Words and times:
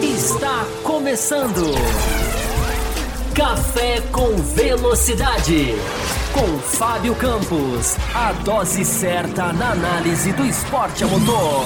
Está 0.00 0.64
começando. 0.84 1.74
Café 3.34 4.00
com 4.12 4.36
Velocidade. 4.54 5.74
Com 6.32 6.58
Fábio 6.60 7.16
Campos. 7.16 7.96
A 8.14 8.32
dose 8.44 8.84
certa 8.84 9.52
na 9.52 9.72
análise 9.72 10.32
do 10.34 10.46
esporte 10.46 11.02
a 11.02 11.08
motor. 11.08 11.64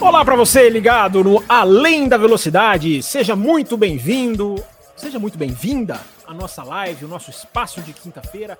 Olá 0.00 0.24
para 0.24 0.36
você 0.36 0.70
ligado 0.70 1.24
no 1.24 1.42
Além 1.48 2.08
da 2.08 2.16
Velocidade. 2.16 3.02
Seja 3.02 3.34
muito 3.34 3.76
bem-vindo, 3.76 4.54
seja 4.96 5.18
muito 5.18 5.36
bem-vinda 5.36 6.00
à 6.24 6.32
nossa 6.32 6.62
live, 6.62 7.04
o 7.04 7.08
nosso 7.08 7.30
espaço 7.30 7.80
de 7.80 7.92
quinta-feira. 7.92 8.56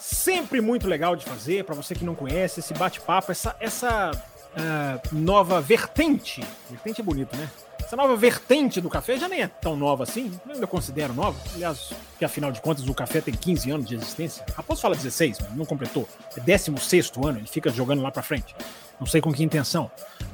Sempre 0.00 0.60
muito 0.62 0.88
legal 0.88 1.14
de 1.14 1.24
fazer, 1.24 1.64
para 1.64 1.74
você 1.74 1.94
que 1.94 2.04
não 2.04 2.14
conhece, 2.14 2.60
esse 2.60 2.72
bate-papo, 2.72 3.30
essa, 3.30 3.54
essa 3.60 4.10
uh, 4.10 5.14
nova 5.14 5.60
vertente. 5.60 6.42
Vertente 6.70 7.02
é 7.02 7.04
bonito, 7.04 7.36
né? 7.36 7.48
Essa 7.78 7.96
nova 7.96 8.16
vertente 8.16 8.80
do 8.80 8.88
café 8.88 9.18
já 9.18 9.28
nem 9.28 9.42
é 9.42 9.48
tão 9.48 9.76
nova 9.76 10.04
assim, 10.04 10.32
eu 10.46 10.54
ainda 10.54 10.66
considero 10.66 11.12
nova. 11.12 11.38
Aliás, 11.54 11.92
que 12.18 12.24
afinal 12.24 12.50
de 12.50 12.60
contas 12.60 12.86
o 12.88 12.94
café 12.94 13.20
tem 13.20 13.34
15 13.34 13.70
anos 13.70 13.88
de 13.88 13.94
existência. 13.94 14.44
Raposo 14.56 14.80
fala 14.80 14.94
16, 14.94 15.40
mas 15.40 15.56
não 15.56 15.66
completou. 15.66 16.08
É 16.36 16.40
16 16.40 17.12
ano, 17.24 17.38
ele 17.38 17.48
fica 17.48 17.68
jogando 17.70 18.00
lá 18.00 18.10
para 18.10 18.22
frente. 18.22 18.54
Não 18.98 19.06
sei 19.06 19.20
com 19.20 19.32
que 19.32 19.42
intenção. 19.42 19.90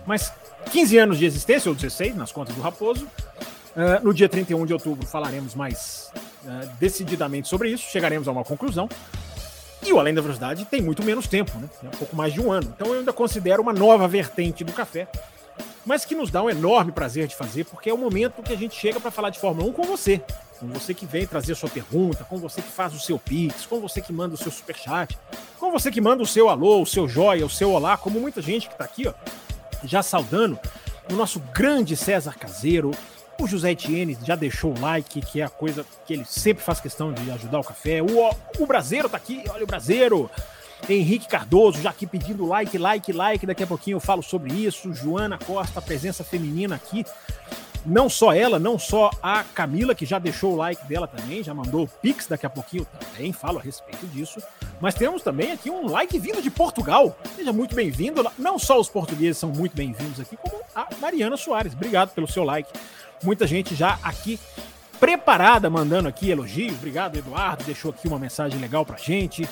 Mas 0.06 0.32
15 0.70 0.98
anos 0.98 1.18
de 1.18 1.24
existência, 1.24 1.68
ou 1.68 1.74
16, 1.74 2.14
nas 2.14 2.30
contas 2.30 2.54
do 2.54 2.60
Raposo. 2.60 3.06
Uh, 3.74 4.02
no 4.02 4.14
dia 4.14 4.28
31 4.28 4.64
de 4.64 4.72
outubro 4.72 5.06
falaremos 5.06 5.54
mais 5.54 6.10
uh, 6.44 6.66
decididamente 6.78 7.46
sobre 7.46 7.70
isso, 7.70 7.84
chegaremos 7.90 8.26
a 8.26 8.32
uma 8.32 8.44
conclusão. 8.44 8.88
E 9.86 9.92
o 9.92 10.00
Além 10.00 10.12
da 10.12 10.20
Velocidade 10.20 10.64
tem 10.64 10.82
muito 10.82 11.04
menos 11.04 11.28
tempo, 11.28 11.56
né? 11.58 11.68
Tem 11.80 11.88
um 11.88 11.92
pouco 11.92 12.16
mais 12.16 12.32
de 12.32 12.40
um 12.40 12.50
ano. 12.50 12.72
Então 12.74 12.88
eu 12.88 12.98
ainda 12.98 13.12
considero 13.12 13.62
uma 13.62 13.72
nova 13.72 14.08
vertente 14.08 14.64
do 14.64 14.72
café, 14.72 15.06
mas 15.84 16.04
que 16.04 16.16
nos 16.16 16.28
dá 16.28 16.42
um 16.42 16.50
enorme 16.50 16.90
prazer 16.90 17.28
de 17.28 17.36
fazer, 17.36 17.64
porque 17.64 17.88
é 17.88 17.94
o 17.94 17.96
momento 17.96 18.42
que 18.42 18.52
a 18.52 18.56
gente 18.56 18.74
chega 18.74 18.98
para 18.98 19.12
falar 19.12 19.30
de 19.30 19.38
Fórmula 19.38 19.68
1 19.68 19.72
com 19.72 19.84
você. 19.84 20.20
Com 20.58 20.66
você 20.68 20.92
que 20.92 21.06
vem 21.06 21.24
trazer 21.24 21.54
sua 21.54 21.68
pergunta, 21.68 22.24
com 22.24 22.36
você 22.38 22.60
que 22.60 22.72
faz 22.72 22.94
o 22.94 22.98
seu 22.98 23.16
pix, 23.16 23.64
com 23.64 23.78
você 23.78 24.00
que 24.00 24.12
manda 24.12 24.34
o 24.34 24.38
seu 24.38 24.50
superchat, 24.50 25.16
com 25.60 25.70
você 25.70 25.90
que 25.90 26.00
manda 26.00 26.22
o 26.22 26.26
seu 26.26 26.48
alô, 26.48 26.82
o 26.82 26.86
seu 26.86 27.06
joia, 27.06 27.46
o 27.46 27.50
seu 27.50 27.70
olá, 27.70 27.96
como 27.96 28.18
muita 28.18 28.42
gente 28.42 28.66
que 28.66 28.74
está 28.74 28.84
aqui, 28.84 29.06
ó, 29.06 29.12
já 29.84 30.02
saudando 30.02 30.58
o 31.10 31.14
nosso 31.14 31.38
grande 31.54 31.94
César 31.94 32.34
Caseiro, 32.34 32.90
o 33.44 33.46
José 33.46 33.72
Etienne 33.72 34.16
já 34.24 34.34
deixou 34.34 34.76
o 34.76 34.80
like, 34.80 35.20
que 35.20 35.40
é 35.40 35.44
a 35.44 35.48
coisa 35.48 35.84
que 36.06 36.12
ele 36.12 36.24
sempre 36.24 36.62
faz 36.62 36.80
questão 36.80 37.12
de 37.12 37.30
ajudar 37.30 37.60
o 37.60 37.64
café. 37.64 38.02
O, 38.02 38.30
o 38.58 38.66
Braseiro 38.66 39.08
tá 39.08 39.16
aqui, 39.16 39.44
olha 39.50 39.64
o 39.64 39.66
Braseiro. 39.66 40.30
Henrique 40.88 41.26
Cardoso 41.26 41.80
já 41.80 41.90
aqui 41.90 42.06
pedindo 42.06 42.46
like, 42.46 42.76
like, 42.76 43.12
like. 43.12 43.46
Daqui 43.46 43.62
a 43.62 43.66
pouquinho 43.66 43.96
eu 43.96 44.00
falo 44.00 44.22
sobre 44.22 44.52
isso. 44.52 44.92
Joana 44.92 45.38
Costa, 45.38 45.80
presença 45.80 46.22
feminina 46.22 46.76
aqui. 46.76 47.04
Não 47.84 48.08
só 48.08 48.32
ela, 48.32 48.58
não 48.58 48.80
só 48.80 49.10
a 49.22 49.44
Camila, 49.44 49.94
que 49.94 50.04
já 50.04 50.18
deixou 50.18 50.54
o 50.54 50.56
like 50.56 50.84
dela 50.88 51.06
também, 51.06 51.44
já 51.44 51.54
mandou 51.54 51.84
o 51.84 51.88
Pix 51.88 52.26
daqui 52.26 52.44
a 52.44 52.50
pouquinho 52.50 52.84
também, 52.84 53.32
falo 53.32 53.60
a 53.60 53.62
respeito 53.62 54.04
disso. 54.08 54.42
Mas 54.80 54.94
temos 54.94 55.22
também 55.22 55.52
aqui 55.52 55.70
um 55.70 55.86
like 55.86 56.18
vindo 56.18 56.42
de 56.42 56.50
Portugal. 56.50 57.16
Seja 57.36 57.52
muito 57.52 57.76
bem-vindo. 57.76 58.28
Não 58.36 58.58
só 58.58 58.80
os 58.80 58.88
portugueses 58.88 59.38
são 59.38 59.50
muito 59.50 59.76
bem-vindos 59.76 60.18
aqui, 60.18 60.36
como 60.36 60.60
a 60.74 60.88
Mariana 61.00 61.36
Soares. 61.36 61.74
Obrigado 61.74 62.10
pelo 62.12 62.26
seu 62.26 62.42
like. 62.42 62.68
Muita 63.22 63.46
gente 63.46 63.74
já 63.74 63.98
aqui 64.02 64.38
preparada, 64.98 65.68
mandando 65.68 66.08
aqui 66.08 66.30
elogios. 66.30 66.74
Obrigado, 66.74 67.16
Eduardo. 67.16 67.64
Deixou 67.64 67.90
aqui 67.90 68.08
uma 68.08 68.18
mensagem 68.18 68.60
legal 68.60 68.84
pra 68.84 68.96
gente. 68.96 69.48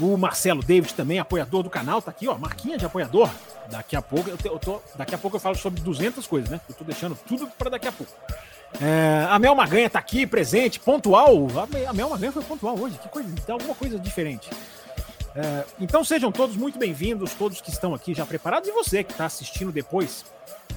O 0.00 0.16
Marcelo 0.16 0.62
David 0.62 0.92
também, 0.94 1.18
apoiador 1.18 1.62
do 1.62 1.70
canal, 1.70 2.02
tá 2.02 2.10
aqui, 2.10 2.26
ó, 2.26 2.36
marquinha 2.36 2.76
de 2.76 2.84
apoiador. 2.84 3.30
Daqui 3.70 3.94
a 3.94 4.02
pouco 4.02 4.28
eu, 4.28 4.36
te, 4.36 4.46
eu 4.46 4.58
tô, 4.58 4.82
daqui 4.96 5.14
a 5.14 5.18
pouco 5.18 5.36
eu 5.36 5.40
falo 5.40 5.54
sobre 5.54 5.80
200 5.80 6.26
coisas, 6.26 6.50
né? 6.50 6.60
Eu 6.68 6.74
tô 6.74 6.84
deixando 6.84 7.16
tudo 7.26 7.46
para 7.58 7.70
daqui 7.70 7.86
a 7.86 7.92
pouco. 7.92 8.12
É, 8.80 9.26
a 9.30 9.38
Mel 9.38 9.54
Maganha 9.54 9.88
tá 9.88 10.00
aqui, 10.00 10.26
presente, 10.26 10.80
pontual. 10.80 11.46
A, 11.88 11.92
Mel 11.92 12.10
Maganha 12.10 12.32
foi 12.32 12.42
pontual 12.42 12.76
hoje, 12.78 12.98
que 12.98 13.08
coisa, 13.08 13.28
alguma 13.48 13.74
coisa 13.74 13.98
diferente. 13.98 14.50
É, 15.34 15.64
então 15.80 16.04
sejam 16.04 16.30
todos 16.30 16.56
muito 16.56 16.78
bem-vindos, 16.78 17.32
todos 17.34 17.60
que 17.60 17.70
estão 17.70 17.94
aqui 17.94 18.14
já 18.14 18.24
preparados, 18.24 18.68
e 18.68 18.72
você 18.72 19.02
que 19.02 19.12
está 19.12 19.26
assistindo 19.26 19.72
depois 19.72 20.24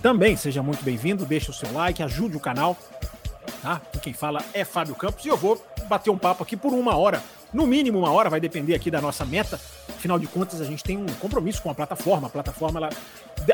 também 0.02 0.36
seja 0.36 0.64
muito 0.64 0.84
bem-vindo, 0.84 1.26
deixa 1.26 1.52
o 1.52 1.54
seu 1.54 1.72
like, 1.72 2.02
ajude 2.02 2.38
o 2.38 2.40
canal. 2.40 2.76
Tá? 3.62 3.74
Aqui 3.74 4.00
quem 4.00 4.14
fala 4.14 4.44
é 4.54 4.66
Fábio 4.66 4.96
Campos 4.96 5.24
e 5.26 5.28
eu 5.28 5.38
vou 5.38 5.64
bater 5.88 6.10
um 6.10 6.18
papo 6.18 6.44
aqui 6.44 6.58
por 6.58 6.74
uma 6.74 6.96
hora, 6.96 7.22
no 7.54 7.66
mínimo 7.66 8.00
uma 8.00 8.12
hora, 8.12 8.30
vai 8.30 8.40
depender 8.40 8.76
aqui 8.76 8.92
da 8.92 9.00
nossa 9.00 9.26
meta. 9.26 9.60
Afinal 9.90 10.20
de 10.20 10.28
contas, 10.28 10.60
a 10.60 10.66
gente 10.66 10.84
tem 10.84 10.98
um 10.98 11.06
compromisso 11.20 11.62
com 11.62 11.70
a 11.70 11.76
plataforma. 11.76 12.28
A 12.28 12.30
plataforma, 12.30 12.80
ela, 12.80 12.90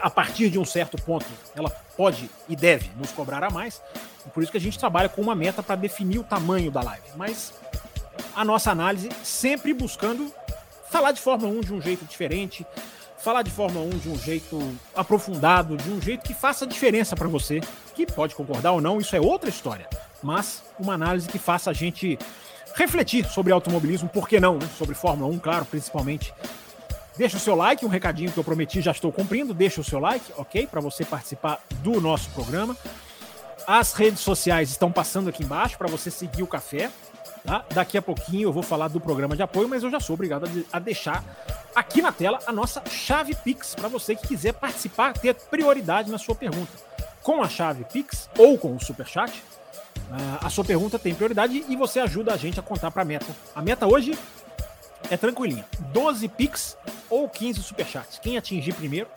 a 0.01 0.09
partir 0.09 0.49
de 0.49 0.57
um 0.57 0.65
certo 0.65 1.01
ponto, 1.01 1.25
ela 1.55 1.69
pode 1.95 2.29
e 2.49 2.55
deve 2.55 2.89
nos 2.97 3.11
cobrar 3.11 3.43
a 3.43 3.49
mais. 3.49 3.81
E 4.25 4.29
por 4.29 4.41
isso 4.41 4.51
que 4.51 4.57
a 4.57 4.61
gente 4.61 4.79
trabalha 4.79 5.07
com 5.07 5.21
uma 5.21 5.35
meta 5.35 5.61
para 5.61 5.75
definir 5.75 6.19
o 6.19 6.23
tamanho 6.23 6.71
da 6.71 6.81
live. 6.81 7.03
Mas 7.15 7.53
a 8.35 8.43
nossa 8.43 8.71
análise 8.71 9.09
sempre 9.23 9.73
buscando 9.73 10.33
falar 10.93 11.11
de 11.11 11.19
Fórmula 11.19 11.51
1 11.51 11.61
de 11.61 11.73
um 11.73 11.81
jeito 11.81 12.05
diferente, 12.05 12.63
falar 13.17 13.41
de 13.41 13.49
Fórmula 13.49 13.83
1 13.95 13.97
de 13.97 14.09
um 14.09 14.19
jeito 14.19 14.77
aprofundado, 14.95 15.75
de 15.75 15.89
um 15.89 15.99
jeito 15.99 16.21
que 16.21 16.35
faça 16.35 16.67
diferença 16.67 17.15
para 17.15 17.27
você, 17.27 17.61
que 17.95 18.05
pode 18.05 18.35
concordar 18.35 18.73
ou 18.73 18.79
não, 18.79 18.99
isso 18.99 19.15
é 19.15 19.19
outra 19.19 19.49
história, 19.49 19.89
mas 20.21 20.61
uma 20.79 20.93
análise 20.93 21.27
que 21.27 21.39
faça 21.39 21.71
a 21.71 21.73
gente 21.73 22.19
refletir 22.75 23.25
sobre 23.25 23.51
automobilismo, 23.51 24.07
por 24.07 24.29
que 24.29 24.39
não, 24.39 24.59
né? 24.59 24.69
Sobre 24.77 24.93
Fórmula 24.93 25.33
1, 25.33 25.39
claro, 25.39 25.65
principalmente. 25.65 26.31
Deixa 27.17 27.37
o 27.37 27.39
seu 27.39 27.55
like, 27.55 27.83
um 27.83 27.89
recadinho 27.89 28.31
que 28.31 28.37
eu 28.37 28.43
prometi, 28.43 28.79
já 28.79 28.91
estou 28.91 29.11
cumprindo. 29.11 29.51
Deixa 29.51 29.81
o 29.81 29.83
seu 29.83 29.99
like, 29.99 30.31
ok? 30.37 30.67
Para 30.67 30.79
você 30.79 31.03
participar 31.03 31.59
do 31.81 31.99
nosso 31.99 32.29
programa. 32.31 32.77
As 33.65 33.93
redes 33.93 34.19
sociais 34.19 34.69
estão 34.69 34.91
passando 34.91 35.29
aqui 35.29 35.43
embaixo 35.43 35.75
para 35.75 35.87
você 35.87 36.11
seguir 36.11 36.43
o 36.43 36.47
café. 36.47 36.91
Tá? 37.43 37.65
Daqui 37.73 37.97
a 37.97 38.01
pouquinho 38.01 38.47
eu 38.47 38.53
vou 38.53 38.63
falar 38.63 38.87
do 38.87 38.99
programa 39.01 39.35
de 39.35 39.43
apoio, 39.43 39.67
mas 39.67 39.83
eu 39.83 39.91
já 39.91 39.99
sou 39.99 40.13
obrigado 40.13 40.45
a 40.71 40.79
deixar 40.79 41.23
aqui 41.75 42.01
na 42.01 42.11
tela 42.11 42.39
a 42.47 42.53
nossa 42.53 42.81
chave 42.89 43.35
Pix 43.35 43.75
para 43.75 43.89
você 43.89 44.15
que 44.15 44.27
quiser 44.27 44.53
participar, 44.53 45.13
ter 45.13 45.33
prioridade 45.35 46.09
na 46.09 46.17
sua 46.17 46.35
pergunta. 46.35 46.71
Com 47.21 47.43
a 47.43 47.49
chave 47.49 47.83
Pix 47.85 48.29
ou 48.37 48.57
com 48.57 48.75
o 48.75 48.79
Super 48.79 49.07
Chat, 49.07 49.43
a 50.41 50.49
sua 50.49 50.63
pergunta 50.63 50.97
tem 50.97 51.13
prioridade 51.13 51.65
e 51.67 51.75
você 51.75 51.99
ajuda 51.99 52.33
a 52.33 52.37
gente 52.37 52.59
a 52.59 52.63
contar 52.63 52.91
para 52.91 53.01
a 53.01 53.05
meta. 53.05 53.33
A 53.55 53.61
meta 53.61 53.87
hoje 53.87 54.17
é 55.09 55.17
tranquilinha: 55.17 55.65
12 55.91 56.27
Pix 56.29 56.77
ou 57.09 57.27
15 57.27 57.61
Superchats. 57.61 58.19
Quem 58.19 58.37
atingir 58.37 58.73
primeiro, 58.73 59.07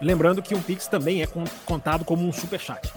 lembrando 0.00 0.42
que 0.42 0.54
um 0.54 0.62
Pix 0.62 0.86
também 0.88 1.22
é 1.22 1.28
contado 1.64 2.04
como 2.04 2.26
um 2.26 2.32
Superchat. 2.32 2.92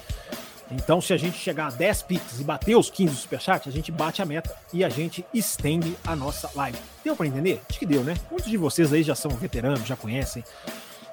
Então, 0.72 1.02
se 1.02 1.14
a 1.14 1.18
gente 1.18 1.38
chegar 1.38 1.68
a 1.68 1.70
10 1.72 2.04
Pix 2.04 2.40
e 2.40 2.44
bater 2.44 2.76
os 2.78 2.90
15 2.90 3.16
Superchats, 3.16 3.68
a 3.68 3.72
gente 3.72 3.92
bate 3.92 4.22
a 4.22 4.26
meta 4.26 4.56
e 4.72 4.84
a 4.84 4.90
gente 4.90 5.26
estende 5.34 5.98
a 6.06 6.16
nossa 6.16 6.50
live. 6.56 6.78
Deu 7.04 7.16
para 7.16 7.28
entender? 7.28 7.62
Acho 7.70 7.78
que 7.78 7.86
deu, 7.86 8.04
né? 8.04 8.16
Muitos 8.30 8.50
de 8.50 8.58
vocês 8.58 8.94
aí 8.94 9.04
já 9.04 9.14
são 9.14 9.32
veteranos, 9.32 9.86
já 9.86 9.96
conhecem. 9.96 10.44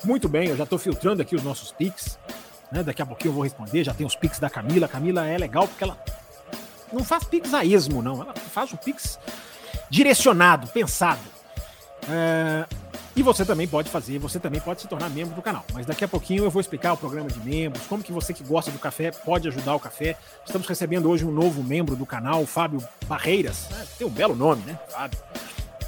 Muito 0.05 0.29
bem, 0.29 0.49
eu 0.49 0.57
já 0.57 0.65
estou 0.65 0.79
filtrando 0.79 1.23
aqui 1.23 1.35
os 1.35 1.43
nossos 1.43 1.73
Pix. 1.73 2.19
Né? 2.71 2.83
Daqui 2.83 3.03
a 3.03 3.07
pouquinho 3.07 3.31
eu 3.31 3.35
vou 3.35 3.43
responder. 3.43 3.83
Já 3.83 3.93
tem 3.93 4.07
os 4.07 4.15
Pix 4.15 4.39
da 4.39 4.49
Camila. 4.49 4.87
A 4.87 4.89
Camila 4.89 5.27
é 5.27 5.37
legal 5.37 5.67
porque 5.67 5.83
ela 5.83 5.99
não 6.93 7.03
faz 7.05 7.25
Pix 7.25 7.53
a 7.53 7.65
esmo, 7.65 8.01
não. 8.01 8.23
Ela 8.23 8.35
faz 8.35 8.73
o 8.73 8.77
Pix 8.77 9.19
direcionado, 9.91 10.69
pensado. 10.69 11.21
É, 12.09 12.65
e 13.19 13.23
você 13.23 13.45
também 13.45 13.67
pode 13.67 13.91
fazer, 13.91 14.17
você 14.21 14.39
também 14.39 14.61
pode 14.61 14.81
se 14.81 14.87
tornar 14.87 15.11
membro 15.11 15.35
do 15.35 15.43
canal. 15.43 15.65
Mas 15.75 15.85
daqui 15.85 16.05
a 16.05 16.09
pouquinho 16.09 16.45
eu 16.45 16.51
vou 16.53 16.61
explicar 16.61 16.93
o 16.93 16.97
programa 16.97 17.29
de 17.29 17.41
membros, 17.41 17.85
como 17.89 18.01
que 18.01 18.13
você 18.13 18.33
que 18.33 18.45
gosta 18.45 18.71
do 18.71 18.79
café 18.79 19.11
pode 19.11 19.49
ajudar 19.49 19.75
o 19.75 19.81
café. 19.81 20.17
Estamos 20.47 20.69
recebendo 20.69 21.11
hoje 21.11 21.25
um 21.25 21.33
novo 21.33 21.65
membro 21.65 21.97
do 21.97 22.07
canal, 22.07 22.43
o 22.43 22.47
Fábio 22.47 22.81
Barreiras. 23.09 23.67
É, 23.73 23.85
tem 23.99 24.07
um 24.07 24.11
belo 24.11 24.37
nome, 24.37 24.63
né? 24.63 24.79
Fábio. 24.89 25.19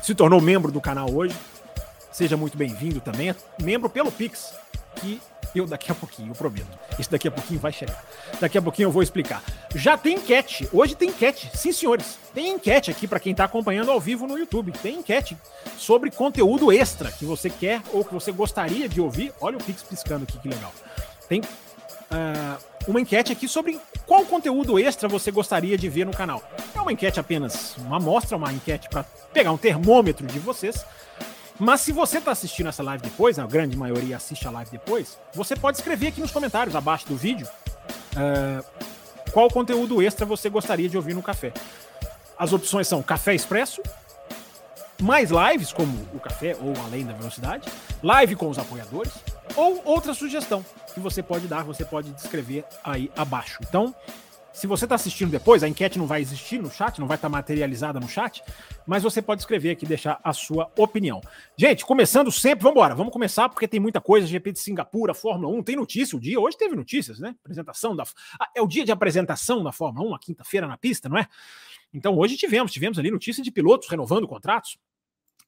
Se 0.03 0.13
tornou 0.13 0.41
membro 0.41 0.73
do 0.73 0.81
canal 0.81 1.09
hoje. 1.09 1.37
Seja 2.11 2.37
muito 2.37 2.59
bem-vindo 2.59 3.01
também. 3.01 3.31
É 3.31 3.37
membro 3.63 3.89
pelo 3.89 4.11
Pix, 4.11 4.53
que 4.97 5.23
eu 5.55 5.67
daqui 5.67 5.91
a 5.91 5.95
pouquinho, 5.95 6.31
eu 6.31 6.35
prometo. 6.35 6.67
Isso 6.99 7.11
daqui 7.11 7.29
a 7.29 7.31
pouquinho 7.31 7.59
vai 7.61 7.73
chegar. 7.73 8.03
Daqui 8.41 8.59
a 8.59 8.63
pouquinho 8.63 8.87
eu 8.87 8.93
vou 8.93 9.03
explicar. 9.03 9.43
Já 9.75 9.97
tem 9.97 10.17
enquete. 10.17 10.69
Hoje 10.73 10.95
tem 10.95 11.09
enquete. 11.09 11.51
Sim, 11.55 11.73
senhores. 11.73 12.19
Tem 12.35 12.51
enquete 12.51 12.91
aqui 12.91 13.07
para 13.07 13.21
quem 13.21 13.33
está 13.33 13.45
acompanhando 13.45 13.91
ao 13.91 14.01
vivo 14.01 14.27
no 14.27 14.39
YouTube. 14.39 14.73
Tem 14.73 14.99
enquete 14.99 15.37
sobre 15.77 16.11
conteúdo 16.11 16.73
extra 16.73 17.11
que 17.11 17.25
você 17.25 17.51
quer 17.51 17.83
ou 17.93 18.05
que 18.05 18.13
você 18.13 18.33
gostaria 18.33 18.89
de 18.89 19.01
ouvir. 19.01 19.33
Olha 19.41 19.57
o 19.57 19.63
Pix 19.63 19.83
piscando 19.83 20.25
aqui, 20.25 20.39
que 20.39 20.49
legal. 20.49 20.73
Tem 21.29 21.41
uh, 21.41 22.59
uma 22.87 23.01
enquete 23.01 23.33
aqui 23.33 23.49
sobre 23.49 23.81
qual 24.07 24.25
conteúdo 24.25 24.79
extra 24.79 25.09
você 25.09 25.31
gostaria 25.31 25.77
de 25.79 25.89
ver 25.89 26.05
no 26.05 26.13
canal. 26.13 26.43
É 26.75 26.81
uma 26.81 26.93
enquete 26.93 27.21
apenas, 27.21 27.77
uma 27.79 27.97
amostra, 27.97 28.37
uma 28.37 28.53
enquete 28.53 28.89
para 28.89 29.05
pegar 29.33 29.53
um 29.53 29.59
termômetro 29.59 30.27
de 30.27 30.39
vocês 30.39 30.85
mas 31.61 31.83
se 31.83 31.93
você 31.93 32.19
está 32.19 32.33
assistindo 32.33 32.69
essa 32.69 32.83
live 32.83 33.03
depois, 33.03 33.39
a 33.39 33.47
grande 33.47 33.77
maioria 33.77 34.17
assiste 34.17 34.49
a 34.49 34.51
live 34.51 34.71
depois, 34.71 35.19
você 35.35 35.55
pode 35.55 35.77
escrever 35.77 36.09
aqui 36.09 36.21
nos 36.21 36.31
comentários 36.31 36.75
abaixo 36.75 37.07
do 37.07 37.17
vídeo 37.17 37.47
uh, 38.17 38.65
qual 39.31 39.49
conteúdo 39.51 40.03
extra 40.03 40.25
você 40.25 40.49
gostaria 40.49 40.89
de 40.89 40.97
ouvir 40.97 41.15
no 41.15 41.23
café. 41.23 41.53
As 42.39 42.53
opções 42.55 42.89
são 42.89 43.03
café 43.03 43.35
expresso, 43.35 43.83
mais 45.03 45.31
lives, 45.31 45.73
como 45.73 45.93
o 46.15 46.19
café 46.19 46.57
ou 46.61 46.73
além 46.85 47.05
da 47.05 47.13
velocidade, 47.13 47.71
live 48.03 48.37
com 48.37 48.49
os 48.49 48.59
apoiadores, 48.59 49.13
ou 49.55 49.83
outra 49.85 50.15
sugestão 50.15 50.65
que 50.95 51.01
você 51.01 51.23
pode 51.23 51.47
dar, 51.47 51.63
você 51.63 51.85
pode 51.85 52.11
descrever 52.13 52.65
aí 52.83 53.11
abaixo. 53.17 53.59
Então, 53.63 53.95
se 54.61 54.67
você 54.67 54.85
está 54.85 54.95
assistindo 54.95 55.31
depois, 55.31 55.63
a 55.63 55.69
enquete 55.69 55.99
não 55.99 56.07
vai 56.07 56.21
existir 56.21 56.61
no 56.61 56.71
chat, 56.71 57.01
não 57.01 57.07
vai 57.07 57.17
estar 57.17 57.31
tá 57.31 57.33
materializada 57.33 57.99
no 57.99 58.07
chat, 58.07 58.43
mas 58.87 59.03
você 59.03 59.23
pode 59.23 59.41
escrever 59.41 59.71
aqui, 59.71 59.87
deixar 59.87 60.21
a 60.23 60.35
sua 60.35 60.71
opinião. 60.77 61.23
Gente, 61.57 61.87
começando 61.87 62.31
sempre, 62.31 62.63
vamos 62.63 62.77
embora, 62.77 62.95
vamos 62.95 63.11
começar 63.11 63.49
porque 63.49 63.67
tem 63.67 63.81
muita 63.81 64.03
coisa, 64.03 64.27
GP 64.27 64.53
de 64.53 64.59
Singapura, 64.59 65.15
Fórmula 65.15 65.51
1, 65.57 65.63
tem 65.63 65.77
notícia 65.77 66.15
o 66.15 66.21
dia, 66.21 66.39
hoje 66.39 66.59
teve 66.59 66.77
notícias, 66.77 67.19
né? 67.19 67.35
Apresentação 67.43 67.97
da 67.97 68.05
ah, 68.39 68.51
é 68.55 68.61
o 68.61 68.67
dia 68.67 68.85
de 68.85 68.93
apresentação 68.93 69.65
da 69.65 69.73
Fórmula 69.73 70.11
1, 70.11 70.15
a 70.15 70.19
quinta-feira 70.19 70.67
na 70.67 70.77
pista, 70.77 71.09
não 71.09 71.17
é? 71.17 71.27
Então 71.91 72.15
hoje 72.19 72.37
tivemos, 72.37 72.71
tivemos 72.71 72.99
ali 72.99 73.11
notícia 73.11 73.43
de 73.43 73.51
pilotos 73.51 73.89
renovando 73.89 74.29
contratos. 74.29 74.77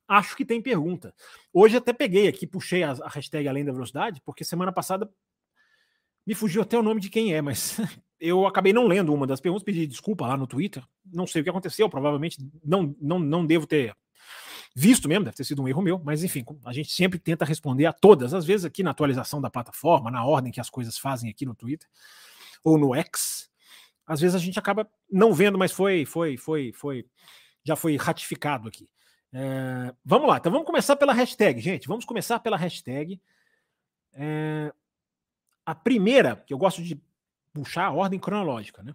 Acho 0.08 0.34
que 0.34 0.44
tem 0.44 0.62
pergunta. 0.62 1.14
Hoje 1.52 1.76
até 1.76 1.92
peguei 1.92 2.28
aqui, 2.28 2.46
puxei 2.46 2.82
a, 2.82 2.92
a 2.92 3.08
hashtag 3.10 3.46
Além 3.46 3.62
da 3.62 3.72
Velocidade, 3.72 4.22
porque 4.24 4.42
semana 4.42 4.72
passada 4.72 5.06
me 6.26 6.34
fugiu 6.34 6.62
até 6.62 6.78
o 6.78 6.82
nome 6.82 7.00
de 7.00 7.10
quem 7.10 7.34
é, 7.34 7.42
mas 7.42 7.78
eu 8.22 8.46
acabei 8.46 8.72
não 8.72 8.86
lendo 8.86 9.12
uma 9.12 9.26
das 9.26 9.40
perguntas, 9.40 9.64
pedi 9.64 9.84
desculpa 9.84 10.28
lá 10.28 10.36
no 10.36 10.46
Twitter. 10.46 10.84
Não 11.04 11.26
sei 11.26 11.40
o 11.40 11.44
que 11.44 11.50
aconteceu, 11.50 11.90
provavelmente 11.90 12.38
não, 12.64 12.94
não, 13.00 13.18
não 13.18 13.44
devo 13.44 13.66
ter 13.66 13.96
visto 14.76 15.08
mesmo, 15.08 15.24
deve 15.24 15.36
ter 15.36 15.44
sido 15.44 15.60
um 15.60 15.66
erro 15.66 15.82
meu, 15.82 16.00
mas 16.04 16.22
enfim, 16.22 16.44
a 16.64 16.72
gente 16.72 16.92
sempre 16.92 17.18
tenta 17.18 17.44
responder 17.44 17.84
a 17.84 17.92
todas, 17.92 18.32
às 18.32 18.44
vezes 18.44 18.64
aqui 18.64 18.82
na 18.82 18.92
atualização 18.92 19.40
da 19.40 19.50
plataforma, 19.50 20.08
na 20.08 20.24
ordem 20.24 20.52
que 20.52 20.60
as 20.60 20.70
coisas 20.70 20.96
fazem 20.96 21.28
aqui 21.28 21.44
no 21.44 21.54
Twitter 21.54 21.88
ou 22.62 22.78
no 22.78 22.94
X. 22.94 23.50
Às 24.06 24.20
vezes 24.20 24.36
a 24.36 24.38
gente 24.38 24.56
acaba 24.56 24.88
não 25.10 25.34
vendo, 25.34 25.58
mas 25.58 25.72
foi, 25.72 26.06
foi, 26.06 26.36
foi, 26.36 26.72
foi, 26.72 27.04
já 27.64 27.74
foi 27.74 27.96
ratificado 27.96 28.68
aqui. 28.68 28.88
É, 29.32 29.92
vamos 30.04 30.28
lá, 30.28 30.36
então 30.36 30.52
vamos 30.52 30.66
começar 30.66 30.94
pela 30.94 31.12
hashtag, 31.12 31.60
gente. 31.60 31.88
Vamos 31.88 32.04
começar 32.04 32.38
pela 32.38 32.56
hashtag. 32.56 33.20
É, 34.12 34.72
a 35.66 35.74
primeira, 35.74 36.36
que 36.36 36.54
eu 36.54 36.58
gosto 36.58 36.82
de 36.82 37.00
puxar 37.52 37.86
a 37.86 37.92
ordem 37.92 38.18
cronológica, 38.18 38.82
né? 38.82 38.94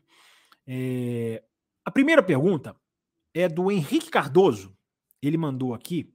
É, 0.65 1.43
a 1.85 1.91
primeira 1.91 2.21
pergunta 2.21 2.75
é 3.33 3.47
do 3.47 3.71
Henrique 3.71 4.09
Cardoso. 4.09 4.75
Ele 5.21 5.37
mandou 5.37 5.73
aqui 5.73 6.13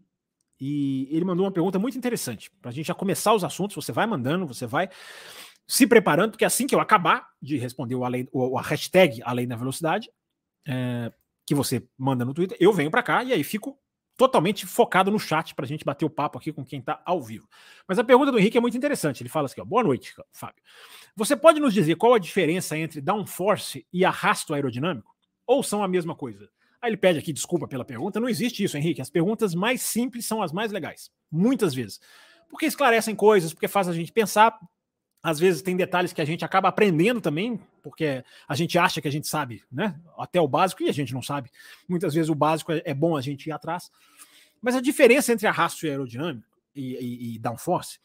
e 0.60 1.08
ele 1.10 1.24
mandou 1.24 1.44
uma 1.44 1.52
pergunta 1.52 1.78
muito 1.78 1.98
interessante 1.98 2.50
para 2.60 2.70
a 2.70 2.74
gente 2.74 2.86
já 2.86 2.94
começar 2.94 3.34
os 3.34 3.42
assuntos. 3.42 3.74
Você 3.74 3.90
vai 3.90 4.06
mandando, 4.06 4.46
você 4.46 4.66
vai 4.66 4.88
se 5.66 5.86
preparando, 5.86 6.32
porque 6.32 6.44
assim 6.44 6.66
que 6.66 6.74
eu 6.74 6.80
acabar 6.80 7.28
de 7.40 7.56
responder 7.56 7.94
o, 7.94 8.04
além, 8.04 8.28
o 8.32 8.58
a 8.58 8.62
hashtag 8.62 9.22
além 9.24 9.48
da 9.48 9.56
velocidade, 9.56 10.10
é, 10.66 11.12
que 11.46 11.54
você 11.54 11.88
manda 11.96 12.24
no 12.24 12.34
Twitter, 12.34 12.56
eu 12.60 12.72
venho 12.72 12.90
para 12.90 13.02
cá 13.02 13.24
e 13.24 13.32
aí 13.32 13.42
fico 13.42 13.78
totalmente 14.16 14.66
focado 14.66 15.10
no 15.10 15.18
chat 15.18 15.54
para 15.54 15.64
a 15.64 15.68
gente 15.68 15.84
bater 15.84 16.04
o 16.04 16.10
papo 16.10 16.38
aqui 16.38 16.52
com 16.52 16.64
quem 16.64 16.80
está 16.80 17.02
ao 17.04 17.20
vivo. 17.22 17.48
Mas 17.86 17.98
a 17.98 18.04
pergunta 18.04 18.30
do 18.30 18.38
Henrique 18.38 18.58
é 18.58 18.60
muito 18.60 18.76
interessante. 18.76 19.22
Ele 19.22 19.28
fala 19.28 19.46
assim: 19.46 19.60
ó, 19.60 19.64
boa 19.64 19.82
noite, 19.82 20.14
Fábio. 20.32 20.62
Você 21.16 21.36
pode 21.36 21.60
nos 21.60 21.74
dizer 21.74 21.96
qual 21.96 22.14
a 22.14 22.18
diferença 22.18 22.76
entre 22.76 23.00
downforce 23.00 23.86
e 23.92 24.04
arrasto 24.04 24.54
aerodinâmico? 24.54 25.14
Ou 25.46 25.62
são 25.62 25.82
a 25.82 25.88
mesma 25.88 26.14
coisa? 26.14 26.48
Aí 26.80 26.90
ele 26.90 26.96
pede 26.96 27.18
aqui 27.18 27.32
desculpa 27.32 27.68
pela 27.68 27.84
pergunta. 27.84 28.18
Não 28.18 28.28
existe 28.28 28.64
isso, 28.64 28.76
Henrique. 28.76 29.00
As 29.00 29.10
perguntas 29.10 29.54
mais 29.54 29.82
simples 29.82 30.26
são 30.26 30.42
as 30.42 30.52
mais 30.52 30.72
legais. 30.72 31.10
Muitas 31.30 31.74
vezes. 31.74 32.00
Porque 32.50 32.66
esclarecem 32.66 33.14
coisas, 33.14 33.52
porque 33.54 33.68
faz 33.68 33.88
a 33.88 33.92
gente 33.92 34.12
pensar. 34.12 34.58
Às 35.22 35.38
vezes 35.38 35.62
tem 35.62 35.76
detalhes 35.76 36.12
que 36.12 36.20
a 36.20 36.24
gente 36.24 36.44
acaba 36.44 36.68
aprendendo 36.68 37.20
também, 37.20 37.60
porque 37.82 38.24
a 38.48 38.54
gente 38.56 38.76
acha 38.76 39.00
que 39.00 39.06
a 39.06 39.12
gente 39.12 39.28
sabe, 39.28 39.62
né? 39.70 39.94
Até 40.18 40.40
o 40.40 40.48
básico 40.48 40.82
e 40.82 40.88
a 40.88 40.92
gente 40.92 41.14
não 41.14 41.22
sabe. 41.22 41.50
Muitas 41.88 42.12
vezes 42.12 42.28
o 42.28 42.34
básico 42.34 42.72
é, 42.72 42.82
é 42.84 42.92
bom 42.92 43.16
a 43.16 43.20
gente 43.20 43.46
ir 43.46 43.52
atrás. 43.52 43.90
Mas 44.60 44.74
a 44.74 44.80
diferença 44.80 45.32
entre 45.32 45.46
arrasto 45.46 45.86
e 45.86 45.90
aerodinâmico 45.90 46.46
e, 46.74 46.94
e, 46.94 47.34
e 47.34 47.38
downforce, 47.38 47.98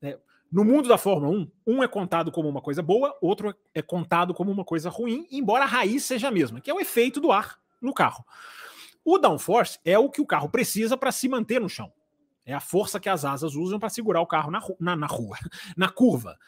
né? 0.00 0.16
no 0.52 0.64
mundo 0.64 0.88
da 0.88 0.98
Fórmula 0.98 1.32
1, 1.34 1.50
um 1.66 1.82
é 1.82 1.88
contado 1.88 2.30
como 2.30 2.48
uma 2.48 2.60
coisa 2.60 2.82
boa, 2.82 3.16
outro 3.22 3.54
é 3.74 3.80
contado 3.80 4.34
como 4.34 4.50
uma 4.50 4.64
coisa 4.64 4.90
ruim, 4.90 5.26
embora 5.30 5.64
a 5.64 5.66
raiz 5.66 6.04
seja 6.04 6.28
a 6.28 6.30
mesma, 6.30 6.60
que 6.60 6.70
é 6.70 6.74
o 6.74 6.80
efeito 6.80 7.20
do 7.20 7.32
ar 7.32 7.58
no 7.80 7.94
carro. 7.94 8.24
O 9.02 9.18
downforce 9.18 9.78
é 9.84 9.98
o 9.98 10.10
que 10.10 10.20
o 10.20 10.26
carro 10.26 10.50
precisa 10.50 10.96
para 10.96 11.10
se 11.10 11.28
manter 11.28 11.60
no 11.60 11.68
chão. 11.68 11.90
É 12.44 12.52
a 12.52 12.60
força 12.60 12.98
que 12.98 13.08
as 13.08 13.24
asas 13.24 13.54
usam 13.54 13.78
para 13.78 13.88
segurar 13.88 14.20
o 14.20 14.26
carro 14.26 14.50
na, 14.50 14.60
na, 14.80 14.96
na 14.96 15.06
rua, 15.06 15.38
na 15.76 15.88
curva. 15.88 16.38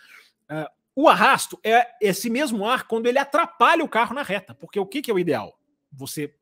Uh, 0.51 0.69
o 0.97 1.09
arrasto 1.09 1.59
é 1.65 1.89
esse 2.01 2.31
mesmo 2.31 2.67
ar 2.67 2.87
quando 2.87 3.07
ele 3.07 3.19
atrapalha 3.19 3.85
o 3.85 3.89
carro 3.89 4.15
na 4.15 4.23
reta. 4.23 4.55
Porque 4.55 4.79
o 4.79 4.87
que, 4.87 5.03
que 5.03 5.11
é 5.11 5.15
o 5.15 5.19
ideal? 5.19 5.59
Você 5.93 6.35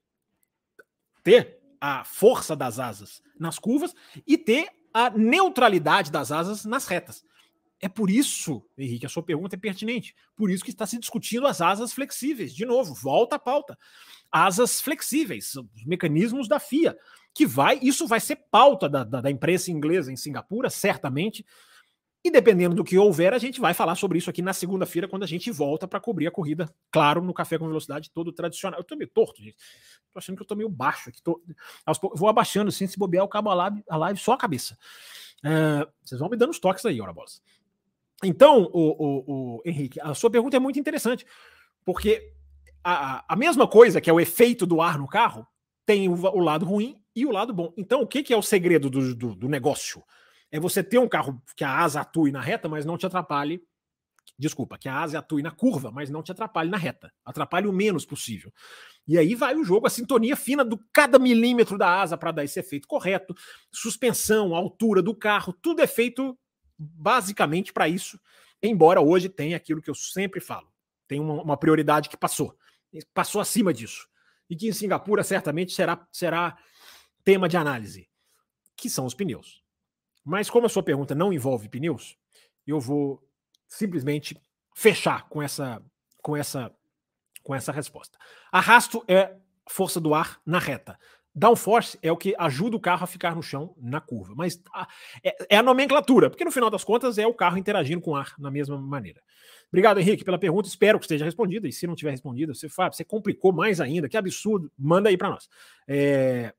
ter 1.22 1.60
a 1.80 2.04
força 2.04 2.54
das 2.54 2.78
asas 2.78 3.22
nas 3.38 3.58
curvas 3.58 3.94
e 4.26 4.36
ter 4.36 4.68
a 4.92 5.10
neutralidade 5.10 6.10
das 6.10 6.30
asas 6.30 6.64
nas 6.64 6.86
retas. 6.86 7.24
É 7.80 7.88
por 7.88 8.10
isso, 8.10 8.64
Henrique, 8.78 9.06
a 9.06 9.08
sua 9.08 9.22
pergunta 9.22 9.56
é 9.56 9.58
pertinente. 9.58 10.14
Por 10.36 10.50
isso 10.50 10.62
que 10.62 10.70
está 10.70 10.86
se 10.86 10.98
discutindo 10.98 11.46
as 11.46 11.60
asas 11.60 11.92
flexíveis. 11.92 12.54
De 12.54 12.64
novo, 12.64 12.94
volta 12.94 13.36
à 13.36 13.38
pauta. 13.38 13.76
Asas 14.30 14.80
flexíveis, 14.80 15.56
os 15.56 15.84
mecanismos 15.84 16.46
da 16.46 16.60
FIA 16.60 16.96
que 17.34 17.46
vai, 17.46 17.78
isso 17.80 18.06
vai 18.06 18.20
ser 18.20 18.36
pauta 18.50 18.88
da, 18.88 19.04
da, 19.04 19.20
da 19.20 19.30
imprensa 19.30 19.70
inglesa 19.70 20.12
em 20.12 20.16
Singapura, 20.16 20.68
certamente. 20.68 21.44
E 22.24 22.30
dependendo 22.30 22.76
do 22.76 22.84
que 22.84 22.96
houver, 22.96 23.34
a 23.34 23.38
gente 23.38 23.60
vai 23.60 23.74
falar 23.74 23.96
sobre 23.96 24.18
isso 24.18 24.30
aqui 24.30 24.40
na 24.40 24.52
segunda-feira, 24.52 25.08
quando 25.08 25.24
a 25.24 25.26
gente 25.26 25.50
volta 25.50 25.88
para 25.88 25.98
cobrir 25.98 26.28
a 26.28 26.30
corrida, 26.30 26.72
claro, 26.90 27.20
no 27.20 27.34
Café 27.34 27.58
com 27.58 27.66
Velocidade 27.66 28.10
todo 28.10 28.32
tradicional. 28.32 28.78
Eu 28.78 28.84
tô 28.84 28.94
meio 28.94 29.10
torto, 29.10 29.42
gente. 29.42 29.56
Tô 30.12 30.18
achando 30.18 30.36
que 30.36 30.42
eu 30.42 30.46
tô 30.46 30.54
meio 30.54 30.68
baixo 30.68 31.08
aqui. 31.08 31.20
Tô... 31.20 31.42
Vou 32.14 32.28
abaixando 32.28 32.68
assim, 32.68 32.86
se 32.86 32.96
bobear, 32.96 33.24
eu 33.24 33.28
cabo 33.28 33.50
a 33.50 33.54
live, 33.54 33.82
a 33.88 33.96
live 33.96 34.20
só 34.20 34.34
a 34.34 34.38
cabeça. 34.38 34.78
Uh, 35.44 35.90
vocês 36.04 36.20
vão 36.20 36.28
me 36.28 36.36
dando 36.36 36.50
os 36.50 36.60
toques 36.60 36.86
aí, 36.86 37.00
ora 37.00 37.12
bolas. 37.12 37.42
Então, 38.22 38.70
o, 38.72 39.04
o, 39.04 39.24
o, 39.56 39.62
Henrique, 39.64 40.00
a 40.00 40.14
sua 40.14 40.30
pergunta 40.30 40.56
é 40.56 40.60
muito 40.60 40.78
interessante, 40.78 41.26
porque 41.84 42.32
a, 42.84 43.24
a 43.26 43.34
mesma 43.34 43.66
coisa 43.66 44.00
que 44.00 44.08
é 44.08 44.12
o 44.12 44.20
efeito 44.20 44.64
do 44.64 44.80
ar 44.80 44.96
no 44.96 45.08
carro 45.08 45.44
tem 45.84 46.08
o, 46.08 46.12
o 46.12 46.38
lado 46.38 46.64
ruim 46.64 47.01
e 47.14 47.26
o 47.26 47.30
lado 47.30 47.52
bom. 47.52 47.72
Então, 47.76 48.02
o 48.02 48.06
que, 48.06 48.22
que 48.22 48.32
é 48.32 48.36
o 48.36 48.42
segredo 48.42 48.88
do, 48.88 49.14
do, 49.14 49.34
do, 49.34 49.48
negócio? 49.48 50.02
É 50.50 50.58
você 50.58 50.82
ter 50.82 50.98
um 50.98 51.08
carro 51.08 51.42
que 51.56 51.64
a 51.64 51.78
asa 51.78 52.00
atue 52.00 52.32
na 52.32 52.40
reta, 52.40 52.68
mas 52.68 52.84
não 52.84 52.96
te 52.96 53.06
atrapalhe. 53.06 53.62
Desculpa, 54.38 54.78
que 54.78 54.88
a 54.88 54.98
asa 54.98 55.18
atue 55.18 55.42
na 55.42 55.50
curva, 55.50 55.90
mas 55.90 56.10
não 56.10 56.22
te 56.22 56.32
atrapalhe 56.32 56.70
na 56.70 56.76
reta. 56.76 57.12
Atrapalhe 57.24 57.66
o 57.66 57.72
menos 57.72 58.04
possível. 58.04 58.52
E 59.06 59.18
aí 59.18 59.34
vai 59.34 59.54
o 59.54 59.64
jogo, 59.64 59.86
a 59.86 59.90
sintonia 59.90 60.36
fina 60.36 60.64
do 60.64 60.78
cada 60.92 61.18
milímetro 61.18 61.76
da 61.76 62.00
asa 62.00 62.16
para 62.16 62.32
dar 62.32 62.44
esse 62.44 62.58
efeito 62.58 62.88
correto. 62.88 63.34
Suspensão, 63.70 64.54
altura 64.54 65.02
do 65.02 65.14
carro, 65.14 65.52
tudo 65.52 65.82
é 65.82 65.86
feito 65.86 66.38
basicamente 66.78 67.72
para 67.72 67.88
isso. 67.88 68.18
Embora 68.62 69.00
hoje 69.00 69.28
tenha 69.28 69.56
aquilo 69.56 69.82
que 69.82 69.90
eu 69.90 69.94
sempre 69.94 70.40
falo. 70.40 70.68
Tem 71.08 71.20
uma, 71.20 71.42
uma 71.42 71.56
prioridade 71.56 72.08
que 72.08 72.16
passou. 72.16 72.56
Passou 73.12 73.40
acima 73.40 73.72
disso. 73.72 74.08
E 74.48 74.56
que 74.56 74.68
em 74.68 74.72
Singapura 74.72 75.22
certamente 75.22 75.72
será, 75.72 76.06
será 76.12 76.56
tema 77.24 77.48
de 77.48 77.56
análise, 77.56 78.08
que 78.76 78.88
são 78.90 79.06
os 79.06 79.14
pneus. 79.14 79.62
Mas 80.24 80.48
como 80.48 80.66
a 80.66 80.68
sua 80.68 80.82
pergunta 80.82 81.14
não 81.14 81.32
envolve 81.32 81.68
pneus, 81.68 82.16
eu 82.66 82.80
vou 82.80 83.22
simplesmente 83.66 84.40
fechar 84.74 85.28
com 85.28 85.42
essa 85.42 85.82
com 86.22 86.36
essa 86.36 86.74
com 87.42 87.54
essa 87.54 87.72
resposta. 87.72 88.18
Arrasto 88.50 89.04
é 89.08 89.36
força 89.68 90.00
do 90.00 90.14
ar 90.14 90.40
na 90.46 90.58
reta. 90.58 90.98
Downforce 91.34 91.98
é 92.02 92.12
o 92.12 92.16
que 92.16 92.34
ajuda 92.38 92.76
o 92.76 92.80
carro 92.80 93.04
a 93.04 93.06
ficar 93.06 93.34
no 93.34 93.42
chão 93.42 93.74
na 93.78 94.00
curva. 94.00 94.34
Mas 94.36 94.60
a, 94.72 94.86
é, 95.24 95.54
é, 95.54 95.56
a 95.56 95.62
nomenclatura, 95.62 96.28
porque 96.28 96.44
no 96.44 96.52
final 96.52 96.68
das 96.68 96.84
contas 96.84 97.16
é 97.16 97.26
o 97.26 97.32
carro 97.32 97.56
interagindo 97.56 98.02
com 98.02 98.10
o 98.10 98.16
ar 98.16 98.34
na 98.38 98.50
mesma 98.50 98.76
maneira. 98.78 99.22
Obrigado, 99.68 99.98
Henrique, 99.98 100.24
pela 100.24 100.38
pergunta. 100.38 100.68
Espero 100.68 100.98
que 100.98 101.06
esteja 101.06 101.24
respondida. 101.24 101.66
E 101.66 101.72
se 101.72 101.86
não 101.86 101.94
tiver 101.94 102.10
respondida, 102.10 102.52
você, 102.54 102.68
Fábio, 102.68 102.94
você 102.94 103.04
complicou 103.04 103.50
mais 103.50 103.80
ainda. 103.80 104.10
Que 104.10 104.18
absurdo. 104.18 104.70
Manda 104.78 105.08
aí 105.08 105.16
para 105.16 105.30
nós. 105.30 105.48
É, 105.88 106.52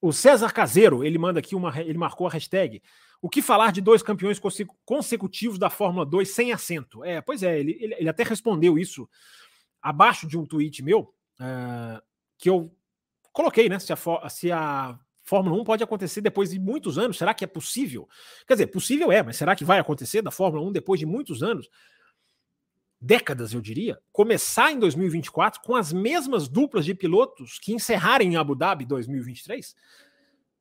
o 0.00 0.12
César 0.12 0.52
Caseiro, 0.52 1.04
ele 1.04 1.18
manda 1.18 1.40
aqui 1.40 1.54
uma, 1.54 1.78
ele 1.80 1.98
marcou 1.98 2.26
a 2.26 2.30
hashtag. 2.30 2.82
O 3.20 3.28
que 3.28 3.42
falar 3.42 3.70
de 3.70 3.80
dois 3.82 4.02
campeões 4.02 4.40
consecutivos 4.84 5.58
da 5.58 5.68
Fórmula 5.68 6.06
2 6.06 6.28
sem 6.28 6.52
assento? 6.52 7.04
É, 7.04 7.20
pois 7.20 7.42
é, 7.42 7.60
ele, 7.60 7.76
ele, 7.78 7.94
ele 7.94 8.08
até 8.08 8.22
respondeu 8.22 8.78
isso 8.78 9.08
abaixo 9.82 10.26
de 10.26 10.38
um 10.38 10.46
tweet 10.46 10.82
meu, 10.82 11.12
uh, 11.40 12.00
que 12.38 12.48
eu 12.48 12.74
coloquei, 13.32 13.68
né? 13.68 13.78
Se 13.78 13.92
a, 13.92 14.28
se 14.28 14.50
a 14.50 14.98
Fórmula 15.22 15.60
1 15.60 15.64
pode 15.64 15.84
acontecer 15.84 16.20
depois 16.20 16.50
de 16.50 16.58
muitos 16.58 16.98
anos, 16.98 17.18
será 17.18 17.34
que 17.34 17.44
é 17.44 17.46
possível? 17.46 18.08
Quer 18.46 18.54
dizer, 18.54 18.66
possível 18.68 19.12
é, 19.12 19.22
mas 19.22 19.36
será 19.36 19.54
que 19.54 19.64
vai 19.64 19.78
acontecer 19.78 20.22
da 20.22 20.30
Fórmula 20.30 20.66
1 20.66 20.72
depois 20.72 20.98
de 20.98 21.06
muitos 21.06 21.42
anos? 21.42 21.68
Décadas, 23.00 23.54
eu 23.54 23.60
diria, 23.60 23.98
começar 24.12 24.70
em 24.70 24.78
2024 24.78 25.62
com 25.62 25.74
as 25.74 25.92
mesmas 25.92 26.48
duplas 26.48 26.84
de 26.84 26.94
pilotos 26.94 27.58
que 27.58 27.72
encerrarem 27.72 28.34
em 28.34 28.36
Abu 28.36 28.54
Dhabi 28.54 28.84
2023? 28.84 29.70
O 29.70 29.74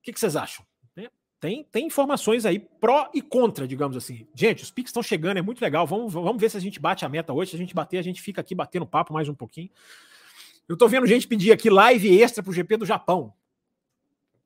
que, 0.02 0.14
que 0.14 0.20
vocês 0.20 0.36
acham? 0.38 0.66
Né? 0.96 1.10
Tem, 1.40 1.66
tem 1.66 1.88
informações 1.88 2.46
aí 2.46 2.58
pró 2.58 3.10
e 3.14 3.22
contra, 3.22 3.68
digamos 3.68 3.98
assim. 3.98 4.26
Gente, 4.34 4.64
os 4.64 4.72
piques 4.72 4.90
estão 4.90 5.04
chegando, 5.04 5.38
é 5.38 5.42
muito 5.42 5.62
legal. 5.62 5.86
Vamos, 5.86 6.14
vamos 6.14 6.40
ver 6.40 6.50
se 6.50 6.56
a 6.56 6.62
gente 6.62 6.80
bate 6.80 7.04
a 7.04 7.10
meta 7.10 7.34
hoje. 7.34 7.52
Se 7.52 7.58
a 7.58 7.60
gente 7.60 7.76
bater, 7.76 7.98
a 7.98 8.04
gente 8.04 8.22
fica 8.22 8.40
aqui 8.40 8.56
batendo 8.56 8.88
papo 8.88 9.14
mais 9.14 9.28
um 9.28 9.36
pouquinho. 9.36 9.70
Eu 10.68 10.78
tô 10.78 10.88
vendo 10.88 11.06
gente 11.08 11.28
pedir 11.28 11.52
aqui 11.52 11.70
live 11.70 12.22
extra 12.22 12.42
pro 12.42 12.54
GP 12.54 12.78
do 12.78 12.86
Japão. 12.86 13.34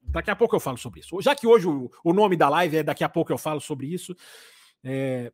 Daqui 0.02 0.32
a 0.32 0.36
pouco 0.36 0.56
eu 0.56 0.60
falo 0.60 0.78
sobre 0.78 1.02
isso. 1.02 1.22
Já 1.22 1.36
que 1.36 1.46
hoje 1.46 1.68
o, 1.68 1.92
o 2.04 2.14
nome 2.14 2.36
da 2.36 2.50
live 2.50 2.78
é 2.78 2.84
Daqui 2.84 3.04
a 3.04 3.10
pouco 3.10 3.32
eu 3.32 3.38
falo 3.38 3.60
sobre 3.60 3.88
isso, 3.88 4.16
é, 4.84 5.32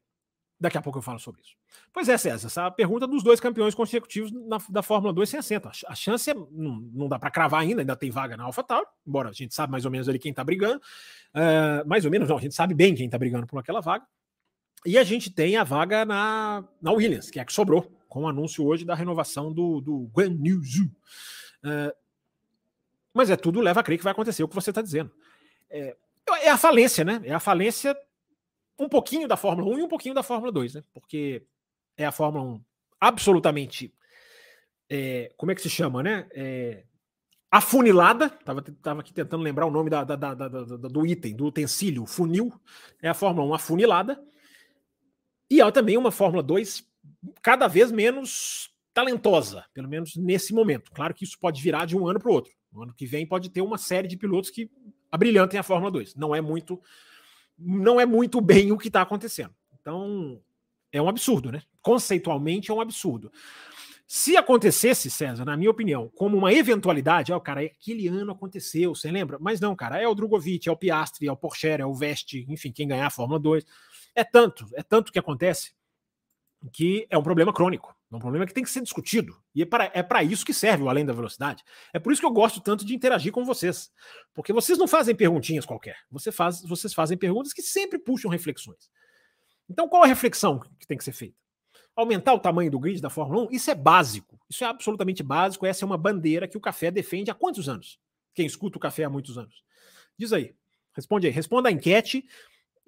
daqui 0.60 0.78
a 0.78 0.82
pouco 0.82 1.00
eu 1.00 1.02
falo 1.04 1.20
sobre 1.20 1.42
isso. 1.42 1.59
Pois 1.92 2.08
é, 2.08 2.18
César, 2.18 2.48
essa 2.48 2.72
pergunta 2.72 3.08
dos 3.08 3.24
dois 3.24 3.40
campeões 3.40 3.74
consecutivos 3.74 4.32
na, 4.32 4.58
da 4.70 4.84
Fórmula 4.84 5.12
2 5.12 5.30
sem 5.30 5.40
assento. 5.40 5.68
A, 5.68 5.72
a 5.88 5.96
chance 5.96 6.30
é, 6.30 6.34
não, 6.34 6.78
não 6.94 7.08
dá 7.08 7.18
para 7.18 7.32
cravar 7.32 7.62
ainda, 7.62 7.82
ainda 7.82 7.96
tem 7.96 8.12
vaga 8.12 8.38
na 8.38 8.44
AlphaTauri, 8.44 8.86
embora 9.06 9.30
a 9.30 9.34
gente 9.34 9.54
sabe 9.54 9.72
mais 9.72 9.86
ou 9.86 9.92
menos 9.92 10.08
ali 10.08 10.20
quem 10.20 10.32
está 10.32 10.44
brigando. 10.44 10.82
Uh, 11.34 11.88
mais 11.88 12.06
ou 12.06 12.12
menos, 12.12 12.30
não, 12.30 12.38
a 12.38 12.42
gente 12.42 12.56
sabe 12.56 12.74
bem 12.74 12.96
quem 12.96 13.06
está 13.06 13.18
brigando 13.18 13.48
por 13.48 13.60
aquela 13.60 13.82
vaga. 13.82 14.06
E 14.86 14.98
a 14.98 15.04
gente 15.04 15.30
tem 15.30 15.58
a 15.58 15.64
vaga 15.64 16.06
na, 16.06 16.64
na 16.82 16.92
Williams, 16.92 17.30
que 17.30 17.40
é 17.40 17.42
a 17.42 17.46
que 17.46 17.52
sobrou, 17.52 17.84
com 18.08 18.24
o 18.24 18.28
anúncio 18.28 18.66
hoje 18.66 18.86
da 18.86 18.96
renovação 18.96 19.52
do, 19.52 19.82
do 19.82 20.10
Guan 20.14 20.38
Yu 20.42 20.62
Zhu. 20.64 20.86
Uh, 21.64 21.94
mas 23.14 23.30
é 23.30 23.36
tudo 23.36 23.60
leva 23.60 23.80
a 23.80 23.84
crer 23.84 23.98
que 23.98 24.04
vai 24.04 24.12
acontecer 24.12 24.44
o 24.44 24.48
que 24.48 24.56
você 24.56 24.70
está 24.72 24.82
dizendo. 24.82 25.12
É, 25.70 25.96
é, 26.44 26.50
a 26.50 26.58
falência, 26.58 27.04
né? 27.04 27.22
É 27.24 27.34
a 27.34 27.40
falência 27.40 27.98
um 28.78 28.88
pouquinho 28.88 29.28
da 29.28 29.36
Fórmula 29.36 29.76
1 29.76 29.80
e 29.80 29.84
um 29.84 29.88
pouquinho 29.88 30.16
da 30.16 30.24
Fórmula 30.24 30.52
2, 30.52 30.76
né? 30.76 30.84
Porque 30.94 31.46
é 32.00 32.06
a 32.06 32.12
Fórmula 32.12 32.46
1 32.46 32.62
absolutamente. 33.00 33.94
É, 34.90 35.32
como 35.38 35.52
é 35.52 35.56
que 35.56 35.62
se 35.62 35.70
chama, 35.70 36.02
né? 36.02 36.28
É, 36.32 36.84
afunilada. 37.52 38.30
Tava, 38.30 38.62
tava 38.62 39.02
aqui 39.02 39.14
tentando 39.14 39.44
lembrar 39.44 39.66
o 39.66 39.72
nome 39.72 39.90
da, 39.90 40.04
da, 40.04 40.16
da, 40.16 40.36
do 40.36 41.06
item, 41.06 41.36
do 41.36 41.46
utensílio, 41.46 42.06
funil. 42.06 42.54
É 43.02 43.10
a 43.10 43.14
Fórmula 43.14 43.46
1 43.50 43.54
afunilada. 43.54 44.24
E 45.52 45.62
é 45.62 45.72
também 45.72 45.98
uma 45.98 46.12
Fórmula 46.12 46.42
2 46.42 46.88
cada 47.42 47.68
vez 47.68 47.92
menos 47.92 48.72
talentosa, 48.94 49.66
pelo 49.74 49.90
menos 49.90 50.16
nesse 50.16 50.54
momento. 50.54 50.92
Claro 50.92 51.14
que 51.14 51.24
isso 51.24 51.38
pode 51.38 51.62
virar 51.62 51.86
de 51.86 51.98
um 51.98 52.08
ano 52.08 52.20
para 52.20 52.30
o 52.30 52.34
outro. 52.34 52.54
No 52.72 52.84
ano 52.84 52.94
que 52.94 53.06
vem 53.06 53.26
pode 53.26 53.50
ter 53.50 53.62
uma 53.62 53.78
série 53.78 54.08
de 54.08 54.16
pilotos 54.16 54.50
que 54.50 54.72
abrilhantem 55.12 55.60
a 55.60 55.64
Fórmula 55.64 55.92
2. 55.92 56.16
Não 56.16 56.34
é 56.34 56.40
muito, 56.40 56.82
não 57.58 58.00
é 58.00 58.06
muito 58.06 58.40
bem 58.40 58.72
o 58.72 58.78
que 58.78 58.88
está 58.88 59.02
acontecendo. 59.02 59.54
Então 59.80 60.42
é 60.92 61.02
um 61.02 61.10
absurdo, 61.10 61.52
né? 61.52 61.62
Conceitualmente 61.82 62.72
é 62.72 62.74
um 62.74 62.82
absurdo. 62.82 63.32
Se 64.08 64.36
acontecesse, 64.36 65.10
César, 65.10 65.46
na 65.46 65.56
minha 65.56 65.70
opinião, 65.70 66.12
como 66.16 66.36
uma 66.36 66.52
eventualidade, 66.52 67.32
ó, 67.32 67.40
cara, 67.40 67.62
aquele 67.62 68.08
ano 68.08 68.32
aconteceu, 68.32 68.96
você 68.96 69.12
lembra? 69.12 69.38
Mas 69.40 69.60
não, 69.60 69.76
cara, 69.76 70.02
é 70.02 70.08
o 70.08 70.16
Drogovic, 70.16 70.68
é 70.68 70.72
o 70.72 70.76
Piastri, 70.76 71.28
é 71.28 71.32
o 71.32 71.38
Porsche, 71.38 71.68
é 71.68 71.86
o 71.86 71.94
Veste, 71.94 72.44
enfim, 72.50 72.72
quem 72.72 72.88
ganhar 72.88 73.06
a 73.06 73.12
Fórmula 73.12 73.40
2. 73.40 73.64
É 74.16 74.24
tanto, 74.24 74.68
é 74.74 74.82
tanto 74.82 75.12
que 75.12 75.20
acontece 75.20 75.74
que 76.74 77.06
é 77.10 77.18
um 77.18 77.24
problema 77.24 77.54
crônico. 77.54 77.96
É 78.12 78.16
um 78.16 78.20
problema 78.20 78.48
que 78.48 78.54
tem 78.54 78.64
que 78.64 78.70
ser 78.72 78.82
discutido. 78.82 79.38
E 79.54 79.62
é 79.62 79.66
para 79.66 79.92
é 79.94 80.24
isso 80.24 80.44
que 80.44 80.54
serve 80.54 80.84
o 80.84 80.90
Além 80.90 81.06
da 81.06 81.14
Velocidade. 81.14 81.64
É 81.94 82.00
por 82.00 82.12
isso 82.12 82.20
que 82.20 82.26
eu 82.26 82.32
gosto 82.32 82.60
tanto 82.60 82.84
de 82.84 82.96
interagir 82.96 83.32
com 83.32 83.46
vocês. 83.46 83.92
Porque 84.34 84.52
vocês 84.52 84.78
não 84.80 84.88
fazem 84.88 85.16
perguntinhas 85.16 85.66
qualquer. 85.66 85.98
Você 86.10 86.32
faz, 86.32 86.64
vocês 86.64 86.94
fazem 86.94 87.18
perguntas 87.18 87.54
que 87.54 87.62
sempre 87.62 88.00
puxam 88.00 88.32
reflexões. 88.32 88.90
Então, 89.70 89.88
qual 89.88 90.04
a 90.04 90.08
reflexão 90.08 90.60
que 90.80 90.88
tem 90.88 90.98
que 90.98 91.04
ser 91.04 91.12
feita? 91.12 91.36
Aumentar 91.96 92.34
o 92.34 92.40
tamanho 92.40 92.72
do 92.72 92.80
grid 92.80 93.02
da 93.02 93.10
Fórmula 93.10 93.44
1? 93.44 93.52
Isso 93.52 93.70
é 93.70 93.76
básico. 93.76 94.40
Isso 94.50 94.64
é 94.64 94.68
absolutamente 94.68 95.22
básico. 95.22 95.66
Essa 95.66 95.84
é 95.84 95.86
uma 95.86 95.98
bandeira 95.98 96.48
que 96.48 96.58
o 96.58 96.62
café 96.62 96.90
defende 96.90 97.30
há 97.30 97.36
quantos 97.36 97.68
anos? 97.68 98.00
Quem 98.34 98.46
escuta 98.46 98.78
o 98.78 98.80
café 98.80 99.04
há 99.04 99.10
muitos 99.10 99.38
anos. 99.38 99.64
Diz 100.18 100.34
aí. 100.34 100.56
Responde 100.94 101.28
aí. 101.28 101.34
Responda 101.34 101.70
a 101.70 101.72
enquete 101.72 102.26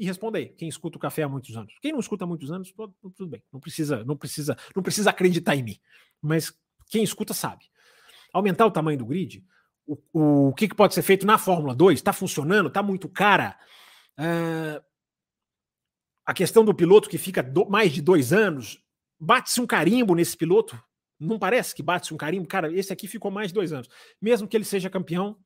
e 0.02 0.06
responda 0.06 0.40
aí, 0.40 0.48
quem 0.48 0.68
escuta 0.68 0.98
o 0.98 1.00
café 1.00 1.22
há 1.22 1.30
muitos 1.30 1.56
anos. 1.56 1.76
Quem 1.80 1.92
não 1.92 2.00
escuta 2.00 2.24
há 2.24 2.28
muitos 2.28 2.52
anos, 2.52 2.74
tudo 3.16 3.28
bem, 3.28 3.44
não 3.54 3.60
precisa, 3.60 4.04
não 4.04 4.18
precisa, 4.18 4.58
não 4.76 4.82
precisa 4.82 5.12
acreditar 5.12 5.56
em 5.56 5.62
mim. 5.62 5.80
Mas 6.20 6.52
quem 6.90 7.04
escuta 7.04 7.36
sabe. 7.36 7.66
Aumentar 8.34 8.66
o 8.66 8.72
tamanho 8.72 8.98
do 8.98 9.06
grid, 9.06 9.46
o, 9.86 9.96
o, 10.12 10.48
o 10.48 10.54
que, 10.56 10.68
que, 10.68 10.74
pode 10.74 10.96
ser 10.96 11.04
feito 11.04 11.24
na 11.24 11.38
Fórmula 11.38 11.76
2? 11.76 12.00
Está 12.00 12.12
funcionando? 12.12 12.68
Está 12.68 12.82
muito 12.82 13.08
cara? 13.08 13.56
Uh, 14.18 14.84
a 16.32 16.34
questão 16.34 16.64
do 16.64 16.74
piloto 16.74 17.10
que 17.10 17.18
fica 17.18 17.44
do, 17.44 17.70
mais 17.70 17.92
de 17.92 18.02
dois 18.02 18.32
anos, 18.32 18.82
bate-se 19.20 19.60
um 19.60 19.68
carimbo 19.68 20.16
nesse 20.16 20.38
piloto? 20.38 20.82
Não 21.20 21.38
parece 21.38 21.76
que 21.76 21.84
bate-se 21.84 22.14
um 22.14 22.18
carimbo? 22.18 22.48
Cara, 22.48 22.74
esse 22.74 22.94
aqui 22.94 23.06
ficou 23.06 23.30
mais 23.30 23.50
de 23.50 23.54
dois 23.54 23.74
anos. 23.74 23.90
Mesmo 24.22 24.48
que 24.48 24.56
ele 24.56 24.64
seja 24.64 24.90
campeão, 24.90 25.38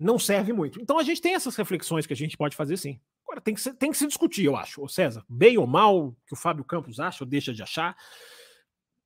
não 0.00 0.18
serve 0.18 0.54
muito. 0.54 0.80
Então 0.80 0.98
a 0.98 1.02
gente 1.02 1.20
tem 1.20 1.34
essas 1.34 1.54
reflexões 1.54 2.06
que 2.06 2.14
a 2.14 2.16
gente 2.16 2.34
pode 2.34 2.56
fazer 2.56 2.78
sim. 2.78 2.98
Agora, 3.24 3.42
tem 3.42 3.54
que, 3.54 3.60
ser, 3.60 3.74
tem 3.74 3.90
que 3.90 3.98
se 3.98 4.06
discutir, 4.06 4.46
eu 4.46 4.56
acho. 4.56 4.82
Ô 4.82 4.88
César, 4.88 5.22
bem 5.28 5.58
ou 5.58 5.66
mal, 5.66 6.16
que 6.26 6.32
o 6.32 6.36
Fábio 6.36 6.64
Campos 6.64 6.98
acha 6.98 7.22
ou 7.22 7.28
deixa 7.28 7.52
de 7.52 7.62
achar, 7.62 7.94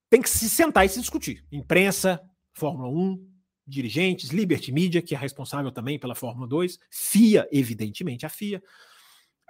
tem 0.08 0.22
que 0.22 0.30
se 0.30 0.48
sentar 0.48 0.86
e 0.86 0.88
se 0.88 1.00
discutir. 1.00 1.44
Imprensa, 1.50 2.20
Fórmula 2.52 2.88
1, 2.88 3.28
dirigentes, 3.66 4.30
Liberty 4.30 4.70
Media, 4.70 5.02
que 5.02 5.16
é 5.16 5.18
responsável 5.18 5.72
também 5.72 5.98
pela 5.98 6.14
Fórmula 6.14 6.46
2, 6.46 6.78
FIA, 6.88 7.48
evidentemente, 7.50 8.24
a 8.24 8.28
FIA. 8.28 8.62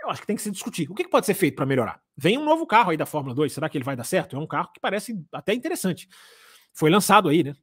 Eu 0.03 0.11
acho 0.11 0.21
que 0.21 0.27
tem 0.27 0.37
que 0.37 0.43
se 0.43 0.51
discutir. 0.51 0.91
O 0.91 0.95
que 0.95 1.07
pode 1.09 1.27
ser 1.27 1.35
feito 1.35 1.57
para 1.57 1.67
melhorar? 1.67 2.01
Vem 2.17 2.39
um 2.39 2.45
novo 2.45 2.67
carro 2.67 2.91
aí 2.91 2.97
da 2.97 3.07
Fórmula 3.07 3.35
2, 3.35 3.53
será 3.53 3.69
que 3.69 3.77
ele 3.77 3.85
vai 3.85 3.97
dar 3.97 4.05
certo? 4.05 4.37
É 4.37 4.39
um 4.39 4.47
carro 4.47 4.71
que 4.73 4.81
parece 4.81 5.21
até 5.33 5.53
interessante. 5.53 6.09
Foi 6.73 6.91
lançado 6.91 7.29
aí, 7.29 7.43
né? 7.43 7.55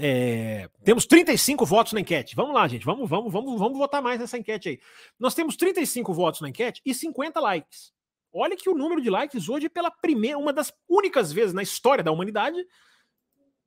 É, 0.00 0.70
temos 0.84 1.04
35 1.04 1.66
votos 1.66 1.92
na 1.92 2.00
enquete. 2.00 2.34
Vamos 2.34 2.54
lá, 2.54 2.66
gente. 2.66 2.84
Vamos, 2.84 3.08
vamos, 3.08 3.32
vamos, 3.32 3.58
vamos 3.58 3.76
votar 3.76 4.00
mais 4.00 4.18
nessa 4.18 4.38
enquete 4.38 4.70
aí. 4.70 4.80
Nós 5.18 5.34
temos 5.34 5.56
35 5.56 6.12
votos 6.14 6.40
na 6.40 6.48
enquete 6.48 6.80
e 6.84 6.94
50 6.94 7.38
likes. 7.40 7.92
Olha 8.32 8.56
que 8.56 8.70
o 8.70 8.74
número 8.74 9.02
de 9.02 9.10
likes 9.10 9.48
hoje, 9.48 9.68
pela 9.68 9.90
primeira, 9.90 10.38
uma 10.38 10.52
das 10.52 10.72
únicas 10.88 11.30
vezes 11.30 11.52
na 11.52 11.62
história 11.62 12.02
da 12.02 12.10
humanidade, 12.10 12.56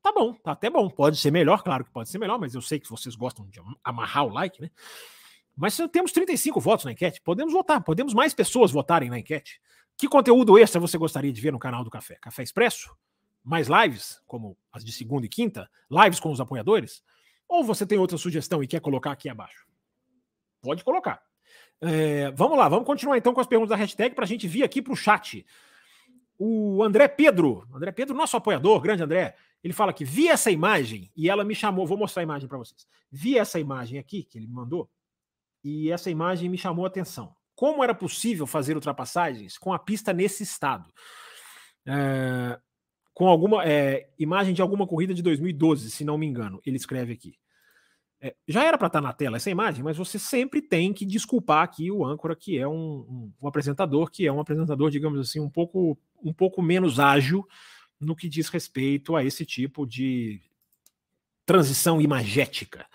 tá 0.01 0.12
bom, 0.12 0.34
tá 0.34 0.54
até 0.54 0.70
bom. 0.70 0.89
Pode 0.89 1.18
ser 1.18 1.30
melhor, 1.30 1.62
claro 1.62 1.86
que 1.86 1.92
pode 1.92 2.10
ser 2.10 2.18
melhor, 2.18 2.39
mas 2.39 2.56
eu 2.56 2.62
sei 2.62 2.80
que 2.80 2.89
vocês 2.89 3.15
gostam 3.15 3.48
de 3.48 3.62
amarrar 3.84 4.25
o 4.25 4.30
like, 4.30 4.60
né? 4.60 4.72
Mas 5.56 5.78
temos 5.92 6.12
35 6.12 6.60
votos 6.60 6.86
na 6.86 6.92
enquete. 6.92 7.22
Podemos 7.22 7.54
votar, 7.54 7.82
podemos 7.84 8.14
mais 8.14 8.34
pessoas 8.34 8.72
votarem 8.72 9.10
na 9.10 9.20
enquete. 9.20 9.62
Que 9.98 10.08
conteúdo 10.08 10.58
extra 10.60 10.80
você 10.80 10.98
gostaria 10.98 11.32
de 11.32 11.40
ver 11.40 11.52
no 11.52 11.60
canal 11.60 11.84
do 11.84 11.90
Café? 11.90 12.16
Café 12.22 12.44
Expresso? 12.44 12.90
mais 13.46 13.68
lives, 13.68 14.20
como 14.26 14.58
as 14.74 14.84
de 14.84 14.92
segunda 14.92 15.28
e 15.28 15.30
quinta, 15.30 15.70
lives 15.90 16.20
com 16.20 16.32
os 16.32 16.42
apoiadores? 16.42 17.04
Ou 17.48 17.64
você 17.64 17.86
tem 17.86 18.00
outra 18.00 18.18
sugestão 18.18 18.64
e 18.64 18.68
quer 18.68 18.82
colocar 18.82 19.12
aqui 19.12 19.30
abaixo? 19.30 19.68
Pode 20.62 20.84
colocar. 20.84 21.22
É, 21.80 22.32
vamos 22.32 22.58
lá, 22.58 22.68
vamos 22.68 22.88
continuar 22.88 23.18
então 23.18 23.34
com 23.34 23.40
as 23.40 23.46
perguntas 23.46 23.70
da 23.70 23.76
hashtag 23.76 24.16
para 24.16 24.26
a 24.26 24.28
gente 24.28 24.48
vir 24.48 24.64
aqui 24.64 24.82
para 24.82 24.92
o 24.92 24.96
chat. 24.96 25.46
O 26.40 26.84
André 26.84 27.08
Pedro, 27.08 27.68
André 27.72 27.92
Pedro, 27.92 28.16
nosso 28.16 28.36
apoiador, 28.36 28.82
grande 28.82 29.04
André, 29.04 29.36
ele 29.64 29.74
fala 29.74 29.94
que 29.94 30.04
vi 30.04 30.28
essa 30.28 30.50
imagem 30.50 31.12
e 31.16 31.30
ela 31.30 31.44
me 31.44 31.54
chamou. 31.54 31.86
Vou 31.86 31.98
mostrar 31.98 32.22
a 32.22 32.24
imagem 32.24 32.48
para 32.48 32.58
vocês. 32.58 32.88
Vi 33.12 33.38
essa 33.38 33.60
imagem 33.60 34.00
aqui 34.00 34.24
que 34.24 34.40
ele 34.40 34.48
me 34.48 34.54
mandou 34.54 34.90
e 35.65 35.89
essa 35.89 36.12
imagem 36.12 36.48
me 36.48 36.60
chamou 36.60 36.86
a 36.86 36.88
atenção. 36.88 37.36
Como 37.55 37.84
era 37.84 37.95
possível 37.95 38.45
fazer 38.45 38.75
ultrapassagens 38.75 39.57
com 39.57 39.74
a 39.74 39.79
pista 39.79 40.13
nesse 40.13 40.43
estado? 40.43 40.93
É, 41.88 42.60
com 43.12 43.27
alguma 43.27 43.65
é, 43.65 44.07
imagem 44.19 44.53
de 44.53 44.62
alguma 44.62 44.86
corrida 44.86 45.12
de 45.12 45.24
2012, 45.24 45.89
se 45.89 46.05
não 46.05 46.19
me 46.19 46.27
engano. 46.27 46.62
Ele 46.63 46.77
escreve 46.77 47.13
aqui. 47.13 47.34
É, 48.22 48.36
já 48.48 48.63
era 48.63 48.77
para 48.77 48.88
estar 48.88 49.01
tá 49.01 49.07
na 49.07 49.12
tela 49.12 49.38
essa 49.38 49.50
imagem, 49.50 49.84
mas 49.84 49.98
você 49.98 50.19
sempre 50.19 50.62
tem 50.62 50.93
que 50.93 51.03
desculpar 51.03 51.63
aqui 51.63 51.89
o 51.89 52.05
âncora, 52.05 52.36
que 52.36 52.60
é 52.60 52.67
um, 52.67 52.72
um, 52.74 53.34
um, 53.41 53.48
apresentador, 53.48 54.12
que 54.12 54.27
é 54.27 54.31
um 54.31 54.39
apresentador, 54.39 54.91
digamos 54.91 55.19
assim, 55.19 55.39
um 55.39 55.50
pouco, 55.50 55.98
um 56.24 56.31
pouco 56.31 56.62
menos 56.62 57.00
ágil 57.00 57.43
no 58.00 58.15
que 58.15 58.29
diz 58.29 58.50
respeito 58.50 59.15
a 59.15 59.24
esse 59.24 59.43
tipo 59.43 59.84
de 59.88 60.39
transição 61.43 62.00
imagética. 62.00 62.86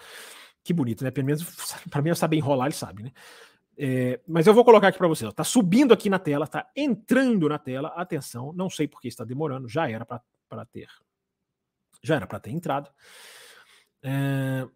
Que 0.62 0.72
bonito, 0.72 1.04
né? 1.04 1.10
Pelo 1.10 1.26
menos 1.26 1.44
para 1.90 2.02
mim 2.02 2.14
saber 2.14 2.36
enrolar, 2.36 2.66
ele 2.66 2.74
sabe, 2.74 3.02
né? 3.02 3.12
É, 3.82 4.20
mas 4.28 4.46
eu 4.46 4.52
vou 4.52 4.62
colocar 4.62 4.88
aqui 4.88 4.98
para 4.98 5.08
você. 5.08 5.26
Está 5.26 5.42
subindo 5.42 5.94
aqui 5.94 6.10
na 6.10 6.18
tela, 6.18 6.44
está 6.44 6.70
entrando 6.76 7.48
na 7.48 7.58
tela. 7.58 7.88
Atenção, 7.96 8.52
não 8.52 8.68
sei 8.68 8.86
porque 8.86 9.08
está 9.08 9.24
demorando. 9.24 9.68
Já 9.68 9.88
era 9.88 10.04
para 10.04 10.66
ter, 10.66 10.86
já 12.02 12.16
era 12.16 12.26
para 12.26 12.38
ter 12.38 12.50
entrado. 12.50 12.90
É, 14.02 14.66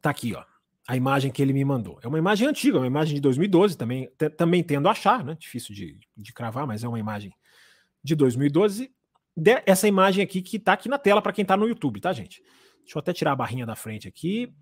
tá 0.00 0.10
aqui, 0.10 0.34
ó. 0.34 0.44
A 0.88 0.96
imagem 0.96 1.30
que 1.30 1.40
ele 1.40 1.52
me 1.52 1.64
mandou. 1.64 2.00
É 2.02 2.08
uma 2.08 2.18
imagem 2.18 2.48
antiga, 2.48 2.78
uma 2.78 2.86
imagem 2.86 3.14
de 3.14 3.20
2012, 3.20 3.76
também, 3.76 4.10
também 4.36 4.64
tendo 4.64 4.88
a 4.88 4.90
achar, 4.90 5.24
né? 5.24 5.36
Difícil 5.38 5.72
de, 5.72 6.00
de 6.16 6.32
cravar, 6.32 6.66
mas 6.66 6.82
é 6.82 6.88
uma 6.88 6.98
imagem 6.98 7.32
de 8.02 8.16
2012. 8.16 8.92
De, 9.36 9.62
essa 9.64 9.86
imagem 9.86 10.24
aqui 10.24 10.42
que 10.42 10.56
está 10.56 10.72
aqui 10.72 10.88
na 10.88 10.98
tela 10.98 11.22
para 11.22 11.32
quem 11.32 11.42
está 11.42 11.56
no 11.56 11.68
YouTube, 11.68 12.00
tá, 12.00 12.12
gente? 12.12 12.42
Deixa 12.80 12.98
eu 12.98 13.00
até 13.00 13.12
tirar 13.12 13.30
a 13.30 13.36
barrinha 13.36 13.64
da 13.64 13.76
frente 13.76 14.08
aqui 14.08 14.52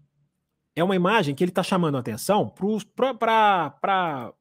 é 0.75 0.85
uma 0.85 0.97
imagem 0.97 1.35
que 1.35 1.43
ele 1.43 1.51
está 1.51 1.63
chamando 1.63 1.97
a 1.97 2.01
atenção 2.01 2.49
para 2.49 4.33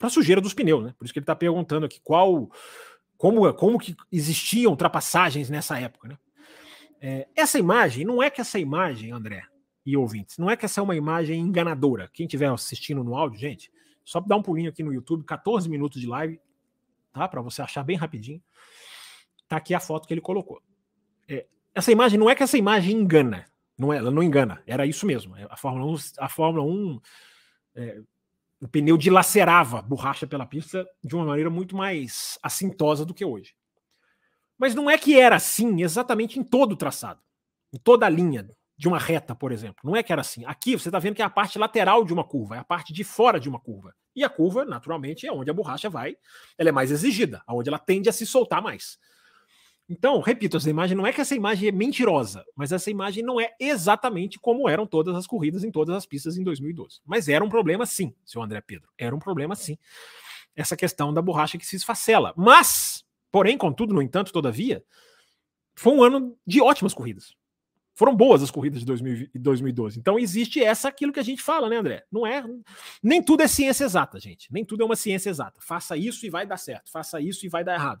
a 0.00 0.08
sujeira 0.08 0.40
dos 0.40 0.54
pneus, 0.54 0.84
né? 0.84 0.94
Por 0.98 1.04
isso 1.04 1.12
que 1.12 1.18
ele 1.18 1.24
está 1.24 1.36
perguntando 1.36 1.86
aqui 1.86 2.00
qual, 2.02 2.50
como, 3.16 3.52
como 3.54 3.78
que 3.78 3.96
existiam 4.10 4.70
ultrapassagens 4.70 5.50
nessa 5.50 5.78
época, 5.78 6.08
né? 6.08 6.18
É, 7.00 7.26
essa 7.34 7.58
imagem, 7.58 8.04
não 8.04 8.22
é 8.22 8.30
que 8.30 8.40
essa 8.40 8.60
imagem, 8.60 9.10
André 9.10 9.42
e 9.84 9.96
ouvintes, 9.96 10.38
não 10.38 10.48
é 10.48 10.56
que 10.56 10.64
essa 10.64 10.80
é 10.80 10.82
uma 10.82 10.94
imagem 10.94 11.40
enganadora. 11.40 12.08
Quem 12.12 12.26
estiver 12.26 12.48
assistindo 12.48 13.02
no 13.02 13.16
áudio, 13.16 13.40
gente, 13.40 13.72
só 14.04 14.20
dá 14.20 14.36
um 14.36 14.42
pulinho 14.42 14.70
aqui 14.70 14.84
no 14.84 14.94
YouTube, 14.94 15.24
14 15.24 15.68
minutos 15.68 16.00
de 16.00 16.06
live, 16.06 16.40
tá? 17.12 17.26
Para 17.26 17.42
você 17.42 17.60
achar 17.60 17.82
bem 17.82 17.96
rapidinho. 17.96 18.40
Tá 19.48 19.56
aqui 19.56 19.74
a 19.74 19.80
foto 19.80 20.06
que 20.06 20.14
ele 20.14 20.20
colocou. 20.20 20.62
É, 21.28 21.46
essa 21.74 21.90
imagem 21.90 22.18
não 22.18 22.30
é 22.30 22.34
que 22.34 22.42
essa 22.42 22.56
imagem 22.56 22.96
engana, 22.96 23.46
Não 23.82 23.92
é, 23.92 23.96
ela 23.96 24.12
não 24.12 24.22
engana. 24.22 24.62
Era 24.64 24.86
isso 24.86 25.04
mesmo. 25.04 25.34
A 25.50 25.56
Fórmula 25.56 25.92
1, 25.92 25.96
a 26.18 26.28
Fórmula 26.28 26.64
1 26.64 27.00
é, 27.74 28.00
o 28.60 28.68
pneu 28.68 28.96
dilacerava 28.96 29.82
borracha 29.82 30.24
pela 30.24 30.46
pista 30.46 30.88
de 31.02 31.16
uma 31.16 31.24
maneira 31.24 31.50
muito 31.50 31.74
mais 31.74 32.38
assintosa 32.40 33.04
do 33.04 33.12
que 33.12 33.24
hoje. 33.24 33.56
Mas 34.56 34.72
não 34.72 34.88
é 34.88 34.96
que 34.96 35.18
era 35.18 35.34
assim 35.34 35.82
exatamente 35.82 36.38
em 36.38 36.44
todo 36.44 36.72
o 36.72 36.76
traçado, 36.76 37.20
em 37.72 37.78
toda 37.78 38.06
a 38.06 38.08
linha 38.08 38.48
de 38.76 38.86
uma 38.86 38.98
reta, 38.98 39.34
por 39.34 39.50
exemplo. 39.50 39.80
Não 39.82 39.96
é 39.96 40.02
que 40.02 40.12
era 40.12 40.20
assim. 40.20 40.44
Aqui 40.44 40.78
você 40.78 40.88
está 40.88 41.00
vendo 41.00 41.16
que 41.16 41.22
é 41.22 41.24
a 41.24 41.30
parte 41.30 41.58
lateral 41.58 42.04
de 42.04 42.12
uma 42.12 42.22
curva, 42.22 42.54
é 42.54 42.58
a 42.60 42.64
parte 42.64 42.92
de 42.92 43.02
fora 43.02 43.40
de 43.40 43.48
uma 43.48 43.58
curva. 43.58 43.92
E 44.14 44.22
a 44.22 44.28
curva, 44.28 44.64
naturalmente, 44.64 45.26
é 45.26 45.32
onde 45.32 45.50
a 45.50 45.54
borracha 45.54 45.90
vai, 45.90 46.16
ela 46.56 46.68
é 46.68 46.72
mais 46.72 46.92
exigida, 46.92 47.42
aonde 47.48 47.68
ela 47.68 47.80
tende 47.80 48.08
a 48.08 48.12
se 48.12 48.24
soltar 48.24 48.62
mais. 48.62 48.96
Então, 49.88 50.20
repito, 50.20 50.56
essa 50.56 50.70
imagem 50.70 50.96
não 50.96 51.06
é 51.06 51.12
que 51.12 51.20
essa 51.20 51.34
imagem 51.34 51.68
é 51.68 51.72
mentirosa, 51.72 52.44
mas 52.56 52.72
essa 52.72 52.90
imagem 52.90 53.22
não 53.22 53.40
é 53.40 53.50
exatamente 53.58 54.38
como 54.38 54.68
eram 54.68 54.86
todas 54.86 55.14
as 55.14 55.26
corridas 55.26 55.64
em 55.64 55.70
todas 55.70 55.94
as 55.94 56.06
pistas 56.06 56.36
em 56.36 56.44
2012. 56.44 57.00
Mas 57.04 57.28
era 57.28 57.44
um 57.44 57.48
problema 57.48 57.84
sim, 57.84 58.14
seu 58.24 58.42
André 58.42 58.60
Pedro. 58.60 58.88
Era 58.96 59.14
um 59.14 59.18
problema 59.18 59.54
sim. 59.54 59.76
Essa 60.54 60.76
questão 60.76 61.12
da 61.12 61.20
borracha 61.20 61.58
que 61.58 61.66
se 61.66 61.76
esfacela. 61.76 62.32
Mas, 62.36 63.04
porém, 63.30 63.58
contudo, 63.58 63.92
no 63.92 64.00
entanto, 64.00 64.32
todavia, 64.32 64.84
foi 65.74 65.92
um 65.92 66.02
ano 66.02 66.36
de 66.46 66.60
ótimas 66.60 66.94
corridas. 66.94 67.34
Foram 67.94 68.16
boas 68.16 68.42
as 68.42 68.50
corridas 68.50 68.82
de 68.82 68.86
2012. 69.34 69.98
Então 69.98 70.18
existe 70.18 70.62
essa 70.62 70.88
aquilo 70.88 71.12
que 71.12 71.20
a 71.20 71.24
gente 71.24 71.42
fala, 71.42 71.68
né, 71.68 71.76
André? 71.76 72.04
Não 72.10 72.26
é, 72.26 72.42
nem 73.02 73.22
tudo 73.22 73.42
é 73.42 73.48
ciência 73.48 73.84
exata, 73.84 74.18
gente. 74.18 74.50
Nem 74.50 74.64
tudo 74.64 74.82
é 74.82 74.86
uma 74.86 74.96
ciência 74.96 75.28
exata. 75.28 75.60
Faça 75.60 75.96
isso 75.96 76.24
e 76.24 76.30
vai 76.30 76.46
dar 76.46 76.56
certo. 76.56 76.90
Faça 76.90 77.20
isso 77.20 77.44
e 77.44 77.50
vai 77.50 77.62
dar 77.62 77.74
errado. 77.74 78.00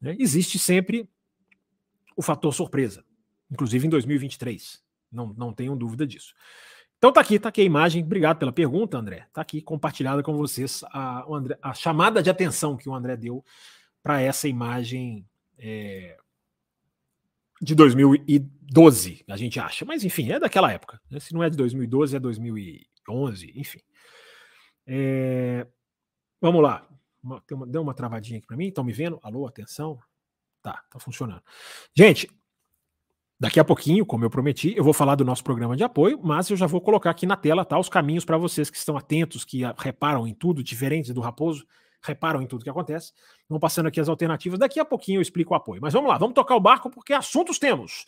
Né? 0.00 0.16
Existe 0.18 0.58
sempre 0.58 1.08
o 2.16 2.22
fator 2.22 2.52
surpresa, 2.52 3.04
inclusive 3.50 3.86
em 3.86 3.90
2023. 3.90 4.82
Não, 5.10 5.32
não 5.34 5.52
tenham 5.52 5.76
dúvida 5.76 6.06
disso. 6.06 6.34
Então 6.98 7.12
tá 7.12 7.20
aqui, 7.20 7.38
tá 7.38 7.48
aqui 7.48 7.60
a 7.60 7.64
imagem. 7.64 8.02
Obrigado 8.02 8.38
pela 8.38 8.52
pergunta, 8.52 8.98
André. 8.98 9.26
Tá 9.32 9.40
aqui 9.40 9.62
compartilhada 9.62 10.22
com 10.22 10.36
vocês 10.36 10.82
a, 10.90 11.24
André, 11.32 11.56
a 11.62 11.72
chamada 11.72 12.22
de 12.22 12.28
atenção 12.28 12.76
que 12.76 12.88
o 12.88 12.94
André 12.94 13.16
deu 13.16 13.44
para 14.02 14.20
essa 14.20 14.48
imagem 14.48 15.24
é, 15.58 16.16
de 17.60 17.74
2012, 17.74 19.24
a 19.28 19.36
gente 19.36 19.60
acha. 19.60 19.84
Mas 19.84 20.04
enfim, 20.04 20.30
é 20.30 20.40
daquela 20.40 20.72
época. 20.72 21.00
Né? 21.10 21.20
Se 21.20 21.32
não 21.32 21.42
é 21.42 21.50
de 21.50 21.56
2012, 21.56 22.16
é 22.16 22.20
2011, 22.20 23.52
enfim. 23.54 23.80
É, 24.86 25.66
vamos 26.40 26.62
lá. 26.62 26.86
Uma, 27.22 27.42
uma, 27.50 27.66
deu 27.66 27.82
uma 27.82 27.94
travadinha 27.94 28.38
aqui 28.38 28.46
para 28.46 28.56
mim. 28.56 28.68
Estão 28.68 28.84
me 28.84 28.92
vendo? 28.92 29.18
Alô, 29.22 29.46
atenção. 29.46 29.98
Tá, 30.62 30.82
tá 30.90 30.98
funcionando. 30.98 31.42
Gente, 31.94 32.28
daqui 33.38 33.60
a 33.60 33.64
pouquinho, 33.64 34.04
como 34.04 34.24
eu 34.24 34.30
prometi, 34.30 34.74
eu 34.76 34.84
vou 34.84 34.92
falar 34.92 35.14
do 35.14 35.24
nosso 35.24 35.44
programa 35.44 35.76
de 35.76 35.84
apoio, 35.84 36.20
mas 36.22 36.50
eu 36.50 36.56
já 36.56 36.66
vou 36.66 36.80
colocar 36.80 37.10
aqui 37.10 37.26
na 37.26 37.36
tela 37.36 37.64
tá, 37.64 37.78
os 37.78 37.88
caminhos 37.88 38.24
para 38.24 38.36
vocês 38.36 38.68
que 38.70 38.76
estão 38.76 38.96
atentos, 38.96 39.44
que 39.44 39.62
reparam 39.78 40.26
em 40.26 40.34
tudo, 40.34 40.62
diferentes 40.62 41.12
do 41.12 41.20
Raposo, 41.20 41.66
reparam 42.02 42.42
em 42.42 42.46
tudo 42.46 42.64
que 42.64 42.70
acontece. 42.70 43.12
Vão 43.48 43.58
passando 43.58 43.86
aqui 43.86 44.00
as 44.00 44.08
alternativas. 44.08 44.58
Daqui 44.58 44.80
a 44.80 44.84
pouquinho 44.84 45.18
eu 45.18 45.22
explico 45.22 45.52
o 45.52 45.56
apoio. 45.56 45.80
Mas 45.80 45.92
vamos 45.92 46.08
lá, 46.08 46.18
vamos 46.18 46.34
tocar 46.34 46.56
o 46.56 46.60
barco 46.60 46.90
porque 46.90 47.12
assuntos 47.12 47.58
temos. 47.58 48.06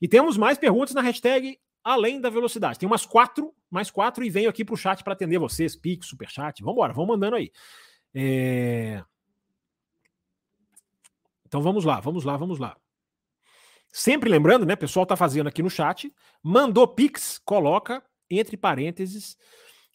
E 0.00 0.08
temos 0.08 0.36
mais 0.36 0.58
perguntas 0.58 0.94
na 0.94 1.02
hashtag 1.02 1.58
além 1.84 2.20
da 2.20 2.30
velocidade. 2.30 2.78
Tem 2.78 2.86
umas 2.86 3.04
quatro, 3.04 3.52
mais 3.70 3.90
quatro, 3.90 4.24
e 4.24 4.30
venho 4.30 4.48
aqui 4.48 4.64
para 4.64 4.74
o 4.74 4.76
chat 4.76 5.02
para 5.02 5.12
atender 5.12 5.38
vocês, 5.38 5.74
Pix, 5.74 6.06
Superchat. 6.06 6.62
Vamos 6.62 6.74
embora, 6.74 6.92
vamos 6.92 7.08
mandando 7.08 7.36
aí. 7.36 7.50
É... 8.14 9.02
Então 11.46 11.60
vamos 11.60 11.84
lá, 11.84 12.00
vamos 12.00 12.24
lá, 12.24 12.36
vamos 12.36 12.58
lá. 12.58 12.76
Sempre 13.92 14.30
lembrando, 14.30 14.64
né? 14.64 14.72
O 14.72 14.78
pessoal 14.78 15.04
tá 15.04 15.16
fazendo 15.16 15.48
aqui 15.48 15.62
no 15.62 15.68
chat. 15.68 16.12
Mandou 16.42 16.88
Pix, 16.88 17.38
coloca 17.44 18.02
entre 18.30 18.56
parênteses. 18.56 19.36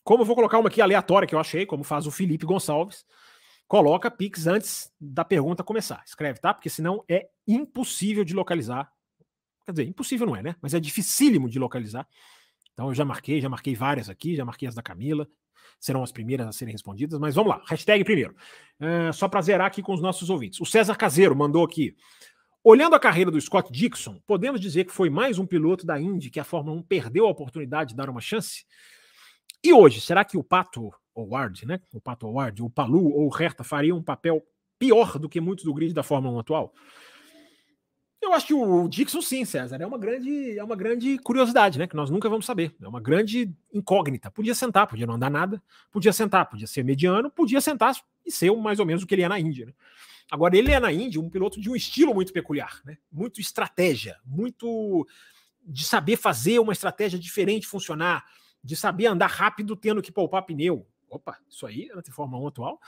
Como 0.04 0.22
eu 0.22 0.26
vou 0.26 0.36
colocar 0.36 0.60
uma 0.60 0.70
aqui 0.70 0.82
aleatória 0.82 1.28
que 1.28 1.34
eu 1.34 1.40
achei, 1.40 1.66
como 1.66 1.84
faz 1.84 2.06
o 2.06 2.12
Felipe 2.12 2.46
Gonçalves, 2.46 3.06
coloca 3.68 4.12
Pix 4.12 4.46
antes 4.46 4.92
da 5.02 5.26
pergunta 5.26 5.64
começar. 5.64 6.04
Escreve, 6.06 6.40
tá? 6.40 6.54
Porque 6.54 6.70
senão 6.70 7.04
é 7.10 7.28
impossível 7.48 8.24
de 8.24 8.36
localizar. 8.36 8.92
Quer 9.66 9.72
dizer, 9.72 9.88
impossível 9.88 10.28
não 10.28 10.36
é, 10.36 10.44
né? 10.44 10.56
Mas 10.62 10.74
é 10.76 10.80
dificílimo 10.80 11.50
de 11.50 11.58
localizar. 11.58 12.08
Então 12.74 12.90
eu 12.90 12.94
já 12.94 13.04
marquei, 13.04 13.42
já 13.42 13.50
marquei 13.50 13.74
várias 13.74 14.10
aqui, 14.10 14.36
já 14.36 14.46
marquei 14.46 14.68
as 14.68 14.76
da 14.76 14.84
Camila, 14.84 15.28
serão 15.80 16.04
as 16.04 16.12
primeiras 16.12 16.48
a 16.48 16.52
serem 16.52 16.72
respondidas, 16.72 17.20
mas 17.20 17.36
vamos 17.36 17.52
lá, 17.52 17.62
hashtag 17.68 18.04
primeiro. 18.04 18.36
Uh, 18.80 19.12
só 19.14 19.28
para 19.28 19.42
zerar 19.42 19.68
aqui 19.68 19.82
com 19.82 19.94
os 19.94 20.02
nossos 20.02 20.30
ouvintes. 20.30 20.60
O 20.62 20.66
César 20.66 20.96
Caseiro 20.96 21.36
mandou 21.36 21.64
aqui. 21.64 21.96
Olhando 22.64 22.96
a 22.96 23.00
carreira 23.00 23.32
do 23.32 23.40
Scott 23.40 23.72
Dixon, 23.72 24.20
podemos 24.28 24.60
dizer 24.60 24.84
que 24.86 24.92
foi 24.92 25.10
mais 25.10 25.40
um 25.40 25.46
piloto 25.46 25.86
da 25.86 26.00
Indy 26.00 26.30
que 26.30 26.40
a 26.40 26.44
Fórmula 26.44 26.78
1 26.80 26.84
perdeu 26.84 27.26
a 27.26 27.30
oportunidade 27.30 27.92
de 27.92 27.96
dar 27.96 28.10
uma 28.10 28.20
chance? 28.20 28.66
E 29.64 29.72
hoje, 29.74 30.02
será 30.02 30.26
que 30.26 30.38
o 30.38 30.44
Pato 30.44 30.92
Howard, 31.16 31.66
né? 31.66 31.80
O 31.94 32.02
Pato 32.02 32.28
Howard, 32.28 32.62
o 32.62 32.70
Palu 32.70 33.12
ou 33.12 33.30
o 33.30 33.42
Herta 33.42 33.64
fariam 33.64 33.98
um 33.98 34.04
papel 34.04 34.44
pior 34.78 35.18
do 35.18 35.30
que 35.30 35.42
muitos 35.42 35.66
do 35.66 35.74
grid 35.74 35.94
da 35.94 36.04
Fórmula 36.04 36.36
1 36.36 36.40
atual? 36.40 36.74
Eu 38.28 38.34
acho 38.34 38.48
que 38.48 38.54
o 38.54 38.90
Dixon, 38.90 39.22
sim, 39.22 39.46
César, 39.46 39.78
é 39.82 39.88
uma 39.88 39.98
grande, 39.98 40.60
é 40.60 40.62
uma 40.62 40.76
grande 40.76 41.18
curiosidade, 41.20 41.80
né? 41.80 41.88
Que 41.88 41.96
nós 41.96 42.10
nunca 42.10 42.28
vamos 42.28 42.46
saber. 42.46 42.76
É 42.82 42.86
uma 42.88 43.00
grande 43.00 43.50
incógnita. 43.74 44.30
Podia 44.30 44.54
sentar, 44.54 44.86
podia 44.86 45.08
não 45.08 45.14
andar 45.14 45.32
nada, 45.32 45.64
podia 45.90 46.12
sentar, 46.12 46.46
podia 46.50 46.68
ser 46.68 46.84
mediano, 46.84 47.32
podia 47.32 47.62
sentar 47.62 47.96
e 48.26 48.30
ser 48.30 48.52
mais 48.52 48.80
ou 48.80 48.86
menos 48.86 49.02
o 49.02 49.08
que 49.08 49.16
ele 49.16 49.22
é 49.22 49.30
na 49.30 49.40
Índia. 49.40 49.68
Né? 49.68 49.74
Agora, 50.30 50.58
ele 50.58 50.74
é 50.74 50.80
na 50.80 50.92
Índia 50.92 51.22
um 51.22 51.30
piloto 51.30 51.62
de 51.62 51.70
um 51.70 51.76
estilo 51.76 52.14
muito 52.14 52.34
peculiar, 52.34 52.82
né? 52.84 52.98
Muito 53.10 53.40
estratégia, 53.40 54.18
muito 54.26 55.08
de 55.66 55.86
saber 55.86 56.18
fazer 56.18 56.60
uma 56.60 56.74
estratégia 56.74 57.18
diferente 57.18 57.66
funcionar, 57.66 58.26
de 58.62 58.76
saber 58.76 59.06
andar 59.06 59.28
rápido 59.28 59.74
tendo 59.74 60.02
que 60.02 60.12
poupar 60.12 60.42
pneu. 60.42 60.86
Opa, 61.10 61.38
isso 61.50 61.66
aí 61.66 61.88
é 61.90 61.96
na 61.96 62.04
Fórmula 62.12 62.44
1 62.44 62.48
atual. 62.48 62.82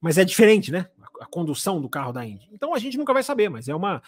Mas 0.00 0.18
é 0.18 0.24
diferente, 0.24 0.72
né? 0.72 0.88
A, 1.00 1.22
a 1.22 1.26
condução 1.26 1.80
do 1.80 1.88
carro 1.88 2.12
da 2.12 2.26
Indy. 2.26 2.48
Então 2.50 2.74
a 2.74 2.80
gente 2.80 2.98
nunca 2.98 3.12
vai 3.12 3.22
saber, 3.22 3.48
mas 3.48 3.68
é 3.68 3.74
uma 3.76 4.02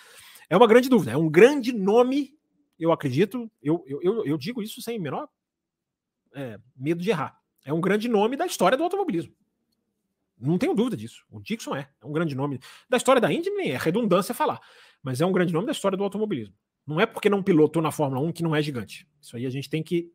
é 0.49 0.57
uma 0.57 0.67
grande 0.67 0.89
dúvida, 0.89 1.13
é 1.13 1.17
um 1.17 1.29
grande 1.29 1.73
nome, 1.73 2.37
eu 2.79 2.93
acredito, 2.93 3.51
eu, 3.63 3.85
eu, 3.87 4.25
eu, 4.25 4.37
digo 4.37 4.63
isso 4.63 4.81
sem 4.83 4.99
menor 4.99 5.29
é, 6.35 6.59
medo 6.77 7.01
de 7.03 7.11
errar. 7.11 7.39
É 7.65 7.73
um 7.73 7.81
grande 7.81 8.09
nome 8.09 8.37
da 8.37 8.45
história 8.45 8.77
do 8.77 8.85
automobilismo. 8.85 9.35
Não 10.39 10.59
tenho 10.59 10.75
dúvida 10.75 10.97
disso. 10.97 11.25
O 11.31 11.41
Dixon 11.41 11.75
é. 11.77 11.89
É 12.01 12.07
um 12.07 12.13
grande 12.13 12.35
nome 12.35 12.61
da 12.89 12.97
história 12.97 13.21
da 13.21 13.33
Indy, 13.33 13.51
nem 13.51 13.71
é 13.71 13.79
redundância 13.79 14.35
falar. 14.35 14.61
Mas 15.03 15.21
é 15.21 15.27
um 15.27 15.33
grande 15.33 15.53
nome 15.53 15.67
da 15.67 15.73
história 15.73 15.97
do 15.97 16.05
automobilismo. 16.05 16.55
Não 16.87 17.01
é 17.01 17.07
porque 17.07 17.31
não 17.31 17.43
pilotou 17.43 17.81
na 17.81 17.91
Fórmula 17.91 18.21
1 18.21 18.33
que 18.33 18.43
não 18.43 18.55
é 18.55 18.61
gigante. 18.61 19.09
Isso 19.21 19.37
aí 19.37 19.47
a 19.47 19.51
gente 19.51 19.71
tem 19.71 19.83
que. 19.83 20.13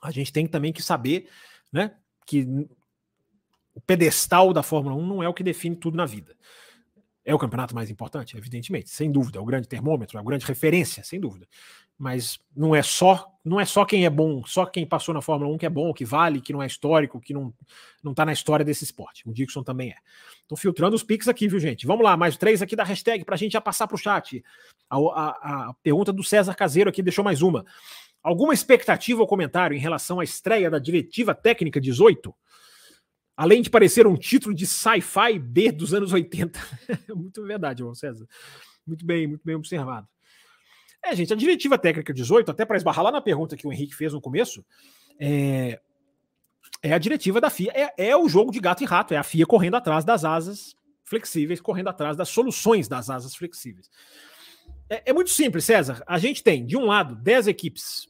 A 0.00 0.10
gente 0.10 0.32
tem 0.32 0.46
também 0.46 0.72
que 0.72 0.82
saber 0.82 1.28
né, 1.72 1.96
que 2.26 2.46
o 3.74 3.80
pedestal 3.80 4.52
da 4.52 4.62
Fórmula 4.62 4.94
1 4.96 5.06
não 5.06 5.22
é 5.22 5.28
o 5.28 5.34
que 5.34 5.42
define 5.42 5.76
tudo 5.76 5.96
na 5.96 6.06
vida. 6.06 6.36
É 7.26 7.34
o 7.34 7.38
campeonato 7.38 7.74
mais 7.74 7.90
importante, 7.90 8.36
evidentemente, 8.38 8.88
sem 8.88 9.10
dúvida, 9.10 9.38
é 9.38 9.42
o 9.42 9.44
grande 9.44 9.66
termômetro, 9.66 10.16
é 10.16 10.20
a 10.20 10.24
grande 10.24 10.46
referência, 10.46 11.02
sem 11.02 11.18
dúvida. 11.18 11.48
Mas 11.98 12.38
não 12.54 12.72
é 12.72 12.82
só, 12.84 13.26
não 13.44 13.58
é 13.58 13.64
só 13.64 13.84
quem 13.84 14.06
é 14.06 14.10
bom, 14.10 14.44
só 14.46 14.64
quem 14.64 14.86
passou 14.86 15.12
na 15.12 15.20
Fórmula 15.20 15.52
1 15.52 15.58
que 15.58 15.66
é 15.66 15.68
bom, 15.68 15.92
que 15.92 16.04
vale, 16.04 16.40
que 16.40 16.52
não 16.52 16.62
é 16.62 16.66
histórico, 16.66 17.20
que 17.20 17.34
não 17.34 17.52
não 18.00 18.14
tá 18.14 18.24
na 18.24 18.32
história 18.32 18.64
desse 18.64 18.84
esporte. 18.84 19.28
O 19.28 19.32
Dixon 19.32 19.64
também 19.64 19.90
é. 19.90 19.96
Tô 20.46 20.54
filtrando 20.54 20.94
os 20.94 21.02
pics 21.02 21.26
aqui, 21.26 21.48
viu, 21.48 21.58
gente? 21.58 21.84
Vamos 21.84 22.04
lá, 22.04 22.16
mais 22.16 22.36
três 22.36 22.62
aqui 22.62 22.76
da 22.76 22.84
hashtag 22.84 23.24
para 23.24 23.34
a 23.34 23.38
gente 23.38 23.54
já 23.54 23.60
passar 23.60 23.88
para 23.88 23.96
o 23.96 23.98
chat. 23.98 24.44
A, 24.88 24.96
a, 24.96 25.70
a 25.70 25.74
pergunta 25.82 26.12
do 26.12 26.22
César 26.22 26.54
Caseiro 26.54 26.88
aqui 26.88 27.02
deixou 27.02 27.24
mais 27.24 27.42
uma. 27.42 27.66
Alguma 28.22 28.54
expectativa 28.54 29.20
ou 29.20 29.26
comentário 29.26 29.76
em 29.76 29.80
relação 29.80 30.20
à 30.20 30.24
estreia 30.24 30.70
da 30.70 30.78
diretiva 30.78 31.34
técnica 31.34 31.80
18? 31.80 32.32
Além 33.36 33.60
de 33.60 33.68
parecer 33.68 34.06
um 34.06 34.16
título 34.16 34.54
de 34.54 34.66
sci-fi 34.66 35.38
B 35.38 35.70
dos 35.70 35.92
anos 35.92 36.12
80. 36.12 36.58
muito 37.14 37.44
verdade, 37.44 37.80
João 37.80 37.94
César. 37.94 38.26
Muito 38.86 39.04
bem, 39.04 39.26
muito 39.26 39.44
bem 39.44 39.54
observado. 39.54 40.08
É, 41.02 41.14
gente, 41.14 41.32
a 41.32 41.36
diretiva 41.36 41.76
técnica 41.76 42.14
18, 42.14 42.50
até 42.50 42.64
para 42.64 42.76
esbarrar 42.76 43.04
lá 43.04 43.12
na 43.12 43.20
pergunta 43.20 43.56
que 43.56 43.66
o 43.66 43.72
Henrique 43.72 43.94
fez 43.94 44.12
no 44.12 44.20
começo, 44.20 44.64
é, 45.20 45.80
é 46.82 46.92
a 46.92 46.98
diretiva 46.98 47.40
da 47.40 47.50
FIA. 47.50 47.72
É, 47.74 48.08
é, 48.08 48.16
o 48.16 48.28
jogo 48.28 48.50
de 48.50 48.58
gato 48.58 48.82
e 48.82 48.86
rato, 48.86 49.12
é 49.12 49.16
a 49.16 49.22
FIA 49.22 49.46
correndo 49.46 49.76
atrás 49.76 50.04
das 50.04 50.24
asas 50.24 50.74
flexíveis, 51.04 51.60
correndo 51.60 51.88
atrás 51.88 52.16
das 52.16 52.28
soluções 52.28 52.88
das 52.88 53.10
asas 53.10 53.36
flexíveis. 53.36 53.90
É, 54.88 55.10
é 55.10 55.12
muito 55.12 55.30
simples, 55.30 55.64
César. 55.64 56.02
A 56.06 56.18
gente 56.18 56.42
tem, 56.42 56.64
de 56.64 56.76
um 56.76 56.86
lado, 56.86 57.14
10 57.16 57.48
equipes, 57.48 58.08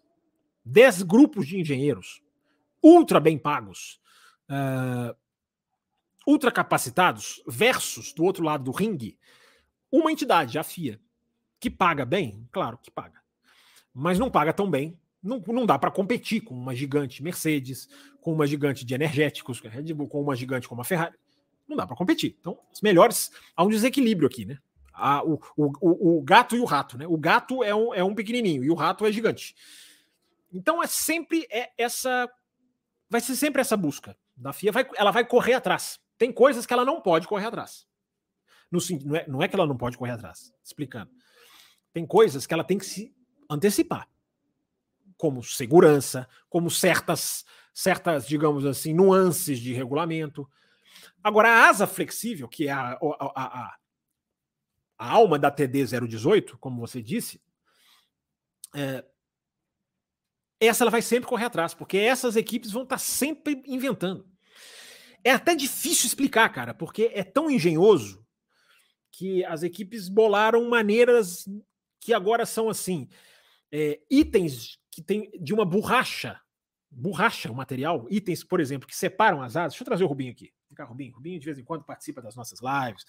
10 0.64 1.02
grupos 1.02 1.46
de 1.46 1.60
engenheiros 1.60 2.22
ultra 2.82 3.18
bem 3.18 3.36
pagos, 3.36 4.00
uh, 4.50 5.16
ultracapacitados 6.26 7.42
versus, 7.46 8.12
do 8.12 8.24
outro 8.24 8.44
lado 8.44 8.64
do 8.64 8.70
ringue, 8.70 9.18
uma 9.90 10.10
entidade, 10.10 10.58
a 10.58 10.62
FIA, 10.62 11.00
que 11.60 11.70
paga 11.70 12.04
bem, 12.04 12.46
claro 12.50 12.78
que 12.78 12.90
paga, 12.90 13.20
mas 13.94 14.18
não 14.18 14.30
paga 14.30 14.52
tão 14.52 14.70
bem. 14.70 14.98
Não, 15.22 15.42
não 15.48 15.66
dá 15.66 15.78
para 15.78 15.90
competir 15.90 16.42
com 16.42 16.54
uma 16.54 16.74
gigante 16.74 17.22
Mercedes, 17.22 17.88
com 18.20 18.32
uma 18.32 18.46
gigante 18.46 18.84
de 18.84 18.94
energéticos, 18.94 19.60
com 19.60 20.20
uma 20.20 20.36
gigante 20.36 20.68
como 20.68 20.82
a 20.82 20.84
Ferrari. 20.84 21.16
Não 21.66 21.76
dá 21.76 21.86
para 21.86 21.96
competir. 21.96 22.36
Então, 22.38 22.58
os 22.72 22.80
melhores. 22.80 23.32
Há 23.56 23.64
um 23.64 23.68
desequilíbrio 23.68 24.28
aqui, 24.28 24.44
né? 24.44 24.58
O, 25.24 25.38
o, 25.56 26.18
o, 26.18 26.22
gato 26.22 26.56
e 26.56 26.60
o 26.60 26.64
rato, 26.64 26.96
né? 26.96 27.06
O 27.06 27.18
gato 27.18 27.62
é 27.62 27.74
um, 27.74 27.92
é 27.92 28.04
um 28.04 28.14
pequenininho 28.14 28.64
e 28.64 28.70
o 28.70 28.74
rato 28.74 29.04
é 29.04 29.12
gigante. 29.12 29.54
Então 30.52 30.82
é 30.82 30.86
sempre 30.86 31.46
é 31.50 31.70
essa. 31.76 32.30
Vai 33.10 33.20
ser 33.20 33.36
sempre 33.36 33.60
essa 33.60 33.76
busca. 33.76 34.16
Da 34.36 34.52
FIA 34.52 34.70
vai, 34.70 34.86
ela 34.96 35.10
vai 35.10 35.24
correr 35.24 35.54
atrás. 35.54 35.98
Tem 36.18 36.32
coisas 36.32 36.66
que 36.66 36.72
ela 36.72 36.84
não 36.84 37.00
pode 37.00 37.26
correr 37.26 37.46
atrás. 37.46 37.86
No, 38.70 38.78
não, 39.04 39.16
é, 39.16 39.26
não 39.26 39.42
é 39.42 39.48
que 39.48 39.54
ela 39.54 39.66
não 39.66 39.76
pode 39.76 39.96
correr 39.96 40.12
atrás. 40.12 40.52
Explicando. 40.62 41.10
Tem 41.92 42.06
coisas 42.06 42.46
que 42.46 42.52
ela 42.52 42.64
tem 42.64 42.78
que 42.78 42.84
se 42.84 43.14
antecipar. 43.48 44.08
Como 45.16 45.42
segurança, 45.42 46.28
como 46.50 46.70
certas, 46.70 47.44
certas, 47.72 48.26
digamos 48.26 48.66
assim, 48.66 48.92
nuances 48.92 49.58
de 49.58 49.72
regulamento. 49.72 50.48
Agora, 51.22 51.48
a 51.48 51.68
asa 51.68 51.86
flexível, 51.86 52.48
que 52.48 52.68
é 52.68 52.72
a, 52.72 52.92
a, 52.92 52.98
a, 53.34 53.76
a 54.98 55.10
alma 55.10 55.38
da 55.38 55.50
TD 55.50 55.86
018, 56.06 56.58
como 56.58 56.80
você 56.80 57.02
disse, 57.02 57.40
é, 58.74 59.04
essa 60.60 60.84
ela 60.84 60.90
vai 60.90 61.02
sempre 61.02 61.28
correr 61.28 61.44
atrás, 61.44 61.74
porque 61.74 61.98
essas 61.98 62.36
equipes 62.36 62.70
vão 62.70 62.82
estar 62.82 62.98
sempre 62.98 63.62
inventando. 63.66 64.26
É 65.22 65.32
até 65.32 65.54
difícil 65.54 66.06
explicar, 66.06 66.48
cara, 66.50 66.72
porque 66.72 67.10
é 67.12 67.24
tão 67.24 67.50
engenhoso 67.50 68.24
que 69.10 69.44
as 69.44 69.62
equipes 69.62 70.08
bolaram 70.08 70.68
maneiras 70.68 71.48
que 72.00 72.12
agora 72.12 72.46
são 72.46 72.68
assim, 72.68 73.08
é, 73.72 74.00
itens 74.10 74.78
que 74.90 75.02
tem 75.02 75.30
de 75.40 75.52
uma 75.52 75.64
borracha, 75.64 76.40
borracha, 76.90 77.50
o 77.50 77.54
material, 77.54 78.06
itens, 78.08 78.44
por 78.44 78.60
exemplo, 78.60 78.86
que 78.86 78.96
separam 78.96 79.42
as 79.42 79.56
asas. 79.56 79.72
Deixa 79.72 79.82
eu 79.82 79.86
trazer 79.86 80.04
o 80.04 80.06
Rubinho 80.06 80.32
aqui. 80.32 80.52
Vem 80.76 80.86
Rubinho. 80.86 81.14
Rubinho 81.14 81.40
de 81.40 81.44
vez 81.44 81.58
em 81.58 81.64
quando 81.64 81.84
participa 81.84 82.22
das 82.22 82.36
nossas 82.36 82.60
lives, 82.60 83.04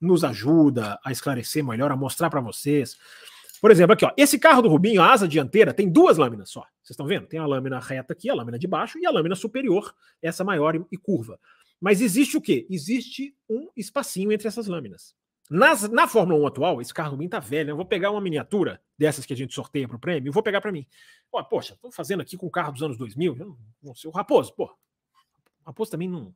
nos 0.00 0.24
ajuda 0.24 0.98
a 1.04 1.12
esclarecer 1.12 1.64
melhor, 1.64 1.92
a 1.92 1.96
mostrar 1.96 2.30
para 2.30 2.40
vocês. 2.40 2.96
Por 3.62 3.70
exemplo, 3.70 3.92
aqui, 3.92 4.04
ó, 4.04 4.10
esse 4.16 4.40
carro 4.40 4.60
do 4.60 4.68
Rubinho, 4.68 5.00
a 5.00 5.12
asa 5.12 5.28
dianteira, 5.28 5.72
tem 5.72 5.88
duas 5.88 6.18
lâminas 6.18 6.50
só. 6.50 6.62
Vocês 6.82 6.90
estão 6.90 7.06
vendo? 7.06 7.28
Tem 7.28 7.38
a 7.38 7.46
lâmina 7.46 7.78
reta 7.78 8.12
aqui, 8.12 8.28
a 8.28 8.34
lâmina 8.34 8.58
de 8.58 8.66
baixo, 8.66 8.98
e 8.98 9.06
a 9.06 9.10
lâmina 9.12 9.36
superior, 9.36 9.94
essa 10.20 10.42
maior 10.42 10.74
e 10.90 10.96
curva. 10.96 11.38
Mas 11.80 12.00
existe 12.00 12.36
o 12.36 12.40
quê? 12.40 12.66
Existe 12.68 13.36
um 13.48 13.68
espacinho 13.76 14.32
entre 14.32 14.48
essas 14.48 14.66
lâminas. 14.66 15.14
Nas, 15.48 15.88
na 15.88 16.08
Fórmula 16.08 16.42
1 16.42 16.46
atual, 16.48 16.80
esse 16.80 16.92
carro 16.92 17.12
Rubinho 17.12 17.30
tá 17.30 17.38
velho, 17.38 17.66
né? 17.66 17.72
eu 17.72 17.76
vou 17.76 17.86
pegar 17.86 18.10
uma 18.10 18.20
miniatura 18.20 18.82
dessas 18.98 19.24
que 19.24 19.32
a 19.32 19.36
gente 19.36 19.54
sorteia 19.54 19.86
para 19.86 19.96
o 19.96 20.00
prêmio 20.00 20.28
e 20.28 20.32
vou 20.32 20.42
pegar 20.42 20.60
para 20.60 20.72
mim. 20.72 20.84
Poxa, 21.48 21.74
estou 21.74 21.92
fazendo 21.92 22.20
aqui 22.20 22.36
com 22.36 22.46
o 22.46 22.50
carro 22.50 22.72
dos 22.72 22.82
anos 22.82 22.96
2000, 22.96 23.36
eu 23.38 23.56
não 23.80 23.94
sei, 23.94 24.10
o 24.10 24.12
Raposo, 24.12 24.52
pô. 24.54 24.64
O 24.64 25.66
Raposo 25.66 25.92
também 25.92 26.08
não 26.08 26.34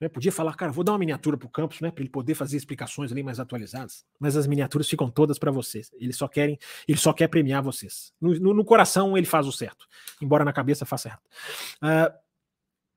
né? 0.00 0.08
Podia 0.08 0.30
falar, 0.30 0.54
cara, 0.54 0.70
vou 0.70 0.84
dar 0.84 0.92
uma 0.92 0.98
miniatura 0.98 1.36
para 1.36 1.46
o 1.46 1.50
campus, 1.50 1.80
né, 1.80 1.90
para 1.90 2.02
ele 2.02 2.10
poder 2.10 2.34
fazer 2.34 2.56
explicações 2.56 3.10
ali 3.10 3.22
mais 3.22 3.40
atualizadas. 3.40 4.04
Mas 4.18 4.36
as 4.36 4.46
miniaturas 4.46 4.88
ficam 4.88 5.10
todas 5.10 5.38
para 5.38 5.50
vocês. 5.50 5.90
Eles 5.94 6.16
só 6.16 6.28
querem, 6.28 6.58
ele 6.86 6.98
só 6.98 7.12
quer 7.12 7.28
premiar 7.28 7.62
vocês. 7.62 8.12
No, 8.20 8.34
no, 8.38 8.54
no, 8.54 8.64
coração 8.64 9.16
ele 9.16 9.26
faz 9.26 9.46
o 9.46 9.52
certo, 9.52 9.86
embora 10.20 10.44
na 10.44 10.52
cabeça 10.52 10.84
faça 10.84 11.08
errado. 11.08 11.22
Uh, 11.82 12.26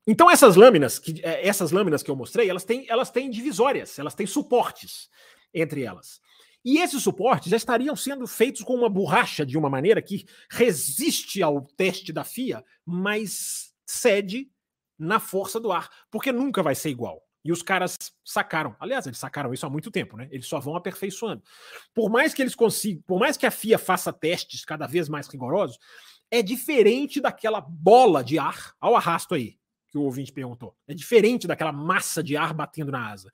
então 0.06 0.30
essas 0.30 0.56
lâminas, 0.56 0.98
que, 0.98 1.20
eh, 1.22 1.46
essas 1.46 1.70
lâminas 1.70 2.02
que 2.02 2.10
eu 2.10 2.16
mostrei, 2.16 2.48
elas 2.48 2.64
têm, 2.64 2.86
elas 2.88 3.10
têm 3.10 3.30
divisórias, 3.30 3.98
elas 3.98 4.14
têm 4.14 4.26
suportes 4.26 5.08
entre 5.54 5.82
elas. 5.82 6.20
E 6.64 6.78
esses 6.78 7.02
suportes 7.02 7.50
já 7.50 7.56
estariam 7.56 7.96
sendo 7.96 8.26
feitos 8.26 8.62
com 8.62 8.74
uma 8.74 8.88
borracha 8.88 9.46
de 9.46 9.56
uma 9.56 9.70
maneira 9.70 10.02
que 10.02 10.26
resiste 10.50 11.42
ao 11.42 11.62
teste 11.62 12.12
da 12.12 12.24
FIA, 12.24 12.62
mas 12.84 13.72
cede 13.86 14.50
na 15.00 15.18
força 15.18 15.58
do 15.58 15.72
ar, 15.72 15.88
porque 16.10 16.30
nunca 16.30 16.62
vai 16.62 16.74
ser 16.74 16.90
igual. 16.90 17.22
E 17.42 17.50
os 17.50 17.62
caras 17.62 17.96
sacaram. 18.22 18.76
Aliás, 18.78 19.06
eles 19.06 19.18
sacaram 19.18 19.52
isso 19.54 19.64
há 19.64 19.70
muito 19.70 19.90
tempo, 19.90 20.16
né? 20.16 20.28
Eles 20.30 20.46
só 20.46 20.60
vão 20.60 20.76
aperfeiçoando. 20.76 21.42
Por 21.94 22.10
mais 22.10 22.34
que 22.34 22.42
eles 22.42 22.54
consigam, 22.54 23.02
por 23.06 23.18
mais 23.18 23.36
que 23.38 23.46
a 23.46 23.50
FIA 23.50 23.78
faça 23.78 24.12
testes 24.12 24.62
cada 24.62 24.86
vez 24.86 25.08
mais 25.08 25.26
rigorosos, 25.26 25.78
é 26.30 26.42
diferente 26.42 27.20
daquela 27.20 27.60
bola 27.60 28.22
de 28.22 28.38
ar 28.38 28.74
ao 28.78 28.94
arrasto 28.94 29.34
aí, 29.34 29.56
que 29.88 29.96
o 29.96 30.02
ouvinte 30.02 30.32
perguntou. 30.32 30.76
É 30.86 30.94
diferente 30.94 31.46
daquela 31.46 31.72
massa 31.72 32.22
de 32.22 32.36
ar 32.36 32.52
batendo 32.52 32.92
na 32.92 33.10
asa. 33.10 33.32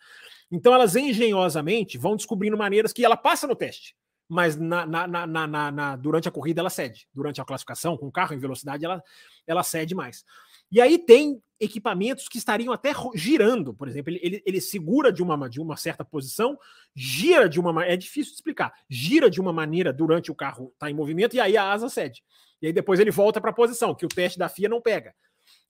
Então 0.50 0.72
elas 0.72 0.94
engenhosamente 0.94 1.98
vão 1.98 2.16
descobrindo 2.16 2.56
maneiras 2.56 2.92
que 2.92 3.04
ela 3.04 3.16
passa 3.16 3.46
no 3.46 3.56
teste, 3.56 3.96
mas 4.28 4.56
na, 4.56 4.86
na, 4.86 5.26
na, 5.26 5.46
na 5.72 5.96
durante 5.96 6.28
a 6.28 6.32
corrida 6.32 6.60
ela 6.60 6.70
cede. 6.70 7.08
Durante 7.12 7.40
a 7.40 7.44
classificação, 7.44 7.96
com 7.96 8.06
o 8.06 8.12
carro 8.12 8.34
em 8.34 8.38
velocidade, 8.38 8.84
ela, 8.84 9.02
ela 9.46 9.64
cede 9.64 9.96
mais. 9.96 10.24
E 10.70 10.80
aí 10.80 10.98
tem 10.98 11.40
equipamentos 11.58 12.28
que 12.28 12.38
estariam 12.38 12.72
até 12.72 12.92
girando, 13.14 13.72
por 13.72 13.88
exemplo, 13.88 14.12
ele, 14.12 14.20
ele, 14.22 14.42
ele, 14.44 14.60
segura 14.60 15.12
de 15.12 15.22
uma, 15.22 15.48
de 15.48 15.60
uma 15.60 15.76
certa 15.76 16.04
posição, 16.04 16.58
gira 16.94 17.48
de 17.48 17.58
uma 17.58 17.84
é 17.84 17.96
difícil 17.96 18.32
de 18.32 18.36
explicar, 18.36 18.74
gira 18.88 19.30
de 19.30 19.40
uma 19.40 19.52
maneira 19.52 19.92
durante 19.92 20.30
o 20.30 20.34
carro 20.34 20.66
estar 20.74 20.86
tá 20.86 20.90
em 20.90 20.94
movimento 20.94 21.34
e 21.34 21.40
aí 21.40 21.56
a 21.56 21.72
asa 21.72 21.88
cede. 21.88 22.22
E 22.60 22.66
aí 22.66 22.72
depois 22.72 23.00
ele 23.00 23.10
volta 23.10 23.40
para 23.40 23.50
a 23.50 23.54
posição, 23.54 23.94
que 23.94 24.04
o 24.04 24.08
teste 24.08 24.38
da 24.38 24.48
FIA 24.48 24.68
não 24.68 24.82
pega. 24.82 25.14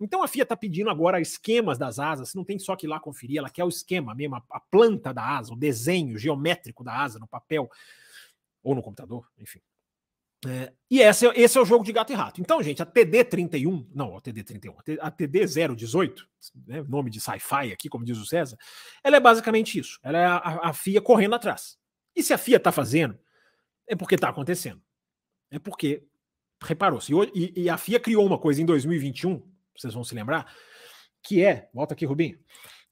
Então 0.01 0.23
a 0.23 0.29
FIA 0.29 0.43
está 0.43 0.57
pedindo 0.57 0.91
agora 0.91 1.21
esquemas 1.21 1.79
das 1.79 1.99
asas, 1.99 2.35
não 2.35 2.45
tem 2.45 2.59
só 2.59 2.75
que 2.75 2.87
ir 2.87 2.89
lá 2.89 2.99
conferir, 2.99 3.39
ela 3.39 3.51
quer 3.51 3.65
o 3.65 3.69
esquema 3.69 4.15
mesmo, 4.15 4.37
a, 4.37 4.43
a 4.51 4.61
planta 4.61 5.13
da 5.13 5.23
asa, 5.23 5.53
o 5.53 5.57
desenho 5.57 6.19
geométrico 6.19 6.83
da 6.83 7.01
asa 7.01 7.19
no 7.19 7.29
papel 7.29 7.71
ou 8.63 8.75
no 8.75 8.83
computador, 8.83 9.29
enfim. 9.39 9.61
É, 10.47 10.73
e 10.91 11.01
esse, 11.01 11.27
é, 11.27 11.33
esse 11.41 11.59
é 11.59 11.61
o 11.61 11.65
jogo 11.65 11.85
de 11.85 11.93
gato 11.93 12.13
e 12.13 12.15
rato. 12.15 12.41
Então, 12.41 12.63
gente, 12.63 12.83
a 12.83 12.87
TD31, 12.87 13.87
não, 13.95 14.17
a 14.17 14.21
TD31, 14.21 14.99
a 15.01 15.11
TD018, 15.11 16.15
né, 16.67 16.83
nome 16.89 17.11
de 17.11 17.21
sci-fi 17.21 17.73
aqui, 17.73 17.89
como 17.89 18.05
diz 18.05 18.19
o 18.19 18.27
César, 18.27 18.57
ela 19.03 19.17
é 19.17 19.21
basicamente 19.21 19.79
isso. 19.79 19.99
Ela 20.03 20.19
é 20.19 20.25
a, 20.25 20.61
a 20.65 20.73
FIA 20.73 21.01
correndo 21.01 21.35
atrás. 21.35 21.79
E 22.15 22.23
se 22.23 22.33
a 22.33 22.39
FIA 22.39 22.59
está 22.59 22.71
fazendo, 22.71 23.19
é 23.87 23.97
porque 23.97 24.15
está 24.15 24.29
acontecendo. 24.29 24.81
É 25.51 25.59
porque 25.59 26.05
reparou-se. 26.63 27.13
E, 27.35 27.53
e, 27.57 27.71
a 27.71 27.77
FIA 27.77 28.01
criou 28.01 28.27
uma 28.27 28.39
coisa 28.39 28.61
em 28.61 28.67
2021, 28.67 29.43
vocês 29.77 29.95
vão 29.95 30.05
se 30.05 30.15
lembrar, 30.15 30.53
que 31.23 31.45
é, 31.45 31.69
volta 31.73 31.95
aqui, 31.95 32.05
Rubinho, 32.05 32.39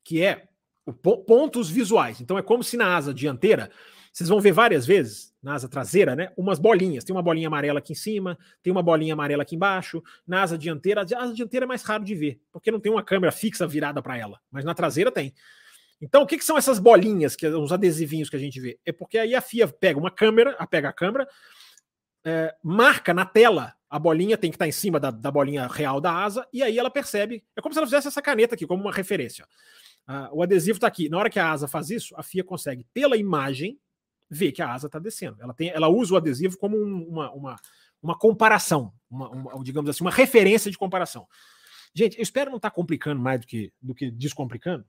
que 0.04 0.22
é 0.22 0.48
o, 0.86 0.92
pontos 0.92 1.70
visuais. 1.70 2.20
Então 2.20 2.38
é 2.38 2.42
como 2.42 2.62
se 2.62 2.76
na 2.76 2.96
asa 2.96 3.14
dianteira 3.14 3.70
vocês 4.12 4.28
vão 4.28 4.40
ver 4.40 4.52
várias 4.52 4.86
vezes 4.86 5.34
na 5.44 5.54
asa 5.54 5.68
traseira, 5.68 6.16
né? 6.16 6.33
Umas 6.37 6.59
bolinhas. 6.59 7.04
Tem 7.04 7.14
uma 7.14 7.22
bolinha 7.22 7.48
amarela 7.48 7.78
aqui 7.78 7.92
em 7.92 7.96
cima, 7.96 8.38
tem 8.62 8.72
uma 8.72 8.83
bolinha 8.83 9.12
amarela 9.12 9.42
aqui 9.42 9.54
embaixo. 9.54 10.02
Na 10.26 10.42
asa 10.42 10.57
dianteira, 10.57 11.02
a 11.02 11.22
asa 11.22 11.35
dianteira 11.35 11.66
é 11.66 11.68
mais 11.68 11.83
raro 11.83 12.02
de 12.02 12.14
ver, 12.14 12.40
porque 12.50 12.70
não 12.70 12.80
tem 12.80 12.90
uma 12.90 13.02
câmera 13.02 13.30
fixa 13.30 13.66
virada 13.66 14.02
para 14.02 14.16
ela, 14.16 14.40
mas 14.50 14.64
na 14.64 14.74
traseira 14.74 15.12
tem. 15.12 15.35
Então, 16.00 16.22
o 16.22 16.26
que, 16.26 16.38
que, 16.38 16.44
são 16.44 16.57
essas 16.57 16.78
bolinhas, 16.78 17.37
que 17.37 17.46
os 17.46 17.72
adesivinhos 17.72 18.30
que 18.30 18.37
a 18.37 18.38
gente 18.38 18.59
vê? 18.59 18.78
É 18.85 18.92
porque 18.92 19.18
aí 19.18 19.35
a 19.35 19.40
FIA 19.40 19.68
pega 19.68 19.98
uma 19.98 20.11
câmera, 20.11 20.54
pega 20.66 20.88
a 20.88 20.92
câmera, 20.92 21.28
é, 22.24 22.54
marca 22.62 23.12
na 23.12 23.26
tela 23.26 23.74
a 23.88 23.98
bolinha, 23.98 24.37
tem 24.37 24.50
que 24.50 24.57
estar 24.57 24.64
tá 24.64 24.68
em 24.68 24.72
cima 24.72 24.98
da, 24.98 25.11
da, 25.11 25.30
bolinha 25.30 25.68
real 25.68 26.00
da 26.00 26.11
asa, 26.11 26.48
e 26.52 26.62
aí 26.62 26.78
ela 26.78 26.90
percebe. 26.90 27.44
É 27.54 27.61
como 27.61 27.72
se 27.72 27.78
ela 27.78 27.87
fizesse 27.87 28.09
essa 28.09 28.22
caneta 28.22 28.54
aqui, 28.54 28.66
como 28.66 28.83
uma 28.83 28.92
referência. 28.92 29.46
Ah, 30.07 30.30
o 30.33 30.42
adesivo 30.42 30.78
está 30.78 30.87
aqui. 30.87 31.09
Na 31.09 31.18
hora 31.18 31.30
que 31.30 31.38
a 31.38 31.50
asa 31.50 31.68
faz 31.68 31.90
isso, 31.90 32.14
a 32.16 32.22
FIA 32.22 32.42
consegue, 32.42 32.87
pela 32.92 33.16
imagem, 33.16 33.78
vê 34.35 34.53
que 34.53 34.62
a 34.62 34.73
asa 34.73 34.87
está 34.87 34.99
descendo. 34.99 35.40
Ela, 35.40 35.55
tem, 35.55 35.68
ela 35.70 35.88
usa 35.88 36.14
o 36.14 36.16
adesivo 36.16 36.59
como 36.59 36.77
uma, 36.77 37.31
uma, 37.33 37.57
uma 38.03 38.18
comparação, 38.18 38.92
uma, 39.11 39.31
uma, 39.31 39.64
digamos 39.64 39.88
assim, 39.88 40.05
uma 40.05 40.11
referência 40.11 40.70
de 40.70 40.77
comparação. 40.77 41.27
Gente, 41.94 42.18
eu 42.18 42.23
espero 42.23 42.51
não 42.51 42.57
estar 42.57 42.70
tá 42.70 42.75
complicando 42.75 43.20
mais 43.20 43.40
do 43.40 43.47
que, 43.47 43.73
do 43.81 43.94
que 43.94 44.11
descomplicando. 44.11 44.85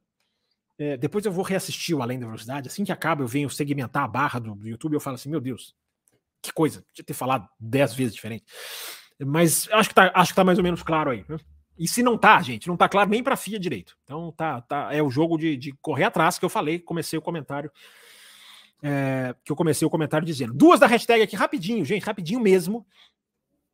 É, 0.77 0.97
depois 0.97 1.25
eu 1.25 1.31
vou 1.31 1.43
reassistir 1.43 1.95
o 1.95 2.01
Além 2.01 2.19
da 2.19 2.25
Velocidade. 2.25 2.67
Assim 2.67 2.83
que 2.83 2.91
acaba, 2.91 3.23
eu 3.23 3.27
venho 3.27 3.49
segmentar 3.49 4.03
a 4.03 4.07
barra 4.07 4.39
do, 4.39 4.55
do 4.55 4.67
YouTube 4.67 4.93
e 4.93 4.95
eu 4.95 4.99
falo 4.99 5.15
assim: 5.15 5.29
meu 5.29 5.39
Deus, 5.39 5.75
que 6.41 6.51
coisa, 6.51 6.81
podia 6.81 7.05
ter 7.05 7.13
falado 7.13 7.47
dez 7.59 7.93
vezes 7.93 8.13
diferente. 8.13 8.43
Mas 9.23 9.69
acho 9.71 9.89
que 9.89 9.95
tá, 9.95 10.11
acho 10.13 10.31
que 10.31 10.35
tá 10.35 10.43
mais 10.43 10.57
ou 10.57 10.63
menos 10.63 10.83
claro 10.83 11.11
aí. 11.11 11.23
Né? 11.29 11.37
E 11.77 11.87
se 11.87 12.03
não 12.03 12.17
tá, 12.17 12.41
gente, 12.41 12.67
não 12.67 12.75
tá 12.75 12.89
claro 12.89 13.09
nem 13.09 13.23
para 13.23 13.37
FIA 13.37 13.59
direito. 13.59 13.97
Então 14.03 14.31
tá, 14.31 14.61
tá, 14.61 14.89
é 14.91 15.01
o 15.01 15.09
jogo 15.09 15.37
de, 15.37 15.55
de 15.55 15.71
correr 15.81 16.05
atrás 16.05 16.39
que 16.39 16.43
eu 16.43 16.49
falei, 16.49 16.79
comecei 16.79 17.17
o 17.17 17.21
comentário 17.21 17.71
é, 18.87 19.35
que 19.43 19.51
eu 19.51 19.55
comecei 19.55 19.83
o 19.83 19.89
comentário 19.89 20.27
dizendo. 20.27 20.53
Duas 20.53 20.79
da 20.79 20.85
hashtag 20.85 21.23
aqui, 21.23 21.35
rapidinho, 21.35 21.83
gente, 21.83 22.03
rapidinho 22.03 22.39
mesmo, 22.39 22.85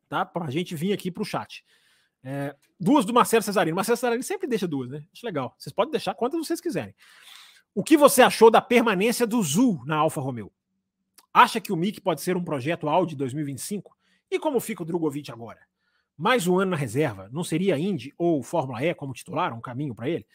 tá? 0.08 0.24
Pra 0.24 0.48
gente 0.48 0.74
vir 0.74 0.94
aqui 0.94 1.10
pro 1.10 1.22
chat. 1.22 1.62
É, 2.24 2.56
duas 2.80 3.04
do 3.04 3.12
Marcelo 3.12 3.42
Cesarino. 3.42 3.76
Marcelo 3.76 3.98
Cesarino 3.98 4.22
sempre 4.22 4.48
deixa 4.48 4.66
duas, 4.66 4.88
né? 4.88 5.04
Acho 5.12 5.26
legal. 5.26 5.54
Vocês 5.58 5.70
podem 5.70 5.92
deixar 5.92 6.14
quantas 6.14 6.40
vocês 6.40 6.62
quiserem. 6.62 6.94
O 7.74 7.84
que 7.84 7.94
você 7.94 8.22
achou 8.22 8.50
da 8.50 8.62
permanência 8.62 9.26
do 9.26 9.42
Zul 9.42 9.82
na 9.84 9.96
Alfa 9.96 10.18
Romeo? 10.18 10.50
Acha 11.34 11.60
que 11.60 11.72
o 11.72 11.76
MIC 11.76 12.00
pode 12.00 12.22
ser 12.22 12.34
um 12.34 12.44
projeto 12.44 12.88
Audi 12.88 13.14
2025? 13.14 13.94
E 14.30 14.38
como 14.38 14.60
fica 14.60 14.82
o 14.82 14.86
Drogovic 14.86 15.30
agora? 15.30 15.60
Mais 16.16 16.46
um 16.46 16.58
ano 16.58 16.70
na 16.70 16.76
reserva, 16.76 17.28
não 17.30 17.44
seria 17.44 17.78
Indy 17.78 18.14
ou 18.16 18.42
Fórmula 18.42 18.82
E 18.82 18.94
como 18.94 19.12
titular, 19.12 19.52
um 19.52 19.60
caminho 19.60 19.94
para 19.94 20.08
ele? 20.08 20.26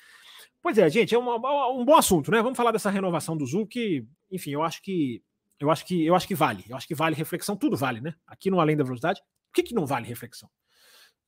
Pois 0.68 0.78
é, 0.78 0.90
gente, 0.90 1.16
é 1.16 1.18
um 1.18 1.86
bom 1.86 1.96
assunto, 1.96 2.30
né? 2.30 2.42
Vamos 2.42 2.58
falar 2.58 2.74
dessa 2.74 2.90
renovação 2.90 3.38
do 3.38 3.46
Zul, 3.46 3.66
que, 3.66 4.06
enfim, 4.30 4.52
eu 4.52 4.62
acho 4.62 4.82
que 4.82 5.24
eu 5.58 5.72
acho 5.72 5.86
que 5.86 6.06
eu 6.06 6.14
acho 6.14 6.28
que 6.28 6.36
vale. 6.36 6.66
Eu 6.68 6.76
acho 6.76 6.86
que 6.86 6.94
vale 6.94 7.16
reflexão, 7.16 7.56
tudo 7.56 7.78
vale, 7.78 8.02
né? 8.02 8.14
Aqui 8.28 8.52
no 8.52 8.60
Além 8.60 8.76
da 8.76 8.84
Velocidade, 8.84 9.22
o 9.50 9.54
que, 9.54 9.64
que 9.64 9.74
não 9.74 9.86
vale 9.86 10.06
reflexão? 10.06 10.50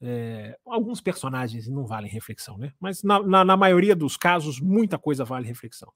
É, 0.02 0.60
alguns 0.65 0.99
personagens 0.99 1.69
não 1.69 1.86
valem 1.86 2.12
reflexão, 2.12 2.58
né? 2.58 2.73
Mas 2.82 3.02
na, 3.02 3.23
na, 3.23 3.45
na, 3.45 3.56
maioria 3.56 3.95
dos 3.95 4.17
casos, 4.17 4.60
muita 4.60 4.97
coisa 4.97 5.23
vale 5.23 5.47
reflexão. 5.47 5.89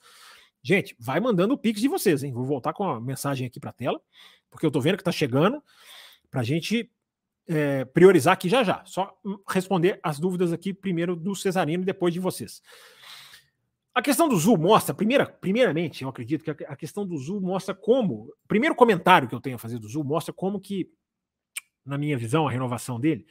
Gente, 0.63 0.95
vai 0.97 1.19
mandando 1.19 1.53
o 1.53 1.57
pix 1.57 1.81
de 1.81 1.89
vocês, 1.89 2.23
hein? 2.23 2.31
Vou 2.31 2.45
voltar 2.45 2.71
com 2.71 2.85
a 2.85 3.01
mensagem 3.01 3.45
aqui 3.45 3.59
para 3.59 3.71
a 3.71 3.73
tela, 3.73 3.99
porque 4.49 4.65
eu 4.65 4.71
tô 4.71 4.79
vendo 4.79 4.97
que 4.97 5.03
tá 5.03 5.11
chegando 5.11 5.61
para 6.31 6.39
a 6.39 6.45
gente 6.45 6.89
é, 7.45 7.83
priorizar 7.83 8.35
aqui 8.35 8.47
já 8.47 8.63
já. 8.63 8.85
Só 8.85 9.13
responder 9.49 9.99
as 10.01 10.17
dúvidas 10.17 10.53
aqui 10.53 10.73
primeiro 10.73 11.13
do 11.13 11.35
Cesarino 11.35 11.83
e 11.83 11.85
depois 11.85 12.13
de 12.13 12.21
vocês. 12.21 12.61
A 13.93 14.01
questão 14.01 14.27
do 14.27 14.35
Zul 14.37 14.57
mostra, 14.57 14.93
primeira, 14.93 15.25
primeiramente, 15.25 16.03
eu 16.03 16.09
acredito 16.09 16.43
que 16.43 16.65
a 16.65 16.75
questão 16.75 17.05
do 17.05 17.17
Zul 17.17 17.39
mostra 17.39 17.75
como. 17.75 18.23
O 18.43 18.47
primeiro 18.47 18.75
comentário 18.75 19.27
que 19.27 19.35
eu 19.35 19.41
tenho 19.41 19.55
a 19.55 19.59
fazer 19.59 19.77
do 19.77 19.87
Zul 19.87 20.03
mostra 20.03 20.33
como 20.33 20.59
que, 20.59 20.89
na 21.85 21.97
minha 21.97 22.17
visão, 22.17 22.47
a 22.47 22.51
renovação 22.51 22.99
dele 22.99 23.27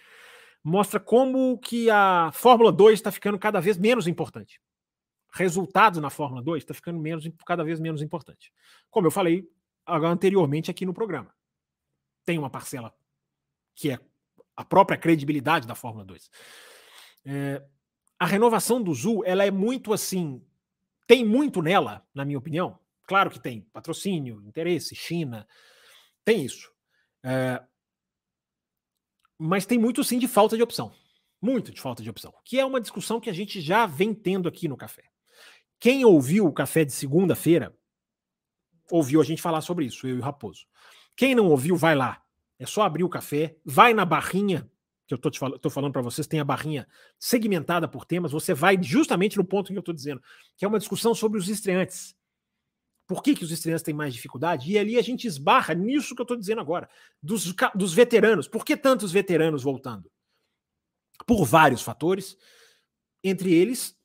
mostra 0.63 1.01
como 1.01 1.59
que 1.59 1.91
a 1.91 2.31
Fórmula 2.33 2.71
2 2.71 2.95
está 2.95 3.11
ficando 3.11 3.39
cada 3.39 3.61
vez 3.61 3.77
menos 3.77 4.07
importante. 4.07 4.61
Resultados 5.33 6.01
na 6.01 6.11
Fórmula 6.11 6.43
2 6.43 6.63
está 6.63 6.75
ficando 6.75 7.01
menos, 7.01 7.29
cada 7.45 7.65
vez 7.65 7.81
menos 7.81 8.03
importante. 8.03 8.53
Como 8.91 9.07
eu 9.07 9.11
falei 9.11 9.49
anteriormente 9.87 10.71
aqui 10.71 10.87
no 10.87 10.95
programa. 10.95 11.35
Tem 12.25 12.39
uma 12.39 12.51
parcela 12.51 12.95
que 13.75 13.91
é 13.91 13.99
a 14.55 14.65
própria 14.65 14.99
credibilidade 14.99 15.67
da 15.67 15.75
Fórmula 15.75 16.05
2. 16.05 16.31
É, 17.25 17.63
a 18.19 18.27
renovação 18.27 18.81
do 18.81 18.95
Zul, 18.95 19.25
ela 19.25 19.45
é 19.45 19.51
muito 19.51 19.93
assim 19.93 20.45
tem 21.07 21.25
muito 21.25 21.63
nela, 21.63 22.07
na 22.15 22.25
minha 22.25 22.39
opinião. 22.39 22.79
Claro 23.07 23.31
que 23.31 23.41
tem 23.41 23.63
patrocínio, 23.73 24.43
interesse, 24.47 24.95
China, 24.95 25.47
tem 26.25 26.45
isso. 26.45 26.71
É, 27.23 27.63
mas 29.39 29.67
tem 29.67 29.79
muito 29.79 30.05
sim 30.05 30.19
de 30.19 30.29
falta 30.29 30.57
de 30.57 30.63
opção. 30.63 30.93
Muito 31.41 31.73
de 31.73 31.81
falta 31.81 32.03
de 32.03 32.09
opção. 32.09 32.33
Que 32.45 32.61
é 32.61 32.65
uma 32.65 32.81
discussão 32.81 33.21
que 33.21 33.29
a 33.29 33.33
gente 33.33 33.61
já 33.61 33.87
vem 33.87 34.15
tendo 34.15 34.49
aqui 34.49 34.69
no 34.69 34.77
café. 34.77 35.03
Quem 35.81 36.05
ouviu 36.05 36.47
o 36.47 36.53
café 36.53 36.85
de 36.85 36.93
segunda-feira, 36.93 37.77
ouviu 38.91 39.21
a 39.21 39.25
gente 39.25 39.43
falar 39.43 39.61
sobre 39.61 39.85
isso, 39.85 40.07
eu 40.07 40.17
e 40.17 40.19
o 40.21 40.23
Raposo. 40.23 40.65
Quem 41.17 41.35
não 41.35 41.49
ouviu, 41.49 41.77
vai 41.77 41.97
lá. 41.97 42.23
É 42.59 42.67
só 42.67 42.83
abrir 42.83 43.03
o 43.03 43.09
café, 43.09 43.57
vai 43.65 43.93
na 43.93 44.05
barrinha 44.05 44.71
que 45.07 45.15
eu 45.15 45.31
te 45.31 45.39
fal 45.39 45.59
falando 45.71 45.93
para 45.93 46.03
vocês, 46.03 46.27
tem 46.27 46.41
a 46.41 46.45
barrinha 46.45 46.87
segmentada 47.19 47.89
por 47.89 48.05
temas, 48.05 48.33
você 48.33 48.55
vai 48.55 48.81
justamente 48.83 49.37
no 49.37 49.45
ponto 49.45 49.69
que 49.73 49.77
eu 49.77 49.81
estou 49.81 49.95
dizendo, 49.95 50.23
que 50.57 50.65
é 50.65 50.69
uma 50.69 50.79
discussão 50.79 51.15
sobre 51.15 51.39
os 51.39 51.49
estreantes. 51.49 52.15
Por 53.07 53.23
que, 53.23 53.35
que 53.35 53.45
os 53.45 53.51
estreantes 53.51 53.83
têm 53.83 53.95
mais 53.95 54.15
dificuldade? 54.15 54.71
E 54.71 54.79
ali 54.79 54.97
a 54.97 55.03
gente 55.03 55.27
esbarra 55.27 55.75
nisso 55.75 56.15
que 56.15 56.21
eu 56.21 56.25
estou 56.25 56.37
dizendo 56.37 56.61
agora, 56.61 56.89
dos, 57.23 57.55
dos 57.75 57.93
veteranos. 57.93 58.49
Por 58.49 58.65
que 58.65 58.77
tantos 58.77 59.13
veteranos 59.13 59.63
voltando? 59.63 60.11
Por 61.27 61.45
vários 61.45 61.83
fatores, 61.83 62.37
entre 63.23 63.53
eles, 63.53 63.97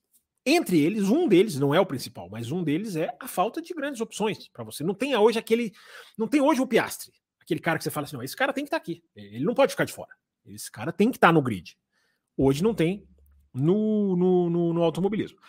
entre 0.45 0.79
eles, 0.79 1.09
um 1.09 1.27
deles 1.27 1.59
não 1.59 1.73
é 1.73 1.79
o 1.79 1.85
principal, 1.85 2.29
mas 2.29 2.51
um 2.51 2.63
deles 2.63 2.95
é 2.95 3.15
a 3.19 3.27
falta 3.27 3.61
de 3.61 3.73
grandes 3.73 4.01
opções 4.01 4.49
para 4.49 4.63
você. 4.63 4.83
Não 4.83 4.93
tem 4.93 5.15
hoje 5.15 5.37
aquele, 5.37 5.73
não 6.17 6.27
tem 6.27 6.41
hoje 6.41 6.61
o 6.61 6.67
Piastre, 6.67 7.11
aquele 7.41 7.59
cara 7.59 7.77
que 7.77 7.83
você 7.83 7.91
fala 7.91 8.05
assim, 8.05 8.15
não, 8.15 8.23
esse 8.23 8.35
cara 8.35 8.53
tem 8.53 8.63
que 8.63 8.67
estar 8.67 8.79
tá 8.79 8.81
aqui, 8.81 9.03
ele 9.15 9.43
não 9.43 9.53
pode 9.53 9.71
ficar 9.71 9.85
de 9.85 9.93
fora. 9.93 10.13
Esse 10.47 10.71
cara 10.71 10.91
tem 10.91 11.11
que 11.11 11.17
estar 11.17 11.27
tá 11.27 11.33
no 11.33 11.41
grid. 11.41 11.77
Hoje 12.35 12.63
não 12.63 12.73
tem 12.73 13.07
no, 13.53 14.15
no, 14.15 14.49
no, 14.49 14.73
no, 14.73 14.83
automobilismo. 14.83 15.39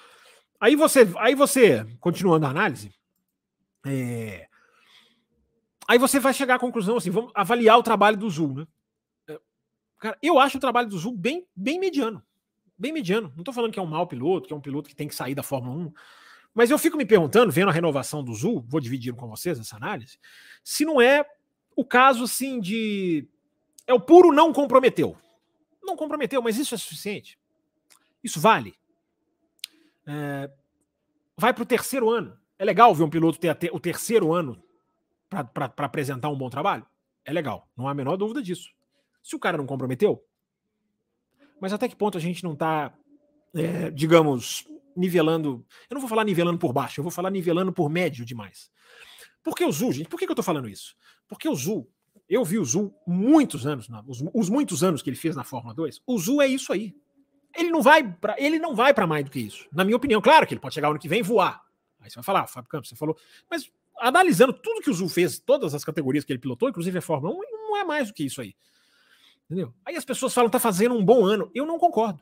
Aí 0.60 0.74
você, 0.74 1.08
aí 1.18 1.34
você, 1.34 1.84
continuando 2.00 2.46
a 2.46 2.50
análise, 2.50 2.92
é... 3.86 4.48
aí 5.86 5.98
você 5.98 6.18
vai 6.18 6.32
chegar 6.32 6.56
à 6.56 6.58
conclusão 6.58 6.96
assim, 6.96 7.10
vamos 7.10 7.30
avaliar 7.34 7.78
o 7.78 7.82
trabalho 7.82 8.16
do 8.16 8.28
Zul, 8.28 8.54
né? 8.54 8.66
É, 9.28 9.38
cara, 9.98 10.18
eu 10.22 10.38
acho 10.38 10.56
o 10.56 10.60
trabalho 10.60 10.88
do 10.88 10.98
Zul 10.98 11.16
bem, 11.16 11.46
bem 11.54 11.78
mediano. 11.78 12.22
Bem 12.76 12.92
mediano. 12.92 13.32
Não 13.34 13.42
estou 13.42 13.54
falando 13.54 13.72
que 13.72 13.78
é 13.78 13.82
um 13.82 13.86
mau 13.86 14.06
piloto, 14.06 14.48
que 14.48 14.54
é 14.54 14.56
um 14.56 14.60
piloto 14.60 14.88
que 14.88 14.96
tem 14.96 15.08
que 15.08 15.14
sair 15.14 15.34
da 15.34 15.42
Fórmula 15.42 15.76
1. 15.76 15.92
Mas 16.54 16.70
eu 16.70 16.78
fico 16.78 16.96
me 16.96 17.04
perguntando, 17.04 17.52
vendo 17.52 17.68
a 17.68 17.72
renovação 17.72 18.24
do 18.24 18.34
Zul, 18.34 18.64
vou 18.66 18.80
dividir 18.80 19.14
com 19.14 19.28
vocês 19.28 19.60
essa 19.60 19.76
análise, 19.76 20.18
se 20.64 20.84
não 20.84 21.00
é 21.00 21.24
o 21.76 21.84
caso 21.84 22.24
assim 22.24 22.58
de 22.60 23.28
é 23.88 23.94
o 23.94 23.98
puro 23.98 24.30
não 24.30 24.52
comprometeu. 24.52 25.16
Não 25.82 25.96
comprometeu, 25.96 26.42
mas 26.42 26.58
isso 26.58 26.74
é 26.74 26.78
suficiente. 26.78 27.38
Isso 28.22 28.38
vale. 28.38 28.74
É, 30.06 30.50
vai 31.34 31.54
para 31.54 31.62
o 31.62 31.66
terceiro 31.66 32.10
ano. 32.10 32.38
É 32.58 32.64
legal 32.64 32.94
ver 32.94 33.02
um 33.02 33.10
piloto 33.10 33.38
ter 33.38 33.70
o 33.72 33.80
terceiro 33.80 34.32
ano 34.34 34.62
para 35.30 35.72
apresentar 35.78 36.28
um 36.28 36.36
bom 36.36 36.50
trabalho? 36.50 36.86
É 37.24 37.32
legal, 37.32 37.66
não 37.74 37.88
há 37.88 37.92
a 37.92 37.94
menor 37.94 38.16
dúvida 38.16 38.42
disso. 38.42 38.70
Se 39.22 39.34
o 39.34 39.38
cara 39.38 39.56
não 39.56 39.66
comprometeu, 39.66 40.22
mas 41.58 41.72
até 41.72 41.88
que 41.88 41.96
ponto 41.96 42.18
a 42.18 42.20
gente 42.20 42.44
não 42.44 42.52
está, 42.52 42.92
é, 43.54 43.90
digamos, 43.90 44.66
nivelando. 44.94 45.64
Eu 45.88 45.94
não 45.94 46.00
vou 46.00 46.08
falar 46.08 46.24
nivelando 46.24 46.58
por 46.58 46.72
baixo, 46.72 47.00
eu 47.00 47.04
vou 47.04 47.10
falar 47.10 47.30
nivelando 47.30 47.72
por 47.72 47.88
médio 47.88 48.24
demais. 48.24 48.70
Por 49.42 49.54
que 49.54 49.64
o 49.64 49.72
Zul, 49.72 49.92
gente? 49.92 50.08
Por 50.08 50.18
que, 50.18 50.26
que 50.26 50.30
eu 50.30 50.34
estou 50.34 50.44
falando 50.44 50.68
isso? 50.68 50.94
Porque 51.26 51.48
o 51.48 51.54
Zul 51.54 51.90
eu 52.28 52.44
vi 52.44 52.58
o 52.58 52.64
Zul 52.64 52.94
muitos 53.06 53.66
anos, 53.66 53.88
os, 54.06 54.22
os, 54.34 54.50
muitos 54.50 54.84
anos 54.84 55.00
que 55.00 55.08
ele 55.08 55.16
fez 55.16 55.34
na 55.34 55.44
Fórmula 55.44 55.74
2. 55.74 56.02
O 56.06 56.18
Zul 56.18 56.42
é 56.42 56.46
isso 56.46 56.72
aí. 56.72 56.94
Ele 57.56 57.70
não 57.70 57.80
vai 57.80 58.02
para 58.06 58.36
ele 58.38 58.58
não 58.58 58.74
vai 58.74 58.92
para 58.92 59.06
mais 59.06 59.24
do 59.24 59.30
que 59.30 59.40
isso. 59.40 59.66
Na 59.72 59.84
minha 59.84 59.96
opinião, 59.96 60.20
claro 60.20 60.46
que 60.46 60.52
ele 60.52 60.60
pode 60.60 60.74
chegar 60.74 60.88
ano 60.88 60.98
que 60.98 61.08
vem 61.08 61.20
e 61.20 61.22
voar. 61.22 61.62
Aí 62.00 62.10
você 62.10 62.16
vai 62.16 62.24
falar, 62.24 62.40
ah, 62.42 62.46
Fábio 62.46 62.68
Campos, 62.68 62.90
você 62.90 62.96
falou, 62.96 63.16
mas 63.50 63.70
analisando 63.98 64.52
tudo 64.52 64.82
que 64.82 64.90
o 64.90 64.94
Zul 64.94 65.08
fez, 65.08 65.38
todas 65.38 65.74
as 65.74 65.84
categorias 65.84 66.24
que 66.24 66.32
ele 66.32 66.38
pilotou, 66.38 66.68
inclusive 66.68 66.98
a 66.98 67.02
Fórmula 67.02 67.34
1, 67.34 67.38
não 67.52 67.76
é 67.76 67.84
mais 67.84 68.08
do 68.08 68.14
que 68.14 68.24
isso 68.24 68.40
aí. 68.40 68.54
Entendeu? 69.46 69.72
Aí 69.84 69.96
as 69.96 70.04
pessoas 70.04 70.34
falam, 70.34 70.50
tá 70.50 70.60
fazendo 70.60 70.94
um 70.94 71.04
bom 71.04 71.24
ano. 71.24 71.50
Eu 71.54 71.64
não 71.64 71.78
concordo. 71.78 72.20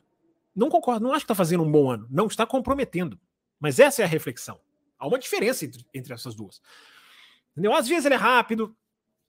Não 0.55 0.69
concordo, 0.69 1.03
não 1.03 1.13
acho 1.13 1.25
que 1.25 1.27
tá 1.27 1.35
fazendo 1.35 1.63
um 1.63 1.71
bom 1.71 1.91
ano. 1.91 2.07
Não 2.09 2.25
está 2.25 2.45
comprometendo. 2.45 3.19
Mas 3.59 3.79
essa 3.79 4.01
é 4.01 4.05
a 4.05 4.07
reflexão. 4.07 4.59
Há 4.97 5.05
uma 5.07 5.19
diferença 5.19 5.65
entre, 5.65 5.85
entre 5.93 6.13
essas 6.13 6.33
duas. 6.33 6.61
Entendeu? 7.51 7.75
Às 7.75 7.87
vezes 7.87 8.05
ele 8.05 8.15
é 8.15 8.17
rápido, 8.17 8.75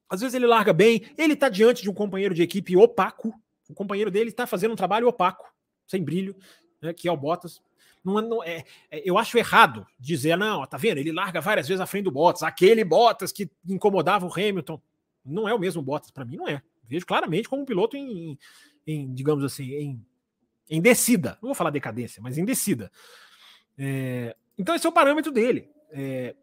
às 0.09 0.21
vezes 0.21 0.35
ele 0.35 0.47
larga 0.47 0.73
bem, 0.73 1.03
ele 1.16 1.35
está 1.35 1.49
diante 1.49 1.83
de 1.83 1.90
um 1.90 1.94
companheiro 1.94 2.35
de 2.35 2.42
equipe 2.42 2.77
opaco. 2.77 3.35
O 3.68 3.75
companheiro 3.75 4.11
dele 4.11 4.31
está 4.31 4.47
fazendo 4.47 4.73
um 4.73 4.77
trabalho 4.77 5.07
opaco, 5.07 5.53
sem 5.87 6.03
brilho, 6.03 6.35
né, 6.81 6.92
que 6.92 7.09
é 7.09 7.12
o 7.12 7.16
Bottas. 7.16 7.61
Não, 8.03 8.18
é, 8.18 8.23
não 8.23 8.44
é, 8.44 8.64
é, 8.90 9.03
eu 9.05 9.18
acho 9.18 9.37
errado 9.37 9.87
dizer, 9.99 10.37
não, 10.37 10.66
tá 10.66 10.79
vendo? 10.79 10.99
Ele 10.99 11.12
larga 11.12 11.40
várias 11.40 11.68
vezes 11.68 11.81
à 11.81 11.87
frente 11.87 12.05
do 12.05 12.11
Bottas, 12.11 12.42
aquele 12.42 12.85
Bottas 12.85 13.33
que 13.33 13.51
incomodava 13.68 14.27
o 14.27 14.33
Hamilton. 14.33 14.81
Não 15.25 15.49
é 15.49 15.53
o 15.53 15.59
mesmo 15.59 15.83
Bottas, 15.83 16.11
para 16.11 16.25
mim 16.25 16.37
não 16.37 16.49
é. 16.49 16.62
Vejo 16.85 17.05
claramente 17.05 17.49
como 17.49 17.62
um 17.62 17.66
piloto 17.66 17.97
em, 17.97 18.38
em 18.87 19.12
digamos 19.12 19.44
assim, 19.44 19.75
em, 19.75 20.07
em 20.71 20.81
descida. 20.81 21.33
Não 21.42 21.49
vou 21.49 21.55
falar 21.55 21.71
decadência, 21.71 22.23
mas 22.23 22.38
em 22.38 22.44
descida. 22.47 22.90
É, 23.77 24.35
então 24.57 24.75
esse 24.75 24.87
é 24.87 24.88
o 24.88 24.92
parâmetro 24.92 25.31
dele. 25.31 25.71
É, 25.90 26.35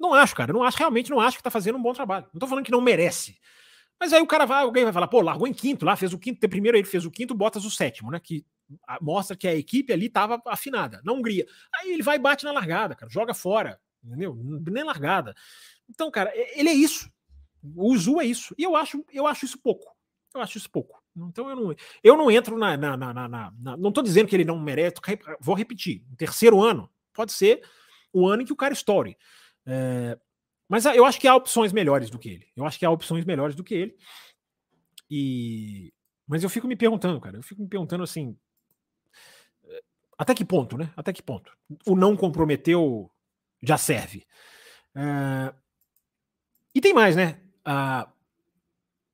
não 0.00 0.14
acho, 0.14 0.34
cara. 0.34 0.52
Não 0.52 0.62
acho, 0.62 0.78
realmente 0.78 1.10
não 1.10 1.20
acho 1.20 1.36
que 1.36 1.42
tá 1.42 1.50
fazendo 1.50 1.76
um 1.76 1.82
bom 1.82 1.92
trabalho. 1.92 2.26
Não 2.32 2.40
tô 2.40 2.46
falando 2.46 2.64
que 2.64 2.72
não 2.72 2.80
merece. 2.80 3.38
Mas 4.00 4.14
aí 4.14 4.22
o 4.22 4.26
cara 4.26 4.46
vai, 4.46 4.62
alguém 4.62 4.82
vai 4.82 4.92
falar, 4.94 5.08
pô, 5.08 5.20
largou 5.20 5.46
em 5.46 5.52
quinto 5.52 5.84
lá, 5.84 5.94
fez 5.94 6.14
o 6.14 6.18
quinto, 6.18 6.48
primeiro 6.48 6.78
ele 6.78 6.86
fez 6.86 7.04
o 7.04 7.10
quinto, 7.10 7.34
Bottas 7.34 7.66
o 7.66 7.70
sétimo, 7.70 8.10
né? 8.10 8.18
Que 8.18 8.46
mostra 9.00 9.36
que 9.36 9.46
a 9.46 9.54
equipe 9.54 9.92
ali 9.92 10.08
tava 10.08 10.40
afinada, 10.46 11.02
na 11.04 11.12
Hungria. 11.12 11.46
Aí 11.74 11.92
ele 11.92 12.02
vai 12.02 12.16
e 12.16 12.18
bate 12.18 12.44
na 12.44 12.52
largada, 12.52 12.94
cara, 12.94 13.12
joga 13.12 13.34
fora, 13.34 13.78
entendeu? 14.02 14.34
Nem 14.34 14.84
largada. 14.84 15.34
Então, 15.88 16.10
cara, 16.10 16.32
ele 16.34 16.70
é 16.70 16.72
isso. 16.72 17.10
O 17.76 17.94
Zu 17.98 18.20
é 18.20 18.24
isso. 18.24 18.54
E 18.56 18.62
eu 18.62 18.74
acho, 18.74 19.04
eu 19.12 19.26
acho 19.26 19.44
isso 19.44 19.58
pouco. 19.58 19.94
Eu 20.34 20.40
acho 20.40 20.56
isso 20.56 20.70
pouco. 20.70 20.98
Então 21.14 21.50
eu 21.50 21.56
não, 21.56 21.74
eu 22.02 22.16
não 22.16 22.30
entro 22.30 22.56
na, 22.56 22.76
na, 22.76 22.96
na, 22.96 23.28
na, 23.28 23.52
Não 23.76 23.92
tô 23.92 24.00
dizendo 24.00 24.28
que 24.28 24.36
ele 24.36 24.44
não 24.46 24.58
merece. 24.58 24.94
Vou 25.40 25.54
repetir. 25.54 26.02
Terceiro 26.16 26.62
ano, 26.62 26.88
pode 27.12 27.32
ser 27.32 27.62
o 28.12 28.26
ano 28.26 28.42
em 28.42 28.46
que 28.46 28.52
o 28.52 28.56
cara 28.56 28.72
estoure. 28.72 29.18
É, 29.70 30.18
mas 30.68 30.84
eu 30.84 31.04
acho 31.04 31.20
que 31.20 31.28
há 31.28 31.34
opções 31.34 31.72
melhores 31.72 32.10
do 32.10 32.18
que 32.18 32.28
ele. 32.28 32.46
Eu 32.56 32.64
acho 32.64 32.78
que 32.78 32.84
há 32.84 32.90
opções 32.90 33.24
melhores 33.24 33.54
do 33.54 33.62
que 33.62 33.74
ele. 33.74 33.96
E 35.08 35.92
mas 36.26 36.44
eu 36.44 36.48
fico 36.48 36.68
me 36.68 36.76
perguntando, 36.76 37.20
cara, 37.20 37.38
eu 37.38 37.42
fico 37.42 37.60
me 37.60 37.68
perguntando 37.68 38.04
assim, 38.04 38.38
até 40.16 40.34
que 40.34 40.44
ponto, 40.44 40.76
né? 40.76 40.92
Até 40.94 41.14
que 41.14 41.22
ponto? 41.22 41.50
O 41.86 41.96
não 41.96 42.14
comprometeu 42.14 43.10
já 43.62 43.78
serve. 43.78 44.26
É, 44.94 45.54
e 46.74 46.80
tem 46.80 46.92
mais, 46.92 47.16
né? 47.16 47.40
Ah, 47.64 48.06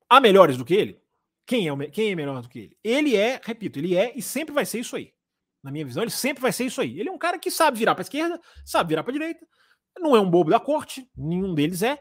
há 0.09 0.19
melhores 0.19 0.57
do 0.57 0.65
que 0.65 0.73
ele? 0.73 1.01
Quem 1.45 1.69
é, 1.69 1.89
quem 1.89 2.11
é 2.11 2.15
melhor 2.15 2.41
do 2.41 2.49
que 2.49 2.59
ele? 2.59 2.77
Ele 2.83 3.15
é, 3.15 3.39
repito, 3.41 3.79
ele 3.79 3.95
é 3.95 4.11
e 4.17 4.21
sempre 4.21 4.53
vai 4.53 4.65
ser 4.65 4.79
isso 4.79 4.95
aí. 4.97 5.13
Na 5.63 5.71
minha 5.71 5.85
visão, 5.85 6.03
ele 6.03 6.11
sempre 6.11 6.41
vai 6.41 6.51
ser 6.51 6.65
isso 6.65 6.81
aí. 6.81 6.99
Ele 6.99 7.07
é 7.07 7.11
um 7.11 7.17
cara 7.17 7.39
que 7.39 7.49
sabe 7.49 7.79
virar 7.79 7.95
para 7.95 8.01
esquerda, 8.01 8.39
sabe 8.65 8.89
virar 8.89 9.03
para 9.03 9.13
direita, 9.13 9.47
não 9.99 10.15
é 10.15 10.19
um 10.19 10.29
bobo 10.29 10.49
da 10.49 10.59
corte, 10.59 11.09
nenhum 11.15 11.53
deles 11.53 11.81
é. 11.81 11.99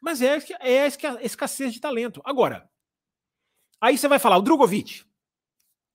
Mas 0.00 0.20
é, 0.20 0.38
é 0.60 0.82
a 0.82 0.86
escassez 1.22 1.72
de 1.72 1.80
talento. 1.80 2.20
Agora, 2.24 2.68
aí 3.80 3.96
você 3.96 4.06
vai 4.06 4.18
falar, 4.18 4.36
o 4.36 4.42
Drogovic. 4.42 5.04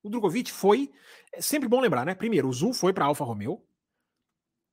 O 0.02 0.10
Drogovic 0.10 0.52
foi. 0.52 0.92
É 1.34 1.42
sempre 1.42 1.70
bom 1.70 1.80
lembrar, 1.80 2.06
né? 2.06 2.16
Primeiro, 2.16 2.48
o 2.48 2.54
Zul 2.54 2.74
foi 2.74 2.94
para 2.94 3.06
Alfa 3.06 3.24
Romeo 3.24 3.64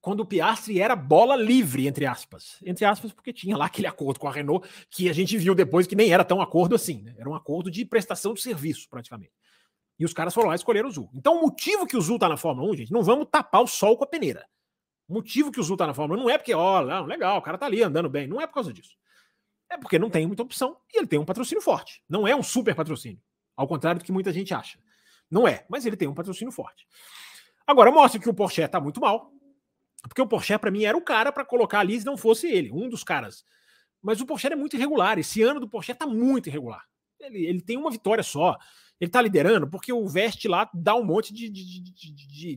quando 0.06 0.20
o 0.20 0.24
Piastri 0.24 0.80
era 0.80 0.94
bola 0.94 1.34
livre, 1.34 1.88
entre 1.88 2.06
aspas. 2.06 2.58
Entre 2.64 2.84
aspas, 2.84 3.12
porque 3.12 3.32
tinha 3.32 3.56
lá 3.56 3.66
aquele 3.66 3.88
acordo 3.88 4.20
com 4.20 4.28
a 4.28 4.32
Renault 4.32 4.68
que 4.88 5.08
a 5.08 5.12
gente 5.12 5.36
viu 5.36 5.52
depois 5.52 5.84
que 5.84 5.96
nem 5.96 6.12
era 6.12 6.24
tão 6.24 6.40
acordo 6.40 6.76
assim, 6.76 7.02
né? 7.02 7.16
Era 7.18 7.28
um 7.28 7.34
acordo 7.34 7.72
de 7.72 7.84
prestação 7.84 8.32
de 8.32 8.40
serviço, 8.40 8.88
praticamente. 8.88 9.32
E 9.98 10.04
os 10.04 10.12
caras 10.12 10.32
foram 10.32 10.46
lá 10.46 10.54
e 10.54 10.56
escolheram 10.56 10.88
o 10.88 10.92
Zul. 10.92 11.10
Então, 11.12 11.36
o 11.36 11.42
motivo 11.42 11.88
que 11.88 11.96
o 11.96 12.00
Zul 12.00 12.20
tá 12.20 12.28
na 12.28 12.36
Fórmula 12.36 12.70
1, 12.70 12.76
gente, 12.76 12.92
não 12.92 13.02
vamos 13.02 13.26
tapar 13.32 13.62
o 13.62 13.66
sol 13.66 13.96
com 13.96 14.04
a 14.04 14.06
peneira. 14.06 14.46
O 15.08 15.14
motivo 15.14 15.52
que 15.52 15.60
o 15.60 15.62
Zul 15.62 15.76
tá 15.76 15.86
na 15.86 15.94
Fórmula 15.94 16.20
1 16.20 16.22
não 16.24 16.30
é 16.30 16.36
porque, 16.36 16.54
ó, 16.54 16.82
não, 16.84 17.04
legal, 17.04 17.38
o 17.38 17.42
cara 17.42 17.56
tá 17.56 17.66
ali 17.66 17.82
andando 17.82 18.08
bem. 18.08 18.26
Não 18.26 18.40
é 18.40 18.46
por 18.46 18.54
causa 18.54 18.72
disso. 18.72 18.96
É 19.70 19.76
porque 19.76 19.98
não 19.98 20.10
tem 20.10 20.26
muita 20.26 20.42
opção 20.42 20.76
e 20.92 20.98
ele 20.98 21.06
tem 21.06 21.18
um 21.18 21.24
patrocínio 21.24 21.62
forte. 21.62 22.02
Não 22.08 22.26
é 22.26 22.34
um 22.34 22.42
super 22.42 22.74
patrocínio. 22.74 23.20
Ao 23.56 23.66
contrário 23.66 24.00
do 24.00 24.04
que 24.04 24.12
muita 24.12 24.32
gente 24.32 24.52
acha. 24.52 24.78
Não 25.30 25.46
é, 25.46 25.64
mas 25.68 25.86
ele 25.86 25.96
tem 25.96 26.08
um 26.08 26.14
patrocínio 26.14 26.52
forte. 26.52 26.86
Agora, 27.66 27.90
mostra 27.90 28.20
que 28.20 28.28
o 28.28 28.34
Porsche 28.34 28.66
tá 28.68 28.80
muito 28.80 29.00
mal. 29.00 29.32
Porque 30.02 30.22
o 30.22 30.26
Porsche, 30.26 30.56
para 30.58 30.70
mim, 30.70 30.84
era 30.84 30.96
o 30.96 31.02
cara 31.02 31.32
para 31.32 31.44
colocar 31.44 31.80
ali 31.80 31.98
se 31.98 32.06
não 32.06 32.16
fosse 32.16 32.46
ele, 32.46 32.70
um 32.70 32.88
dos 32.88 33.02
caras. 33.02 33.44
Mas 34.00 34.20
o 34.20 34.26
Porsche 34.26 34.46
é 34.46 34.54
muito 34.54 34.76
irregular. 34.76 35.18
Esse 35.18 35.42
ano 35.42 35.58
do 35.58 35.68
Porsche 35.68 35.94
tá 35.94 36.06
muito 36.06 36.48
irregular. 36.48 36.84
Ele, 37.18 37.44
ele 37.44 37.60
tem 37.60 37.76
uma 37.76 37.90
vitória 37.90 38.22
só. 38.22 38.56
Ele 39.00 39.10
tá 39.10 39.20
liderando 39.20 39.68
porque 39.68 39.92
o 39.92 40.06
Veste 40.06 40.46
lá 40.46 40.70
dá 40.72 40.94
um 40.94 41.04
monte 41.04 41.34
de, 41.34 41.50
de, 41.50 41.80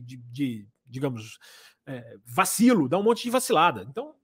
de 0.00 0.68
digamos, 0.90 1.38
é, 1.86 2.16
vacilo, 2.24 2.88
dá 2.88 2.98
um 2.98 3.02
monte 3.02 3.22
de 3.22 3.30
vacilada. 3.30 3.86
Então, 3.88 4.14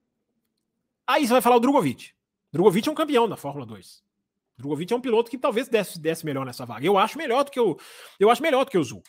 aí 1.07 1.27
você 1.27 1.33
vai 1.33 1.43
falar 1.43 1.57
o 1.57 1.61
Drogovic. 1.61 2.13
Drogovic 2.53 2.89
é 2.89 2.93
um 2.93 2.95
campeão 2.95 3.29
da 3.29 3.37
Fórmula 3.37 3.67
2. 3.67 4.05
Drogovic 4.59 4.93
é 4.93 4.97
um 4.97 5.01
piloto 5.01 5.31
que 5.31 5.39
talvez 5.39 5.69
desse, 5.69 6.01
desse 6.01 6.25
melhor 6.25 6.45
nessa 6.47 6.65
vaga. 6.65 6.87
Eu 6.87 6.97
acho 6.97 7.19
melhor 7.19 7.45
do 7.45 7.51
que 7.51 7.61
o 7.61 7.79
eu 8.19 8.31
acho 8.31 8.43
melhor 8.43 8.65
do 8.65 8.71
que 8.71 8.79
o 8.79 8.85
Zul. 8.85 9.03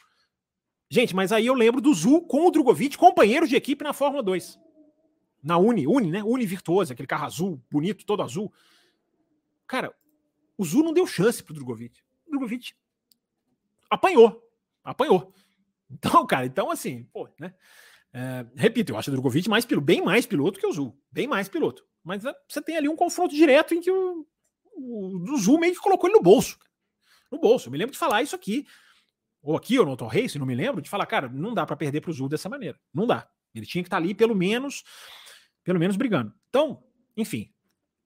Gente, 0.89 1.15
mas 1.15 1.31
aí 1.31 1.45
eu 1.45 1.53
lembro 1.53 1.81
do 1.81 1.93
Zul 1.93 2.25
com 2.25 2.45
o 2.45 2.51
Drogovic, 2.51 2.97
companheiro 2.97 3.47
de 3.47 3.55
equipe 3.55 3.83
na 3.83 3.93
Fórmula 3.93 4.23
2. 4.23 4.59
Na 5.43 5.57
Uni, 5.57 5.87
Uni, 5.87 6.11
né? 6.11 6.23
Uni 6.23 6.45
Virtuosa, 6.45 6.93
aquele 6.93 7.07
carro 7.07 7.25
azul, 7.25 7.61
bonito, 7.69 8.05
todo 8.05 8.23
azul. 8.23 8.51
Cara, 9.65 9.93
o 10.57 10.65
Zul 10.65 10.83
não 10.83 10.93
deu 10.93 11.05
chance 11.05 11.43
pro 11.43 11.53
Drogovic. 11.53 12.01
O 12.25 12.31
Drogovic 12.31 12.73
apanhou. 13.89 14.41
Apanhou. 14.83 15.33
Então, 15.89 16.25
cara, 16.27 16.45
então 16.45 16.69
assim, 16.69 17.03
pô, 17.13 17.29
né? 17.39 17.53
É, 18.13 18.45
repito, 18.55 18.91
eu 18.91 18.97
acho 18.97 19.09
o 19.09 19.13
Drogovic 19.13 19.47
mais 19.49 19.65
piloto, 19.65 19.85
bem 19.85 20.01
mais 20.01 20.25
piloto 20.25 20.59
que 20.59 20.67
o 20.67 20.71
Zul. 20.71 20.97
Bem 21.11 21.27
mais 21.27 21.47
piloto. 21.47 21.85
Mas 22.03 22.25
é, 22.25 22.33
você 22.47 22.61
tem 22.61 22.75
ali 22.75 22.89
um 22.89 22.95
confronto 22.95 23.33
direto 23.33 23.73
em 23.73 23.81
que 23.81 23.91
o, 23.91 24.25
o, 24.73 25.33
o 25.33 25.37
Zul 25.37 25.59
meio 25.59 25.73
que 25.73 25.79
colocou 25.79 26.09
ele 26.09 26.17
no 26.17 26.23
bolso. 26.23 26.57
No 27.31 27.39
bolso. 27.39 27.67
Eu 27.67 27.71
me 27.71 27.77
lembro 27.77 27.93
de 27.93 27.99
falar 27.99 28.21
isso 28.21 28.35
aqui 28.35 28.65
ou 29.41 29.55
aqui 29.55 29.77
ou 29.79 29.85
no 29.85 29.91
Auto 29.91 30.05
Race, 30.05 30.37
não 30.37 30.45
me 30.45 30.55
lembro, 30.55 30.81
de 30.81 30.89
falar, 30.89 31.05
cara, 31.05 31.29
não 31.29 31.53
dá 31.53 31.65
para 31.65 31.75
perder 31.75 32.01
para 32.01 32.11
o 32.11 32.13
Zul 32.13 32.27
dessa 32.27 32.49
maneira. 32.49 32.77
Não 32.93 33.07
dá. 33.07 33.29
Ele 33.53 33.65
tinha 33.65 33.83
que 33.83 33.87
estar 33.87 33.97
tá 33.97 34.03
ali 34.03 34.13
pelo 34.13 34.35
menos, 34.35 34.83
pelo 35.63 35.79
menos 35.79 35.95
brigando. 35.95 36.33
Então, 36.49 36.83
enfim, 37.15 37.49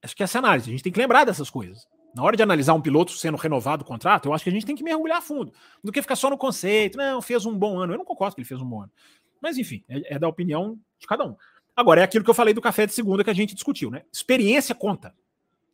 acho 0.02 0.14
que 0.14 0.22
essa 0.22 0.38
análise, 0.38 0.68
a 0.68 0.72
gente 0.72 0.84
tem 0.84 0.92
que 0.92 1.00
lembrar 1.00 1.24
dessas 1.24 1.50
coisas. 1.50 1.86
Na 2.14 2.22
hora 2.22 2.36
de 2.36 2.42
analisar 2.42 2.74
um 2.74 2.80
piloto 2.80 3.12
sendo 3.12 3.36
renovado 3.36 3.82
o 3.82 3.86
contrato, 3.86 4.26
eu 4.26 4.34
acho 4.34 4.44
que 4.44 4.50
a 4.50 4.52
gente 4.52 4.66
tem 4.66 4.76
que 4.76 4.82
mergulhar 4.82 5.18
a 5.18 5.22
fundo, 5.22 5.52
do 5.82 5.90
que 5.90 6.02
ficar 6.02 6.16
só 6.16 6.28
no 6.28 6.36
conceito, 6.36 6.98
não, 6.98 7.22
fez 7.22 7.46
um 7.46 7.56
bom 7.56 7.78
ano. 7.78 7.94
Eu 7.94 7.98
não 7.98 8.04
concordo 8.04 8.34
que 8.34 8.40
ele 8.40 8.48
fez 8.48 8.60
um 8.60 8.66
bom 8.66 8.82
ano. 8.82 8.92
Mas 9.40 9.56
enfim, 9.58 9.82
é, 9.88 10.14
é 10.14 10.18
da 10.18 10.28
opinião 10.28 10.78
de 10.98 11.06
cada 11.06 11.24
um. 11.24 11.36
Agora, 11.74 12.00
é 12.00 12.04
aquilo 12.04 12.22
que 12.22 12.30
eu 12.30 12.34
falei 12.34 12.52
do 12.52 12.60
café 12.60 12.86
de 12.86 12.92
segunda 12.92 13.24
que 13.24 13.30
a 13.30 13.34
gente 13.34 13.54
discutiu, 13.54 13.90
né? 13.90 14.02
Experiência 14.12 14.74
conta. 14.74 15.14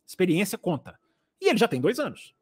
Experiência 0.07 0.57
conta. 0.57 0.97
E 1.41 1.49
ele 1.49 1.57
já 1.57 1.67
tem 1.67 1.81
dois 1.81 1.99
anos. 1.99 2.33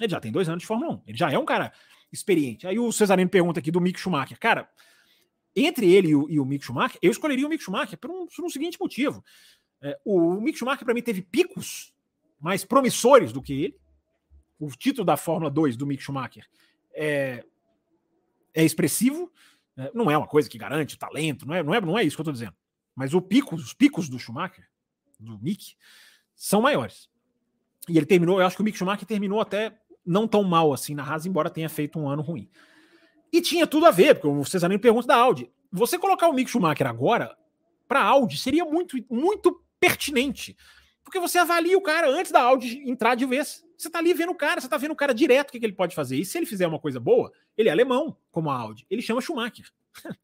Ele 0.00 0.10
já 0.10 0.18
tem 0.18 0.32
dois 0.32 0.48
anos 0.48 0.62
de 0.62 0.66
Fórmula 0.66 0.94
1. 0.94 1.02
Ele 1.06 1.18
já 1.18 1.30
é 1.30 1.38
um 1.38 1.44
cara 1.44 1.72
experiente. 2.10 2.66
Aí 2.66 2.78
o 2.78 2.90
Cesarino 2.90 3.30
pergunta 3.30 3.60
aqui 3.60 3.70
do 3.70 3.80
Mick 3.80 4.00
Schumacher. 4.00 4.38
Cara, 4.38 4.68
entre 5.54 5.92
ele 5.92 6.08
e 6.08 6.16
o, 6.16 6.28
e 6.30 6.40
o 6.40 6.44
Mick 6.44 6.64
Schumacher, 6.64 6.98
eu 7.00 7.10
escolheria 7.10 7.46
o 7.46 7.48
Mick 7.48 7.62
Schumacher 7.62 7.98
por 7.98 8.10
um, 8.10 8.26
por 8.26 8.44
um 8.44 8.48
seguinte 8.48 8.78
motivo. 8.80 9.22
É, 9.80 9.98
o, 10.04 10.18
o 10.18 10.40
Mick 10.40 10.58
Schumacher, 10.58 10.84
para 10.84 10.94
mim, 10.94 11.02
teve 11.02 11.22
picos 11.22 11.93
mais 12.44 12.62
promissores 12.62 13.32
do 13.32 13.40
que 13.40 13.54
ele. 13.54 13.76
O 14.60 14.68
título 14.68 15.02
da 15.02 15.16
Fórmula 15.16 15.50
2 15.50 15.78
do 15.78 15.86
Mick 15.86 16.02
Schumacher 16.02 16.46
é, 16.92 17.42
é 18.52 18.62
expressivo. 18.62 19.32
É, 19.78 19.90
não 19.94 20.10
é 20.10 20.18
uma 20.18 20.26
coisa 20.26 20.46
que 20.46 20.58
garante 20.58 20.98
talento, 20.98 21.46
não 21.46 21.54
é, 21.54 21.62
não 21.62 21.74
é, 21.74 21.80
não 21.80 21.98
é 21.98 22.04
isso 22.04 22.14
que 22.14 22.20
eu 22.20 22.24
estou 22.24 22.34
dizendo. 22.34 22.54
Mas 22.94 23.14
o 23.14 23.22
pico, 23.22 23.54
os 23.54 23.72
picos 23.72 24.10
do 24.10 24.18
Schumacher, 24.18 24.68
do 25.18 25.38
Mick, 25.38 25.74
são 26.34 26.60
maiores. 26.60 27.08
E 27.88 27.96
ele 27.96 28.04
terminou, 28.04 28.38
eu 28.38 28.46
acho 28.46 28.56
que 28.56 28.62
o 28.62 28.64
Mick 28.64 28.76
Schumacher 28.76 29.08
terminou 29.08 29.40
até 29.40 29.78
não 30.04 30.28
tão 30.28 30.44
mal 30.44 30.70
assim 30.70 30.94
na 30.94 31.02
Haas, 31.02 31.24
embora 31.24 31.48
tenha 31.48 31.70
feito 31.70 31.98
um 31.98 32.06
ano 32.06 32.20
ruim. 32.20 32.50
E 33.32 33.40
tinha 33.40 33.66
tudo 33.66 33.86
a 33.86 33.90
ver, 33.90 34.16
porque 34.16 34.28
o 34.28 34.44
Cesarino 34.44 34.78
pergunta 34.78 35.06
da 35.06 35.16
Audi. 35.16 35.50
Você 35.72 35.98
colocar 35.98 36.28
o 36.28 36.34
Mick 36.34 36.50
Schumacher 36.50 36.86
agora 36.86 37.34
para 37.88 38.00
a 38.00 38.04
Audi 38.04 38.36
seria 38.36 38.66
muito, 38.66 39.02
muito 39.10 39.64
pertinente. 39.80 40.54
Porque 41.04 41.20
você 41.20 41.38
avalia 41.38 41.76
o 41.76 41.82
cara 41.82 42.08
antes 42.08 42.32
da 42.32 42.42
Audi 42.42 42.82
entrar 42.88 43.14
de 43.14 43.26
vez. 43.26 43.64
Você 43.76 43.90
tá 43.90 43.98
ali 43.98 44.14
vendo 44.14 44.30
o 44.30 44.34
cara, 44.34 44.60
você 44.60 44.68
tá 44.68 44.76
vendo 44.76 44.92
o 44.92 44.96
cara 44.96 45.12
direto 45.12 45.50
o 45.50 45.52
que, 45.52 45.60
que 45.60 45.66
ele 45.66 45.74
pode 45.74 45.94
fazer. 45.94 46.16
E 46.16 46.24
se 46.24 46.38
ele 46.38 46.46
fizer 46.46 46.66
uma 46.66 46.78
coisa 46.78 46.98
boa, 46.98 47.32
ele 47.56 47.68
é 47.68 47.72
alemão, 47.72 48.16
como 48.30 48.50
a 48.50 48.56
Audi. 48.56 48.86
Ele 48.88 49.02
chama 49.02 49.20
Schumacher. 49.20 49.70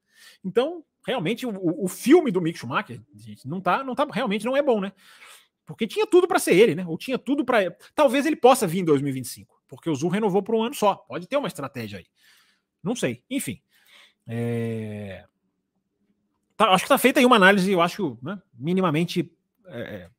então, 0.45 0.85
realmente, 1.07 1.47
o, 1.47 1.85
o 1.85 1.89
filme 1.89 2.31
do 2.31 2.41
Mick 2.41 2.59
Schumacher, 2.59 3.01
gente, 3.15 3.47
não 3.47 3.61
tá, 3.61 3.85
não 3.85 3.95
tá, 3.95 4.07
realmente 4.11 4.47
não 4.47 4.57
é 4.57 4.63
bom, 4.63 4.81
né? 4.81 4.93
Porque 5.67 5.87
tinha 5.87 6.07
tudo 6.07 6.27
para 6.27 6.39
ser 6.39 6.55
ele, 6.55 6.75
né? 6.75 6.85
Ou 6.87 6.97
tinha 6.97 7.19
tudo 7.19 7.45
para. 7.45 7.71
Talvez 7.95 8.27
ele 8.27 8.37
possa 8.37 8.67
vir 8.67 8.81
em 8.81 8.85
2025 8.85 9.61
porque 9.71 9.89
o 9.89 9.95
Zul 9.95 10.11
renovou 10.11 10.43
por 10.43 10.57
um 10.57 10.65
ano 10.65 10.75
só. 10.75 10.97
Pode 10.97 11.29
ter 11.29 11.37
uma 11.37 11.47
estratégia 11.47 12.01
aí. 12.01 12.07
Não 12.83 12.97
sei. 12.97 13.23
Enfim. 13.31 13.63
É... 14.27 15.25
Tá, 16.57 16.71
acho 16.71 16.83
que 16.83 16.87
está 16.87 16.99
feita 16.99 17.21
aí 17.21 17.25
uma 17.25 17.37
análise, 17.37 17.71
eu 17.71 17.81
acho, 17.81 18.19
né, 18.21 18.43
minimamente, 18.53 19.33
é, 19.67 19.81
é, 19.81 20.11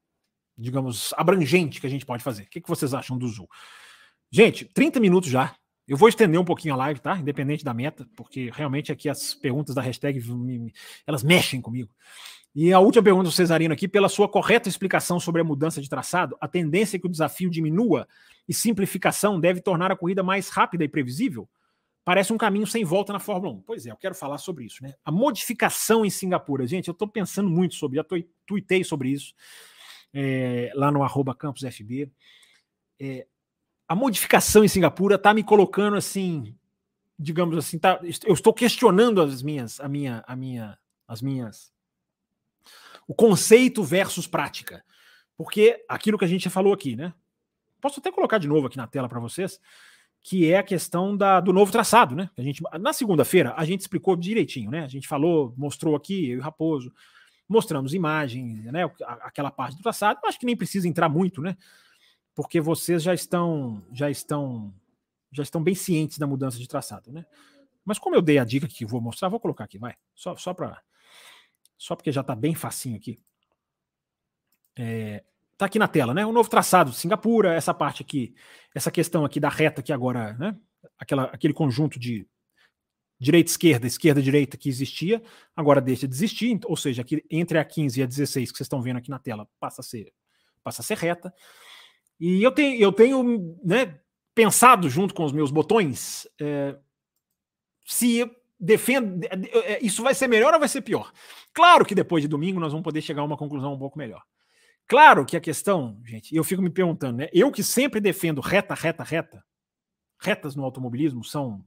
digamos, 0.62 1.14
abrangente 1.18 1.82
que 1.82 1.88
a 1.88 1.90
gente 1.90 2.06
pode 2.06 2.24
fazer. 2.24 2.44
O 2.44 2.50
que, 2.50 2.62
que 2.62 2.70
vocês 2.70 2.94
acham 2.94 3.18
do 3.18 3.28
Zul? 3.28 3.50
Gente, 4.32 4.66
30 4.66 5.00
minutos 5.00 5.30
já. 5.30 5.56
Eu 5.88 5.98
vou 5.98 6.08
estender 6.08 6.40
um 6.40 6.46
pouquinho 6.46 6.76
a 6.76 6.78
live, 6.78 7.00
tá? 7.00 7.18
Independente 7.18 7.66
da 7.66 7.74
meta, 7.74 8.08
porque 8.16 8.50
realmente 8.54 8.92
aqui 8.92 9.10
as 9.10 9.34
perguntas 9.34 9.76
da 9.76 9.82
hashtag 9.82 10.22
elas 11.06 11.24
mexem 11.24 11.60
comigo. 11.60 11.90
E 12.54 12.72
a 12.72 12.80
última 12.80 13.04
pergunta 13.04 13.26
do 13.26 13.32
Cesarino 13.32 13.74
aqui, 13.74 13.88
pela 13.88 14.08
sua 14.08 14.30
correta 14.30 14.70
explicação 14.70 15.20
sobre 15.20 15.42
a 15.42 15.44
mudança 15.44 15.82
de 15.82 15.90
traçado, 15.90 16.38
a 16.40 16.48
tendência 16.48 16.98
é 16.98 17.00
que 17.00 17.08
o 17.08 17.12
desafio 17.12 17.50
diminua 17.50 18.08
e 18.48 18.54
simplificação 18.54 19.40
deve 19.40 19.62
tornar 19.62 19.92
a 19.92 19.96
corrida 19.96 20.22
mais 20.22 20.50
rápida 20.50 20.84
e 20.84 20.88
previsível? 20.88 21.50
Parece 22.06 22.32
um 22.32 22.38
caminho 22.38 22.68
sem 22.68 22.84
volta 22.84 23.12
na 23.14 23.20
Fórmula 23.20 23.54
1. 23.54 23.62
Pois 23.62 23.86
é, 23.86 23.92
eu 23.92 23.98
quero 23.98 24.16
falar 24.16 24.38
sobre 24.38 24.66
isso, 24.66 24.84
né? 24.84 24.94
A 25.04 25.12
modificação 25.12 26.06
em 26.06 26.10
Singapura, 26.10 26.68
gente, 26.68 26.88
eu 26.88 26.94
estou 26.94 27.08
pensando 27.08 27.50
muito 27.50 27.76
sobre, 27.76 27.98
já 27.98 28.06
tuitei 28.46 28.84
sobre 28.84 29.10
isso 29.10 29.34
é, 30.14 30.72
lá 30.76 30.92
no 30.92 31.04
arroba 31.04 31.36
campusfb. 31.36 32.12
É, 33.00 33.28
a 33.88 33.96
modificação 33.96 34.64
em 34.64 34.68
Singapura 34.68 35.16
está 35.16 35.34
me 35.34 35.44
colocando 35.44 35.98
assim, 35.98 36.56
digamos 37.18 37.58
assim, 37.58 37.78
tá, 37.78 38.00
eu 38.26 38.34
estou 38.34 38.54
questionando 38.54 39.22
as 39.22 39.42
minhas, 39.42 39.80
a 39.80 39.88
minha, 39.88 40.24
a 40.28 40.36
minha, 40.36 40.78
as 41.08 41.22
minhas 41.22 41.72
o 43.12 43.14
conceito 43.14 43.84
versus 43.84 44.26
prática. 44.26 44.84
Porque 45.36 45.84
aquilo 45.90 46.18
que 46.18 46.24
a 46.24 46.28
gente 46.28 46.46
já 46.46 46.50
falou 46.50 46.72
aqui, 46.72 46.96
né? 46.96 47.14
Posso 47.82 48.00
até 48.00 48.10
colocar 48.10 48.38
de 48.38 48.48
novo 48.48 48.68
aqui 48.68 48.78
na 48.78 48.88
tela 48.88 49.10
para 49.10 49.20
vocês, 49.20 49.60
que 50.22 50.50
é 50.50 50.58
a 50.58 50.64
questão 50.64 51.18
da, 51.18 51.42
do 51.42 51.52
novo 51.52 51.72
traçado, 51.74 52.16
né? 52.16 52.30
A 52.38 52.42
gente, 52.42 52.62
na 52.80 52.94
segunda-feira 52.94 53.54
a 53.58 53.66
gente 53.66 53.82
explicou 53.82 54.16
direitinho, 54.16 54.72
né? 54.72 54.86
A 54.86 54.88
gente 54.88 55.10
falou, 55.10 55.54
mostrou 55.58 55.94
aqui, 55.94 56.30
eu 56.30 56.38
e 56.38 56.40
o 56.40 56.42
Raposo, 56.42 56.94
mostramos 57.52 57.94
imagens, 57.94 58.66
né? 58.66 58.84
Aquela 59.22 59.52
parte 59.52 59.78
do 59.78 59.84
traçado. 59.84 60.20
Acho 60.26 60.40
que 60.40 60.46
nem 60.46 60.56
precisa 60.56 60.88
entrar 60.88 61.10
muito, 61.10 61.42
né? 61.42 61.58
Porque 62.34 62.62
vocês 62.62 63.04
já 63.04 63.14
estão, 63.14 63.84
já 63.92 64.10
estão, 64.10 64.74
já 65.32 65.44
estão 65.44 65.62
bem 65.62 65.76
cientes 65.76 66.18
da 66.18 66.26
mudança 66.26 66.58
de 66.58 66.68
traçado, 66.68 67.12
né? 67.12 67.26
Mas 67.84 68.00
como 68.00 68.16
eu 68.16 68.22
dei 68.22 68.38
a 68.38 68.46
dica 68.46 68.68
que 68.68 68.86
vou 68.86 69.02
mostrar, 69.02 69.30
vou 69.30 69.40
colocar 69.40 69.66
aqui, 69.66 69.78
vai. 69.78 69.96
Só, 70.16 70.36
só 70.36 70.54
para 70.54 70.82
só 71.82 71.96
porque 71.96 72.12
já 72.12 72.22
está 72.22 72.36
bem 72.36 72.54
facinho 72.54 72.96
aqui. 72.96 73.20
É, 74.78 75.24
tá 75.58 75.66
aqui 75.66 75.80
na 75.80 75.88
tela, 75.88 76.14
né? 76.14 76.24
O 76.24 76.32
novo 76.32 76.48
traçado 76.48 76.92
de 76.92 76.98
Singapura, 76.98 77.56
essa 77.56 77.74
parte 77.74 78.04
aqui, 78.04 78.36
essa 78.76 78.92
questão 78.92 79.26
aqui 79.26 79.40
da 79.40 79.50
reta 79.50 79.82
que 79.82 79.92
agora, 79.92 80.34
né? 80.36 80.56
Aquela, 81.00 81.24
aquele 81.24 81.56
conjunto 81.56 82.00
de 82.00 82.28
direita, 83.22 83.52
esquerda, 83.52 83.86
esquerda, 83.86 84.20
direita 84.20 84.58
que 84.58 84.68
existia, 84.68 85.22
agora 85.56 85.80
deixa 85.80 86.08
de 86.08 86.16
existir, 86.16 86.60
ou 86.66 86.76
seja, 86.76 87.04
aqui, 87.04 87.24
entre 87.30 87.60
a 87.60 87.64
15 87.64 88.00
e 88.00 88.04
a 88.04 88.08
16 88.08 88.52
que 88.52 88.58
vocês 88.58 88.66
estão 88.66 88.82
vendo 88.82 88.98
aqui 88.98 89.12
na 89.12 89.20
tela 89.20 89.48
passa 89.60 89.82
a 89.82 89.84
ser, 89.84 90.12
passa 90.64 90.82
a 90.82 90.84
ser 90.84 90.98
reta. 90.98 91.32
E 92.20 92.42
eu 92.42 92.52
tenho, 92.52 92.82
eu 92.82 92.92
tenho 92.92 93.60
né, 93.64 94.00
pensado 94.34 94.90
junto 94.90 95.14
com 95.14 95.24
os 95.24 95.32
meus 95.32 95.52
botões 95.52 96.28
é, 96.40 96.76
se 97.86 98.28
defende. 98.60 99.28
É, 99.28 99.74
é, 99.74 99.86
isso 99.86 100.02
vai 100.02 100.16
ser 100.16 100.28
melhor 100.28 100.52
ou 100.56 100.60
vai 100.60 100.68
ser 100.70 100.82
pior? 100.82 101.14
Claro 101.54 101.86
que 101.86 101.94
depois 101.94 102.24
de 102.24 102.28
domingo 102.28 102.60
nós 102.60 102.72
vamos 102.72 102.84
poder 102.84 103.04
chegar 103.04 103.22
a 103.22 103.26
uma 103.26 103.38
conclusão 103.38 103.74
um 103.74 103.80
pouco 103.80 104.00
melhor. 104.00 104.24
Claro 104.88 105.26
que 105.28 105.38
a 105.38 105.42
questão, 105.42 106.02
gente, 106.06 106.36
eu 106.36 106.44
fico 106.44 106.62
me 106.62 106.72
perguntando, 106.72 107.20
né? 107.20 107.30
Eu 107.32 107.52
que 107.52 107.64
sempre 107.64 108.02
defendo 108.02 108.42
reta, 108.42 108.74
reta, 108.74 109.04
reta, 109.04 109.44
retas 110.20 110.56
no 110.56 110.64
automobilismo 110.64 111.24
são. 111.24 111.64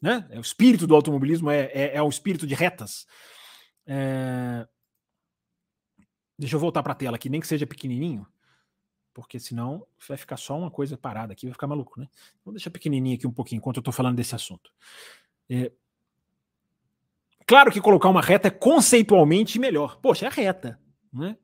Né? 0.00 0.28
O 0.34 0.40
espírito 0.40 0.86
do 0.86 0.94
automobilismo 0.94 1.50
é, 1.50 1.64
é, 1.72 1.96
é 1.96 2.02
o 2.02 2.08
espírito 2.08 2.46
de 2.46 2.54
retas. 2.54 3.06
É... 3.86 4.66
Deixa 6.38 6.56
eu 6.56 6.60
voltar 6.60 6.82
para 6.82 6.92
a 6.92 6.96
tela 6.96 7.16
aqui, 7.16 7.28
nem 7.28 7.40
que 7.40 7.46
seja 7.46 7.66
pequenininho, 7.66 8.26
porque 9.12 9.38
senão 9.38 9.86
vai 10.06 10.16
ficar 10.16 10.36
só 10.36 10.58
uma 10.58 10.70
coisa 10.70 10.96
parada 10.98 11.32
aqui, 11.32 11.46
vai 11.46 11.52
ficar 11.52 11.68
maluco, 11.68 12.00
né? 12.00 12.08
Vou 12.44 12.52
deixar 12.52 12.70
pequenininho 12.70 13.16
aqui 13.16 13.26
um 13.26 13.32
pouquinho 13.32 13.58
enquanto 13.58 13.76
eu 13.76 13.80
estou 13.80 13.92
falando 13.92 14.16
desse 14.16 14.34
assunto. 14.34 14.72
É, 15.48 15.70
claro 17.46 17.70
que 17.70 17.80
colocar 17.80 18.08
uma 18.08 18.20
reta 18.20 18.48
é 18.48 18.50
conceitualmente 18.50 19.58
melhor. 19.60 20.00
Poxa, 20.00 20.26
é 20.26 20.28
reta, 20.28 20.80
né? 21.12 21.38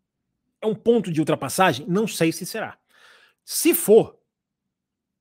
É 0.61 0.67
um 0.67 0.75
ponto 0.75 1.13
de 1.13 1.21
ultrapassagem? 1.21 1.87
Não 1.87 2.07
sei 2.07 2.33
se 2.33 2.45
será. 2.45 2.77
Se 3.45 3.73
for, 3.75 4.19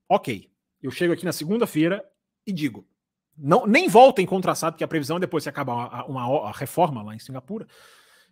ok. 0.07 0.51
Eu 0.81 0.91
chego 0.91 1.13
aqui 1.13 1.25
na 1.25 1.31
segunda-feira 1.31 2.03
e 2.45 2.51
digo: 2.51 2.87
não, 3.39 3.65
nem 3.65 3.87
voltem 3.87 4.25
com 4.25 4.41
traçado, 4.41 4.73
porque 4.73 4.83
a 4.83 4.87
previsão 4.87 5.17
é 5.17 5.19
depois 5.19 5.43
que 5.43 5.49
acabar 5.49 6.05
uma, 6.05 6.27
uma, 6.27 6.51
reforma 6.51 7.01
lá 7.01 7.15
em 7.15 7.19
Singapura, 7.19 7.65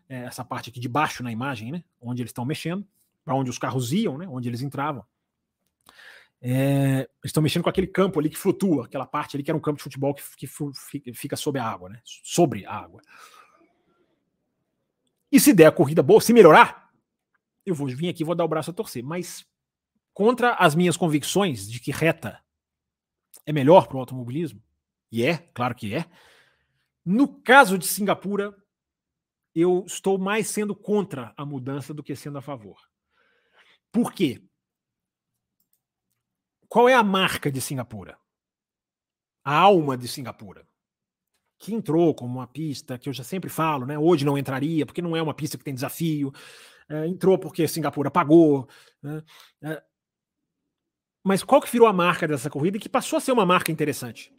é 0.10 0.24
essa 0.24 0.44
parte 0.44 0.70
aqui 0.70 0.80
de 0.80 0.88
baixo 0.88 1.24
na 1.24 1.32
imagem, 1.32 1.72
né? 1.72 1.84
Onde 2.00 2.22
eles 2.22 2.30
estão 2.30 2.46
mexendo, 2.46 2.86
para 3.24 3.36
onde 3.36 3.50
os 3.50 3.58
carros 3.58 3.92
iam, 3.92 4.18
né? 4.18 4.28
Onde 4.30 4.50
eles 4.50 4.62
entravam. 4.62 5.06
É, 6.42 7.00
eles 7.00 7.10
estão 7.26 7.42
mexendo 7.42 7.64
com 7.64 7.70
aquele 7.70 7.88
campo 7.88 8.20
ali 8.20 8.30
que 8.30 8.38
flutua, 8.38 8.86
aquela 8.86 9.06
parte 9.06 9.36
ali 9.36 9.44
que 9.44 9.50
era 9.50 9.58
um 9.58 9.62
campo 9.62 9.78
de 9.78 9.84
futebol 9.84 10.14
que, 10.14 10.24
que 10.38 11.14
fica 11.14 11.36
sob 11.36 11.58
a 11.58 11.66
água, 11.66 11.90
né? 11.90 12.02
Sobre 12.04 12.66
a 12.66 12.74
água. 12.74 13.02
E 15.32 15.40
se 15.40 15.54
der 15.54 15.68
a 15.68 15.72
corrida 15.72 16.04
boa, 16.04 16.22
se 16.22 16.34
melhorar, 16.34 16.90
eu 17.66 17.76
vou 17.76 17.88
vir 17.88 18.10
aqui 18.10 18.24
e 18.24 18.26
vou 18.26 18.36
dar 18.36 18.46
o 18.46 18.48
braço 18.48 18.72
a 18.72 18.74
torcer. 18.74 19.04
Mas 19.04 19.46
contra 20.14 20.54
as 20.54 20.74
minhas 20.74 20.96
convicções 20.96 21.70
de 21.70 21.80
que 21.80 21.92
reta 21.92 22.42
é 23.46 23.52
melhor 23.52 23.88
para 23.88 23.98
o 23.98 24.00
automobilismo, 24.00 24.62
e 25.12 25.24
é, 25.24 25.38
claro 25.54 25.76
que 25.76 25.94
é, 25.94 26.06
no 27.06 27.42
caso 27.42 27.78
de 27.78 27.88
Singapura, 27.88 28.56
eu 29.56 29.84
estou 29.88 30.18
mais 30.18 30.48
sendo 30.48 30.76
contra 30.76 31.34
a 31.38 31.46
mudança 31.46 31.94
do 31.94 32.04
que 32.04 32.16
sendo 32.16 32.38
a 32.38 32.42
favor. 32.42 32.78
Por 33.92 34.14
quê? 34.14 34.44
Qual 36.68 36.90
é 36.90 36.94
a 36.94 37.02
marca 37.02 37.52
de 37.52 37.62
Singapura? 37.62 38.20
A 39.44 39.58
alma 39.58 39.98
de 39.98 40.08
Singapura. 40.08 40.68
Que 41.58 41.74
entrou 41.74 42.14
como 42.14 42.38
uma 42.38 42.48
pista 42.48 43.00
que 43.00 43.10
eu 43.10 43.14
já 43.14 43.24
sempre 43.24 43.50
falo, 43.50 43.86
né? 43.86 43.98
Hoje 43.98 44.26
não 44.26 44.38
entraria, 44.38 44.86
porque 44.86 45.02
não 45.02 45.16
é 45.16 45.22
uma 45.22 45.34
pista 45.34 45.58
que 45.58 45.64
tem 45.64 45.74
desafio. 45.74 46.32
É, 46.90 47.08
entrou 47.08 47.40
porque 47.40 47.68
Singapura 47.68 48.12
pagou. 48.12 48.70
Né? 49.02 49.24
É, 49.64 49.84
mas 51.24 51.44
qual 51.44 51.62
que 51.62 51.72
virou 51.72 51.88
a 51.88 51.94
marca 51.94 52.28
dessa 52.28 52.50
corrida 52.50 52.78
e 52.78 52.80
que 52.80 52.90
passou 52.90 53.18
a 53.18 53.20
ser 53.20 53.32
uma 53.32 53.46
marca 53.46 53.72
interessante? 53.72 54.32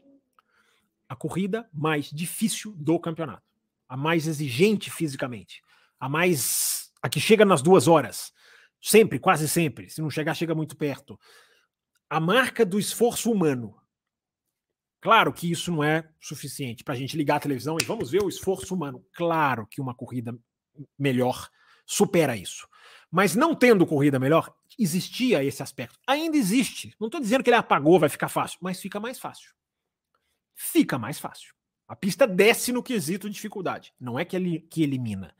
A 1.09 1.17
corrida 1.17 1.69
mais 1.73 2.11
difícil 2.11 2.75
do 2.77 2.99
campeonato. 2.99 3.43
A 3.89 3.97
mais 3.97 4.27
exigente 4.27 4.91
fisicamente. 4.91 5.63
A 5.99 6.09
mais. 6.09 6.93
A 7.03 7.09
que 7.09 7.21
chega 7.21 7.45
nas 7.45 7.63
duas 7.63 7.89
horas. 7.89 8.33
Sempre, 8.81 9.19
quase 9.19 9.49
sempre. 9.49 9.89
Se 9.89 10.01
não 10.01 10.11
chegar, 10.11 10.35
chega 10.35 10.55
muito 10.55 10.77
perto 10.77 11.19
a 12.11 12.19
marca 12.19 12.65
do 12.65 12.79
esforço 12.79 13.31
humano. 13.31 13.77
Claro 15.01 15.33
que 15.33 15.51
isso 15.51 15.71
não 15.71 15.85
é 15.85 16.09
suficiente 16.19 16.83
para 16.83 16.95
a 16.95 16.97
gente 16.97 17.17
ligar 17.17 17.37
a 17.37 17.41
televisão 17.41 17.77
e 17.81 17.85
vamos 17.85 18.11
ver 18.11 18.23
o 18.23 18.29
esforço 18.29 18.75
humano. 18.75 19.05
Claro 19.13 19.67
que 19.67 19.81
uma 19.81 19.95
corrida 19.95 20.37
melhor 20.99 21.49
supera 21.87 22.37
isso. 22.37 22.67
Mas 23.11 23.35
não 23.35 23.55
tendo 23.55 23.87
corrida 23.87 24.19
melhor, 24.19 24.53
existia 24.79 25.45
esse 25.45 25.63
aspecto. 25.63 25.99
Ainda 26.07 26.37
existe. 26.37 26.95
Não 26.99 27.07
estou 27.07 27.21
dizendo 27.21 27.45
que 27.45 27.51
ele 27.51 27.57
apagou, 27.57 27.99
vai 27.99 28.09
ficar 28.09 28.29
fácil, 28.29 28.59
mas 28.61 28.81
fica 28.81 28.99
mais 28.99 29.19
fácil. 29.19 29.53
Fica 30.61 30.99
mais 30.99 31.21
fácil. 31.21 31.55
A 31.87 31.95
pista 31.95 32.27
desce 32.27 32.73
no 32.73 32.83
quesito 32.83 33.29
de 33.29 33.35
dificuldade. 33.35 33.95
Não 33.99 34.19
é 34.19 34.25
que, 34.25 34.35
ele, 34.35 34.61
que 34.61 34.83
elimina. 34.83 35.33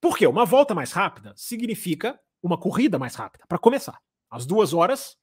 Por 0.00 0.16
quê? 0.16 0.26
Uma 0.26 0.46
volta 0.46 0.74
mais 0.74 0.92
rápida 0.92 1.34
significa 1.36 2.18
uma 2.42 2.58
corrida 2.58 2.98
mais 2.98 3.14
rápida, 3.14 3.44
para 3.46 3.58
começar. 3.58 4.00
As 4.30 4.46
duas 4.46 4.72
horas 4.72 5.16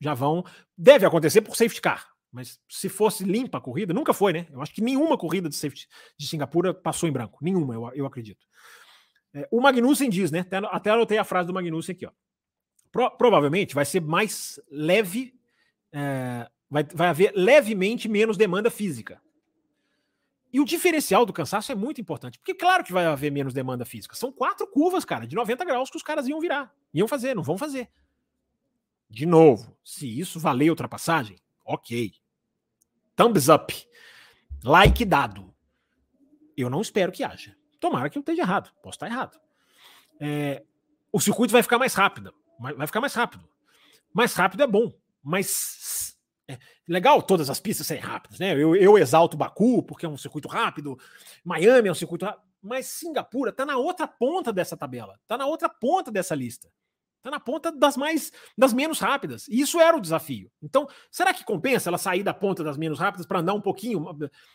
já 0.00 0.14
vão. 0.14 0.44
Deve 0.78 1.04
acontecer 1.04 1.42
por 1.42 1.56
safety 1.56 1.80
car, 1.80 2.08
mas 2.30 2.60
se 2.68 2.88
fosse 2.88 3.24
limpa 3.24 3.58
a 3.58 3.60
corrida, 3.60 3.92
nunca 3.92 4.14
foi, 4.14 4.32
né? 4.32 4.46
Eu 4.50 4.62
acho 4.62 4.72
que 4.72 4.80
nenhuma 4.80 5.18
corrida 5.18 5.48
de 5.48 5.56
safety 5.56 5.88
de 6.16 6.26
Singapura 6.28 6.72
passou 6.72 7.08
em 7.08 7.12
branco. 7.12 7.38
Nenhuma, 7.42 7.74
eu, 7.74 7.90
eu 7.94 8.06
acredito. 8.06 8.46
É, 9.34 9.48
o 9.50 9.60
Magnussen 9.60 10.08
diz, 10.08 10.30
né? 10.30 10.40
Até, 10.40 10.56
até 10.58 10.90
anotei 10.90 11.18
a 11.18 11.24
frase 11.24 11.48
do 11.48 11.54
Magnussen 11.54 11.94
aqui, 11.94 12.06
ó. 12.06 12.12
Pro, 12.92 13.10
provavelmente 13.16 13.74
vai 13.74 13.84
ser 13.84 14.00
mais 14.00 14.60
leve, 14.70 15.34
é, 15.92 16.48
vai, 16.70 16.84
vai 16.84 17.08
haver 17.08 17.32
levemente 17.34 18.08
menos 18.08 18.36
demanda 18.36 18.70
física. 18.70 19.20
E 20.52 20.60
o 20.60 20.64
diferencial 20.64 21.24
do 21.24 21.32
cansaço 21.32 21.70
é 21.70 21.74
muito 21.74 22.00
importante, 22.00 22.38
porque 22.38 22.54
claro 22.54 22.82
que 22.82 22.92
vai 22.92 23.06
haver 23.06 23.30
menos 23.30 23.54
demanda 23.54 23.84
física. 23.84 24.16
São 24.16 24.32
quatro 24.32 24.66
curvas, 24.66 25.04
cara, 25.04 25.26
de 25.26 25.36
90 25.36 25.64
graus 25.64 25.90
que 25.90 25.96
os 25.96 26.02
caras 26.02 26.26
iam 26.26 26.40
virar. 26.40 26.74
Iam 26.92 27.06
fazer, 27.06 27.34
não 27.34 27.42
vão 27.42 27.56
fazer. 27.56 27.88
De 29.08 29.26
novo, 29.26 29.76
se 29.84 30.06
isso 30.18 30.40
valer 30.40 30.70
ultrapassagem, 30.70 31.36
ok. 31.64 32.12
Thumbs 33.14 33.48
up. 33.48 33.72
Like 34.62 35.04
dado. 35.04 35.54
Eu 36.56 36.68
não 36.68 36.80
espero 36.80 37.12
que 37.12 37.24
haja. 37.24 37.56
Tomara 37.78 38.10
que 38.10 38.18
eu 38.18 38.20
esteja 38.20 38.42
errado. 38.42 38.72
Posso 38.82 38.96
estar 38.96 39.06
errado. 39.06 39.40
É, 40.18 40.64
o 41.12 41.20
circuito 41.20 41.52
vai 41.52 41.62
ficar 41.62 41.78
mais 41.78 41.94
rápido. 41.94 42.34
Vai 42.58 42.86
ficar 42.86 43.00
mais 43.00 43.14
rápido. 43.14 43.48
Mais 44.12 44.34
rápido 44.34 44.62
é 44.62 44.66
bom. 44.66 44.92
Mas 45.22 45.54
é 46.52 46.58
legal 46.88 47.22
todas 47.22 47.48
as 47.50 47.60
pistas 47.60 47.86
serem 47.86 48.02
rápidas, 48.02 48.38
né? 48.38 48.52
Eu, 48.52 48.74
eu 48.76 48.98
exalto 48.98 49.36
Baku 49.36 49.82
porque 49.82 50.06
é 50.06 50.08
um 50.08 50.16
circuito 50.16 50.48
rápido. 50.48 50.98
Miami 51.44 51.88
é 51.88 51.92
um 51.92 51.94
circuito 51.94 52.24
rápido. 52.24 52.42
Mas 52.62 52.86
Singapura 52.86 53.50
está 53.50 53.64
na 53.64 53.76
outra 53.76 54.06
ponta 54.06 54.52
dessa 54.52 54.76
tabela. 54.76 55.18
Está 55.22 55.38
na 55.38 55.46
outra 55.46 55.68
ponta 55.68 56.10
dessa 56.10 56.34
lista. 56.34 56.68
Está 57.18 57.30
na 57.30 57.40
ponta 57.40 57.70
das 57.70 57.96
mais 57.96 58.32
das 58.56 58.72
menos 58.72 58.98
rápidas. 58.98 59.46
E 59.48 59.60
isso 59.60 59.78
era 59.78 59.96
o 59.96 60.00
desafio. 60.00 60.50
Então, 60.62 60.88
será 61.10 61.34
que 61.34 61.44
compensa 61.44 61.90
ela 61.90 61.98
sair 61.98 62.22
da 62.22 62.32
ponta 62.32 62.64
das 62.64 62.78
menos 62.78 62.98
rápidas 62.98 63.26
para 63.26 63.40
andar 63.40 63.52
um 63.52 63.60
pouquinho, 63.60 64.10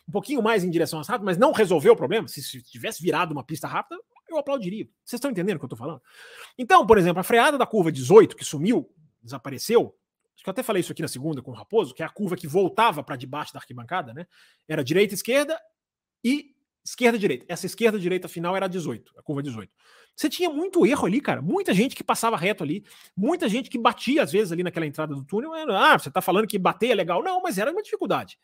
um 0.08 0.12
pouquinho 0.12 0.42
mais 0.42 0.64
em 0.64 0.70
direção 0.70 1.00
às 1.00 1.08
rápidas, 1.08 1.26
mas 1.26 1.38
não 1.38 1.52
resolver 1.52 1.92
o 1.92 1.96
problema? 1.96 2.28
Se, 2.28 2.42
se 2.42 2.64
tivesse 2.64 3.04
virado 3.04 3.32
uma 3.32 3.44
pista 3.44 3.68
rápida, 3.68 4.00
eu 4.28 4.38
aplaudiria. 4.38 4.86
Vocês 5.04 5.18
estão 5.18 5.30
entendendo 5.30 5.58
o 5.58 5.60
que 5.60 5.66
eu 5.66 5.68
estou 5.68 5.78
falando? 5.78 6.02
Então, 6.58 6.86
por 6.86 6.98
exemplo, 6.98 7.20
a 7.20 7.24
freada 7.24 7.58
da 7.58 7.68
curva 7.68 7.92
18, 7.92 8.36
que 8.36 8.44
sumiu, 8.44 8.90
desapareceu, 9.22 9.96
que 10.46 10.50
eu 10.50 10.52
até 10.52 10.62
falei 10.62 10.80
isso 10.80 10.92
aqui 10.92 11.02
na 11.02 11.08
segunda 11.08 11.42
com 11.42 11.50
o 11.50 11.54
Raposo, 11.56 11.94
que 11.94 12.04
é 12.04 12.06
a 12.06 12.10
curva 12.10 12.36
que 12.36 12.48
voltava 12.48 13.04
para 13.04 13.16
debaixo 13.16 13.52
da 13.52 13.60
arquibancada, 13.60 14.14
né? 14.14 14.28
Era 14.68 14.84
direita, 14.84 15.16
esquerda 15.16 15.60
e 16.24 16.54
esquerda, 16.84 17.18
direita. 17.18 17.46
Essa 17.50 17.66
esquerda, 17.66 17.98
direita 17.98 18.28
final 18.28 18.56
era 18.56 18.68
a 18.68 18.70
18, 18.70 19.14
a 19.18 19.24
curva 19.24 19.42
18. 19.42 19.74
Você 20.16 20.30
tinha 20.30 20.48
muito 20.48 20.86
erro 20.86 21.08
ali, 21.08 21.20
cara. 21.20 21.42
Muita 21.42 21.74
gente 21.74 21.96
que 21.96 22.04
passava 22.04 22.38
reto 22.38 22.64
ali, 22.64 22.86
muita 23.18 23.50
gente 23.50 23.72
que 23.72 23.78
batia 23.80 24.22
às 24.22 24.32
vezes 24.32 24.52
ali 24.52 24.62
naquela 24.62 24.86
entrada 24.86 25.16
do 25.16 25.26
túnel. 25.26 25.52
ah, 25.72 25.98
você 25.98 26.12
tá 26.12 26.22
falando 26.22 26.46
que 26.46 26.60
bater 26.60 26.92
é 26.92 26.96
legal. 26.96 27.24
Não, 27.24 27.42
mas 27.42 27.58
era 27.58 27.72
uma 27.72 27.82
dificuldade. 27.82 28.38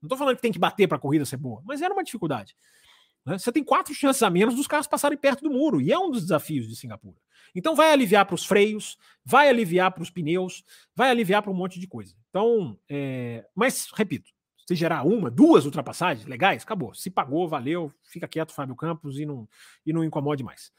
Não 0.00 0.08
tô 0.08 0.16
falando 0.16 0.36
que 0.36 0.42
tem 0.42 0.52
que 0.52 0.58
bater 0.58 0.86
para 0.86 0.98
a 0.98 1.00
corrida 1.00 1.26
ser 1.26 1.36
boa, 1.36 1.60
mas 1.64 1.82
era 1.82 1.92
uma 1.92 2.04
dificuldade. 2.04 2.56
Né? 3.24 3.38
Você 3.38 3.52
tem 3.52 3.62
quatro 3.62 3.94
chances 3.94 4.22
a 4.22 4.30
menos 4.30 4.54
dos 4.54 4.66
carros 4.66 4.86
passarem 4.86 5.18
perto 5.18 5.42
do 5.42 5.50
muro, 5.50 5.80
e 5.80 5.92
é 5.92 5.98
um 5.98 6.10
dos 6.10 6.22
desafios 6.22 6.68
de 6.68 6.76
Singapura. 6.76 7.16
Então 7.54 7.74
vai 7.74 7.92
aliviar 7.92 8.24
para 8.26 8.34
os 8.34 8.44
freios, 8.44 8.96
vai 9.24 9.48
aliviar 9.48 9.90
para 9.90 10.02
os 10.02 10.10
pneus, 10.10 10.64
vai 10.94 11.10
aliviar 11.10 11.42
para 11.42 11.50
um 11.50 11.54
monte 11.54 11.80
de 11.80 11.86
coisa. 11.86 12.14
Então, 12.28 12.78
é... 12.88 13.44
mas 13.54 13.88
repito, 13.94 14.30
se 14.66 14.74
gerar 14.76 15.02
uma, 15.02 15.30
duas 15.30 15.64
ultrapassagens 15.64 16.26
legais, 16.26 16.62
acabou. 16.62 16.94
Se 16.94 17.10
pagou, 17.10 17.48
valeu, 17.48 17.92
fica 18.04 18.28
quieto, 18.28 18.52
Fábio 18.52 18.76
Campos, 18.76 19.18
e 19.18 19.26
não, 19.26 19.48
e 19.84 19.92
não 19.92 20.04
incomode 20.04 20.44
mais. 20.44 20.72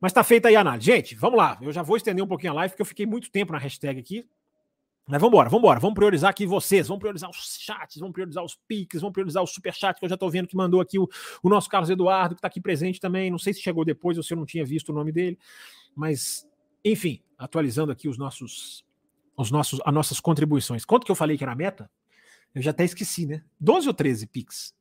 Mas 0.00 0.12
tá 0.12 0.22
feita 0.22 0.48
aí 0.48 0.56
a 0.56 0.60
análise. 0.60 0.86
Gente, 0.86 1.14
vamos 1.16 1.38
lá. 1.38 1.58
Eu 1.60 1.72
já 1.72 1.82
vou 1.82 1.96
estender 1.96 2.22
um 2.22 2.28
pouquinho 2.28 2.52
a 2.52 2.56
live, 2.56 2.72
porque 2.72 2.82
eu 2.82 2.86
fiquei 2.86 3.06
muito 3.06 3.30
tempo 3.30 3.52
na 3.52 3.58
hashtag 3.58 3.98
aqui. 3.98 4.28
Mas 5.06 5.20
vamos 5.20 5.34
embora, 5.34 5.50
vamos 5.50 5.62
embora. 5.62 5.80
Vamos 5.80 5.94
priorizar 5.94 6.30
aqui 6.30 6.46
vocês, 6.46 6.88
vamos 6.88 7.00
priorizar 7.00 7.28
os 7.28 7.58
chats, 7.60 7.98
vamos 7.98 8.14
priorizar 8.14 8.42
os 8.42 8.54
piques, 8.66 9.00
vamos 9.00 9.12
priorizar 9.12 9.42
o 9.42 9.46
superchat, 9.46 9.98
que 9.98 10.04
eu 10.04 10.08
já 10.08 10.14
estou 10.14 10.30
vendo 10.30 10.48
que 10.48 10.56
mandou 10.56 10.80
aqui 10.80 10.98
o, 10.98 11.08
o 11.42 11.48
nosso 11.48 11.68
Carlos 11.68 11.90
Eduardo, 11.90 12.34
que 12.34 12.38
está 12.38 12.48
aqui 12.48 12.60
presente 12.60 12.98
também. 12.98 13.30
Não 13.30 13.38
sei 13.38 13.52
se 13.52 13.60
chegou 13.60 13.84
depois 13.84 14.16
ou 14.16 14.22
se 14.22 14.32
eu 14.32 14.36
não 14.36 14.46
tinha 14.46 14.64
visto 14.64 14.90
o 14.90 14.92
nome 14.94 15.12
dele. 15.12 15.38
Mas, 15.94 16.48
enfim, 16.84 17.22
atualizando 17.36 17.92
aqui 17.92 18.08
os 18.08 18.16
nossos, 18.16 18.84
os 19.36 19.50
nossos, 19.50 19.80
as 19.84 19.94
nossas 19.94 20.20
contribuições. 20.20 20.84
Quanto 20.84 21.04
que 21.04 21.10
eu 21.10 21.16
falei 21.16 21.36
que 21.36 21.44
era 21.44 21.52
a 21.52 21.56
meta? 21.56 21.90
Eu 22.54 22.62
já 22.62 22.70
até 22.70 22.84
esqueci, 22.84 23.26
né? 23.26 23.42
12 23.60 23.88
ou 23.88 23.94
13 23.94 24.26
piques. 24.26 24.74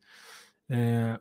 É, 0.70 1.20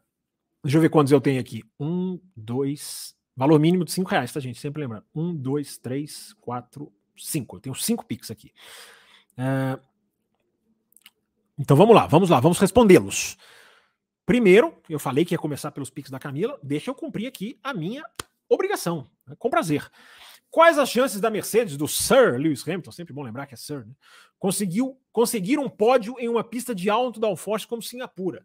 deixa 0.62 0.78
eu 0.78 0.82
ver 0.82 0.90
quantos 0.90 1.12
eu 1.12 1.20
tenho 1.20 1.40
aqui. 1.40 1.64
Um, 1.80 2.20
dois, 2.36 3.16
Valor 3.34 3.58
mínimo 3.58 3.84
de 3.84 3.92
5 3.92 4.10
reais, 4.10 4.32
tá, 4.32 4.40
gente? 4.40 4.60
Sempre 4.60 4.82
lembrando. 4.82 5.04
1, 5.14 5.34
2, 5.36 5.78
3, 5.78 6.34
4, 6.34 6.92
5. 7.16 7.56
Eu 7.56 7.60
tenho 7.60 7.74
5 7.74 8.04
Pix 8.04 8.30
aqui. 8.30 8.52
É... 9.36 9.78
Então 11.58 11.76
vamos 11.76 11.94
lá, 11.94 12.06
vamos 12.06 12.30
lá, 12.30 12.40
vamos 12.40 12.58
respondê-los. 12.58 13.36
Primeiro, 14.24 14.80
eu 14.88 14.98
falei 14.98 15.24
que 15.24 15.34
ia 15.34 15.38
começar 15.38 15.70
pelos 15.70 15.90
Pix 15.90 16.10
da 16.10 16.18
Camila. 16.18 16.58
Deixa 16.62 16.90
eu 16.90 16.94
cumprir 16.94 17.26
aqui 17.26 17.58
a 17.62 17.74
minha 17.74 18.02
obrigação, 18.48 19.06
né? 19.26 19.34
com 19.38 19.50
prazer. 19.50 19.90
Quais 20.50 20.78
as 20.78 20.90
chances 20.90 21.20
da 21.20 21.30
Mercedes, 21.30 21.76
do 21.76 21.88
Sir 21.88 22.38
Lewis 22.38 22.66
Hamilton, 22.66 22.92
sempre 22.92 23.12
bom 23.12 23.22
lembrar 23.22 23.46
que 23.46 23.54
é 23.54 23.56
Sir, 23.56 23.86
né? 23.86 23.94
Conseguiu, 24.38 25.00
conseguir 25.10 25.58
um 25.58 25.68
pódio 25.68 26.16
em 26.18 26.28
uma 26.28 26.44
pista 26.44 26.74
de 26.74 26.90
alto 26.90 27.18
downforce 27.18 27.66
como 27.66 27.82
Singapura? 27.82 28.44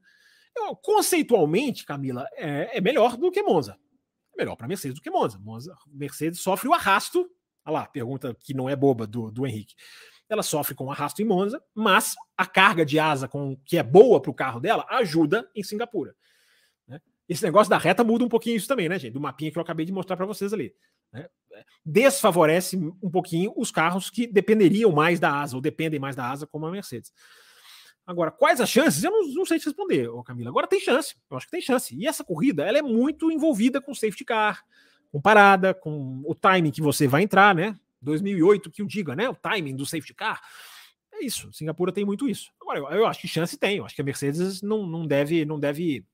Eu, 0.56 0.76
conceitualmente, 0.76 1.86
Camila, 1.86 2.28
é, 2.34 2.78
é 2.78 2.82
melhor 2.82 3.18
do 3.18 3.32
que 3.32 3.44
Monza 3.44 3.78
melhor 4.38 4.56
para 4.56 4.68
Mercedes 4.68 4.96
do 4.96 5.02
que 5.02 5.10
Monza. 5.10 5.40
Monza. 5.40 5.76
Mercedes 5.88 6.40
sofre 6.40 6.70
o 6.70 6.74
arrasto. 6.74 7.30
Olha 7.68 7.80
lá, 7.80 7.86
pergunta 7.86 8.34
que 8.40 8.54
não 8.54 8.70
é 8.70 8.76
boba 8.78 9.06
do, 9.06 9.30
do 9.30 9.46
Henrique. 9.46 9.76
Ela 10.30 10.42
sofre 10.42 10.74
com 10.74 10.90
arrasto 10.90 11.22
em 11.22 11.26
Monza, 11.26 11.62
mas 11.76 12.16
a 12.38 12.46
carga 12.46 12.86
de 12.86 12.98
asa 12.98 13.28
com 13.28 13.58
que 13.66 13.78
é 13.78 13.84
boa 13.84 14.22
para 14.22 14.32
o 14.32 14.34
carro 14.34 14.62
dela 14.62 14.86
ajuda 14.90 15.50
em 15.54 15.62
Singapura. 15.62 16.16
Né? 16.88 17.02
esse 17.28 17.44
negócio 17.44 17.70
da 17.70 17.78
reta 17.78 18.06
muda 18.06 18.24
um 18.24 18.30
pouquinho 18.30 18.56
isso 18.56 18.70
também, 18.70 18.88
né, 18.88 18.98
gente? 18.98 19.12
Do 19.12 19.20
mapinha 19.20 19.52
que 19.52 19.58
eu 19.58 19.62
acabei 19.62 19.86
de 19.86 19.92
mostrar 19.92 20.16
para 20.16 20.26
vocês 20.26 20.54
ali. 20.54 20.74
Né? 21.12 21.28
Desfavorece 21.86 22.78
um 22.78 23.12
pouquinho 23.12 23.54
os 23.58 23.70
carros 23.70 24.10
que 24.10 24.26
dependeriam 24.26 24.92
mais 24.94 25.20
da 25.20 25.42
asa, 25.42 25.58
ou 25.58 25.62
dependem 25.62 26.00
mais 26.00 26.16
da 26.16 26.30
asa, 26.30 26.48
como 26.48 26.66
a 26.66 26.72
Mercedes. 26.72 27.12
Agora, 28.06 28.32
quais 28.32 28.62
as 28.62 28.70
chances? 28.70 29.04
Eu 29.04 29.12
não, 29.12 29.28
não 29.34 29.46
sei 29.46 29.60
te 29.60 29.66
responder, 29.66 30.10
Camila. 30.26 30.50
Agora 30.50 30.68
tem 30.68 30.80
chance, 30.80 31.16
eu 31.30 31.36
acho 31.36 31.48
que 31.48 31.52
tem 31.52 31.62
chance. 31.62 31.94
E 31.94 32.08
essa 32.08 32.24
corrida, 32.24 32.66
ela 32.66 32.78
é 32.78 32.82
muito 32.82 33.30
envolvida 33.30 33.82
com 33.82 33.94
safety 33.94 34.24
car, 34.24 34.64
com 35.18 35.22
parada, 35.22 35.74
com 35.74 36.22
o 36.26 36.36
timing 36.36 36.70
que 36.70 36.82
você 36.82 37.08
vai 37.08 37.24
entrar, 37.24 37.56
né? 37.56 37.76
2008, 38.02 38.70
que 38.70 38.84
eu 38.84 38.86
diga, 38.86 39.16
né? 39.16 39.28
O 39.28 39.34
timing 39.34 39.76
do 39.76 39.84
safety 39.84 40.14
car. 40.14 40.40
É 41.12 41.26
isso. 41.26 41.52
Singapura 41.52 41.92
tem 41.92 42.06
muito 42.06 42.30
isso. 42.30 42.52
Agora, 42.62 42.78
eu, 42.78 42.88
eu 42.92 43.08
acho 43.08 43.20
que 43.20 43.28
chance 43.28 43.58
tem. 43.58 43.78
Eu 43.78 43.86
acho 43.86 43.96
que 43.96 44.02
a 44.02 44.04
Mercedes 44.04 44.62
não, 44.62 44.86
não 44.86 45.08
deve, 45.08 45.44
não 45.44 45.60
deve, 45.60 46.06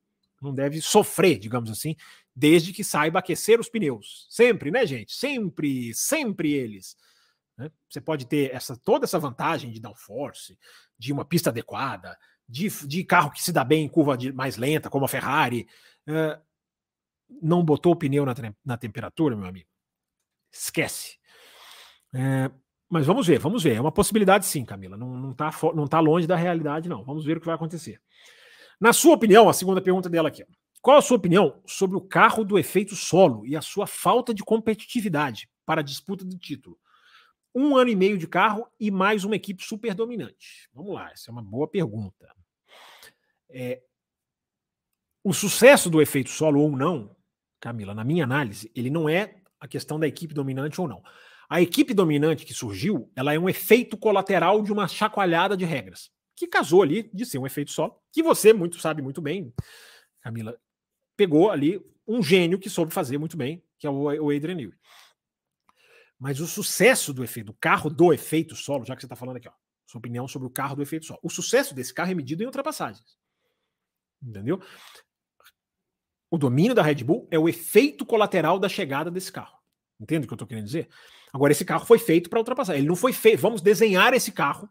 não 0.41 0.56
deve 0.56 0.82
sofrer, 0.82 1.38
digamos 1.38 1.70
assim, 1.70 1.97
desde 2.34 2.72
que 2.72 2.82
saiba 2.82 3.20
aquecer 3.20 3.60
os 3.60 3.68
pneus. 3.68 4.26
Sempre, 4.30 4.72
né, 4.72 4.86
gente? 4.86 5.12
Sempre, 5.12 5.93
sempre 5.93 6.54
eles. 6.54 6.95
Né? 7.58 7.70
Você 7.89 7.99
pode 7.99 8.26
ter 8.26 8.56
essa 8.56 8.78
toda 8.78 9.04
essa 9.04 9.20
vantagem 9.20 9.70
de 9.70 9.82
downforce, 9.82 10.58
de 10.97 11.12
uma 11.12 11.26
pista 11.26 11.49
adequada, 11.49 12.18
de, 12.47 12.70
de 12.88 13.04
carro 13.04 13.32
que 13.32 13.43
se 13.43 13.51
dá 13.51 13.66
bem 13.66 13.84
em 13.84 13.89
curva 13.89 14.18
de, 14.18 14.32
mais 14.32 14.56
lenta, 14.56 14.89
como 14.89 15.04
a 15.04 15.10
Ferrari. 15.10 15.68
Uh, 16.08 16.41
não 17.41 17.63
botou 17.63 17.93
o 17.93 17.95
pneu 17.95 18.26
na, 18.26 18.34
na 18.63 18.78
temperatura, 18.78 19.36
meu 19.36 19.47
amigo? 19.47 19.69
Esquece. 20.51 21.17
É, 22.13 22.51
mas 22.89 23.05
vamos 23.05 23.26
ver, 23.26 23.39
vamos 23.39 23.63
ver. 23.63 23.76
É 23.76 23.82
uma 23.82 23.91
possibilidade 23.91 24.45
sim, 24.45 24.63
Camila. 24.63 24.95
Não, 24.95 25.17
não, 25.17 25.34
tá, 25.34 25.51
não 25.74 25.88
tá 25.88 25.99
longe 25.99 26.28
da 26.28 26.36
realidade, 26.36 26.88
não. 26.88 27.03
Vamos 27.03 27.26
ver 27.26 27.38
o 27.38 27.39
que 27.39 27.45
vai 27.45 27.55
acontecer. 27.55 27.99
Na 28.80 28.93
sua 28.93 29.15
opinião, 29.15 29.49
a 29.49 29.53
segunda 29.53 29.82
pergunta 29.82 30.09
dela 30.09 30.28
aqui. 30.28 30.45
Qual 30.82 30.97
a 30.97 31.01
sua 31.01 31.17
opinião 31.17 31.61
sobre 31.65 31.97
o 31.97 32.01
carro 32.01 32.43
do 32.43 32.59
efeito 32.59 32.95
solo 32.95 33.45
e 33.45 33.55
a 33.55 33.61
sua 33.61 33.88
falta 33.88 34.34
de 34.34 34.43
competitividade 34.43 35.49
para 35.65 35.82
a 35.82 35.84
disputa 35.84 36.26
do 36.26 36.38
título? 36.38 36.78
Um 37.55 37.78
ano 37.78 37.89
e 37.89 37.95
meio 37.95 38.17
de 38.17 38.28
carro 38.28 38.67
e 38.80 38.91
mais 38.91 39.24
uma 39.24 39.36
equipe 39.36 39.63
super 39.63 39.93
dominante. 39.93 40.69
Vamos 40.74 40.93
lá, 40.93 41.09
essa 41.11 41.30
é 41.30 41.32
uma 41.32 41.41
boa 41.41 41.67
pergunta. 41.67 42.28
É, 43.49 43.82
o 45.24 45.34
sucesso 45.34 45.89
do 45.89 46.01
efeito 46.01 46.30
solo 46.30 46.61
ou 46.61 46.76
não, 46.76 47.15
Camila, 47.59 47.93
na 47.93 48.03
minha 48.03 48.24
análise, 48.24 48.71
ele 48.76 48.89
não 48.89 49.07
é 49.07 49.36
a 49.59 49.67
questão 49.67 49.99
da 49.99 50.07
equipe 50.07 50.34
dominante 50.34 50.82
ou 50.82 50.88
não. 50.88 51.01
A 51.49 51.61
equipe 51.61 51.93
dominante 51.93 52.45
que 52.45 52.53
surgiu, 52.53 53.11
ela 53.15 53.34
é 53.34 53.39
um 53.39 53.47
efeito 53.47 53.95
colateral 53.95 54.61
de 54.61 54.71
uma 54.71 54.88
chacoalhada 54.88 55.55
de 55.55 55.63
regras, 55.63 56.11
que 56.36 56.47
casou 56.47 56.82
ali 56.82 57.09
de 57.13 57.26
ser 57.26 57.38
um 57.38 57.45
efeito 57.45 57.71
solo, 57.71 57.95
que 58.11 58.21
você 58.21 58.51
muito 58.51 58.80
sabe 58.80 59.01
muito 59.01 59.21
bem, 59.21 59.53
Camila, 60.21 60.57
pegou 61.15 61.51
ali 61.51 61.80
um 62.07 62.21
gênio 62.21 62.59
que 62.59 62.69
soube 62.69 62.93
fazer 62.93 63.17
muito 63.17 63.38
bem, 63.38 63.63
que 63.80 63.88
é 63.88 63.89
o 63.89 64.30
Adrian 64.30 64.55
Newey. 64.55 64.78
Mas 66.19 66.39
o 66.39 66.47
sucesso 66.47 67.13
do 67.13 67.24
efeito, 67.24 67.47
do 67.47 67.53
carro 67.53 67.89
do 67.89 68.13
efeito 68.13 68.55
solo, 68.55 68.86
já 68.86 68.95
que 68.95 69.01
você 69.01 69.05
está 69.05 69.15
falando 69.15 69.38
aqui, 69.38 69.47
ó, 69.47 69.53
sua 69.86 69.99
opinião 69.99 70.28
sobre 70.28 70.47
o 70.47 70.51
carro 70.51 70.76
do 70.76 70.82
efeito 70.82 71.05
solo. 71.05 71.19
O 71.21 71.30
sucesso 71.30 71.76
desse 71.76 71.93
carro 71.93 72.11
é 72.11 72.15
medido 72.15 72.41
em 72.41 72.45
ultrapassagens. 72.45 73.17
Entendeu? 74.21 74.61
O 76.34 76.38
domínio 76.39 76.73
da 76.73 76.81
Red 76.81 77.03
Bull 77.03 77.27
é 77.29 77.38
o 77.38 77.47
efeito 77.47 78.03
colateral 78.03 78.57
da 78.57 78.67
chegada 78.67 79.11
desse 79.11 79.31
carro. 79.31 79.55
Entende 79.99 80.25
o 80.25 80.27
que 80.27 80.34
eu 80.34 80.36
estou 80.36 80.47
querendo 80.47 80.65
dizer? 80.65 80.89
Agora, 81.31 81.51
esse 81.51 81.63
carro 81.63 81.86
foi 81.86 81.99
feito 81.99 82.27
para 82.27 82.39
ultrapassar. 82.39 82.75
Ele 82.75 82.88
não 82.88 82.95
foi 82.95 83.13
feito. 83.13 83.39
Vamos 83.39 83.61
desenhar 83.61 84.15
esse 84.15 84.31
carro 84.31 84.67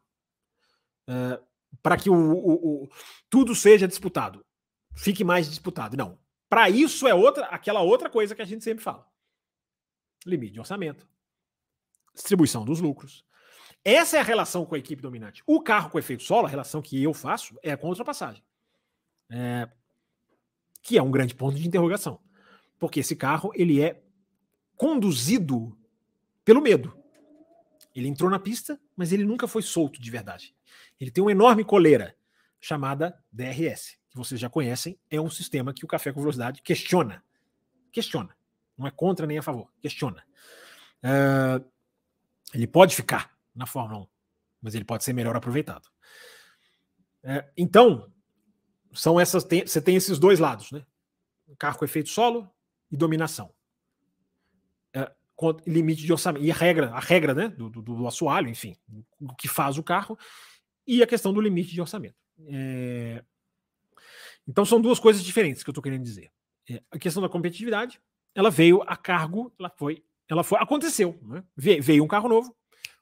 uh, 1.08 1.40
para 1.80 1.96
que 1.96 2.10
o, 2.10 2.14
o, 2.14 2.82
o, 2.82 2.88
tudo 3.30 3.54
seja 3.54 3.86
disputado. 3.86 4.44
Fique 4.96 5.22
mais 5.22 5.48
disputado. 5.48 5.96
Não. 5.96 6.18
Para 6.48 6.68
isso 6.68 7.06
é 7.06 7.14
outra, 7.14 7.44
aquela 7.44 7.80
outra 7.80 8.10
coisa 8.10 8.34
que 8.34 8.42
a 8.42 8.44
gente 8.44 8.64
sempre 8.64 8.82
fala: 8.82 9.06
limite 10.26 10.54
de 10.54 10.58
orçamento, 10.58 11.06
distribuição 12.12 12.64
dos 12.64 12.80
lucros. 12.80 13.24
Essa 13.84 14.16
é 14.16 14.20
a 14.20 14.24
relação 14.24 14.66
com 14.66 14.74
a 14.74 14.78
equipe 14.78 15.00
dominante. 15.00 15.44
O 15.46 15.62
carro 15.62 15.90
com 15.90 15.98
efeito 16.00 16.24
solo, 16.24 16.48
a 16.48 16.50
relação 16.50 16.82
que 16.82 17.00
eu 17.00 17.14
faço 17.14 17.56
é 17.62 17.76
com 17.76 17.86
a 17.86 17.90
ultrapassagem. 17.90 18.42
É, 19.30 19.70
que 20.82 20.98
é 20.98 21.02
um 21.02 21.10
grande 21.10 21.34
ponto 21.34 21.56
de 21.56 21.66
interrogação. 21.66 22.20
Porque 22.78 23.00
esse 23.00 23.14
carro 23.14 23.52
ele 23.54 23.80
é 23.80 24.02
conduzido 24.76 25.76
pelo 26.44 26.60
medo. 26.60 26.92
Ele 27.94 28.08
entrou 28.08 28.30
na 28.30 28.38
pista, 28.38 28.80
mas 28.96 29.12
ele 29.12 29.24
nunca 29.24 29.46
foi 29.46 29.62
solto 29.62 30.00
de 30.00 30.10
verdade. 30.10 30.54
Ele 30.98 31.10
tem 31.10 31.22
uma 31.22 31.30
enorme 31.30 31.64
coleira 31.64 32.16
chamada 32.60 33.16
DRS, 33.30 33.98
que 34.10 34.16
vocês 34.16 34.40
já 34.40 34.48
conhecem, 34.48 34.98
é 35.10 35.20
um 35.20 35.30
sistema 35.30 35.72
que 35.74 35.84
o 35.84 35.88
Café 35.88 36.12
com 36.12 36.20
Velocidade 36.20 36.62
questiona. 36.62 37.22
Questiona. 37.90 38.34
Não 38.76 38.86
é 38.86 38.90
contra 38.90 39.26
nem 39.26 39.38
a 39.38 39.42
favor, 39.42 39.70
questiona. 39.80 40.24
Uh, 41.02 41.64
ele 42.54 42.66
pode 42.66 42.94
ficar 42.94 43.36
na 43.54 43.66
Fórmula 43.66 44.02
1, 44.02 44.06
mas 44.62 44.74
ele 44.74 44.84
pode 44.84 45.04
ser 45.04 45.12
melhor 45.12 45.36
aproveitado. 45.36 45.86
Uh, 47.24 47.48
então, 47.56 48.10
são 48.92 49.18
essas. 49.18 49.44
Tem, 49.44 49.66
você 49.66 49.80
tem 49.80 49.96
esses 49.96 50.18
dois 50.18 50.38
lados, 50.38 50.70
né? 50.70 50.84
Carro 51.58 51.78
com 51.78 51.84
efeito 51.84 52.08
solo 52.08 52.50
e 52.90 52.96
dominação. 52.96 53.52
É, 54.94 55.10
limite 55.66 56.02
de 56.02 56.12
orçamento. 56.12 56.44
E 56.44 56.50
a 56.50 56.54
regra, 56.54 56.90
a 56.90 57.00
regra 57.00 57.34
né, 57.34 57.48
do, 57.48 57.68
do, 57.68 57.82
do 57.82 58.06
assoalho, 58.06 58.48
enfim, 58.48 58.76
o 59.20 59.34
que 59.34 59.48
faz 59.48 59.78
o 59.78 59.82
carro, 59.82 60.18
e 60.86 61.02
a 61.02 61.06
questão 61.06 61.32
do 61.32 61.40
limite 61.40 61.72
de 61.72 61.80
orçamento. 61.80 62.16
É... 62.46 63.22
Então 64.46 64.64
são 64.64 64.80
duas 64.80 64.98
coisas 64.98 65.22
diferentes 65.22 65.62
que 65.62 65.70
eu 65.70 65.72
estou 65.72 65.82
querendo 65.82 66.02
dizer. 66.02 66.30
É, 66.68 66.82
a 66.90 66.98
questão 66.98 67.22
da 67.22 67.28
competitividade, 67.28 68.00
ela 68.34 68.50
veio 68.50 68.82
a 68.86 68.96
cargo, 68.96 69.52
ela 69.58 69.70
foi, 69.70 70.02
ela 70.28 70.42
foi, 70.42 70.58
aconteceu. 70.58 71.18
Né? 71.22 71.44
Veio 71.56 72.04
um 72.04 72.08
carro 72.08 72.28
novo, 72.28 72.54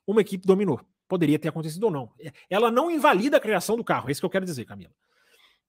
uma 0.06 0.20
equipe 0.20 0.46
dominou. 0.46 0.80
Poderia 1.08 1.38
ter 1.38 1.48
acontecido 1.48 1.84
ou 1.84 1.90
não. 1.90 2.12
É, 2.20 2.32
ela 2.48 2.70
não 2.70 2.90
invalida 2.90 3.36
a 3.36 3.40
criação 3.40 3.76
do 3.76 3.84
carro, 3.84 4.08
é 4.08 4.12
isso 4.12 4.20
que 4.20 4.26
eu 4.26 4.30
quero 4.30 4.44
dizer, 4.44 4.64
Camila 4.64 4.92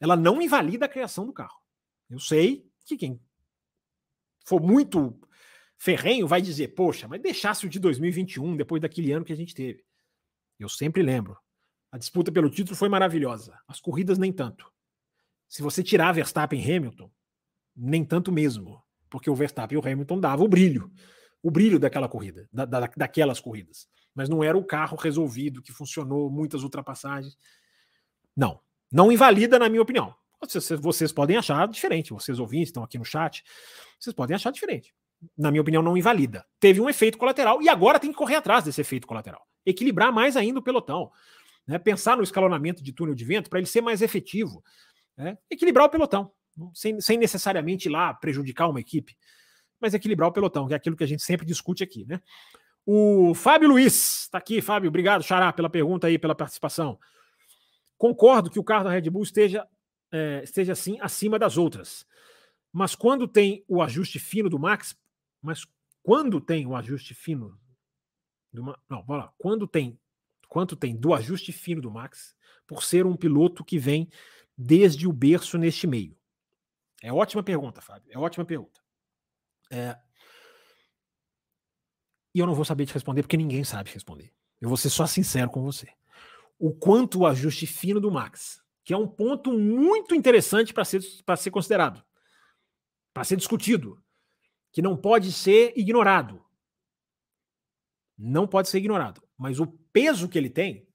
ela 0.01 0.17
não 0.17 0.41
invalida 0.41 0.85
a 0.85 0.89
criação 0.89 1.25
do 1.25 1.31
carro. 1.31 1.61
Eu 2.09 2.19
sei 2.19 2.67
que 2.85 2.97
quem 2.97 3.21
for 4.43 4.59
muito 4.59 5.17
ferrenho 5.77 6.27
vai 6.27 6.41
dizer, 6.41 6.69
poxa, 6.69 7.07
mas 7.07 7.21
deixasse 7.21 7.65
o 7.65 7.69
de 7.69 7.79
2021 7.79 8.57
depois 8.57 8.81
daquele 8.81 9.11
ano 9.11 9.23
que 9.23 9.31
a 9.31 9.37
gente 9.37 9.53
teve. 9.53 9.85
Eu 10.59 10.67
sempre 10.67 11.03
lembro. 11.03 11.37
A 11.91 11.97
disputa 11.97 12.31
pelo 12.31 12.49
título 12.49 12.75
foi 12.75 12.89
maravilhosa. 12.89 13.57
As 13.67 13.79
corridas 13.79 14.17
nem 14.17 14.31
tanto. 14.33 14.71
Se 15.47 15.61
você 15.61 15.83
tirar 15.83 16.13
Verstappen 16.13 16.59
e 16.59 16.75
Hamilton, 16.75 17.11
nem 17.75 18.03
tanto 18.03 18.31
mesmo. 18.31 18.81
Porque 19.09 19.29
o 19.29 19.35
Verstappen 19.35 19.77
e 19.77 19.81
o 19.81 19.85
Hamilton 19.85 20.19
davam 20.19 20.45
o 20.45 20.49
brilho. 20.49 20.91
O 21.43 21.51
brilho 21.51 21.79
daquela 21.79 22.07
corrida, 22.07 22.47
da, 22.51 22.65
da, 22.65 22.87
daquelas 22.95 23.39
corridas. 23.39 23.87
Mas 24.13 24.29
não 24.29 24.43
era 24.43 24.57
o 24.57 24.63
carro 24.63 24.95
resolvido, 24.95 25.61
que 25.61 25.73
funcionou, 25.73 26.29
muitas 26.29 26.63
ultrapassagens. 26.63 27.37
Não. 28.35 28.61
Não 28.91 29.11
invalida, 29.11 29.57
na 29.57 29.69
minha 29.69 29.81
opinião. 29.81 30.13
Vocês, 30.41 30.69
vocês 30.79 31.11
podem 31.11 31.37
achar 31.37 31.67
diferente, 31.67 32.11
vocês 32.11 32.39
ouvintes 32.39 32.69
estão 32.69 32.83
aqui 32.83 32.97
no 32.97 33.05
chat, 33.05 33.43
vocês 33.99 34.13
podem 34.13 34.35
achar 34.35 34.51
diferente. 34.51 34.93
Na 35.37 35.51
minha 35.51 35.61
opinião, 35.61 35.83
não 35.83 35.95
invalida. 35.95 36.43
Teve 36.59 36.81
um 36.81 36.89
efeito 36.89 37.17
colateral 37.17 37.61
e 37.61 37.69
agora 37.69 37.99
tem 37.99 38.11
que 38.11 38.17
correr 38.17 38.35
atrás 38.35 38.63
desse 38.63 38.81
efeito 38.81 39.05
colateral. 39.05 39.45
Equilibrar 39.63 40.11
mais 40.11 40.35
ainda 40.35 40.59
o 40.59 40.63
pelotão. 40.63 41.11
Né? 41.67 41.77
Pensar 41.77 42.17
no 42.17 42.23
escalonamento 42.23 42.83
de 42.83 42.91
túnel 42.91 43.13
de 43.13 43.23
vento 43.23 43.49
para 43.49 43.59
ele 43.59 43.67
ser 43.67 43.81
mais 43.81 44.01
efetivo. 44.01 44.63
Né? 45.15 45.37
Equilibrar 45.49 45.85
o 45.85 45.89
pelotão, 45.89 46.31
sem, 46.73 46.99
sem 46.99 47.17
necessariamente 47.17 47.87
ir 47.87 47.91
lá 47.91 48.13
prejudicar 48.13 48.67
uma 48.67 48.79
equipe, 48.79 49.15
mas 49.79 49.93
equilibrar 49.93 50.29
o 50.29 50.33
pelotão, 50.33 50.67
que 50.67 50.73
é 50.73 50.77
aquilo 50.77 50.95
que 50.95 51.03
a 51.03 51.07
gente 51.07 51.21
sempre 51.21 51.45
discute 51.45 51.83
aqui. 51.83 52.03
Né? 52.05 52.19
O 52.83 53.35
Fábio 53.35 53.69
Luiz 53.69 54.23
está 54.23 54.39
aqui, 54.39 54.59
Fábio. 54.59 54.89
Obrigado, 54.89 55.23
Xará, 55.23 55.53
pela 55.53 55.69
pergunta 55.69 56.07
aí, 56.07 56.17
pela 56.17 56.33
participação. 56.33 56.97
Concordo 58.01 58.49
que 58.49 58.57
o 58.57 58.63
carro 58.63 58.85
da 58.85 58.89
Red 58.89 59.11
Bull 59.11 59.21
esteja, 59.21 59.67
é, 60.11 60.41
esteja 60.43 60.73
assim 60.73 60.99
acima 61.01 61.37
das 61.37 61.55
outras. 61.55 62.03
Mas 62.73 62.95
quando 62.95 63.27
tem 63.27 63.63
o 63.67 63.79
ajuste 63.79 64.17
fino 64.17 64.49
do 64.49 64.57
Max, 64.57 64.97
mas 65.39 65.67
quando 66.01 66.41
tem 66.41 66.65
o 66.65 66.75
ajuste 66.75 67.13
fino 67.13 67.55
do 68.51 68.75
não, 68.89 69.05
lá, 69.07 69.31
quando 69.37 69.67
tem 69.67 69.99
quanto 70.49 70.75
tem 70.75 70.95
do 70.95 71.13
ajuste 71.13 71.51
fino 71.51 71.79
do 71.79 71.91
Max, 71.91 72.35
por 72.65 72.83
ser 72.83 73.05
um 73.05 73.15
piloto 73.15 73.63
que 73.63 73.77
vem 73.77 74.09
desde 74.57 75.07
o 75.07 75.13
berço 75.13 75.59
neste 75.59 75.85
meio? 75.85 76.17
É 77.03 77.13
ótima 77.13 77.43
pergunta, 77.43 77.81
Fábio. 77.81 78.11
É 78.11 78.17
ótima 78.17 78.43
pergunta. 78.43 78.81
É... 79.69 79.95
E 82.33 82.39
eu 82.39 82.47
não 82.47 82.55
vou 82.55 82.65
saber 82.65 82.87
te 82.87 82.95
responder 82.95 83.21
porque 83.21 83.37
ninguém 83.37 83.63
sabe 83.63 83.91
responder. 83.91 84.33
Eu 84.59 84.69
vou 84.69 84.77
ser 84.77 84.89
só 84.89 85.05
sincero 85.05 85.51
com 85.51 85.61
você 85.61 85.87
o 86.61 86.73
quanto 86.73 87.19
o 87.19 87.25
ajuste 87.25 87.65
fino 87.65 87.99
do 87.99 88.11
Max, 88.11 88.61
que 88.83 88.93
é 88.93 88.97
um 88.97 89.07
ponto 89.07 89.51
muito 89.51 90.13
interessante 90.13 90.73
para 90.73 90.85
ser, 90.85 91.01
ser 91.01 91.51
considerado, 91.51 92.03
para 93.13 93.23
ser 93.23 93.35
discutido, 93.35 94.01
que 94.71 94.81
não 94.81 94.95
pode 94.95 95.31
ser 95.31 95.73
ignorado. 95.75 96.43
Não 98.17 98.47
pode 98.47 98.69
ser 98.69 98.77
ignorado. 98.77 99.21
Mas 99.37 99.59
o 99.59 99.67
peso 99.67 100.29
que 100.29 100.37
ele 100.37 100.49
tem, 100.49 100.87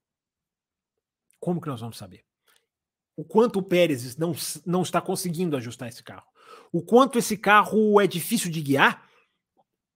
como 1.41 1.61
que 1.61 1.69
nós 1.69 1.81
vamos 1.81 1.99
saber? 1.99 2.27
o 3.17 3.25
quanto 3.25 3.59
o 3.59 3.63
Pérez 3.63 4.17
não, 4.17 4.33
não 4.65 4.83
está 4.83 5.01
conseguindo 5.01 5.57
ajustar 5.57 5.89
esse 5.89 6.03
carro. 6.03 6.27
O 6.71 6.83
quanto 6.83 7.19
esse 7.19 7.37
carro 7.37 7.99
é 8.01 8.07
difícil 8.07 8.51
de 8.51 8.61
guiar, 8.61 9.09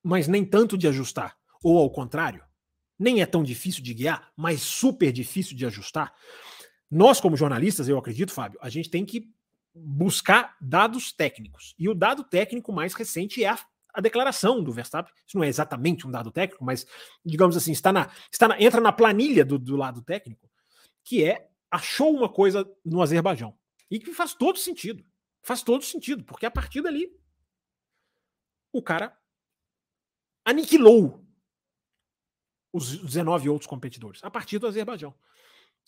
mas 0.03 0.27
nem 0.27 0.45
tanto 0.45 0.79
de 0.79 0.89
ajustar. 0.89 1.37
Ou 1.63 1.79
ao 1.79 1.91
contrário, 1.91 2.43
nem 3.01 3.23
é 3.23 3.27
tão 3.27 3.43
difícil 3.43 3.83
de 3.83 3.95
guiar, 3.95 4.31
mas 4.37 4.61
super 4.61 5.11
difícil 5.11 5.57
de 5.57 5.65
ajustar. 5.65 6.15
Nós, 6.91 7.19
como 7.19 7.35
jornalistas, 7.35 7.89
eu 7.89 7.97
acredito, 7.97 8.31
Fábio, 8.31 8.59
a 8.61 8.69
gente 8.69 8.91
tem 8.91 9.07
que 9.07 9.33
buscar 9.75 10.55
dados 10.61 11.11
técnicos. 11.11 11.75
E 11.79 11.89
o 11.89 11.95
dado 11.95 12.23
técnico 12.23 12.71
mais 12.71 12.93
recente 12.93 13.43
é 13.43 13.49
a, 13.49 13.59
a 13.95 14.03
declaração 14.03 14.63
do 14.63 14.71
Verstappen. 14.71 15.15
Isso 15.27 15.39
não 15.39 15.45
é 15.45 15.49
exatamente 15.49 16.07
um 16.07 16.11
dado 16.11 16.31
técnico, 16.31 16.63
mas, 16.63 16.87
digamos 17.25 17.57
assim, 17.57 17.73
está 17.73 17.91
na, 17.91 18.11
está 18.31 18.47
na, 18.47 18.61
entra 18.61 18.83
na 18.83 18.93
planilha 18.93 19.47
do, 19.47 19.59
do 19.59 19.77
lado 19.77 20.03
técnico, 20.03 20.51
que 21.03 21.25
é 21.25 21.49
achou 21.71 22.15
uma 22.15 22.29
coisa 22.29 22.71
no 22.85 23.01
Azerbaijão. 23.01 23.57
E 23.91 23.99
que 23.99 24.13
faz 24.13 24.35
todo 24.35 24.59
sentido. 24.59 25.03
Faz 25.43 25.63
todo 25.63 25.83
sentido, 25.83 26.23
porque 26.25 26.45
a 26.45 26.51
partir 26.51 26.83
dali 26.83 27.11
o 28.73 28.83
cara 28.83 29.17
aniquilou 30.45 31.25
os 32.73 32.99
19 32.99 33.49
outros 33.49 33.67
competidores 33.67 34.23
a 34.23 34.31
partir 34.31 34.59
do 34.59 34.67
Azerbaijão. 34.67 35.15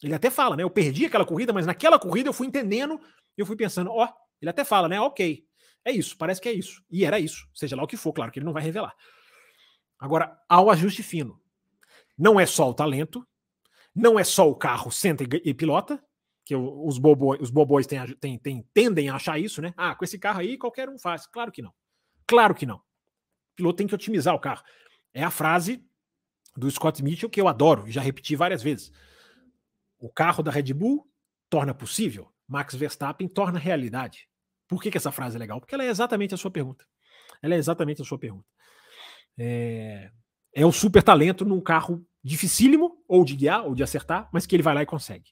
Ele 0.02 0.14
até 0.14 0.30
fala, 0.30 0.56
né? 0.56 0.62
Eu 0.62 0.70
perdi 0.70 1.06
aquela 1.06 1.24
corrida, 1.24 1.52
mas 1.52 1.66
naquela 1.66 1.98
corrida 1.98 2.28
eu 2.28 2.32
fui 2.32 2.46
entendendo, 2.46 3.00
eu 3.36 3.46
fui 3.46 3.56
pensando, 3.56 3.90
ó, 3.90 4.08
ele 4.40 4.50
até 4.50 4.64
fala, 4.64 4.88
né? 4.88 5.00
Ok, 5.00 5.46
é 5.84 5.92
isso, 5.92 6.16
parece 6.16 6.40
que 6.40 6.48
é 6.48 6.52
isso. 6.52 6.84
E 6.90 7.04
era 7.04 7.20
isso, 7.20 7.48
seja 7.54 7.76
lá 7.76 7.82
o 7.82 7.86
que 7.86 7.96
for, 7.96 8.12
claro 8.12 8.32
que 8.32 8.38
ele 8.38 8.46
não 8.46 8.52
vai 8.52 8.62
revelar. 8.62 8.94
Agora, 9.98 10.36
ao 10.48 10.70
ajuste 10.70 11.02
fino. 11.02 11.40
Não 12.18 12.38
é 12.38 12.44
só 12.44 12.68
o 12.68 12.74
talento, 12.74 13.26
não 13.94 14.18
é 14.18 14.24
só 14.24 14.48
o 14.48 14.54
carro 14.54 14.90
senta 14.90 15.24
e 15.44 15.54
pilota, 15.54 16.02
que 16.44 16.54
os, 16.56 16.98
bobo, 16.98 17.36
os 17.40 17.50
bobões 17.50 17.86
têm, 17.86 18.04
têm, 18.16 18.38
têm, 18.38 18.68
tendem 18.74 19.08
a 19.08 19.14
achar 19.14 19.38
isso, 19.38 19.62
né? 19.62 19.72
Ah, 19.76 19.94
com 19.94 20.04
esse 20.04 20.18
carro 20.18 20.40
aí 20.40 20.58
qualquer 20.58 20.88
um 20.88 20.98
faz. 20.98 21.26
Claro 21.26 21.52
que 21.52 21.62
não. 21.62 21.72
Claro 22.26 22.54
que 22.54 22.66
não. 22.66 22.76
O 22.76 22.82
piloto 23.56 23.76
tem 23.76 23.86
que 23.86 23.94
otimizar 23.94 24.34
o 24.34 24.40
carro. 24.40 24.62
É 25.14 25.22
a 25.22 25.30
frase 25.30 25.84
do 26.56 26.70
Scott 26.70 27.02
Mitchell 27.02 27.30
que 27.30 27.40
eu 27.40 27.48
adoro 27.48 27.90
já 27.90 28.00
repeti 28.00 28.36
várias 28.36 28.62
vezes. 28.62 28.92
O 29.98 30.08
carro 30.08 30.42
da 30.42 30.50
Red 30.50 30.72
Bull 30.74 31.08
torna 31.48 31.72
possível, 31.74 32.32
Max 32.48 32.74
Verstappen 32.74 33.28
torna 33.28 33.58
realidade. 33.58 34.28
Por 34.68 34.82
que, 34.82 34.90
que 34.90 34.96
essa 34.96 35.12
frase 35.12 35.36
é 35.36 35.38
legal? 35.38 35.60
Porque 35.60 35.74
ela 35.74 35.84
é 35.84 35.88
exatamente 35.88 36.34
a 36.34 36.36
sua 36.36 36.50
pergunta. 36.50 36.84
Ela 37.42 37.54
é 37.54 37.58
exatamente 37.58 38.00
a 38.00 38.04
sua 38.04 38.18
pergunta. 38.18 38.46
É, 39.38 40.10
é 40.54 40.72
super 40.72 41.02
talento 41.02 41.44
num 41.44 41.60
carro 41.60 42.04
dificílimo, 42.22 43.02
ou 43.08 43.24
de 43.24 43.36
guiar, 43.36 43.66
ou 43.66 43.74
de 43.74 43.82
acertar, 43.82 44.28
mas 44.32 44.46
que 44.46 44.54
ele 44.54 44.62
vai 44.62 44.74
lá 44.74 44.82
e 44.82 44.86
consegue. 44.86 45.30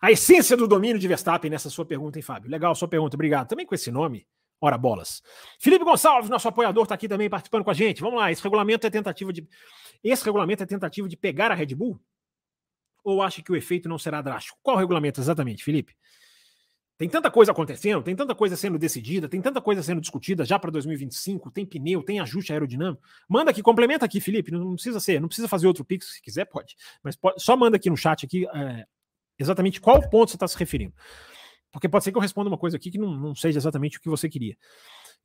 A 0.00 0.10
essência 0.10 0.56
do 0.56 0.66
domínio 0.66 0.98
de 0.98 1.08
Verstappen 1.08 1.50
nessa 1.50 1.70
sua 1.70 1.84
pergunta, 1.84 2.18
hein, 2.18 2.22
Fábio? 2.22 2.50
Legal, 2.50 2.74
sua 2.74 2.88
pergunta, 2.88 3.16
obrigado. 3.16 3.48
Também 3.48 3.66
com 3.66 3.74
esse 3.74 3.90
nome, 3.90 4.26
ora 4.64 4.78
bolas. 4.78 5.22
Felipe 5.58 5.84
Gonçalves, 5.84 6.30
nosso 6.30 6.48
apoiador, 6.48 6.84
está 6.84 6.94
aqui 6.94 7.06
também 7.06 7.28
participando 7.28 7.64
com 7.64 7.70
a 7.70 7.74
gente. 7.74 8.00
Vamos 8.00 8.18
lá, 8.18 8.32
esse 8.32 8.42
regulamento 8.42 8.86
é 8.86 8.90
tentativa 8.90 9.32
de. 9.32 9.46
Esse 10.02 10.24
regulamento 10.24 10.62
é 10.62 10.66
tentativa 10.66 11.08
de 11.08 11.16
pegar 11.16 11.50
a 11.50 11.54
Red 11.54 11.74
Bull? 11.74 12.00
Ou 13.04 13.20
acha 13.22 13.42
que 13.42 13.52
o 13.52 13.56
efeito 13.56 13.88
não 13.88 13.98
será 13.98 14.22
drástico? 14.22 14.58
Qual 14.62 14.76
regulamento 14.76 15.20
exatamente, 15.20 15.62
Felipe? 15.62 15.94
Tem 16.96 17.08
tanta 17.08 17.30
coisa 17.30 17.50
acontecendo, 17.50 18.02
tem 18.02 18.14
tanta 18.14 18.34
coisa 18.34 18.56
sendo 18.56 18.78
decidida, 18.78 19.28
tem 19.28 19.42
tanta 19.42 19.60
coisa 19.60 19.82
sendo 19.82 20.00
discutida 20.00 20.44
já 20.44 20.58
para 20.58 20.70
2025, 20.70 21.50
tem 21.50 21.66
pneu, 21.66 22.02
tem 22.02 22.20
ajuste 22.20 22.52
aerodinâmico. 22.52 23.02
Manda 23.28 23.50
aqui, 23.50 23.62
complementa 23.62 24.04
aqui, 24.04 24.20
Felipe. 24.20 24.52
Não 24.52 24.74
precisa 24.74 25.00
ser, 25.00 25.20
não 25.20 25.26
precisa 25.28 25.48
fazer 25.48 25.66
outro 25.66 25.84
pix, 25.84 26.14
se 26.14 26.22
quiser, 26.22 26.44
pode. 26.46 26.76
Mas 27.02 27.16
pode, 27.16 27.42
só 27.42 27.56
manda 27.56 27.76
aqui 27.76 27.90
no 27.90 27.96
chat 27.96 28.24
aqui 28.24 28.46
é, 28.46 28.86
exatamente 29.38 29.80
qual 29.80 30.08
ponto 30.08 30.30
você 30.30 30.36
está 30.36 30.46
se 30.46 30.56
referindo. 30.56 30.94
Porque 31.74 31.88
pode 31.88 32.04
ser 32.04 32.12
que 32.12 32.16
eu 32.16 32.22
responda 32.22 32.48
uma 32.48 32.56
coisa 32.56 32.76
aqui 32.76 32.88
que 32.88 32.98
não, 32.98 33.10
não 33.10 33.34
seja 33.34 33.58
exatamente 33.58 33.98
o 33.98 34.00
que 34.00 34.08
você 34.08 34.28
queria. 34.28 34.56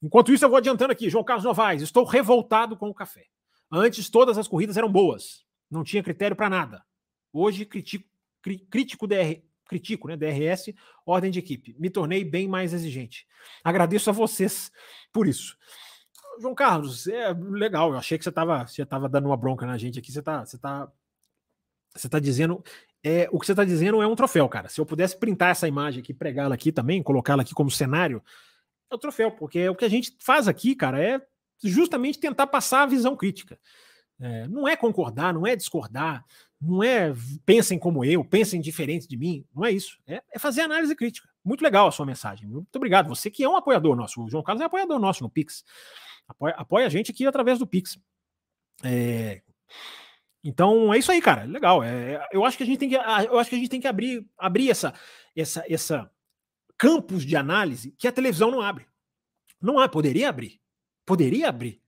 Enquanto 0.01 0.33
isso, 0.33 0.43
eu 0.43 0.49
vou 0.49 0.57
adiantando 0.57 0.91
aqui. 0.91 1.07
João 1.07 1.23
Carlos 1.23 1.45
Novaes, 1.45 1.83
estou 1.83 2.03
revoltado 2.03 2.75
com 2.75 2.89
o 2.89 2.93
café. 2.93 3.25
Antes, 3.71 4.09
todas 4.09 4.35
as 4.35 4.47
corridas 4.47 4.75
eram 4.75 4.91
boas. 4.91 5.45
Não 5.69 5.83
tinha 5.83 6.01
critério 6.01 6.35
para 6.35 6.49
nada. 6.49 6.83
Hoje, 7.31 7.65
critico, 7.65 8.09
cri, 8.41 8.57
crítico 8.57 9.05
DR, 9.05 9.43
critico, 9.67 10.07
né? 10.07 10.17
DRS, 10.17 10.73
ordem 11.05 11.29
de 11.29 11.37
equipe. 11.37 11.75
Me 11.77 11.91
tornei 11.91 12.23
bem 12.23 12.47
mais 12.47 12.73
exigente. 12.73 13.27
Agradeço 13.63 14.09
a 14.09 14.13
vocês 14.13 14.71
por 15.13 15.27
isso. 15.27 15.55
João 16.41 16.55
Carlos, 16.55 17.05
é 17.05 17.31
legal. 17.31 17.91
Eu 17.91 17.99
achei 17.99 18.17
que 18.17 18.23
você 18.23 18.29
estava 18.29 18.65
você 18.65 18.83
tava 18.83 19.07
dando 19.07 19.27
uma 19.27 19.37
bronca 19.37 19.67
na 19.67 19.77
gente 19.77 19.99
aqui. 19.99 20.11
Você 20.11 20.17
está 20.17 20.43
você 20.43 20.57
tá, 20.57 20.91
você 21.95 22.09
tá 22.09 22.19
dizendo. 22.19 22.63
É, 23.03 23.29
o 23.31 23.39
que 23.39 23.45
você 23.45 23.53
está 23.53 23.63
dizendo 23.63 24.01
é 24.01 24.07
um 24.07 24.15
troféu, 24.15 24.47
cara. 24.49 24.67
Se 24.67 24.79
eu 24.79 24.85
pudesse 24.85 25.17
printar 25.17 25.51
essa 25.51 25.67
imagem 25.67 26.01
aqui, 26.01 26.13
pregá-la 26.13 26.55
aqui 26.55 26.71
também, 26.71 27.01
colocá-la 27.01 27.43
aqui 27.43 27.53
como 27.53 27.71
cenário, 27.71 28.21
é 28.91 28.95
o 28.95 28.97
troféu, 28.97 29.31
porque 29.31 29.69
o 29.69 29.75
que 29.75 29.85
a 29.85 29.89
gente 29.89 30.15
faz 30.19 30.47
aqui, 30.47 30.75
cara, 30.75 31.01
é 31.01 31.21
justamente 31.63 32.19
tentar 32.19 32.47
passar 32.47 32.83
a 32.83 32.85
visão 32.85 33.15
crítica. 33.15 33.59
É, 34.19 34.47
não 34.47 34.67
é 34.67 34.75
concordar, 34.75 35.33
não 35.33 35.47
é 35.47 35.55
discordar, 35.55 36.25
não 36.61 36.83
é 36.83 37.13
pensem 37.45 37.79
como 37.79 38.03
eu, 38.03 38.23
pensem 38.25 38.59
diferente 38.59 39.07
de 39.07 39.15
mim, 39.15 39.45
não 39.55 39.63
é 39.63 39.71
isso. 39.71 39.97
É, 40.05 40.21
é, 40.33 40.39
fazer 40.39 40.61
análise 40.61 40.93
crítica. 40.95 41.29
Muito 41.43 41.61
legal 41.61 41.87
a 41.87 41.91
sua 41.91 42.05
mensagem. 42.05 42.47
Muito 42.47 42.75
obrigado. 42.75 43.07
Você 43.07 43.31
que 43.31 43.43
é 43.43 43.49
um 43.49 43.55
apoiador 43.55 43.95
nosso. 43.95 44.21
O 44.21 44.29
João 44.29 44.43
Carlos 44.43 44.61
é 44.61 44.65
apoiador 44.65 44.99
nosso 44.99 45.23
no 45.23 45.29
Pix. 45.29 45.63
Apoia, 46.27 46.53
apoia 46.57 46.85
a 46.85 46.89
gente 46.89 47.11
aqui 47.11 47.25
através 47.25 47.57
do 47.57 47.65
Pix. 47.65 47.97
É, 48.83 49.41
então 50.43 50.93
é 50.93 50.97
isso 50.97 51.11
aí, 51.11 51.21
cara. 51.21 51.43
Legal. 51.43 51.83
É, 51.83 52.27
eu 52.31 52.45
acho 52.45 52.57
que 52.57 52.63
a 52.63 52.65
gente 52.65 52.77
tem 52.77 52.89
que, 52.89 52.95
eu 52.95 53.39
acho 53.39 53.49
que 53.49 53.55
a 53.55 53.59
gente 53.59 53.69
tem 53.69 53.81
que 53.81 53.87
abrir, 53.87 54.25
abrir 54.37 54.69
essa, 54.69 54.93
essa, 55.35 55.63
essa 55.67 56.09
campos 56.77 57.25
de 57.25 57.35
análise 57.35 57.93
que 57.97 58.07
a 58.07 58.11
televisão 58.11 58.49
não 58.49 58.61
abre. 58.61 58.87
Não 59.61 59.79
há, 59.79 59.89
poderia 59.89 60.29
abrir. 60.29 60.59
Poderia 61.05 61.49
abrir, 61.49 61.81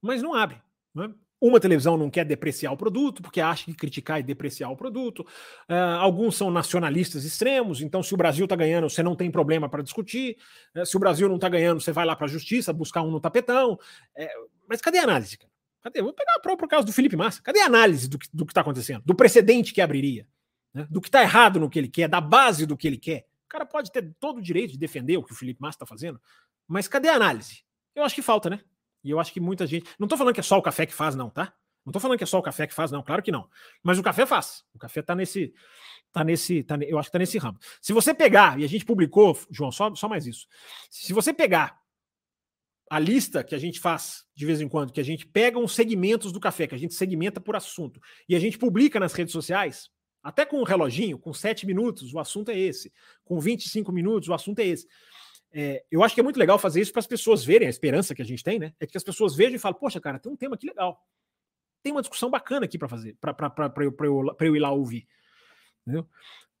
mas 0.00 0.22
não 0.22 0.34
abre. 0.34 0.60
Não 0.94 1.04
é? 1.04 1.10
Uma 1.40 1.58
televisão 1.58 1.96
não 1.96 2.08
quer 2.08 2.24
depreciar 2.24 2.72
o 2.72 2.76
produto, 2.76 3.20
porque 3.20 3.40
acha 3.40 3.64
que 3.64 3.74
criticar 3.74 4.20
e 4.20 4.22
depreciar 4.22 4.70
o 4.70 4.76
produto. 4.76 5.26
Uh, 5.68 5.98
alguns 5.98 6.36
são 6.36 6.52
nacionalistas 6.52 7.24
extremos, 7.24 7.82
então 7.82 8.00
se 8.00 8.14
o 8.14 8.16
Brasil 8.16 8.44
está 8.44 8.54
ganhando, 8.54 8.88
você 8.88 9.02
não 9.02 9.16
tem 9.16 9.28
problema 9.28 9.68
para 9.68 9.82
discutir. 9.82 10.36
Uh, 10.74 10.86
se 10.86 10.96
o 10.96 11.00
Brasil 11.00 11.28
não 11.28 11.34
está 11.34 11.48
ganhando, 11.48 11.80
você 11.80 11.90
vai 11.90 12.06
lá 12.06 12.14
para 12.14 12.26
a 12.26 12.30
justiça 12.30 12.72
buscar 12.72 13.02
um 13.02 13.10
no 13.10 13.20
tapetão. 13.20 13.72
Uh, 13.72 14.50
mas 14.68 14.80
cadê 14.80 14.98
a 14.98 15.02
análise? 15.02 15.36
Cara? 15.36 15.51
Cadê? 15.82 16.00
Vou 16.00 16.12
pegar 16.12 16.36
o 16.38 16.42
próprio 16.42 16.68
caso 16.68 16.86
do 16.86 16.92
Felipe 16.92 17.16
Massa. 17.16 17.42
Cadê 17.42 17.60
a 17.60 17.66
análise 17.66 18.08
do 18.08 18.18
que 18.18 18.50
está 18.50 18.60
acontecendo? 18.60 19.02
Do 19.04 19.14
precedente 19.14 19.74
que 19.74 19.80
abriria? 19.80 20.26
Né? 20.72 20.86
Do 20.88 21.00
que 21.00 21.08
está 21.08 21.22
errado 21.22 21.58
no 21.58 21.68
que 21.68 21.78
ele 21.78 21.88
quer, 21.88 22.08
da 22.08 22.20
base 22.20 22.64
do 22.64 22.76
que 22.76 22.86
ele 22.86 22.96
quer. 22.96 23.26
O 23.46 23.48
cara 23.48 23.66
pode 23.66 23.90
ter 23.90 24.14
todo 24.18 24.38
o 24.38 24.42
direito 24.42 24.72
de 24.72 24.78
defender 24.78 25.16
o 25.16 25.22
que 25.22 25.32
o 25.32 25.34
Felipe 25.34 25.60
Massa 25.60 25.76
está 25.76 25.86
fazendo, 25.86 26.20
mas 26.66 26.88
cadê 26.88 27.08
a 27.08 27.14
análise? 27.16 27.64
Eu 27.94 28.04
acho 28.04 28.14
que 28.14 28.22
falta, 28.22 28.48
né? 28.48 28.60
E 29.04 29.10
eu 29.10 29.20
acho 29.20 29.32
que 29.32 29.40
muita 29.40 29.66
gente. 29.66 29.84
Não 29.98 30.06
estou 30.06 30.16
falando 30.16 30.32
que 30.32 30.40
é 30.40 30.44
só 30.44 30.56
o 30.56 30.62
café 30.62 30.86
que 30.86 30.94
faz, 30.94 31.14
não, 31.14 31.28
tá? 31.28 31.52
Não 31.84 31.90
estou 31.90 32.00
falando 32.00 32.16
que 32.16 32.24
é 32.24 32.26
só 32.26 32.38
o 32.38 32.42
café 32.42 32.66
que 32.66 32.72
faz, 32.72 32.90
não. 32.90 33.02
Claro 33.02 33.22
que 33.22 33.32
não. 33.32 33.48
Mas 33.82 33.98
o 33.98 34.02
café 34.02 34.24
faz. 34.24 34.64
O 34.72 34.78
café 34.78 35.00
está 35.00 35.14
nesse. 35.14 35.52
Tá 36.12 36.22
nesse 36.22 36.62
tá, 36.62 36.76
eu 36.76 36.98
acho 36.98 37.06
que 37.06 37.10
está 37.10 37.18
nesse 37.18 37.38
ramo. 37.38 37.58
Se 37.80 37.92
você 37.92 38.14
pegar, 38.14 38.60
e 38.60 38.64
a 38.64 38.68
gente 38.68 38.84
publicou, 38.84 39.36
João, 39.50 39.72
só, 39.72 39.94
só 39.94 40.08
mais 40.08 40.26
isso. 40.26 40.46
Se 40.88 41.12
você 41.12 41.32
pegar 41.32 41.81
a 42.92 42.98
lista 42.98 43.42
que 43.42 43.54
a 43.54 43.58
gente 43.58 43.80
faz 43.80 44.22
de 44.34 44.44
vez 44.44 44.60
em 44.60 44.68
quando, 44.68 44.92
que 44.92 45.00
a 45.00 45.02
gente 45.02 45.26
pega 45.26 45.58
uns 45.58 45.74
segmentos 45.74 46.30
do 46.30 46.38
café, 46.38 46.66
que 46.66 46.74
a 46.74 46.78
gente 46.78 46.92
segmenta 46.92 47.40
por 47.40 47.56
assunto, 47.56 47.98
e 48.28 48.36
a 48.36 48.38
gente 48.38 48.58
publica 48.58 49.00
nas 49.00 49.14
redes 49.14 49.32
sociais, 49.32 49.88
até 50.22 50.44
com 50.44 50.58
um 50.58 50.62
reloginho, 50.62 51.18
com 51.18 51.32
7 51.32 51.66
minutos, 51.66 52.12
o 52.12 52.18
assunto 52.18 52.50
é 52.50 52.58
esse. 52.58 52.92
Com 53.24 53.40
25 53.40 53.90
minutos, 53.90 54.28
o 54.28 54.34
assunto 54.34 54.58
é 54.58 54.66
esse. 54.66 54.86
É, 55.50 55.82
eu 55.90 56.04
acho 56.04 56.14
que 56.14 56.20
é 56.20 56.22
muito 56.22 56.38
legal 56.38 56.58
fazer 56.58 56.82
isso 56.82 56.92
para 56.92 57.00
as 57.00 57.06
pessoas 57.06 57.42
verem 57.42 57.66
a 57.66 57.70
esperança 57.70 58.14
que 58.14 58.20
a 58.20 58.26
gente 58.26 58.44
tem, 58.44 58.58
né? 58.58 58.74
É 58.78 58.86
que 58.86 58.98
as 58.98 59.02
pessoas 59.02 59.34
vejam 59.34 59.56
e 59.56 59.58
falam, 59.58 59.78
poxa, 59.78 59.98
cara, 59.98 60.18
tem 60.18 60.30
um 60.30 60.36
tema 60.36 60.54
aqui 60.54 60.66
legal. 60.66 61.02
Tem 61.82 61.92
uma 61.92 62.02
discussão 62.02 62.28
bacana 62.28 62.66
aqui 62.66 62.76
para 62.76 62.88
fazer, 62.88 63.16
para 63.18 63.34
eu, 63.78 63.96
eu, 64.00 64.36
eu 64.38 64.56
ir 64.56 64.60
lá 64.60 64.70
ouvir. 64.70 65.08
Entendeu? 65.80 66.06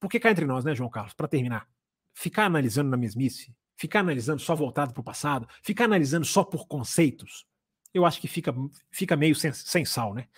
Porque 0.00 0.18
cá 0.18 0.30
entre 0.30 0.46
nós, 0.46 0.64
né, 0.64 0.74
João 0.74 0.88
Carlos, 0.88 1.12
para 1.12 1.28
terminar, 1.28 1.68
ficar 2.14 2.46
analisando 2.46 2.88
na 2.88 2.96
mesmice, 2.96 3.54
ficar 3.82 3.98
analisando 3.98 4.40
só 4.40 4.54
voltado 4.54 4.92
para 4.92 5.00
o 5.00 5.04
passado, 5.04 5.48
ficar 5.60 5.86
analisando 5.86 6.24
só 6.24 6.44
por 6.44 6.68
conceitos, 6.68 7.44
eu 7.92 8.06
acho 8.06 8.20
que 8.20 8.28
fica, 8.28 8.54
fica 8.92 9.16
meio 9.16 9.34
sem, 9.34 9.52
sem 9.52 9.84
sal, 9.84 10.14
né? 10.14 10.28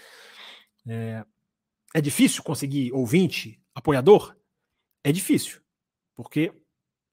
É, 0.88 1.22
é 1.96 2.00
difícil 2.00 2.42
conseguir 2.42 2.90
ouvinte, 2.94 3.60
apoiador? 3.74 4.34
É 5.04 5.12
difícil, 5.12 5.60
porque 6.14 6.54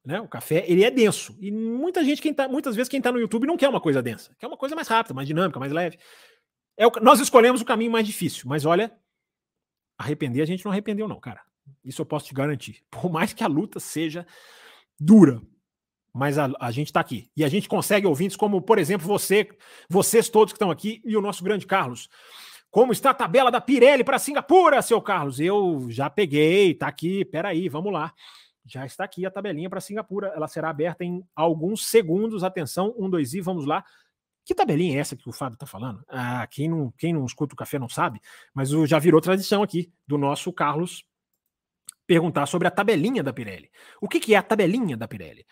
né? 0.06 0.22
O 0.22 0.28
café 0.28 0.64
ele 0.68 0.86
é 0.86 0.90
denso. 0.90 1.38
E 1.40 1.52
muita 1.52 2.04
gente, 2.04 2.22
quem 2.22 2.34
tá, 2.34 2.48
muitas 2.48 2.76
vezes, 2.78 2.90
quem 2.90 3.00
está 3.00 3.12
no 3.12 3.20
YouTube 3.20 3.46
não 3.46 3.58
quer 3.58 3.68
uma 3.68 3.82
coisa 3.82 4.02
densa, 4.02 4.34
quer 4.40 4.48
uma 4.48 4.58
coisa 4.58 4.74
mais 4.74 4.88
rápida, 4.88 5.14
mais 5.14 5.28
dinâmica, 5.28 5.60
mais 5.60 5.72
leve. 5.74 6.00
É 6.78 6.88
o, 6.88 6.92
nós 7.02 7.20
escolhemos 7.20 7.62
o 7.62 7.66
caminho 7.66 7.92
mais 7.92 8.08
difícil, 8.08 8.48
mas 8.48 8.66
olha, 8.66 8.98
arrepender 9.98 10.42
a 10.42 10.48
gente 10.48 10.64
não 10.64 10.72
arrependeu, 10.72 11.10
não, 11.10 11.20
cara. 11.20 11.42
Isso 11.84 12.02
eu 12.02 12.06
posso 12.06 12.26
te 12.26 12.34
garantir. 12.34 12.84
Por 12.90 13.12
mais 13.12 13.34
que 13.34 13.44
a 13.44 13.48
luta 13.48 13.80
seja 13.80 14.26
dura, 14.98 15.42
mas 16.14 16.38
a, 16.38 16.52
a 16.60 16.72
gente 16.72 16.88
está 16.88 17.00
aqui. 17.00 17.30
E 17.36 17.44
a 17.44 17.48
gente 17.48 17.70
consegue 17.70 18.06
ouvintes 18.06 18.36
como, 18.36 18.62
por 18.62 18.78
exemplo, 18.78 19.08
você, 19.08 19.48
vocês 19.90 20.30
todos 20.30 20.54
que 20.54 20.58
estão 20.58 20.72
aqui 20.72 21.02
e 21.06 21.16
o 21.16 21.22
nosso 21.22 21.44
grande 21.44 21.66
Carlos. 21.66 22.10
Como 22.70 22.92
está 22.92 23.10
a 23.10 23.14
tabela 23.14 23.52
da 23.52 23.60
Pirelli 23.60 24.04
para 24.04 24.20
Singapura, 24.20 24.82
seu 24.82 25.02
Carlos? 25.02 25.40
Eu 25.40 25.88
já 25.90 26.10
peguei, 26.10 26.74
tá 26.74 26.88
aqui, 26.88 27.26
peraí, 27.26 27.68
vamos 27.68 27.92
lá. 27.92 28.14
Já 28.66 28.86
está 28.86 29.04
aqui 29.04 29.26
a 29.26 29.32
tabelinha 29.32 29.70
para 29.70 29.82
Singapura. 29.82 30.32
Ela 30.36 30.48
será 30.48 30.70
aberta 30.70 31.04
em 31.04 31.24
alguns 31.36 31.88
segundos. 31.88 32.44
Atenção, 32.44 32.94
um, 32.98 33.10
dois 33.10 33.34
e 33.34 33.42
vamos 33.42 33.66
lá. 33.66 33.84
Que 34.46 34.56
tabelinha 34.56 34.98
é 34.98 35.00
essa 35.00 35.16
que 35.16 35.28
o 35.28 35.34
Fábio 35.34 35.56
está 35.56 35.66
falando? 35.66 36.04
Ah, 36.08 36.48
quem 36.48 36.70
não, 36.70 36.92
quem 36.98 37.14
não 37.14 37.26
escuta 37.26 37.54
o 37.54 37.58
café 37.58 37.78
não 37.78 37.90
sabe, 37.90 38.20
mas 38.54 38.70
já 38.70 38.98
virou 38.98 39.22
tradição 39.22 39.62
aqui 39.62 39.92
do 40.08 40.18
nosso 40.18 40.52
Carlos 40.52 41.06
perguntar 42.08 42.46
sobre 42.46 42.68
a 42.68 42.72
tabelinha 42.72 43.24
da 43.24 43.32
Pirelli. 43.32 43.70
O 44.02 44.10
que, 44.10 44.20
que 44.20 44.34
é 44.34 44.38
a 44.38 44.44
tabelinha 44.44 44.98
da 44.98 45.08
Pirelli? 45.08 45.46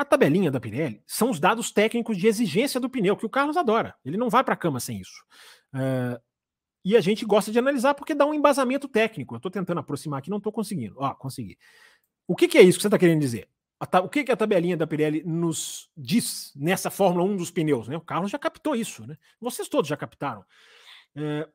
A 0.00 0.04
tabelinha 0.06 0.50
da 0.50 0.58
Pirelli 0.58 1.02
são 1.06 1.28
os 1.28 1.38
dados 1.38 1.70
técnicos 1.70 2.16
de 2.16 2.26
exigência 2.26 2.80
do 2.80 2.88
pneu, 2.88 3.14
que 3.14 3.26
o 3.26 3.28
Carlos 3.28 3.54
adora. 3.54 3.94
Ele 4.02 4.16
não 4.16 4.30
vai 4.30 4.42
para 4.42 4.54
a 4.54 4.56
cama 4.56 4.80
sem 4.80 4.98
isso. 4.98 5.22
Uh, 5.74 6.18
e 6.82 6.96
a 6.96 7.02
gente 7.02 7.26
gosta 7.26 7.52
de 7.52 7.58
analisar 7.58 7.92
porque 7.92 8.14
dá 8.14 8.24
um 8.24 8.32
embasamento 8.32 8.88
técnico. 8.88 9.34
Eu 9.34 9.36
estou 9.36 9.50
tentando 9.50 9.78
aproximar 9.78 10.20
aqui, 10.20 10.30
não 10.30 10.38
estou 10.38 10.50
conseguindo. 10.50 10.94
Ó, 10.96 11.12
consegui. 11.12 11.58
O 12.26 12.34
que, 12.34 12.48
que, 12.48 12.56
é 12.56 12.62
isso 12.62 12.78
que 12.78 12.82
você 12.82 12.88
está 12.88 12.98
querendo 12.98 13.20
dizer? 13.20 13.46
o 14.02 14.08
que, 14.08 14.24
que 14.24 14.32
a 14.32 14.36
tabelinha 14.38 14.74
da 14.74 14.86
Pirelli 14.86 15.22
nos 15.22 15.90
diz 15.94 16.50
nessa 16.56 16.90
Fórmula 16.90 17.22
1 17.24 17.36
dos 17.36 17.50
pneus? 17.50 17.86
Né? 17.86 17.98
O 17.98 18.00
Carlos 18.00 18.30
já 18.30 18.38
captou 18.38 18.74
isso, 18.74 19.06
né? 19.06 19.18
Vocês 19.38 19.68
todos 19.68 19.86
já 19.86 19.98
captaram. 19.98 20.42
É, 21.14 21.46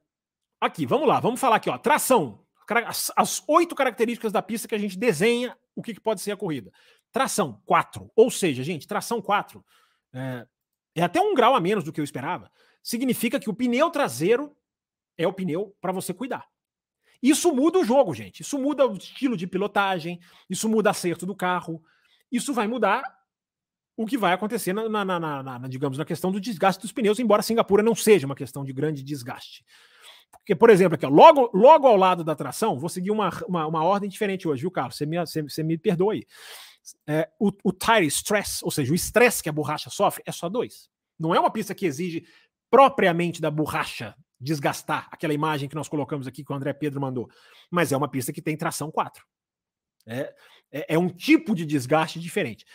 aqui, 0.61 0.85
vamos 0.85 1.07
lá, 1.07 1.19
vamos 1.19 1.39
falar 1.39 1.55
aqui, 1.55 1.69
ó. 1.69 1.79
Tração. 1.79 2.45
As, 3.15 3.43
oito 3.47 3.73
características 3.73 4.31
da 4.31 4.43
pista 4.43 4.67
que 4.67 4.75
a 4.75 4.79
gente 4.79 4.99
desenha 4.99 5.57
o 5.75 5.81
que, 5.81 5.95
que 5.95 5.99
pode 5.99 6.21
ser 6.21 6.31
a 6.31 6.37
corrida. 6.37 6.71
Tração 7.15 7.61
4. 7.65 8.11
Ou 8.13 8.29
seja, 8.29 8.61
gente, 8.61 8.85
tração 8.85 9.21
4 9.21 9.63
é, 10.11 10.45
é 10.95 11.01
até 11.01 11.21
um 11.21 11.33
grau 11.33 11.55
a 11.55 11.61
menos 11.61 11.85
do 11.85 11.93
que 11.93 12.01
eu 12.01 12.03
esperava. 12.03 12.51
Significa 12.83 13.39
que 13.39 13.49
o 13.49 13.53
pneu 13.53 13.89
traseiro 13.89 14.53
é 15.17 15.25
o 15.25 15.31
pneu 15.31 15.73
para 15.79 15.93
você 15.93 16.13
cuidar. 16.13 16.45
Isso 17.23 17.55
muda 17.55 17.79
o 17.79 17.85
jogo, 17.85 18.13
gente. 18.13 18.41
Isso 18.41 18.59
muda 18.59 18.85
o 18.85 18.97
estilo 18.97 19.37
de 19.37 19.47
pilotagem, 19.47 20.19
isso 20.49 20.67
muda 20.67 20.89
acerto 20.89 21.25
do 21.25 21.33
carro, 21.33 21.81
isso 22.29 22.53
vai 22.53 22.67
mudar 22.67 23.01
o 23.95 24.05
que 24.05 24.17
vai 24.17 24.33
acontecer 24.33 24.73
na, 24.73 24.89
na, 24.89 25.05
na, 25.05 25.41
na, 25.41 25.67
digamos, 25.69 25.97
na 25.97 26.03
questão 26.03 26.33
do 26.33 26.41
desgaste 26.41 26.81
dos 26.81 26.91
pneus, 26.91 27.17
embora 27.17 27.41
Singapura 27.41 27.81
não 27.81 27.95
seja 27.95 28.25
uma 28.25 28.35
questão 28.35 28.65
de 28.65 28.73
grande 28.73 29.01
desgaste. 29.01 29.65
Porque, 30.31 30.53
por 30.53 30.69
exemplo, 30.69 30.95
aqui, 30.95 31.05
ó, 31.05 31.09
logo, 31.09 31.49
logo 31.53 31.87
ao 31.87 31.95
lado 31.95 32.25
da 32.25 32.35
tração, 32.35 32.77
vou 32.77 32.89
seguir 32.89 33.11
uma, 33.11 33.29
uma, 33.47 33.65
uma 33.67 33.85
ordem 33.85 34.09
diferente 34.09 34.49
hoje, 34.49 34.63
viu, 34.63 34.71
Carlos? 34.71 34.97
Você 34.97 35.05
me, 35.05 35.17
você, 35.17 35.41
você 35.41 35.63
me 35.63 35.77
perdoa 35.77 36.11
aí. 36.11 36.27
É, 37.07 37.29
o, 37.39 37.51
o 37.63 37.71
tire 37.71 38.05
stress, 38.07 38.63
ou 38.63 38.71
seja, 38.71 38.91
o 38.91 38.95
estresse 38.95 39.41
que 39.41 39.49
a 39.49 39.53
borracha 39.53 39.89
sofre, 39.89 40.23
é 40.25 40.31
só 40.31 40.49
dois. 40.49 40.89
Não 41.19 41.33
é 41.33 41.39
uma 41.39 41.51
pista 41.51 41.73
que 41.73 41.85
exige 41.85 42.25
propriamente 42.69 43.41
da 43.41 43.49
borracha 43.49 44.15
desgastar 44.39 45.07
aquela 45.11 45.33
imagem 45.33 45.69
que 45.69 45.75
nós 45.75 45.87
colocamos 45.87 46.27
aqui 46.27 46.43
que 46.43 46.51
o 46.51 46.55
André 46.55 46.73
Pedro 46.73 46.99
mandou, 46.99 47.29
mas 47.71 47.91
é 47.91 47.97
uma 47.97 48.07
pista 48.07 48.33
que 48.33 48.41
tem 48.41 48.57
tração 48.57 48.91
4. 48.91 49.25
É, 50.07 50.35
é, 50.71 50.95
é 50.95 50.99
um 50.99 51.09
tipo 51.09 51.55
de 51.55 51.65
desgaste 51.65 52.19
diferente. 52.19 52.65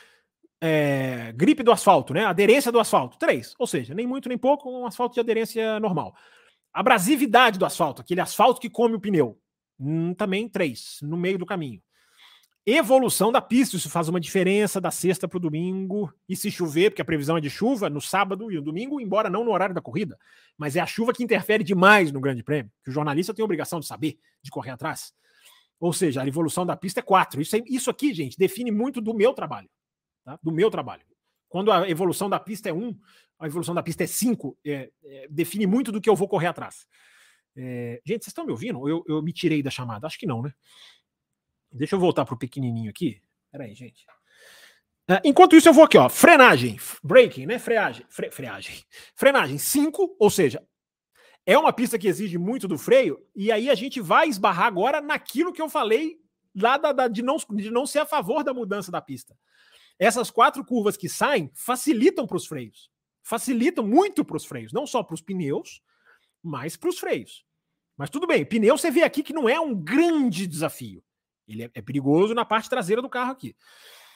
É, 0.61 1.33
gripe 1.33 1.63
do 1.63 1.73
asfalto, 1.73 2.13
né? 2.13 2.25
Aderência 2.25 2.73
do 2.73 2.81
asfalto, 2.81 3.19
3. 3.19 3.55
Ou 3.59 3.67
seja, 3.67 3.95
nem 3.95 4.07
muito 4.07 4.29
nem 4.29 4.37
pouco, 4.37 4.71
um 4.71 4.87
asfalto 4.87 5.15
de 5.15 5.21
aderência 5.21 5.79
normal. 5.81 6.15
Abrasividade 6.73 7.59
do 7.59 7.65
asfalto, 7.65 8.03
aquele 8.03 8.21
asfalto 8.21 8.61
que 8.61 8.71
come 8.71 8.95
o 8.95 9.01
pneu, 9.01 9.41
hum, 9.79 10.15
também 10.15 10.49
3, 10.49 10.99
no 11.03 11.17
meio 11.17 11.39
do 11.39 11.47
caminho. 11.47 11.83
Evolução 12.67 13.33
da 13.33 13.41
pista, 13.41 13.77
isso 13.77 13.89
faz 13.89 14.09
uma 14.09 14.21
diferença 14.21 14.81
da 14.81 14.91
sexta 14.91 15.27
para 15.27 15.39
o 15.39 15.41
domingo. 15.41 16.13
E 16.29 16.37
se 16.37 16.51
chover, 16.51 16.91
porque 16.91 17.03
a 17.03 17.05
previsão 17.05 17.37
é 17.37 17.41
de 17.41 17.49
chuva 17.49 17.89
no 17.89 18.01
sábado 18.01 18.51
e 18.53 18.57
no 18.57 18.63
domingo, 18.63 19.01
embora 19.01 19.31
não 19.31 19.45
no 19.45 19.51
horário 19.51 19.75
da 19.75 19.81
corrida, 19.81 20.19
mas 20.59 20.77
é 20.77 20.81
a 20.81 20.87
chuva 20.87 21.13
que 21.13 21.25
interfere 21.25 21.65
demais 21.65 22.13
no 22.13 22.21
Grande 22.21 22.43
Prêmio, 22.43 22.71
que 22.85 22.91
o 22.91 22.93
jornalista 22.93 23.33
tem 23.33 23.43
a 23.43 23.45
obrigação 23.45 23.81
de 23.81 23.87
saber, 23.87 24.19
de 24.43 24.51
correr 24.51 24.71
atrás. 24.71 25.13
Ou 25.81 25.93
seja, 25.95 26.23
a 26.23 26.29
evolução 26.29 26.67
da 26.67 26.77
pista 26.77 27.01
é 27.01 27.03
4. 27.03 27.41
Isso, 27.41 27.57
isso 27.67 27.91
aqui, 27.91 28.13
gente, 28.13 28.37
define 28.37 28.71
muito 28.71 29.01
do 29.01 29.15
meu 29.15 29.33
trabalho. 29.33 29.71
Tá? 30.23 30.39
Do 30.43 30.53
meu 30.53 30.71
trabalho. 30.71 31.03
Quando 31.49 31.73
a 31.73 31.89
evolução 31.89 32.29
da 32.29 32.39
pista 32.39 32.69
é 32.69 32.73
1, 32.73 32.77
um, 32.77 32.97
a 33.39 33.47
evolução 33.47 33.75
da 33.75 33.83
pista 33.83 34.05
é 34.05 34.07
5, 34.07 34.57
é, 34.65 34.91
é, 35.03 35.27
define 35.31 35.67
muito 35.67 35.91
do 35.91 36.01
que 36.01 36.09
eu 36.09 36.15
vou 36.15 36.29
correr 36.29 36.49
atrás. 36.49 36.87
É, 37.57 38.01
gente, 38.05 38.25
vocês 38.25 38.29
estão 38.29 38.45
me 38.45 38.53
ouvindo? 38.53 38.87
Eu, 38.87 39.03
eu 39.09 39.23
me 39.23 39.33
tirei 39.33 39.63
da 39.63 39.71
chamada? 39.71 40.07
Acho 40.07 40.19
que 40.19 40.27
não, 40.27 40.43
né? 40.43 40.53
Deixa 41.73 41.95
eu 41.95 42.01
voltar 42.01 42.25
para 42.25 42.35
o 42.35 42.39
pequenininho 42.39 42.91
aqui. 42.91 43.21
Peraí, 43.51 43.75
gente. 43.75 44.05
Uh, 45.11 45.21
enquanto 45.25 45.57
isso, 45.57 45.69
eu 45.69 45.73
vou 45.73 45.85
aqui, 45.85 45.99
ó. 45.99 46.09
Frenagem, 46.09 46.79
braking, 47.03 47.47
né? 47.47 47.59
Freagem, 47.59 48.05
fre, 48.09 48.31
freagem. 48.31 48.85
Frenagem 49.15 49.59
5, 49.59 50.17
ou 50.19 50.31
seja, 50.31 50.63
é 51.45 51.59
uma 51.59 51.73
pista 51.73 51.99
que 51.99 52.07
exige 52.07 52.39
muito 52.39 52.69
do 52.69 52.79
freio, 52.79 53.25
e 53.35 53.51
aí 53.51 53.71
a 53.71 53.75
gente 53.75 54.01
vai 54.01 54.29
esbarrar 54.29 54.67
agora 54.67 55.01
naquilo 55.01 55.53
que 55.53 55.61
eu 55.61 55.69
falei 55.69 56.21
lá 56.55 56.77
da, 56.77 56.93
da, 56.93 57.09
de, 57.09 57.23
não, 57.23 57.37
de 57.37 57.71
não 57.71 57.87
ser 57.87 58.01
a 58.01 58.07
favor 58.07 58.45
da 58.45 58.55
mudança 58.55 58.91
da 58.91 59.01
pista. 59.01 59.37
Essas 59.99 60.31
quatro 60.31 60.65
curvas 60.65 60.97
que 60.97 61.09
saem 61.09 61.51
facilitam 61.55 62.27
para 62.27 62.37
os 62.37 62.47
freios. 62.47 62.91
Facilitam 63.23 63.87
muito 63.87 64.25
para 64.25 64.37
os 64.37 64.45
freios, 64.45 64.73
não 64.73 64.87
só 64.87 65.03
para 65.03 65.15
os 65.15 65.21
pneus, 65.21 65.83
mas 66.43 66.77
para 66.77 66.89
os 66.89 66.99
freios. 66.99 67.45
Mas 67.97 68.11
tudo 68.11 68.27
bem, 68.27 68.45
pneu 68.45 68.79
você 68.79 68.91
vê 68.91 69.03
aqui 69.03 69.23
que 69.23 69.33
não 69.33 69.49
é 69.49 69.61
um 69.61 69.75
grande 69.75 70.47
desafio. 70.47 71.03
Ele 71.53 71.65
é, 71.65 71.71
é, 71.75 71.83
perigoso 71.83 72.35
na 72.35 72.45
parte 72.45 72.69
traseira 72.69 73.03
do 73.03 73.09
carro 73.09 73.33
aqui. 73.33 73.57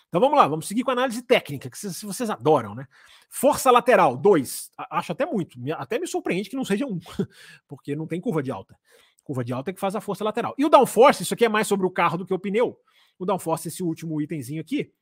Então 0.09 0.21
vamos 0.21 0.39
lá, 0.39 0.47
vamos 0.47 0.69
seguir 0.69 0.85
com 0.85 0.91
a 0.91 0.95
análise 0.95 1.23
técnica, 1.23 1.69
que 1.69 1.77
vocês, 1.77 2.01
vocês 2.03 2.31
adoram, 2.31 2.75
né? 2.75 2.87
Força 3.29 3.71
lateral, 3.71 4.17
2. 4.17 4.71
Acho 4.91 5.13
até 5.13 5.27
muito. 5.27 5.59
Até 5.77 5.99
me 5.99 6.07
surpreende 6.07 6.49
que 6.49 6.57
não 6.57 6.65
seja 6.65 6.87
um, 6.87 7.01
porque 7.67 7.97
não 7.97 8.07
tem 8.07 8.21
curva 8.21 8.43
de 8.43 8.51
alta. 8.51 8.79
Curva 9.25 9.43
de 9.43 9.53
alta 9.53 9.71
é 9.71 9.75
que 9.75 9.81
faz 9.81 9.97
a 9.97 10.01
força 10.01 10.23
lateral. 10.23 10.55
E 10.57 10.65
o 10.65 10.69
downforce, 10.69 11.23
isso 11.23 11.35
aqui 11.35 11.45
é 11.45 11.49
mais 11.49 11.67
sobre 11.67 11.87
o 11.87 11.91
carro 11.91 12.19
do 12.19 12.27
que 12.27 12.33
o 12.33 12.39
pneu. 12.39 12.79
O 13.19 13.25
downforce, 13.25 13.69
esse 13.69 13.83
último 13.83 14.21
itemzinho 14.21 14.61
aqui, 14.61 14.93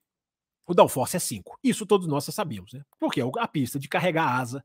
o 0.67 0.75
downforce 0.75 1.17
é 1.17 1.21
5. 1.21 1.59
Isso 1.63 1.85
todos 1.85 2.07
nós 2.07 2.25
sabemos, 2.25 2.73
né? 2.73 2.83
Porque 2.99 3.21
é 3.21 3.25
a 3.39 3.49
pista 3.49 3.79
de 3.79 3.89
carregar 3.89 4.29
a 4.29 4.39
asa, 4.39 4.65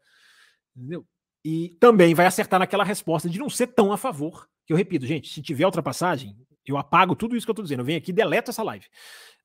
entendeu? 0.76 1.06
E 1.44 1.76
também 1.80 2.14
vai 2.14 2.26
acertar 2.26 2.60
naquela 2.60 2.84
resposta 2.84 3.30
de 3.30 3.40
não 3.40 3.50
ser 3.50 3.68
tão 3.68 3.92
a 3.92 3.98
favor. 3.98 4.48
Que 4.66 4.74
eu 4.74 4.78
repito, 4.78 5.06
gente, 5.06 5.34
se 5.34 5.42
tiver 5.42 5.66
ultrapassagem, 5.66 6.38
eu 6.72 6.78
apago 6.78 7.16
tudo 7.16 7.36
isso 7.36 7.46
que 7.46 7.50
eu 7.50 7.54
estou 7.54 7.64
dizendo. 7.64 7.80
Eu 7.80 7.86
venho 7.86 7.98
aqui 7.98 8.12
e 8.12 8.14
deleto 8.14 8.52
essa 8.52 8.64
live. 8.64 8.86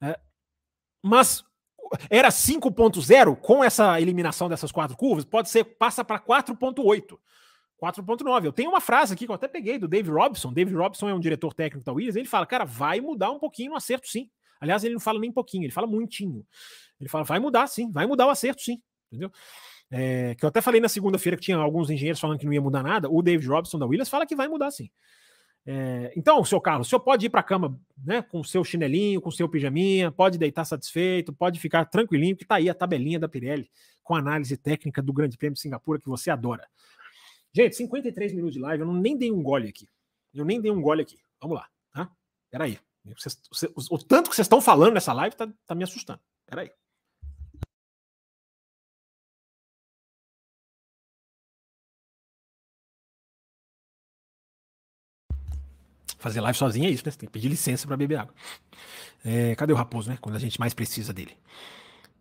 É, 0.01 0.19
mas 1.03 1.45
era 2.09 2.29
5.0 2.29 3.37
com 3.37 3.63
essa 3.63 4.01
eliminação 4.01 4.49
dessas 4.49 4.73
quatro 4.73 4.97
curvas, 4.97 5.25
pode 5.25 5.51
ser, 5.51 5.65
passa 5.65 6.05
para 6.05 6.19
4.8. 6.19 7.19
4.9. 7.83 8.45
Eu 8.45 8.53
tenho 8.53 8.71
uma 8.71 8.81
frase 8.81 9.13
aqui 9.13 9.27
que 9.27 9.31
eu 9.31 9.35
até 9.35 9.49
peguei 9.49 9.77
do 9.77 9.89
Dave 9.89 10.09
Robson. 10.09 10.53
David 10.53 10.77
Robson 10.77 11.09
é 11.09 11.15
um 11.15 11.19
diretor 11.19 11.53
técnico 11.53 11.85
da 11.85 11.93
Williams. 11.93 12.15
Ele 12.15 12.29
fala, 12.29 12.47
cara, 12.47 12.65
vai 12.65 13.01
mudar 13.01 13.33
um 13.33 13.41
pouquinho 13.41 13.73
o 13.73 13.77
acerto, 13.77 14.07
sim. 14.07 14.31
Aliás, 14.61 14.85
ele 14.85 14.95
não 14.95 15.01
fala 15.01 15.19
nem 15.19 15.33
pouquinho, 15.33 15.65
ele 15.65 15.73
fala 15.73 15.89
muitinho. 15.89 16.47
Ele 17.01 17.09
fala, 17.09 17.25
vai 17.25 17.41
mudar, 17.41 17.67
sim, 17.67 17.91
vai 17.91 18.07
mudar 18.07 18.27
o 18.27 18.31
acerto, 18.31 18.63
sim. 18.63 18.81
Entendeu? 19.11 19.33
É, 19.91 20.37
que 20.37 20.45
eu 20.45 20.49
até 20.49 20.61
falei 20.61 20.81
na 20.81 20.89
segunda-feira 20.89 21.37
que 21.37 21.43
tinha 21.43 21.57
alguns 21.57 21.91
engenheiros 21.91 22.21
falando 22.21 22.39
que 22.39 22.47
não 22.47 22.53
ia 22.53 22.63
mudar 22.63 22.85
nada. 22.85 23.11
O 23.11 23.21
David 23.21 23.49
Robson 23.49 23.79
da 23.79 23.87
Williams 23.87 24.09
fala 24.09 24.25
que 24.25 24.37
vai 24.37 24.47
mudar, 24.47 24.71
sim. 24.71 24.89
É, 25.65 26.13
então, 26.17 26.45
seu 26.45 26.61
Carlos, 26.61 26.89
o 26.89 26.91
senhor 26.91 27.01
pode 27.01 27.27
ir 27.27 27.31
para 27.31 27.41
a 27.41 27.45
cama 27.45 27.81
né, 28.05 28.21
com 28.23 28.41
o 28.41 28.45
seu 28.45 28.65
chinelinho, 28.65 29.21
com 29.21 29.29
o 29.29 29.33
seu 29.33 29.49
pijaminha, 29.49 30.11
pode 30.11 30.37
deitar 30.37 30.65
satisfeito, 30.65 31.33
pode 31.33 31.61
ficar 31.61 31.85
tranquilinho, 31.85 32.37
que 32.37 32.43
está 32.43 32.57
aí 32.57 32.69
a 32.69 32.75
tabelinha 32.75 33.19
da 33.19 33.29
Pirelli 33.29 33.71
com 34.03 34.17
análise 34.17 34.57
técnica 34.57 35.01
do 35.01 35.13
Grande 35.13 35.39
Prêmio 35.39 35.55
de 35.55 35.61
Singapura 35.61 36.01
que 36.01 36.09
você 36.09 36.31
adora. 36.31 36.69
Gente, 37.55 37.77
53 37.77 38.33
minutos 38.33 38.55
de 38.55 38.61
live, 38.61 38.83
eu 38.83 38.87
não, 38.87 38.95
nem 38.95 39.17
dei 39.17 39.31
um 39.31 39.43
gole 39.43 39.69
aqui. 39.69 39.89
Eu 40.35 40.45
nem 40.45 40.61
dei 40.61 40.71
um 40.71 40.81
gole 40.81 41.03
aqui. 41.03 41.19
Vamos 41.41 41.57
lá, 41.57 41.69
tá? 41.93 42.11
Peraí. 42.51 42.79
Vocês, 43.17 43.39
o, 43.77 43.95
o, 43.97 43.99
tanto 43.99 44.31
que 44.31 44.37
vocês 44.37 44.47
estão 44.47 44.61
falando 44.61 44.95
nessa 44.95 45.13
live 45.13 45.37
tá, 45.37 45.49
tá 45.67 45.75
me 45.75 45.85
assustando. 45.85 46.21
Peraí. 46.47 46.71
Fazer 56.23 56.41
live 56.41 56.57
sozinho 56.57 56.87
é 56.87 56.91
isso, 56.91 57.05
né? 57.05 57.11
Você 57.11 57.19
tem 57.19 57.27
que 57.27 57.33
pedir 57.33 57.49
licença 57.49 57.85
para 57.85 57.97
beber 57.97 58.21
água. 58.21 58.35
É, 59.25 59.57
cadê 59.57 59.73
o 59.73 59.77
Raposo, 59.77 60.09
né? 60.09 60.17
Quando 60.21 60.37
a 60.37 60.39
gente 60.39 60.59
mais 60.61 60.73
precisa 60.73 61.13
dele. 61.13 61.37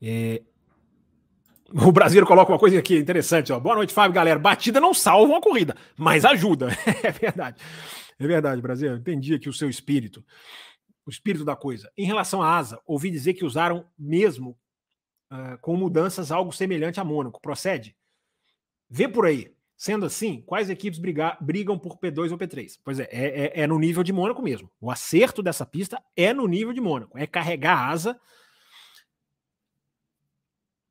É, 0.02 0.42
o 1.72 1.92
brasileiro 1.92 2.26
coloca 2.26 2.52
uma 2.52 2.58
coisa 2.58 2.80
aqui 2.80 2.98
interessante, 2.98 3.54
ó. 3.54 3.60
Boa 3.60 3.76
noite, 3.76 3.94
Fábio, 3.94 4.16
galera. 4.16 4.40
Batida 4.40 4.82
não 4.82 4.92
salva 4.92 5.32
uma 5.32 5.40
corrida, 5.40 5.76
mas 5.96 6.26
ajuda. 6.26 6.70
é 7.04 7.12
verdade. 7.12 7.62
É 8.18 8.26
verdade, 8.26 8.60
brasileiro. 8.60 9.00
Entendi 9.00 9.36
aqui 9.36 9.48
o 9.48 9.54
seu 9.54 9.70
espírito. 9.70 10.26
O 11.06 11.12
espírito 11.12 11.46
da 11.46 11.56
coisa. 11.56 11.92
Em 11.96 12.06
relação 12.06 12.42
à 12.42 12.58
asa, 12.58 12.82
ouvi 12.88 13.12
dizer 13.12 13.36
que 13.36 13.46
usaram 13.46 13.86
mesmo 13.98 14.58
uh, 15.32 15.60
com 15.62 15.78
mudanças 15.78 16.32
algo 16.32 16.52
semelhante 16.52 17.00
a 17.00 17.04
Mônaco. 17.04 17.40
Procede? 17.40 17.96
Vê 18.90 19.08
por 19.08 19.28
aí. 19.28 19.54
Sendo 19.82 20.06
assim, 20.06 20.42
quais 20.42 20.70
equipes 20.70 21.00
brigar, 21.00 21.44
brigam 21.44 21.76
por 21.76 21.98
P2 21.98 22.32
ou 22.32 22.38
P3? 22.38 22.80
Pois 22.84 23.00
é, 23.00 23.10
é, 23.12 23.46
é, 23.46 23.62
é, 23.62 23.66
no 23.66 23.80
nível 23.80 24.04
de 24.04 24.14
Mônaco 24.14 24.40
mesmo. 24.40 24.70
O 24.80 24.92
acerto 24.92 25.42
dessa 25.42 25.66
pista 25.66 26.00
é 26.16 26.32
no 26.36 26.46
nível 26.48 26.72
de 26.72 26.80
Mônaco. 26.80 27.18
É 27.18 27.26
carregar 27.26 27.80
a 27.80 27.90
asa. 27.90 28.22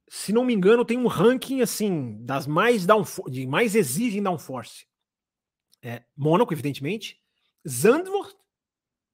Se 0.09 0.32
não 0.32 0.45
me 0.45 0.53
engano, 0.53 0.84
tem 0.84 0.99
um 0.99 1.07
ranking 1.07 1.61
assim 1.61 2.16
das 2.24 2.49
mais 2.49 2.84
de 3.28 3.47
mais 3.47 3.76
exigem 3.76 4.20
downforce. 4.20 4.88
É, 5.80 6.03
Mônaco, 6.16 6.53
evidentemente. 6.53 7.22
Zandvoort, 7.64 8.34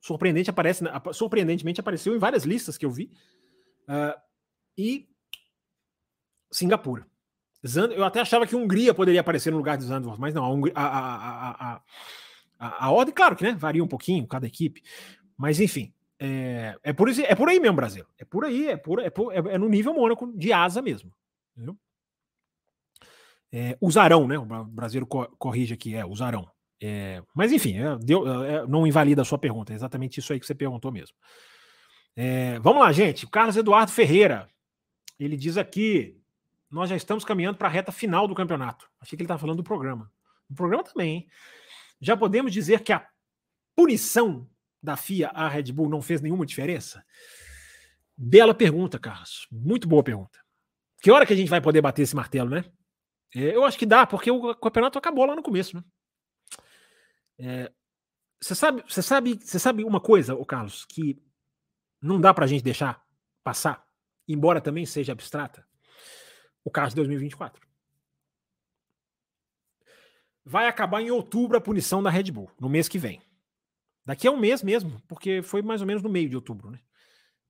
Surpreendente 0.01 0.49
aparece, 0.49 0.85
surpreendentemente 1.13 1.81
apareceu 1.81 2.17
em 2.17 2.19
várias 2.19 2.45
listas 2.45 2.79
que 2.79 2.87
eu 2.87 2.91
vi. 2.91 3.13
Uh, 3.83 4.19
e 4.79 5.07
Singapura. 6.51 7.07
Eu 7.75 8.05
até 8.05 8.21
achava 8.21 8.47
que 8.47 8.55
Hungria 8.55 8.95
poderia 8.95 9.21
aparecer 9.21 9.51
no 9.51 9.57
lugar 9.57 9.77
de 9.77 9.85
Zandvoort, 9.85 10.21
mas 10.21 10.35
não. 10.35 10.63
A, 10.75 10.87
a, 10.87 11.51
a, 11.51 11.83
a, 12.59 12.87
a, 12.87 12.91
ordem, 12.91 13.15
claro 13.15 13.35
que 13.35 13.45
né, 13.45 13.55
varia 13.59 13.83
um 13.83 13.89
pouquinho 13.89 14.27
cada 14.27 14.47
equipe. 14.47 14.83
Mas 15.37 15.61
enfim, 15.61 15.93
é, 16.19 16.77
é, 16.83 16.93
por, 16.93 17.09
é 17.09 17.35
por 17.35 17.49
aí 17.49 17.61
mesmo, 17.61 17.77
Brasil. 17.77 18.05
É 18.19 18.25
por 18.25 18.45
aí, 18.45 18.69
é, 18.69 18.77
por, 18.77 19.01
é, 19.01 19.11
por, 19.11 19.33
é, 19.33 19.39
é 19.55 19.59
no 19.59 19.69
nível 19.69 19.95
Mônaco 19.95 20.33
de 20.37 20.53
asa 20.53 20.81
mesmo. 20.81 21.13
Entendeu? 21.57 21.77
É, 23.53 23.77
usarão, 23.81 24.27
né? 24.27 24.39
O 24.39 24.45
brasileiro 24.45 25.07
corrige 25.07 25.75
aqui, 25.75 25.95
é, 25.95 26.05
usarão. 26.05 26.49
É, 26.83 27.23
mas 27.35 27.53
enfim, 27.53 27.79
é, 27.79 27.97
deu, 27.97 28.45
é, 28.45 28.67
não 28.67 28.87
invalida 28.87 29.23
a 29.23 29.25
sua 29.25 29.39
pergunta, 29.39 29.73
é 29.73 29.77
exatamente 29.77 30.21
isso 30.21 30.33
aí 30.33 30.39
que 30.39 30.47
você 30.47 30.55
perguntou 30.55 30.93
mesmo. 30.93 31.17
É, 32.15 32.59
vamos 32.61 32.83
lá, 32.83 32.93
gente. 32.93 33.27
Carlos 33.27 33.57
Eduardo 33.57 33.93
Ferreira, 33.93 34.49
ele 35.19 35.37
diz 35.37 35.57
aqui: 35.57 36.19
nós 36.71 36.91
já 36.91 36.97
estamos 36.97 37.25
caminhando 37.25 37.59
para 37.59 37.69
a 37.69 37.71
reta 37.71 37.93
final 37.93 38.27
do 38.27 38.35
campeonato. 38.35 38.91
Achei 39.01 39.17
que 39.17 39.23
ele 39.23 39.27
estava 39.27 39.41
falando 39.41 39.59
do 39.59 39.65
programa. 39.65 40.11
O 40.49 40.55
programa 40.55 40.85
também, 40.85 41.15
hein? 41.15 41.29
Já 42.01 42.17
podemos 42.17 42.53
dizer 42.53 42.83
que 42.83 42.93
a 42.93 43.07
punição 43.75 44.49
da 44.83 44.97
FIA 44.97 45.29
à 45.29 45.49
Red 45.49 45.73
Bull 45.73 45.89
não 45.89 46.03
fez 46.03 46.21
nenhuma 46.21 46.47
diferença? 46.47 47.05
Bela 48.17 48.55
pergunta, 48.55 48.99
Carlos. 48.99 49.47
Muito 49.51 49.89
boa 49.89 50.03
pergunta. 50.03 50.39
Que 51.01 51.11
hora 51.11 51.27
que 51.27 51.33
a 51.33 51.37
gente 51.37 51.49
vai 51.49 51.61
poder 51.61 51.81
bater 51.81 52.03
esse 52.03 52.17
martelo, 52.17 52.51
né? 52.51 52.65
É, 53.35 53.55
eu 53.55 53.65
acho 53.65 53.79
que 53.79 53.87
dá, 53.87 54.07
porque 54.07 54.31
o 54.31 54.55
campeonato 54.55 54.99
acabou 54.99 55.25
lá 55.27 55.37
no 55.37 55.43
começo, 55.43 55.77
né? 55.77 55.85
É, 57.39 57.73
você 58.41 58.55
sabe, 58.55 58.83
você 58.89 59.03
sabe, 59.03 59.39
você 59.43 59.59
sabe 59.59 59.85
uma 59.85 60.01
coisa, 60.01 60.35
o 60.35 60.45
Carlos, 60.45 60.85
que 60.85 61.23
não 62.01 62.21
dá 62.21 62.33
para 62.33 62.45
a 62.45 62.49
gente 62.49 62.63
deixar 62.63 63.05
passar, 63.43 63.87
embora 64.27 64.61
também 64.61 64.87
seja 64.87 65.13
abstrata. 65.13 65.67
O 66.67 66.71
caso 66.71 66.91
de 66.91 66.97
2024. 66.97 67.65
Vai 70.45 70.67
acabar 70.67 71.01
em 71.01 71.13
outubro 71.13 71.57
a 71.57 71.61
punição 71.61 72.03
da 72.03 72.11
Red 72.11 72.33
Bull, 72.33 72.51
no 72.59 72.69
mês 72.69 72.89
que 72.89 72.99
vem. 72.99 73.23
Daqui 74.05 74.27
a 74.27 74.33
um 74.33 74.37
mês 74.37 74.65
mesmo, 74.65 75.01
porque 75.07 75.43
foi 75.43 75.63
mais 75.63 75.81
ou 75.81 75.87
menos 75.87 76.03
no 76.03 76.09
meio 76.09 76.29
de 76.29 76.35
outubro, 76.35 76.73
né? 76.73 76.81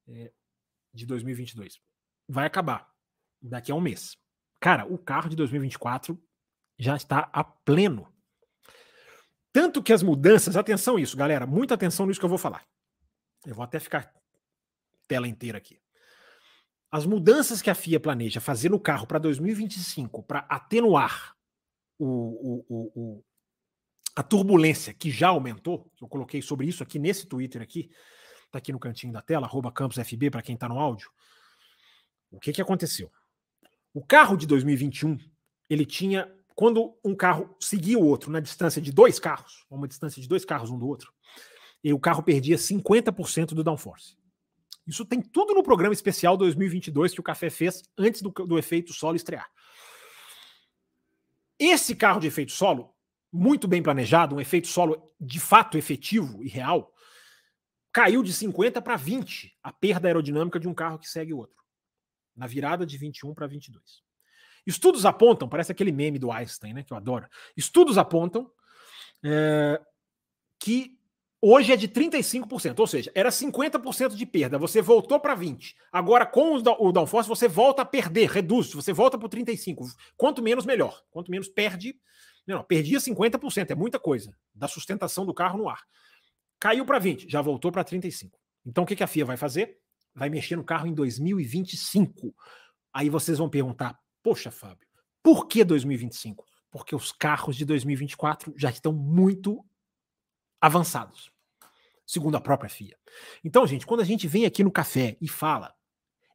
É, 0.06 0.32
de 0.92 1.06
2022. 1.06 1.80
Vai 2.28 2.44
acabar 2.46 2.92
daqui 3.40 3.72
a 3.72 3.74
um 3.74 3.80
mês. 3.80 4.18
Cara, 4.60 4.84
o 4.84 4.98
carro 4.98 5.30
de 5.30 5.36
2024 5.36 6.22
já 6.78 6.94
está 6.94 7.30
a 7.32 7.42
pleno. 7.42 8.12
Tanto 9.50 9.82
que 9.82 9.94
as 9.94 10.02
mudanças, 10.02 10.58
atenção 10.58 10.98
isso, 10.98 11.16
galera, 11.16 11.46
muita 11.46 11.72
atenção 11.72 12.04
nisso 12.04 12.20
que 12.20 12.26
eu 12.26 12.30
vou 12.30 12.36
falar. 12.36 12.66
Eu 13.46 13.54
vou 13.54 13.64
até 13.64 13.80
ficar 13.80 14.12
tela 15.08 15.26
inteira 15.26 15.56
aqui. 15.56 15.80
As 16.90 17.04
mudanças 17.04 17.60
que 17.60 17.70
a 17.70 17.74
FIA 17.74 17.98
planeja 17.98 18.40
fazer 18.40 18.70
no 18.70 18.78
carro 18.78 19.06
para 19.06 19.18
2025 19.18 20.22
para 20.22 20.40
atenuar 20.48 21.36
o, 21.98 22.64
o, 22.68 22.90
o, 22.94 23.24
a 24.14 24.22
turbulência 24.22 24.94
que 24.94 25.10
já 25.10 25.28
aumentou, 25.28 25.90
eu 26.00 26.08
coloquei 26.08 26.40
sobre 26.40 26.66
isso 26.66 26.82
aqui 26.82 26.98
nesse 26.98 27.26
Twitter 27.26 27.60
aqui, 27.60 27.90
tá 28.50 28.58
aqui 28.58 28.72
no 28.72 28.78
cantinho 28.78 29.12
da 29.12 29.20
tela, 29.20 29.46
arroba 29.46 29.72
campusfb 29.72 30.30
para 30.30 30.42
quem 30.42 30.54
está 30.54 30.68
no 30.68 30.78
áudio. 30.78 31.10
O 32.30 32.38
que, 32.38 32.52
que 32.52 32.62
aconteceu? 32.62 33.10
O 33.92 34.04
carro 34.04 34.36
de 34.36 34.46
2021, 34.46 35.18
ele 35.68 35.84
tinha, 35.84 36.30
quando 36.54 36.96
um 37.04 37.14
carro 37.14 37.56
seguia 37.60 37.98
o 37.98 38.06
outro 38.06 38.30
na 38.30 38.40
distância 38.40 38.80
de 38.80 38.92
dois 38.92 39.18
carros, 39.18 39.64
uma 39.70 39.88
distância 39.88 40.20
de 40.20 40.28
dois 40.28 40.44
carros 40.44 40.70
um 40.70 40.78
do 40.78 40.86
outro, 40.86 41.12
e 41.82 41.92
o 41.92 41.98
carro 41.98 42.22
perdia 42.22 42.56
50% 42.56 43.54
do 43.54 43.64
downforce. 43.64 44.16
Isso 44.86 45.04
tem 45.04 45.20
tudo 45.20 45.54
no 45.54 45.62
programa 45.62 45.92
especial 45.92 46.36
2022 46.36 47.12
que 47.12 47.20
o 47.20 47.24
Café 47.24 47.50
fez 47.50 47.82
antes 47.98 48.22
do, 48.22 48.30
do 48.30 48.58
efeito 48.58 48.92
solo 48.92 49.16
estrear. 49.16 49.50
Esse 51.58 51.96
carro 51.96 52.20
de 52.20 52.26
efeito 52.26 52.52
solo, 52.52 52.94
muito 53.32 53.66
bem 53.66 53.82
planejado, 53.82 54.36
um 54.36 54.40
efeito 54.40 54.68
solo 54.68 55.12
de 55.20 55.40
fato 55.40 55.76
efetivo 55.76 56.42
e 56.42 56.48
real, 56.48 56.92
caiu 57.92 58.22
de 58.22 58.32
50 58.32 58.80
para 58.82 58.96
20 58.96 59.56
a 59.62 59.72
perda 59.72 60.06
aerodinâmica 60.06 60.60
de 60.60 60.68
um 60.68 60.74
carro 60.74 60.98
que 60.98 61.08
segue 61.08 61.32
o 61.32 61.38
outro, 61.38 61.64
na 62.36 62.46
virada 62.46 62.84
de 62.84 62.96
21 62.98 63.34
para 63.34 63.46
22. 63.46 63.82
Estudos 64.66 65.06
apontam, 65.06 65.48
parece 65.48 65.72
aquele 65.72 65.92
meme 65.92 66.18
do 66.18 66.30
Einstein, 66.30 66.74
né, 66.74 66.82
que 66.82 66.92
eu 66.92 66.96
adoro. 66.96 67.26
Estudos 67.56 67.96
apontam 67.96 68.50
é, 69.24 69.80
que 70.58 70.98
Hoje 71.40 71.72
é 71.72 71.76
de 71.76 71.86
35%, 71.86 72.78
ou 72.78 72.86
seja, 72.86 73.12
era 73.14 73.28
50% 73.28 74.14
de 74.14 74.24
perda. 74.24 74.58
Você 74.58 74.80
voltou 74.80 75.20
para 75.20 75.34
20. 75.34 75.76
Agora, 75.92 76.24
com 76.24 76.54
o 76.54 76.92
downforce, 76.92 77.28
você 77.28 77.46
volta 77.46 77.82
a 77.82 77.84
perder, 77.84 78.30
reduz, 78.30 78.72
você 78.72 78.92
volta 78.92 79.18
para 79.18 79.28
35. 79.28 79.84
Quanto 80.16 80.42
menos, 80.42 80.64
melhor. 80.64 81.02
Quanto 81.10 81.30
menos 81.30 81.48
perde. 81.48 81.94
Não, 82.46 82.62
perdia 82.62 82.98
50%, 82.98 83.70
é 83.70 83.74
muita 83.74 83.98
coisa 83.98 84.34
da 84.54 84.66
sustentação 84.66 85.26
do 85.26 85.34
carro 85.34 85.58
no 85.58 85.68
ar. 85.68 85.82
Caiu 86.58 86.86
para 86.86 86.98
20, 86.98 87.28
já 87.28 87.42
voltou 87.42 87.70
para 87.70 87.84
35. 87.84 88.38
Então, 88.64 88.84
o 88.84 88.86
que 88.86 89.02
a 89.02 89.06
FIA 89.06 89.24
vai 89.24 89.36
fazer? 89.36 89.78
Vai 90.14 90.30
mexer 90.30 90.56
no 90.56 90.64
carro 90.64 90.86
em 90.86 90.94
2025. 90.94 92.34
Aí 92.94 93.10
vocês 93.10 93.36
vão 93.36 93.50
perguntar: 93.50 93.98
Poxa, 94.22 94.50
Fábio, 94.50 94.88
por 95.22 95.46
que 95.46 95.62
2025? 95.64 96.44
Porque 96.70 96.96
os 96.96 97.12
carros 97.12 97.56
de 97.56 97.64
2024 97.64 98.54
já 98.56 98.70
estão 98.70 98.92
muito 98.92 99.62
avançados 100.66 101.30
segundo 102.06 102.36
a 102.36 102.40
própria 102.40 102.70
FIA. 102.70 102.96
Então, 103.44 103.66
gente, 103.66 103.84
quando 103.84 104.00
a 104.00 104.04
gente 104.04 104.28
vem 104.28 104.46
aqui 104.46 104.62
no 104.62 104.70
café 104.70 105.16
e 105.20 105.28
fala, 105.28 105.74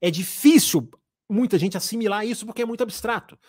é 0.02 0.12
difícil 0.12 0.90
muita 1.30 1.58
gente 1.58 1.78
assimilar 1.78 2.26
isso 2.26 2.46
porque 2.46 2.62
é 2.62 2.66
muito 2.66 2.84
abstrato. 2.84 3.40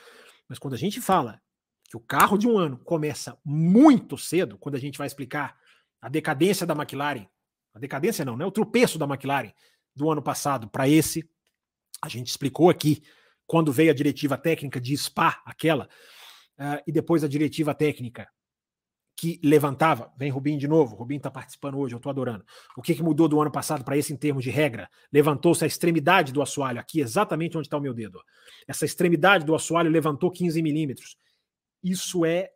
Mas 0.49 0.59
quando 0.59 0.75
a 0.75 0.79
gente 0.79 1.01
fala 1.01 1.43
que 1.85 1.97
o 1.97 2.01
carro 2.01 2.39
de 2.39 2.47
um 2.47 2.57
ano 2.57 2.79
começa 2.79 3.37
muito 3.45 4.17
cedo, 4.17 4.57
quando 4.57 4.77
a 4.77 4.79
gente 4.79 4.97
vai 4.97 5.07
explicar 5.07 5.59
a 6.01 6.09
decadência 6.09 6.65
da 6.65 6.75
McLaren, 6.75 7.27
a 7.75 7.79
decadência 7.79 8.25
não, 8.25 8.37
né? 8.37 8.47
O 8.47 8.53
tropeço 8.53 8.99
da 8.99 9.07
McLaren 9.07 9.53
do 9.95 10.11
ano 10.11 10.23
passado 10.23 10.69
para 10.69 10.89
esse, 10.89 11.29
a 12.01 12.09
gente 12.09 12.29
explicou 12.29 12.71
aqui 12.71 13.03
quando 13.47 13.73
veio 13.73 13.91
a 13.91 13.95
diretiva 13.95 14.39
técnica 14.39 14.81
de 14.81 14.97
Spa, 14.97 15.43
aquela, 15.45 15.89
uh, 16.59 16.83
e 16.87 16.93
depois 16.93 17.25
a 17.25 17.29
diretiva 17.29 17.75
técnica 17.75 18.29
que 19.17 19.41
levantava, 19.43 20.13
vem 20.17 20.31
Rubinho 20.31 20.59
de 20.59 20.67
novo, 20.67 20.97
Rubinho 20.97 21.19
está 21.19 21.31
participando 21.31 21.79
hoje, 21.79 21.95
eu 21.95 21.99
estou 21.99 22.11
adorando. 22.11 22.45
O 22.77 22.83
que, 22.83 22.95
que 22.95 23.03
mudou 23.03 23.29
do 23.29 23.41
ano 23.41 23.53
passado 23.53 23.85
para 23.85 23.97
esse 23.97 24.13
em 24.13 24.17
termos 24.17 24.43
de 24.43 24.51
regra? 24.51 24.91
Levantou-se 25.13 25.63
a 25.63 25.67
extremidade 25.67 26.33
do 26.33 26.43
assoalho, 26.43 26.81
aqui 26.81 27.01
exatamente 27.01 27.57
onde 27.57 27.67
está 27.67 27.77
o 27.77 27.81
meu 27.81 27.95
dedo. 27.95 28.21
Essa 28.67 28.85
extremidade 28.85 29.45
do 29.45 29.55
assoalho 29.55 29.91
levantou 29.91 30.31
15 30.31 30.61
milímetros. 30.63 31.17
Isso 31.83 32.25
é, 32.25 32.51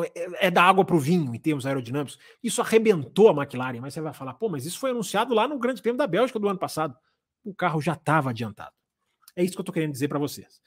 é, 0.00 0.46
é 0.48 0.50
da 0.50 0.62
água 0.62 0.84
para 0.84 0.96
o 0.96 1.00
vinho 1.00 1.34
em 1.34 1.38
termos 1.38 1.66
aerodinâmicos. 1.66 2.18
Isso 2.42 2.60
arrebentou 2.60 3.28
a 3.28 3.32
McLaren, 3.32 3.80
mas 3.80 3.94
você 3.94 4.00
vai 4.00 4.12
falar, 4.12 4.34
pô, 4.34 4.48
mas 4.48 4.66
isso 4.66 4.78
foi 4.78 4.90
anunciado 4.90 5.34
lá 5.34 5.46
no 5.46 5.58
Grande 5.58 5.80
Prêmio 5.80 5.98
da 5.98 6.06
Bélgica 6.06 6.38
do 6.38 6.48
ano 6.48 6.58
passado. 6.58 6.96
O 7.44 7.54
carro 7.54 7.80
já 7.80 7.92
estava 7.92 8.30
adiantado. 8.30 8.74
É 9.36 9.44
isso 9.44 9.52
que 9.52 9.60
eu 9.60 9.62
estou 9.62 9.74
querendo 9.74 9.92
dizer 9.92 10.08
para 10.08 10.18
vocês. 10.18 10.60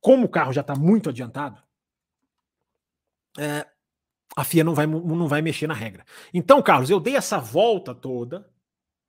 Como 0.00 0.26
o 0.26 0.28
carro 0.28 0.52
já 0.52 0.60
está 0.62 0.74
muito 0.74 1.10
adiantado, 1.10 1.62
é, 3.38 3.66
a 4.36 4.44
FIA 4.44 4.64
não 4.64 4.74
vai, 4.74 4.86
não 4.86 5.28
vai 5.28 5.40
mexer 5.40 5.66
na 5.66 5.74
regra. 5.74 6.04
Então, 6.32 6.62
Carlos, 6.62 6.90
eu 6.90 6.98
dei 6.98 7.16
essa 7.16 7.38
volta 7.38 7.94
toda, 7.94 8.50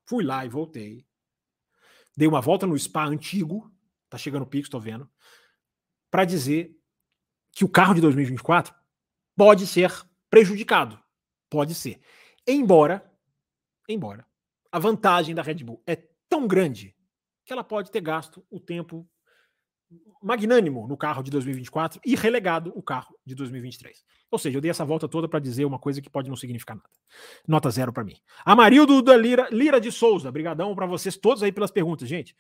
fui 0.06 0.24
lá 0.24 0.46
e 0.46 0.50
voltei. 0.50 1.06
Dei 2.16 2.28
uma 2.28 2.42
volta 2.42 2.68
no 2.68 2.78
spa 2.78 3.06
antigo, 3.06 3.72
tá 4.10 4.18
chegando 4.18 4.44
o 4.44 4.48
pico, 4.48 4.66
estou 4.66 4.80
vendo, 4.80 5.10
para 6.12 6.26
dizer 6.26 6.78
que 7.52 7.66
o 7.66 7.70
carro 7.70 7.94
de 7.94 8.02
2024 8.02 8.74
pode 9.36 9.66
ser 9.66 9.92
prejudicado. 10.30 11.00
Pode 11.50 11.74
ser. 11.74 12.00
Embora, 12.48 13.04
embora, 13.90 14.26
a 14.72 14.80
vantagem 14.80 15.34
da 15.34 15.42
Red 15.42 15.64
Bull 15.64 15.82
é 15.86 15.96
tão 16.30 16.48
grande 16.48 16.96
que 17.46 17.54
ela 17.54 17.64
pode 17.64 17.92
ter 17.92 18.02
gasto 18.02 18.46
o 18.50 18.60
tempo 18.60 19.10
magnânimo 20.22 20.88
no 20.88 20.98
carro 20.98 21.22
de 21.22 21.30
2024 21.30 22.02
e 22.06 22.16
relegado 22.16 22.72
o 22.76 22.82
carro 22.82 23.16
de 23.26 23.36
2023. 23.36 24.04
Ou 24.32 24.40
seja, 24.40 24.58
eu 24.58 24.62
dei 24.62 24.72
essa 24.72 24.84
volta 24.84 25.08
toda 25.08 25.30
para 25.30 25.40
dizer 25.40 25.66
uma 25.66 25.78
coisa 25.78 26.02
que 26.02 26.10
pode 26.10 26.30
não 26.30 26.36
significar 26.36 26.76
nada. 26.76 26.90
Nota 27.48 27.70
zero 27.70 27.94
para 27.94 28.04
mim. 28.04 28.16
Amarildo 28.44 29.02
da 29.02 29.16
Lira, 29.16 29.48
Lira 29.52 29.80
de 29.80 29.92
Souza, 29.92 30.32
brigadão 30.32 30.76
para 30.76 30.86
vocês 30.86 31.16
todos 31.16 31.44
aí 31.44 31.52
pelas 31.52 31.72
perguntas, 31.72 32.10
gente. 32.10 32.36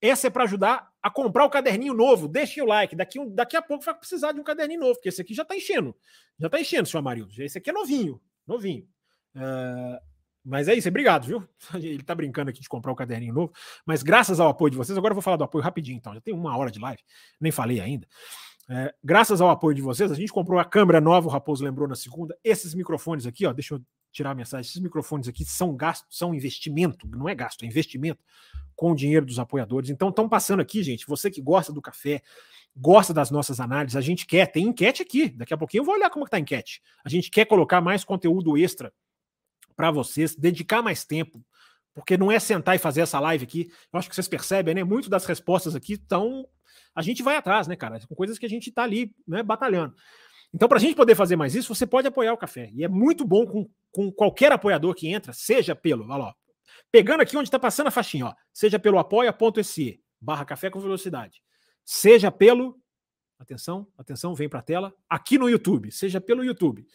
Essa 0.00 0.26
é 0.26 0.30
para 0.30 0.44
ajudar 0.44 0.90
a 1.02 1.10
comprar 1.10 1.44
o 1.44 1.50
caderninho 1.50 1.94
novo. 1.94 2.28
Deixe 2.28 2.60
o 2.60 2.66
like. 2.66 2.96
Daqui, 2.96 3.18
daqui 3.30 3.56
a 3.56 3.62
pouco 3.62 3.84
vai 3.84 3.94
precisar 3.94 4.32
de 4.32 4.40
um 4.40 4.44
caderninho 4.44 4.80
novo, 4.80 4.94
porque 4.94 5.08
esse 5.08 5.20
aqui 5.20 5.34
já 5.34 5.42
está 5.42 5.56
enchendo. 5.56 5.94
Já 6.38 6.46
está 6.46 6.60
enchendo, 6.60 6.88
seu 6.88 7.00
Amarildo. 7.00 7.32
Esse 7.38 7.58
aqui 7.58 7.70
é 7.70 7.72
novinho. 7.72 8.20
Novinho. 8.46 8.86
Uh, 9.34 9.98
mas 10.46 10.68
é 10.68 10.74
isso, 10.74 10.88
obrigado, 10.88 11.26
viu? 11.26 11.46
Ele 11.74 12.02
tá 12.04 12.14
brincando 12.14 12.50
aqui 12.50 12.60
de 12.60 12.68
comprar 12.68 12.92
o 12.92 12.94
caderninho 12.94 13.34
novo, 13.34 13.52
mas 13.84 14.04
graças 14.04 14.38
ao 14.38 14.48
apoio 14.48 14.70
de 14.70 14.76
vocês, 14.76 14.96
agora 14.96 15.10
eu 15.10 15.16
vou 15.16 15.22
falar 15.22 15.36
do 15.36 15.42
apoio 15.42 15.64
rapidinho, 15.64 15.96
então. 15.96 16.14
Já 16.14 16.20
tem 16.20 16.32
uma 16.32 16.56
hora 16.56 16.70
de 16.70 16.78
live, 16.78 17.02
nem 17.40 17.50
falei 17.50 17.80
ainda. 17.80 18.06
É, 18.68 18.94
graças 19.02 19.40
ao 19.40 19.50
apoio 19.50 19.74
de 19.74 19.82
vocês, 19.82 20.10
a 20.10 20.14
gente 20.14 20.32
comprou 20.32 20.60
a 20.60 20.64
câmera 20.64 21.00
nova, 21.00 21.26
o 21.26 21.30
Raposo 21.30 21.64
lembrou 21.64 21.88
na 21.88 21.96
segunda. 21.96 22.36
Esses 22.44 22.74
microfones 22.74 23.26
aqui, 23.26 23.44
ó, 23.44 23.52
deixa 23.52 23.74
eu 23.74 23.82
tirar 24.12 24.30
a 24.30 24.34
mensagem. 24.34 24.68
Esses 24.68 24.80
microfones 24.80 25.26
aqui 25.26 25.44
são 25.44 25.74
gasto, 25.74 26.06
são 26.10 26.32
investimento, 26.32 27.08
não 27.08 27.28
é 27.28 27.34
gasto, 27.34 27.64
é 27.64 27.66
investimento 27.66 28.22
com 28.76 28.92
o 28.92 28.94
dinheiro 28.94 29.26
dos 29.26 29.40
apoiadores. 29.40 29.90
Então 29.90 30.10
estão 30.10 30.28
passando 30.28 30.60
aqui, 30.60 30.80
gente. 30.82 31.06
Você 31.08 31.28
que 31.28 31.42
gosta 31.42 31.72
do 31.72 31.82
café, 31.82 32.22
gosta 32.76 33.12
das 33.12 33.32
nossas 33.32 33.58
análises, 33.58 33.96
a 33.96 34.00
gente 34.00 34.26
quer, 34.26 34.46
tem 34.46 34.66
enquete 34.66 35.02
aqui. 35.02 35.28
Daqui 35.28 35.54
a 35.54 35.56
pouquinho 35.56 35.80
eu 35.80 35.84
vou 35.84 35.94
olhar 35.94 36.10
como 36.10 36.24
está 36.24 36.36
a 36.36 36.40
enquete. 36.40 36.80
A 37.04 37.08
gente 37.08 37.30
quer 37.30 37.46
colocar 37.46 37.80
mais 37.80 38.04
conteúdo 38.04 38.56
extra 38.56 38.92
para 39.76 39.90
vocês, 39.90 40.34
dedicar 40.34 40.82
mais 40.82 41.04
tempo, 41.04 41.44
porque 41.94 42.16
não 42.16 42.32
é 42.32 42.38
sentar 42.38 42.74
e 42.74 42.78
fazer 42.78 43.02
essa 43.02 43.20
live 43.20 43.44
aqui. 43.44 43.70
Eu 43.92 43.98
acho 43.98 44.08
que 44.08 44.14
vocês 44.14 44.28
percebem, 44.28 44.74
né? 44.74 44.84
Muito 44.84 45.08
das 45.08 45.24
respostas 45.24 45.74
aqui 45.74 45.94
estão. 45.94 46.46
A 46.94 47.02
gente 47.02 47.22
vai 47.22 47.36
atrás, 47.36 47.66
né, 47.66 47.76
cara? 47.76 48.00
Com 48.06 48.14
coisas 48.14 48.38
que 48.38 48.46
a 48.46 48.48
gente 48.48 48.68
está 48.70 48.82
ali, 48.82 49.14
né, 49.26 49.42
batalhando. 49.42 49.94
Então, 50.52 50.68
para 50.68 50.78
a 50.78 50.80
gente 50.80 50.94
poder 50.94 51.14
fazer 51.14 51.36
mais 51.36 51.54
isso, 51.54 51.74
você 51.74 51.86
pode 51.86 52.08
apoiar 52.08 52.32
o 52.32 52.38
café. 52.38 52.70
E 52.72 52.84
é 52.84 52.88
muito 52.88 53.24
bom 53.26 53.46
com, 53.46 53.68
com 53.90 54.10
qualquer 54.10 54.52
apoiador 54.52 54.94
que 54.94 55.08
entra, 55.08 55.32
seja 55.32 55.74
pelo. 55.74 56.04
Olha 56.04 56.16
lá, 56.16 56.34
pegando 56.90 57.20
aqui 57.20 57.36
onde 57.36 57.48
está 57.48 57.58
passando 57.58 57.88
a 57.88 57.90
faixinha, 57.90 58.26
ó, 58.26 58.34
seja 58.52 58.78
pelo 58.78 58.98
apoia.se 58.98 60.00
barra 60.20 60.44
café 60.44 60.70
com 60.70 60.80
velocidade, 60.80 61.42
seja 61.84 62.30
pelo. 62.30 62.80
Atenção, 63.38 63.86
atenção, 63.98 64.34
vem 64.34 64.48
para 64.48 64.60
a 64.60 64.62
tela. 64.62 64.94
Aqui 65.10 65.36
no 65.36 65.48
YouTube, 65.48 65.92
seja 65.92 66.20
pelo 66.20 66.42
YouTube, 66.42 66.86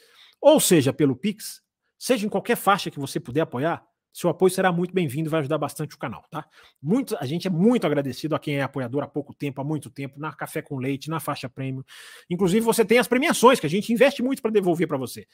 ou 0.41 0.59
seja 0.59 0.91
pelo 0.91 1.15
Pix, 1.15 1.61
seja 2.01 2.25
em 2.25 2.29
qualquer 2.29 2.57
faixa 2.57 2.89
que 2.89 2.99
você 2.99 3.19
puder 3.19 3.41
apoiar, 3.41 3.85
seu 4.11 4.27
apoio 4.27 4.49
será 4.49 4.71
muito 4.71 4.91
bem-vindo 4.91 5.29
e 5.29 5.31
vai 5.31 5.41
ajudar 5.41 5.59
bastante 5.59 5.93
o 5.93 5.99
canal, 5.99 6.25
tá? 6.31 6.47
Muito, 6.81 7.15
a 7.19 7.27
gente 7.27 7.47
é 7.47 7.49
muito 7.51 7.85
agradecido 7.85 8.33
a 8.33 8.39
quem 8.39 8.57
é 8.57 8.63
apoiador 8.63 9.03
há 9.03 9.07
pouco 9.07 9.35
tempo, 9.35 9.61
há 9.61 9.63
muito 9.63 9.87
tempo, 9.87 10.19
na 10.19 10.33
Café 10.33 10.63
com 10.63 10.77
Leite, 10.77 11.11
na 11.11 11.19
faixa 11.19 11.47
prêmio. 11.47 11.85
Inclusive, 12.27 12.65
você 12.65 12.83
tem 12.83 12.97
as 12.97 13.07
premiações 13.07 13.59
que 13.59 13.67
a 13.67 13.69
gente 13.69 13.93
investe 13.93 14.23
muito 14.23 14.41
para 14.41 14.49
devolver 14.49 14.87
para 14.87 14.97
você. 14.97 15.27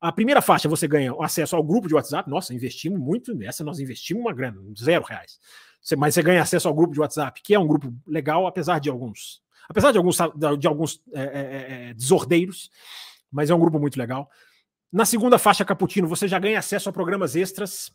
A 0.00 0.10
primeira 0.10 0.40
faixa 0.40 0.70
você 0.70 0.88
ganha 0.88 1.14
acesso 1.20 1.54
ao 1.54 1.62
grupo 1.62 1.86
de 1.86 1.94
WhatsApp. 1.94 2.30
Nossa, 2.30 2.54
investimos 2.54 2.98
muito 2.98 3.34
nessa, 3.34 3.62
nós 3.62 3.78
investimos 3.78 4.22
uma 4.22 4.32
grana, 4.32 4.58
zero 4.82 5.04
reais. 5.04 5.38
Você, 5.82 5.96
mas 5.96 6.14
você 6.14 6.22
ganha 6.22 6.40
acesso 6.40 6.66
ao 6.66 6.74
grupo 6.74 6.94
de 6.94 7.00
WhatsApp, 7.00 7.42
que 7.44 7.54
é 7.54 7.58
um 7.58 7.66
grupo 7.66 7.94
legal, 8.06 8.46
apesar 8.46 8.78
de 8.78 8.88
alguns, 8.88 9.42
apesar 9.68 9.92
de 9.92 9.98
alguns, 9.98 10.16
de 10.58 10.66
alguns 10.66 11.02
é, 11.12 11.20
é, 11.20 11.90
é, 11.90 11.94
desordeiros, 11.94 12.70
mas 13.30 13.50
é 13.50 13.54
um 13.54 13.60
grupo 13.60 13.78
muito 13.78 13.98
legal. 13.98 14.30
Na 14.92 15.04
segunda 15.04 15.38
faixa 15.38 15.64
Caputino, 15.64 16.08
você 16.08 16.26
já 16.26 16.38
ganha 16.38 16.58
acesso 16.58 16.88
a 16.88 16.92
programas 16.92 17.36
extras 17.36 17.92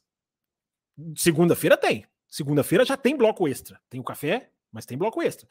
Segunda-feira 1.16 1.76
tem. 1.76 2.06
Segunda-feira 2.28 2.86
já 2.86 2.98
tem 2.98 3.16
bloco 3.16 3.48
extra. 3.48 3.80
Tem 3.90 4.00
o 4.00 4.04
café, 4.04 4.50
mas 4.72 4.86
tem 4.86 4.98
bloco 4.98 5.22
extra. 5.22 5.48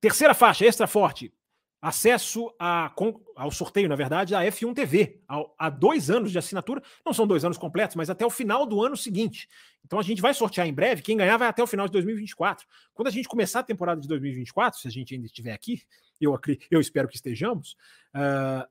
Terceira 0.00 0.34
faixa, 0.34 0.64
extra 0.64 0.86
forte. 0.86 1.32
Acesso 1.80 2.52
a, 2.58 2.92
ao 3.36 3.50
sorteio, 3.52 3.88
na 3.88 3.94
verdade, 3.94 4.34
a 4.34 4.40
F1 4.42 4.74
TV. 4.74 5.22
Há 5.56 5.70
dois 5.70 6.10
anos 6.10 6.32
de 6.32 6.38
assinatura. 6.38 6.82
Não 7.06 7.12
são 7.12 7.26
dois 7.26 7.44
anos 7.44 7.56
completos, 7.56 7.94
mas 7.94 8.10
até 8.10 8.26
o 8.26 8.30
final 8.30 8.66
do 8.66 8.82
ano 8.82 8.96
seguinte. 8.96 9.48
Então 9.84 9.98
a 9.98 10.02
gente 10.02 10.20
vai 10.20 10.34
sortear 10.34 10.66
em 10.66 10.74
breve. 10.74 11.02
Quem 11.02 11.16
ganhar 11.16 11.36
vai 11.36 11.48
até 11.48 11.62
o 11.62 11.66
final 11.66 11.86
de 11.86 11.92
2024. 11.92 12.66
Quando 12.92 13.08
a 13.08 13.12
gente 13.12 13.28
começar 13.28 13.60
a 13.60 13.62
temporada 13.64 14.00
de 14.00 14.08
2024, 14.08 14.80
se 14.80 14.88
a 14.88 14.90
gente 14.90 15.14
ainda 15.14 15.26
estiver 15.26 15.52
aqui, 15.52 15.82
eu, 16.20 16.36
eu 16.70 16.80
espero 16.80 17.06
que 17.06 17.14
estejamos. 17.14 17.76
Uh, 18.14 18.66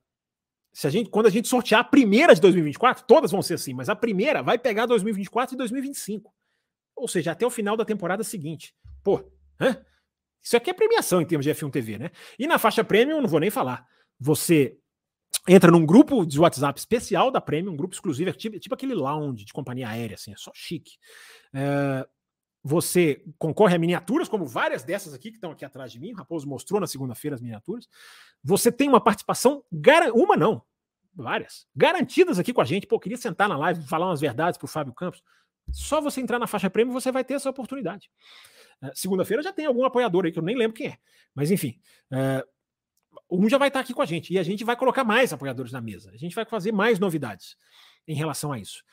se 0.77 0.85
a 0.85 0.91
gente, 0.91 1.09
quando 1.09 1.25
a 1.25 1.31
gente 1.31 1.47
sortear 1.47 1.81
a 1.81 1.83
primeira 1.83 2.35
de 2.35 2.39
2024, 2.39 3.03
todas 3.07 3.31
vão 3.31 3.41
ser 3.41 3.55
assim, 3.55 3.73
mas 3.73 3.89
a 3.89 3.95
primeira 3.95 4.43
vai 4.43 4.59
pegar 4.59 4.85
2024 4.85 5.55
e 5.55 5.57
2025. 5.57 6.31
Ou 6.95 7.07
seja, 7.07 7.31
até 7.31 7.47
o 7.47 7.49
final 7.49 7.75
da 7.75 7.83
temporada 7.83 8.23
seguinte. 8.23 8.75
Pô, 9.03 9.27
hã? 9.59 9.83
Isso 10.39 10.55
aqui 10.55 10.69
é 10.69 10.73
premiação 10.75 11.19
em 11.19 11.25
termos 11.25 11.43
de 11.43 11.51
F1 11.51 11.71
TV, 11.71 11.97
né? 11.97 12.11
E 12.37 12.45
na 12.45 12.59
faixa 12.59 12.83
Premium, 12.83 13.21
não 13.21 13.27
vou 13.27 13.39
nem 13.39 13.49
falar. 13.49 13.87
Você 14.19 14.77
entra 15.49 15.71
num 15.71 15.83
grupo 15.83 16.23
de 16.27 16.39
WhatsApp 16.39 16.79
especial 16.79 17.31
da 17.31 17.41
Premium, 17.41 17.73
um 17.73 17.77
grupo 17.77 17.95
exclusivo, 17.95 18.29
é 18.29 18.33
tipo, 18.33 18.59
tipo 18.59 18.75
aquele 18.75 18.93
lounge 18.93 19.45
de 19.45 19.53
companhia 19.53 19.89
aérea, 19.89 20.13
assim, 20.13 20.31
é 20.31 20.37
só 20.37 20.51
chique. 20.53 20.91
É, 21.55 22.07
você 22.67 23.23
concorre 23.39 23.75
a 23.75 23.79
miniaturas, 23.79 24.27
como 24.27 24.45
várias 24.45 24.83
dessas 24.83 25.13
aqui 25.13 25.29
que 25.29 25.37
estão 25.37 25.51
aqui 25.51 25.63
atrás 25.63 25.89
de 25.89 25.99
mim. 26.01 26.11
O 26.11 26.15
Raposo 26.15 26.45
mostrou 26.45 26.81
na 26.81 26.87
segunda-feira 26.87 27.33
as 27.35 27.41
miniaturas. 27.41 27.87
Você 28.43 28.69
tem 28.69 28.89
uma 28.89 28.99
participação, 28.99 29.63
uma 30.13 30.35
não, 30.35 30.61
várias, 31.15 31.65
garantidas 31.73 32.37
aqui 32.37 32.51
com 32.51 32.59
a 32.59 32.65
gente. 32.65 32.85
Pô, 32.85 32.99
queria 32.99 33.17
sentar 33.17 33.47
na 33.47 33.57
live, 33.57 33.87
falar 33.87 34.07
umas 34.07 34.19
verdades 34.19 34.57
para 34.57 34.65
o 34.65 34.67
Fábio 34.67 34.93
Campos. 34.93 35.23
Só 35.71 36.01
você 36.01 36.19
entrar 36.19 36.39
na 36.39 36.47
faixa 36.47 36.69
prêmio, 36.69 36.93
você 36.93 37.09
vai 37.09 37.23
ter 37.23 37.35
essa 37.35 37.49
oportunidade. 37.49 38.11
Uh, 38.81 38.91
Segunda-feira 38.93 39.41
já 39.41 39.53
tem 39.53 39.65
algum 39.65 39.85
apoiador 39.85 40.25
aí, 40.25 40.31
que 40.33 40.39
eu 40.39 40.43
nem 40.43 40.57
lembro 40.57 40.75
quem 40.75 40.87
é. 40.87 40.97
Mas 41.33 41.49
enfim, 41.49 41.79
uh, 42.11 42.45
um 43.31 43.47
já 43.47 43.57
vai 43.57 43.69
estar 43.69 43.79
aqui 43.79 43.93
com 43.93 44.01
a 44.01 44.05
gente. 44.05 44.33
E 44.33 44.37
a 44.37 44.43
gente 44.43 44.65
vai 44.65 44.75
colocar 44.75 45.05
mais 45.05 45.31
apoiadores 45.31 45.71
na 45.71 45.79
mesa. 45.79 46.11
A 46.11 46.17
gente 46.17 46.35
vai 46.35 46.43
fazer 46.43 46.73
mais 46.73 46.99
novidades 46.99 47.55
em 48.05 48.13
relação 48.13 48.51
a 48.51 48.59
isso. 48.59 48.83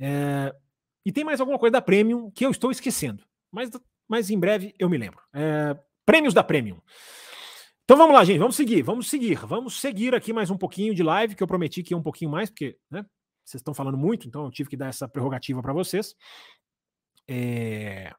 Uh, 0.00 0.67
e 1.08 1.12
tem 1.12 1.24
mais 1.24 1.40
alguma 1.40 1.58
coisa 1.58 1.72
da 1.72 1.80
Premium 1.80 2.30
que 2.30 2.44
eu 2.44 2.50
estou 2.50 2.70
esquecendo. 2.70 3.24
Mas, 3.50 3.70
mas 4.06 4.28
em 4.28 4.38
breve 4.38 4.74
eu 4.78 4.90
me 4.90 4.98
lembro. 4.98 5.18
É, 5.32 5.74
prêmios 6.04 6.34
da 6.34 6.44
Premium. 6.44 6.78
Então 7.82 7.96
vamos 7.96 8.14
lá, 8.14 8.22
gente. 8.26 8.38
Vamos 8.38 8.56
seguir. 8.56 8.82
Vamos 8.82 9.08
seguir. 9.08 9.34
Vamos 9.46 9.80
seguir 9.80 10.14
aqui 10.14 10.34
mais 10.34 10.50
um 10.50 10.58
pouquinho 10.58 10.94
de 10.94 11.02
live, 11.02 11.34
que 11.34 11.42
eu 11.42 11.46
prometi 11.46 11.82
que 11.82 11.94
ia 11.94 11.96
um 11.96 12.02
pouquinho 12.02 12.30
mais, 12.30 12.50
porque 12.50 12.76
né, 12.90 13.06
vocês 13.42 13.58
estão 13.58 13.72
falando 13.72 13.96
muito, 13.96 14.28
então 14.28 14.44
eu 14.44 14.50
tive 14.50 14.68
que 14.68 14.76
dar 14.76 14.88
essa 14.88 15.08
prerrogativa 15.08 15.62
para 15.62 15.72
vocês. 15.72 16.14
É... 17.26 18.12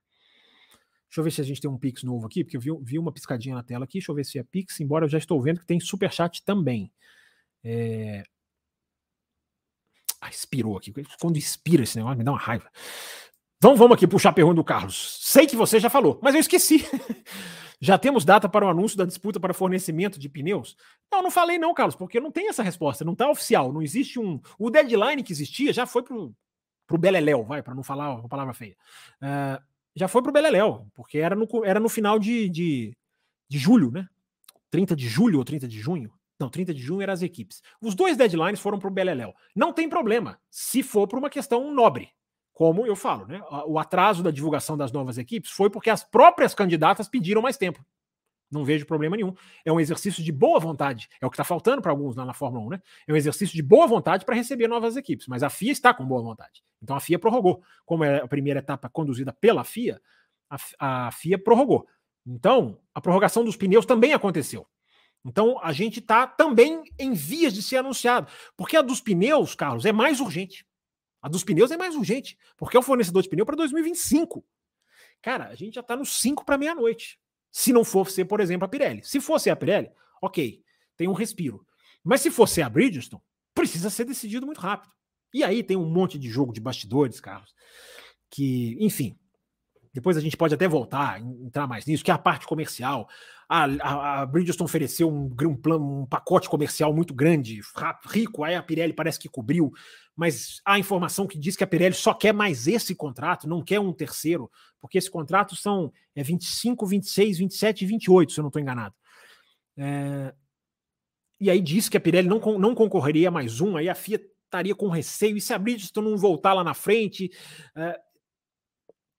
Deixa 1.09 1.19
eu 1.19 1.23
ver 1.23 1.29
se 1.29 1.41
a 1.41 1.43
gente 1.43 1.61
tem 1.61 1.69
um 1.69 1.77
Pix 1.77 2.01
novo 2.01 2.25
aqui, 2.25 2.43
porque 2.43 2.57
eu 2.57 2.61
vi, 2.61 2.71
vi, 2.81 2.97
uma 2.97 3.13
piscadinha 3.13 3.53
na 3.53 3.61
tela 3.61 3.85
aqui. 3.85 3.99
Deixa 3.99 4.11
eu 4.11 4.15
ver 4.15 4.25
se 4.25 4.39
é 4.39 4.43
Pix, 4.43 4.79
embora 4.79 5.05
eu 5.05 5.09
já 5.09 5.19
estou 5.19 5.39
vendo 5.39 5.59
que 5.59 5.67
tem 5.67 5.79
Superchat 5.79 6.43
também. 6.43 6.91
É... 7.63 8.23
Ah, 10.21 10.29
expirou 10.29 10.77
aqui. 10.77 10.93
Quando 11.19 11.37
expira 11.37 11.83
esse 11.83 11.97
negócio, 11.97 12.17
me 12.17 12.23
dá 12.23 12.31
uma 12.31 12.39
raiva. 12.39 12.69
Vamos, 13.61 13.77
vamos 13.77 13.95
aqui 13.95 14.07
puxar 14.07 14.29
a 14.29 14.33
pergunta 14.33 14.55
do 14.55 14.63
Carlos. 14.63 15.17
Sei 15.21 15.45
que 15.45 15.55
você 15.55 15.79
já 15.79 15.89
falou, 15.89 16.19
mas 16.21 16.33
eu 16.33 16.41
esqueci. 16.41 16.85
já 17.79 17.97
temos 17.97 18.23
data 18.23 18.47
para 18.47 18.65
o 18.65 18.69
anúncio 18.69 18.97
da 18.97 19.05
disputa 19.05 19.39
para 19.39 19.53
fornecimento 19.53 20.19
de 20.19 20.29
pneus? 20.29 20.77
Não, 21.11 21.23
não 21.23 21.31
falei 21.31 21.57
não, 21.57 21.73
Carlos, 21.73 21.95
porque 21.95 22.19
não 22.19 22.31
tem 22.31 22.47
essa 22.47 22.63
resposta, 22.63 23.03
não 23.03 23.13
está 23.13 23.29
oficial, 23.29 23.73
não 23.73 23.81
existe 23.81 24.19
um... 24.19 24.39
O 24.57 24.69
deadline 24.69 25.23
que 25.23 25.33
existia 25.33 25.73
já 25.73 25.85
foi 25.85 26.03
pro, 26.03 26.33
pro 26.87 26.97
Beleléu, 26.97 27.43
vai, 27.43 27.61
para 27.61 27.75
não 27.75 27.83
falar 27.83 28.15
uma 28.15 28.29
palavra 28.29 28.53
feia. 28.53 28.75
Uh, 29.21 29.61
já 29.95 30.07
foi 30.07 30.21
pro 30.21 30.31
Beleléu, 30.31 30.87
porque 30.93 31.17
era 31.17 31.35
no, 31.35 31.47
era 31.65 31.79
no 31.79 31.89
final 31.89 32.17
de, 32.17 32.49
de, 32.49 32.97
de 33.49 33.57
julho, 33.57 33.91
né? 33.91 34.07
30 34.71 34.95
de 34.95 35.07
julho 35.07 35.39
ou 35.39 35.45
30 35.45 35.67
de 35.67 35.79
junho. 35.79 36.11
Não, 36.39 36.49
30 36.49 36.73
de 36.73 36.81
junho 36.81 37.01
eram 37.01 37.13
as 37.13 37.21
equipes. 37.21 37.61
Os 37.81 37.93
dois 37.93 38.15
deadlines 38.15 38.59
foram 38.59 38.79
para 38.79 38.87
o 38.87 38.91
Beleléu. 38.91 39.33
Não 39.55 39.73
tem 39.73 39.89
problema, 39.89 40.39
se 40.49 40.81
for 40.81 41.07
por 41.07 41.19
uma 41.19 41.29
questão 41.29 41.73
nobre. 41.73 42.09
Como 42.53 42.85
eu 42.85 42.95
falo, 42.95 43.25
né? 43.25 43.41
O 43.67 43.79
atraso 43.79 44.21
da 44.21 44.31
divulgação 44.31 44.77
das 44.77 44.91
novas 44.91 45.17
equipes 45.17 45.51
foi 45.51 45.69
porque 45.69 45.89
as 45.89 46.03
próprias 46.03 46.53
candidatas 46.53 47.07
pediram 47.07 47.41
mais 47.41 47.57
tempo. 47.57 47.85
Não 48.51 48.65
vejo 48.65 48.85
problema 48.85 49.15
nenhum. 49.15 49.33
É 49.63 49.71
um 49.71 49.79
exercício 49.79 50.23
de 50.23 50.31
boa 50.31 50.59
vontade. 50.59 51.07
É 51.21 51.25
o 51.25 51.29
que 51.29 51.35
está 51.35 51.43
faltando 51.43 51.81
para 51.81 51.91
alguns 51.91 52.15
lá 52.15 52.25
na 52.25 52.33
Fórmula 52.33 52.65
1, 52.65 52.69
né? 52.69 52.81
É 53.07 53.13
um 53.13 53.15
exercício 53.15 53.55
de 53.55 53.61
boa 53.61 53.85
vontade 53.85 54.25
para 54.25 54.35
receber 54.35 54.67
novas 54.67 54.97
equipes. 54.97 55.27
Mas 55.27 55.43
a 55.43 55.49
FIA 55.49 55.71
está 55.71 55.93
com 55.93 56.05
boa 56.05 56.21
vontade. 56.21 56.63
Então 56.81 56.95
a 56.95 56.99
FIA 56.99 57.19
prorrogou. 57.19 57.61
Como 57.85 58.03
é 58.03 58.21
a 58.21 58.27
primeira 58.27 58.59
etapa 58.59 58.89
conduzida 58.89 59.31
pela 59.31 59.63
FIA, 59.63 60.01
a, 60.49 60.57
a 61.07 61.11
FIA 61.11 61.37
prorrogou. 61.37 61.87
Então, 62.25 62.79
a 62.93 62.99
prorrogação 62.99 63.43
dos 63.43 63.55
pneus 63.55 63.85
também 63.85 64.13
aconteceu. 64.13 64.67
Então, 65.25 65.59
a 65.61 65.73
gente 65.73 65.99
está 65.99 66.25
também 66.25 66.83
em 66.97 67.13
vias 67.13 67.53
de 67.53 67.61
ser 67.61 67.77
anunciado. 67.77 68.31
Porque 68.55 68.77
a 68.77 68.81
dos 68.81 69.01
pneus, 69.01 69.53
Carlos, 69.55 69.85
é 69.85 69.91
mais 69.91 70.19
urgente. 70.19 70.65
A 71.21 71.27
dos 71.27 71.43
pneus 71.43 71.71
é 71.71 71.77
mais 71.77 71.95
urgente, 71.95 72.37
porque 72.57 72.77
é 72.77 72.79
o 72.79 72.83
fornecedor 72.83 73.21
de 73.21 73.29
pneu 73.29 73.45
para 73.45 73.57
2025. 73.57 74.45
Cara, 75.21 75.47
a 75.47 75.55
gente 75.55 75.75
já 75.75 75.81
está 75.81 75.95
no 75.95 76.05
5 76.05 76.45
para 76.45 76.57
meia-noite. 76.57 77.19
Se 77.51 77.73
não 77.73 77.83
for 77.83 78.09
ser, 78.09 78.25
por 78.25 78.39
exemplo, 78.39 78.65
a 78.65 78.69
Pirelli. 78.69 79.03
Se 79.03 79.19
fosse 79.19 79.49
a 79.49 79.55
Pirelli, 79.55 79.91
ok, 80.21 80.63
tem 80.95 81.07
um 81.07 81.13
respiro. 81.13 81.65
Mas 82.03 82.21
se 82.21 82.31
fosse 82.31 82.61
a 82.61 82.69
Bridgestone, 82.69 83.21
precisa 83.53 83.89
ser 83.89 84.05
decidido 84.05 84.45
muito 84.45 84.61
rápido. 84.61 84.93
E 85.33 85.43
aí 85.43 85.61
tem 85.61 85.75
um 85.75 85.89
monte 85.89 86.17
de 86.17 86.29
jogo 86.29 86.53
de 86.53 86.61
bastidores, 86.61 87.19
Carlos, 87.19 87.53
que, 88.29 88.77
enfim, 88.79 89.19
depois 89.93 90.17
a 90.17 90.21
gente 90.21 90.37
pode 90.37 90.53
até 90.53 90.67
voltar, 90.67 91.19
entrar 91.21 91.67
mais 91.67 91.85
nisso, 91.85 92.03
que 92.03 92.11
é 92.11 92.13
a 92.13 92.17
parte 92.17 92.45
comercial. 92.45 93.09
A, 93.47 93.65
a, 93.65 94.21
a 94.21 94.25
Bridgestone 94.25 94.65
ofereceu 94.65 95.09
um, 95.09 95.35
um, 95.41 95.55
plano, 95.55 96.01
um 96.01 96.05
pacote 96.05 96.47
comercial 96.47 96.93
muito 96.93 97.13
grande, 97.13 97.59
rico, 98.05 98.43
aí 98.43 98.53
a 98.53 98.61
Pirelli 98.61 98.93
parece 98.93 99.17
que 99.17 99.27
cobriu, 99.27 99.71
mas 100.15 100.61
há 100.63 100.77
informação 100.77 101.25
que 101.25 101.39
diz 101.39 101.55
que 101.55 101.63
a 101.63 101.67
Pirelli 101.67 101.95
só 101.95 102.13
quer 102.13 102.31
mais 102.31 102.67
esse 102.67 102.93
contrato, 102.93 103.49
não 103.49 103.63
quer 103.63 103.79
um 103.79 103.91
terceiro, 103.91 104.51
porque 104.79 104.99
esse 104.99 105.09
contrato 105.09 105.55
são 105.55 105.91
é 106.15 106.21
25, 106.21 106.85
26, 106.85 107.39
27 107.39 107.81
e 107.81 107.87
28, 107.87 108.31
se 108.31 108.39
eu 108.39 108.43
não 108.43 108.49
estou 108.49 108.61
enganado. 108.61 108.93
É, 109.75 110.33
e 111.39 111.49
aí 111.49 111.61
diz 111.61 111.89
que 111.89 111.97
a 111.97 112.01
Pirelli 112.01 112.27
não, 112.27 112.39
não 112.59 112.75
concorreria 112.75 113.29
a 113.29 113.31
mais 113.31 113.59
um, 113.59 113.75
aí 113.77 113.89
a 113.89 113.95
FIA 113.95 114.21
estaria 114.45 114.75
com 114.75 114.89
receio, 114.89 115.37
e 115.37 115.41
se 115.41 115.53
a 115.53 115.57
Bridgestone 115.57 116.11
não 116.11 116.17
voltar 116.17 116.53
lá 116.53 116.63
na 116.63 116.75
frente... 116.75 117.31
É, 117.75 117.99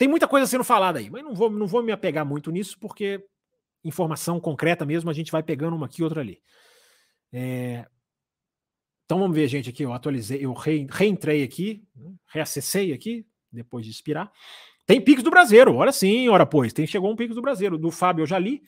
tem 0.01 0.09
muita 0.09 0.27
coisa 0.27 0.47
sendo 0.47 0.65
falada 0.65 0.99
aí, 0.99 1.11
mas 1.11 1.23
não 1.23 1.35
vou, 1.35 1.51
não 1.51 1.67
vou 1.67 1.83
me 1.83 1.93
apegar 1.93 2.25
muito 2.25 2.51
nisso, 2.51 2.79
porque 2.81 3.23
informação 3.85 4.41
concreta 4.41 4.87
mesmo 4.87 5.11
a 5.11 5.13
gente 5.13 5.31
vai 5.31 5.43
pegando 5.43 5.77
uma 5.77 5.85
aqui 5.85 6.03
outra 6.03 6.23
ali. 6.23 6.41
É... 7.31 7.85
Então 9.05 9.19
vamos 9.19 9.37
ver, 9.37 9.47
gente, 9.47 9.69
aqui. 9.69 9.83
Eu 9.83 9.93
atualizei, 9.93 10.43
eu 10.43 10.55
re, 10.55 10.87
reentrei 10.91 11.43
aqui, 11.43 11.85
né, 11.95 12.15
reacessei 12.29 12.95
aqui, 12.95 13.27
depois 13.53 13.85
de 13.85 13.91
expirar. 13.91 14.33
Tem 14.87 15.03
Pix 15.03 15.23
do 15.23 15.31
Brasileiro, 15.31 15.77
ora 15.77 15.93
sim, 15.93 16.31
ora 16.31 16.47
pois. 16.47 16.73
Tem, 16.73 16.87
chegou 16.87 17.13
um 17.13 17.17
Pix 17.17 17.35
do 17.35 17.43
Brasileiro. 17.43 17.77
Do 17.77 17.91
Fábio 17.91 18.23
eu 18.23 18.27
já 18.27 18.39
li. 18.39 18.63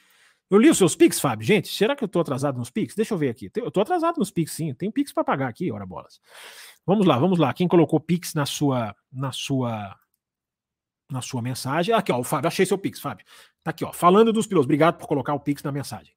Eu 0.51 0.59
li 0.59 0.69
os 0.69 0.77
seus 0.77 0.95
Pix, 0.95 1.19
Fábio. 1.19 1.47
Gente, 1.47 1.69
será 1.69 1.97
que 1.97 2.05
eu 2.05 2.07
estou 2.07 2.21
atrasado 2.21 2.59
nos 2.59 2.69
Pix? 2.69 2.95
Deixa 2.95 3.15
eu 3.15 3.19
ver 3.19 3.31
aqui. 3.31 3.51
Eu 3.57 3.69
estou 3.69 3.83
atrasado 3.83 4.19
nos 4.19 4.31
Pix, 4.31 4.53
sim. 4.53 4.75
Tem 4.75 4.91
Pix 4.91 5.15
para 5.15 5.25
pagar 5.25 5.49
aqui, 5.49 5.73
ora 5.73 5.87
bolas. 5.87 6.21
Vamos 6.85 7.07
lá, 7.07 7.19
vamos 7.19 7.39
lá. 7.39 7.55
Quem 7.55 7.67
colocou 7.67 7.99
Pix 7.99 8.35
na 8.35 8.45
sua 8.45 8.95
na 9.11 9.33
sua 9.33 9.97
na 11.13 11.21
sua 11.23 11.43
mensagem? 11.43 11.95
Aqui, 11.95 12.11
ó, 12.11 12.19
o 12.19 12.25
Fábio. 12.25 12.49
Achei 12.49 12.67
seu 12.67 12.79
Pix, 12.79 13.01
Fábio. 13.01 13.25
Tá 13.63 13.71
aqui, 13.71 13.85
ó. 13.85 13.93
Falando 13.93 14.33
dos 14.33 14.47
pilotos. 14.47 14.67
Obrigado 14.67 14.99
por 14.99 15.07
colocar 15.07 15.35
o 15.35 15.41
Pix 15.41 15.63
na 15.63 15.71
mensagem. 15.71 16.15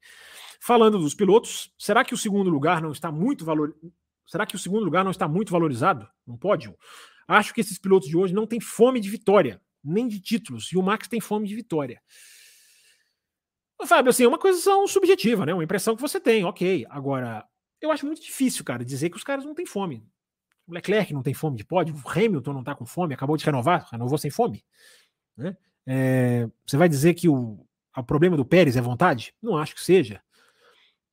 Falando 0.60 0.98
dos 0.98 1.14
pilotos, 1.14 1.72
será 1.78 2.04
que 2.04 2.14
o 2.14 2.18
segundo 2.18 2.50
lugar 2.50 2.82
não 2.82 2.92
está 2.92 3.12
muito 3.12 3.46
valor... 3.46 3.76
Será 4.26 4.46
que 4.46 4.56
o 4.56 4.60
segundo 4.60 4.84
lugar 4.84 5.04
não 5.04 5.12
está 5.12 5.28
muito 5.28 5.52
valorizado 5.52 6.10
no 6.26 6.38
pódio? 6.38 6.76
Acho 7.28 7.54
que 7.54 7.62
esses 7.62 7.78
pilotos 7.78 8.08
de 8.10 8.18
hoje 8.18 8.34
não 8.34 8.48
têm 8.48 8.60
fome 8.60 9.00
de 9.00 9.10
vitória, 9.10 9.62
nem 9.84 10.08
de 10.08 10.20
títulos, 10.20 10.72
e 10.72 10.78
o 10.78 10.82
Max 10.82 11.08
tem 11.08 11.20
fome 11.20 11.48
de 11.48 11.56
vitória. 11.56 12.02
Fábio, 13.86 14.10
assim, 14.10 14.24
é 14.24 14.28
uma 14.28 14.40
coisa 14.40 14.60
subjetiva, 14.88 15.46
né? 15.46 15.54
Uma 15.54 15.64
impressão 15.64 15.96
que 15.96 16.02
você 16.02 16.20
tem, 16.20 16.44
ok. 16.44 16.88
Agora, 16.90 17.46
eu 17.80 17.92
acho 17.92 18.06
muito 18.06 18.22
difícil, 18.22 18.64
cara, 18.64 18.84
dizer 18.84 19.10
que 19.12 19.18
os 19.18 19.24
caras 19.24 19.46
não 19.46 19.54
têm 19.54 19.66
fome. 19.66 20.04
O 20.68 20.74
Leclerc 20.74 21.14
não 21.14 21.22
tem 21.22 21.34
fome 21.34 21.58
de 21.58 21.64
pódio, 21.64 21.96
o 21.96 22.10
Hamilton 22.10 22.54
não 22.54 22.60
está 22.62 22.74
com 22.74 22.86
fome, 22.86 23.14
acabou 23.14 23.38
de 23.38 23.46
renovar, 23.46 23.88
renovou 23.92 24.18
sem 24.18 24.32
fome. 24.32 24.64
Né? 25.38 25.56
É, 25.86 26.50
você 26.66 26.78
vai 26.78 26.90
dizer 26.90 27.14
que 27.14 27.30
o, 27.30 27.66
o 27.96 28.04
problema 28.04 28.36
do 28.36 28.46
Pérez 28.46 28.76
é 28.76 28.82
vontade? 28.82 29.34
Não 29.42 29.58
acho 29.58 29.76
que 29.76 29.82
seja. 29.82 30.22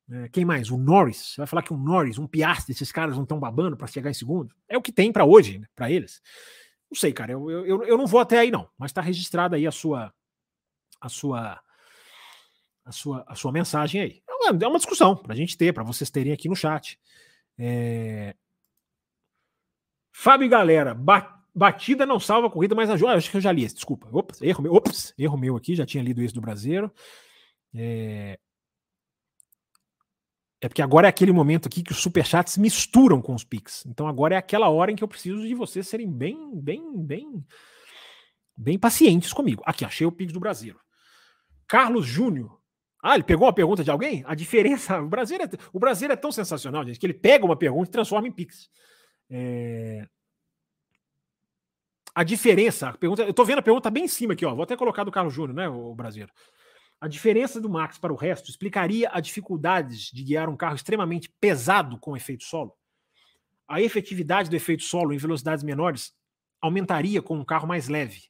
É, 0.09 0.27
quem 0.29 0.43
mais? 0.43 0.69
O 0.69 0.77
Norris. 0.77 1.33
Você 1.33 1.41
vai 1.41 1.47
falar 1.47 1.63
que 1.63 1.73
o 1.73 1.77
Norris, 1.77 2.17
um 2.17 2.27
Piastri, 2.27 2.73
esses 2.73 2.91
caras 2.91 3.15
não 3.15 3.23
estão 3.23 3.39
babando 3.39 3.77
para 3.77 3.87
chegar 3.87 4.09
em 4.09 4.13
segundo? 4.13 4.53
É 4.67 4.77
o 4.77 4.81
que 4.81 4.91
tem 4.91 5.11
para 5.11 5.25
hoje, 5.25 5.59
né, 5.59 5.67
para 5.75 5.91
eles. 5.91 6.21
Não 6.89 6.97
sei, 6.99 7.13
cara. 7.13 7.31
Eu, 7.31 7.49
eu, 7.49 7.83
eu 7.83 7.97
não 7.97 8.05
vou 8.05 8.19
até 8.19 8.39
aí, 8.39 8.51
não. 8.51 8.69
Mas 8.77 8.91
está 8.91 9.01
registrada 9.01 9.55
aí 9.55 9.65
a 9.65 9.71
sua, 9.71 10.13
a 10.99 11.09
sua, 11.09 11.59
a 12.85 12.91
sua, 12.91 13.23
a 13.27 13.35
sua 13.35 13.51
mensagem 13.51 14.01
aí. 14.01 14.23
É 14.27 14.33
uma, 14.33 14.63
é 14.63 14.67
uma 14.67 14.77
discussão 14.77 15.15
para 15.15 15.33
a 15.33 15.35
gente 15.35 15.57
ter, 15.57 15.73
para 15.73 15.83
vocês 15.83 16.09
terem 16.09 16.33
aqui 16.33 16.49
no 16.49 16.55
chat. 16.55 16.99
É... 17.57 18.35
Fábio 20.15 20.47
galera, 20.47 20.95
batida 21.55 22.05
não 22.05 22.19
salva 22.19 22.47
a 22.47 22.49
corrida, 22.49 22.75
mas 22.75 22.89
ajuda. 22.89 23.15
Acho 23.15 23.31
que 23.31 23.37
eu 23.37 23.41
já 23.41 23.51
li 23.51 23.63
esse, 23.63 23.75
desculpa. 23.75 24.07
Ops, 24.11 24.41
erro 24.43 24.61
meu, 24.61 24.73
ops, 24.73 25.13
erro 25.17 25.37
meu 25.37 25.57
aqui, 25.57 25.75
já 25.75 25.85
tinha 25.85 26.03
lido 26.03 26.21
isso 26.21 26.35
do 26.35 26.41
Brasileiro. 26.41 26.91
É... 27.73 28.39
É 30.61 30.69
porque 30.69 30.81
agora 30.81 31.07
é 31.07 31.09
aquele 31.09 31.33
momento 31.33 31.67
aqui 31.67 31.83
que 31.83 31.91
os 31.91 31.97
superchats 31.97 32.57
misturam 32.57 33.21
com 33.21 33.33
os 33.33 33.43
Pix. 33.43 33.85
Então 33.85 34.07
agora 34.07 34.35
é 34.35 34.37
aquela 34.37 34.69
hora 34.69 34.91
em 34.91 34.95
que 34.95 35.03
eu 35.03 35.07
preciso 35.09 35.45
de 35.45 35.53
vocês 35.53 35.85
serem 35.85 36.09
bem, 36.09 36.57
bem, 36.57 37.03
bem, 37.03 37.45
bem 38.55 38.79
pacientes 38.79 39.33
comigo. 39.33 39.61
Aqui, 39.65 39.83
achei 39.83 40.07
o 40.07 40.11
Pix 40.11 40.31
do 40.31 40.39
Brasil. 40.39 40.77
Carlos 41.67 42.05
Júnior. 42.05 42.61
Ah, 43.01 43.15
ele 43.15 43.23
pegou 43.23 43.45
uma 43.45 43.53
pergunta 43.53 43.83
de 43.83 43.91
alguém? 43.91 44.23
A 44.25 44.33
diferença. 44.33 45.01
O 45.01 45.09
Brasil 45.09 45.37
é, 45.41 45.49
o 45.73 45.79
Brasil 45.79 46.09
é 46.09 46.15
tão 46.15 46.31
sensacional, 46.31 46.85
gente, 46.85 46.97
que 46.97 47.05
ele 47.05 47.13
pega 47.13 47.43
uma 47.43 47.57
pergunta 47.57 47.89
e 47.89 47.91
transforma 47.91 48.29
em 48.29 48.31
Pix. 48.31 48.69
É... 49.29 50.07
A 52.15 52.23
diferença, 52.23 52.89
a 52.89 52.97
pergunta, 52.97 53.23
eu 53.23 53.33
tô 53.33 53.43
vendo 53.43 53.59
a 53.59 53.63
pergunta 53.63 53.89
bem 53.89 54.05
em 54.05 54.07
cima 54.07 54.33
aqui, 54.33 54.45
ó. 54.45 54.53
Vou 54.53 54.63
até 54.63 54.77
colocar 54.77 55.03
do 55.03 55.11
Carlos 55.11 55.33
Júnior, 55.33 55.55
né, 55.55 55.67
o 55.67 55.95
brasileiro. 55.95 56.31
A 57.01 57.07
diferença 57.07 57.59
do 57.59 57.69
Max 57.69 57.97
para 57.97 58.13
o 58.13 58.15
resto 58.15 58.49
explicaria 58.49 59.09
a 59.11 59.19
dificuldades 59.19 60.11
de 60.11 60.23
guiar 60.23 60.47
um 60.47 60.55
carro 60.55 60.75
extremamente 60.75 61.29
pesado 61.41 61.97
com 61.99 62.15
efeito 62.15 62.43
solo? 62.43 62.73
A 63.67 63.81
efetividade 63.81 64.49
do 64.49 64.55
efeito 64.55 64.83
solo 64.83 65.11
em 65.11 65.17
velocidades 65.17 65.63
menores 65.63 66.13
aumentaria 66.61 67.21
com 67.21 67.35
um 67.35 67.43
carro 67.43 67.67
mais 67.67 67.89
leve? 67.89 68.21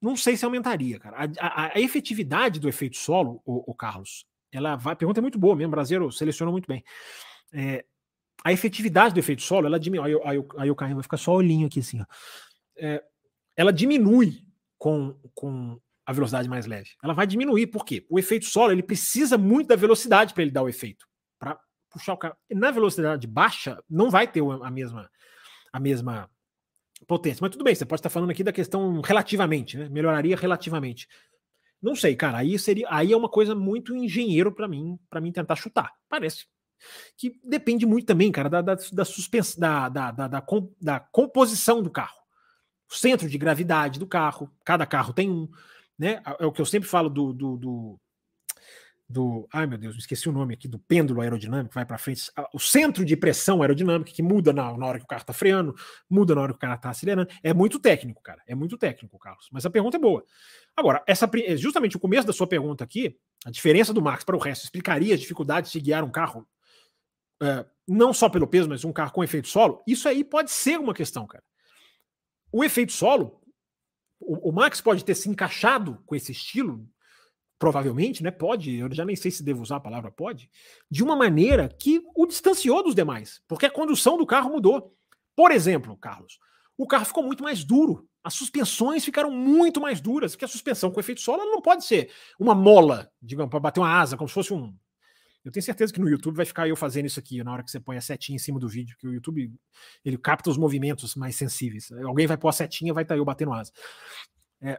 Não 0.00 0.16
sei 0.16 0.36
se 0.36 0.44
aumentaria, 0.44 0.98
cara. 0.98 1.16
A, 1.18 1.46
a, 1.46 1.76
a 1.76 1.80
efetividade 1.80 2.60
do 2.60 2.68
efeito 2.68 2.96
solo, 2.96 3.42
o, 3.44 3.70
o, 3.70 3.74
Carlos, 3.74 4.24
ela 4.52 4.76
vai. 4.76 4.92
A 4.92 4.96
pergunta 4.96 5.20
é 5.20 5.22
muito 5.22 5.38
boa 5.38 5.56
mesmo, 5.56 5.68
o 5.68 5.76
brasileiro 5.76 6.12
selecionou 6.12 6.52
muito 6.52 6.68
bem. 6.68 6.84
É, 7.52 7.84
a 8.44 8.52
efetividade 8.52 9.14
do 9.14 9.20
efeito 9.20 9.42
solo, 9.42 9.66
ela 9.66 9.78
diminui. 9.78 10.20
Aí, 10.24 10.70
o 10.70 10.74
carro 10.74 10.94
vai 10.94 11.02
ficar 11.02 11.16
só 11.16 11.32
olhinho 11.32 11.66
aqui 11.66 11.80
assim. 11.80 12.00
É, 12.76 13.02
ela 13.56 13.72
diminui 13.72 14.42
com, 14.78 15.18
com 15.34 15.80
a 16.06 16.12
velocidade 16.12 16.48
mais 16.48 16.66
leve. 16.66 16.90
Ela 17.02 17.12
vai 17.12 17.26
diminuir, 17.26 17.66
por 17.66 17.84
quê? 17.84 18.06
O 18.08 18.18
efeito 18.18 18.46
solo 18.46 18.72
ele 18.72 18.82
precisa 18.82 19.36
muito 19.36 19.68
da 19.68 19.76
velocidade 19.76 20.32
para 20.32 20.42
ele 20.42 20.52
dar 20.52 20.62
o 20.62 20.68
efeito. 20.68 21.06
Para 21.38 21.58
puxar 21.90 22.14
o 22.14 22.16
carro. 22.16 22.36
Na 22.50 22.70
velocidade 22.70 23.26
baixa, 23.26 23.82
não 23.90 24.10
vai 24.10 24.26
ter 24.26 24.42
a 24.62 24.70
mesma, 24.70 25.10
a 25.72 25.80
mesma 25.80 26.30
potência. 27.06 27.40
Mas 27.42 27.50
tudo 27.50 27.64
bem, 27.64 27.74
você 27.74 27.84
pode 27.84 28.00
estar 28.00 28.10
falando 28.10 28.30
aqui 28.30 28.44
da 28.44 28.52
questão 28.52 29.00
relativamente, 29.00 29.76
né? 29.76 29.88
Melhoraria 29.88 30.36
relativamente. 30.36 31.08
Não 31.82 31.94
sei, 31.94 32.16
cara. 32.16 32.38
Aí 32.38 32.58
seria, 32.58 32.86
aí 32.90 33.12
é 33.12 33.16
uma 33.16 33.28
coisa 33.28 33.54
muito 33.54 33.94
engenheiro 33.94 34.52
para 34.52 34.68
mim, 34.68 34.98
para 35.10 35.20
mim 35.20 35.32
tentar 35.32 35.56
chutar. 35.56 35.92
Parece 36.08 36.46
que 37.16 37.40
depende 37.44 37.86
muito 37.86 38.06
também, 38.06 38.30
cara, 38.30 38.48
da, 38.48 38.60
da, 38.60 38.76
da 38.92 39.04
suspensão, 39.04 39.60
da, 39.60 39.88
da, 39.88 40.10
da, 40.10 40.28
da, 40.28 40.46
da 40.80 41.00
composição 41.00 41.82
do 41.82 41.90
carro. 41.90 42.18
O 42.90 42.94
centro 42.94 43.28
de 43.28 43.36
gravidade 43.36 43.98
do 43.98 44.06
carro, 44.06 44.50
cada 44.64 44.86
carro 44.86 45.12
tem 45.12 45.30
um 45.30 45.48
né? 45.98 46.22
É 46.38 46.46
o 46.46 46.52
que 46.52 46.60
eu 46.60 46.66
sempre 46.66 46.88
falo 46.88 47.10
do, 47.10 47.32
do, 47.32 47.56
do, 47.56 48.00
do 49.08 49.48
ai 49.52 49.66
meu 49.66 49.76
Deus, 49.76 49.94
me 49.94 50.00
esqueci 50.00 50.28
o 50.28 50.32
nome 50.32 50.54
aqui, 50.54 50.68
do 50.68 50.78
pêndulo 50.78 51.20
aerodinâmico, 51.20 51.74
vai 51.74 51.84
para 51.84 51.98
frente, 51.98 52.30
o 52.54 52.60
centro 52.60 53.04
de 53.04 53.16
pressão 53.16 53.60
aerodinâmica 53.62 54.12
que 54.12 54.22
muda 54.22 54.52
na, 54.52 54.76
na 54.76 54.86
hora 54.86 54.98
que 54.98 55.04
o 55.04 55.08
carro 55.08 55.22
está 55.22 55.32
freando, 55.32 55.74
muda 56.08 56.34
na 56.36 56.42
hora 56.42 56.52
que 56.52 56.58
o 56.58 56.60
cara 56.60 56.74
está 56.74 56.90
acelerando, 56.90 57.28
é 57.42 57.52
muito 57.52 57.80
técnico, 57.80 58.22
cara, 58.22 58.40
é 58.46 58.54
muito 58.54 58.78
técnico, 58.78 59.18
Carlos, 59.18 59.48
mas 59.50 59.66
a 59.66 59.70
pergunta 59.70 59.96
é 59.96 60.00
boa. 60.00 60.24
Agora, 60.76 61.02
essa 61.06 61.28
é 61.44 61.56
justamente 61.56 61.96
o 61.96 62.00
começo 62.00 62.26
da 62.26 62.32
sua 62.32 62.46
pergunta 62.46 62.84
aqui, 62.84 63.18
a 63.44 63.50
diferença 63.50 63.92
do 63.92 64.00
Max 64.00 64.22
para 64.22 64.36
o 64.36 64.38
resto 64.38 64.64
explicaria 64.64 65.14
as 65.14 65.20
dificuldades 65.20 65.72
de 65.72 65.80
guiar 65.80 66.04
um 66.04 66.10
carro 66.10 66.46
é, 67.42 67.64
não 67.86 68.12
só 68.12 68.28
pelo 68.28 68.46
peso, 68.46 68.68
mas 68.68 68.84
um 68.84 68.92
carro 68.92 69.12
com 69.12 69.24
efeito 69.24 69.48
solo, 69.48 69.82
isso 69.86 70.08
aí 70.08 70.24
pode 70.24 70.50
ser 70.50 70.78
uma 70.78 70.94
questão, 70.94 71.26
cara. 71.26 71.44
O 72.50 72.64
efeito 72.64 72.92
solo 72.92 73.38
o, 74.20 74.50
o, 74.50 74.52
Max 74.52 74.80
pode 74.80 75.04
ter 75.04 75.14
se 75.14 75.28
encaixado 75.28 76.02
com 76.04 76.14
esse 76.14 76.32
estilo, 76.32 76.86
provavelmente, 77.58 78.22
né? 78.22 78.30
Pode, 78.30 78.74
eu 78.76 78.92
já 78.92 79.04
nem 79.04 79.16
sei 79.16 79.30
se 79.30 79.42
devo 79.42 79.62
usar 79.62 79.76
a 79.76 79.80
palavra 79.80 80.10
pode, 80.10 80.50
de 80.90 81.02
uma 81.02 81.16
maneira 81.16 81.68
que 81.68 82.02
o 82.14 82.26
distanciou 82.26 82.82
dos 82.82 82.94
demais, 82.94 83.40
porque 83.46 83.66
a 83.66 83.70
condução 83.70 84.18
do 84.18 84.26
carro 84.26 84.50
mudou. 84.50 84.94
Por 85.36 85.50
exemplo, 85.50 85.96
Carlos, 85.96 86.38
o 86.76 86.86
carro 86.86 87.04
ficou 87.04 87.22
muito 87.22 87.42
mais 87.42 87.64
duro. 87.64 88.08
As 88.22 88.34
suspensões 88.34 89.04
ficaram 89.04 89.30
muito 89.30 89.80
mais 89.80 90.00
duras, 90.00 90.34
que 90.34 90.44
a 90.44 90.48
suspensão 90.48 90.90
com 90.90 91.00
efeito 91.00 91.20
solo 91.20 91.44
não 91.44 91.62
pode 91.62 91.84
ser 91.84 92.12
uma 92.38 92.54
mola, 92.54 93.10
digamos, 93.22 93.50
para 93.50 93.60
bater 93.60 93.80
uma 93.80 93.98
asa, 93.98 94.16
como 94.16 94.28
se 94.28 94.34
fosse 94.34 94.52
um, 94.52 94.74
eu 95.48 95.52
tenho 95.52 95.64
certeza 95.64 95.90
que 95.90 95.98
no 95.98 96.10
YouTube 96.10 96.36
vai 96.36 96.44
ficar 96.44 96.68
eu 96.68 96.76
fazendo 96.76 97.06
isso 97.06 97.18
aqui 97.18 97.42
na 97.42 97.50
hora 97.50 97.64
que 97.64 97.70
você 97.70 97.80
põe 97.80 97.96
a 97.96 98.02
setinha 98.02 98.36
em 98.36 98.38
cima 98.38 98.60
do 98.60 98.68
vídeo, 98.68 98.94
que 98.98 99.08
o 99.08 99.14
YouTube 99.14 99.50
ele 100.04 100.18
capta 100.18 100.50
os 100.50 100.58
movimentos 100.58 101.14
mais 101.14 101.36
sensíveis. 101.36 101.90
Alguém 102.04 102.26
vai 102.26 102.36
pôr 102.36 102.48
a 102.48 102.52
setinha, 102.52 102.92
vai 102.92 103.02
estar 103.02 103.14
tá 103.14 103.18
eu 103.18 103.24
batendo 103.24 103.54
asa. 103.54 103.72
É, 104.60 104.78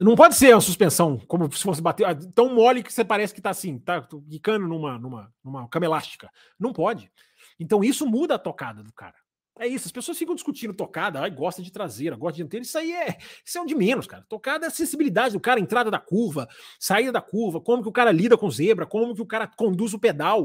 não 0.00 0.14
pode 0.14 0.34
ser 0.34 0.54
uma 0.54 0.62
suspensão 0.62 1.18
como 1.28 1.52
se 1.52 1.62
fosse 1.62 1.82
bater 1.82 2.06
ah, 2.06 2.14
tão 2.34 2.54
mole 2.54 2.82
que 2.82 2.90
você 2.90 3.04
parece 3.04 3.34
que 3.34 3.40
está 3.40 3.50
assim, 3.50 3.78
tá 3.78 4.00
quicando 4.30 4.66
numa, 4.66 4.98
numa, 4.98 5.30
numa 5.44 5.68
cama 5.68 5.84
elástica. 5.84 6.30
Não 6.58 6.72
pode. 6.72 7.12
Então 7.60 7.84
isso 7.84 8.06
muda 8.06 8.36
a 8.36 8.38
tocada 8.38 8.82
do 8.82 8.92
cara. 8.94 9.16
É 9.58 9.66
isso, 9.66 9.86
as 9.86 9.92
pessoas 9.92 10.16
ficam 10.16 10.34
discutindo 10.34 10.72
tocada, 10.72 11.20
ai, 11.20 11.30
gosta 11.30 11.60
de 11.62 11.72
traseira, 11.72 12.16
gosta 12.16 12.34
de 12.34 12.36
dianteira, 12.38 12.64
isso 12.64 12.78
aí 12.78 12.92
é, 12.92 13.18
isso 13.44 13.58
é 13.58 13.60
um 13.60 13.66
de 13.66 13.74
menos, 13.74 14.06
cara. 14.06 14.24
Tocada 14.28 14.66
é 14.66 14.70
sensibilidade 14.70 15.34
do 15.34 15.40
cara, 15.40 15.58
entrada 15.58 15.90
da 15.90 15.98
curva, 15.98 16.48
saída 16.78 17.10
da 17.10 17.20
curva, 17.20 17.60
como 17.60 17.82
que 17.82 17.88
o 17.88 17.92
cara 17.92 18.12
lida 18.12 18.36
com 18.36 18.50
zebra, 18.50 18.86
como 18.86 19.14
que 19.14 19.22
o 19.22 19.26
cara 19.26 19.46
conduz 19.46 19.92
o 19.94 19.98
pedal. 19.98 20.44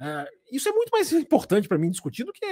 Uh, 0.00 0.26
isso 0.52 0.68
é 0.68 0.72
muito 0.72 0.90
mais 0.90 1.10
importante 1.12 1.68
para 1.68 1.78
mim 1.78 1.90
discutir 1.90 2.24
do 2.24 2.32
que 2.32 2.46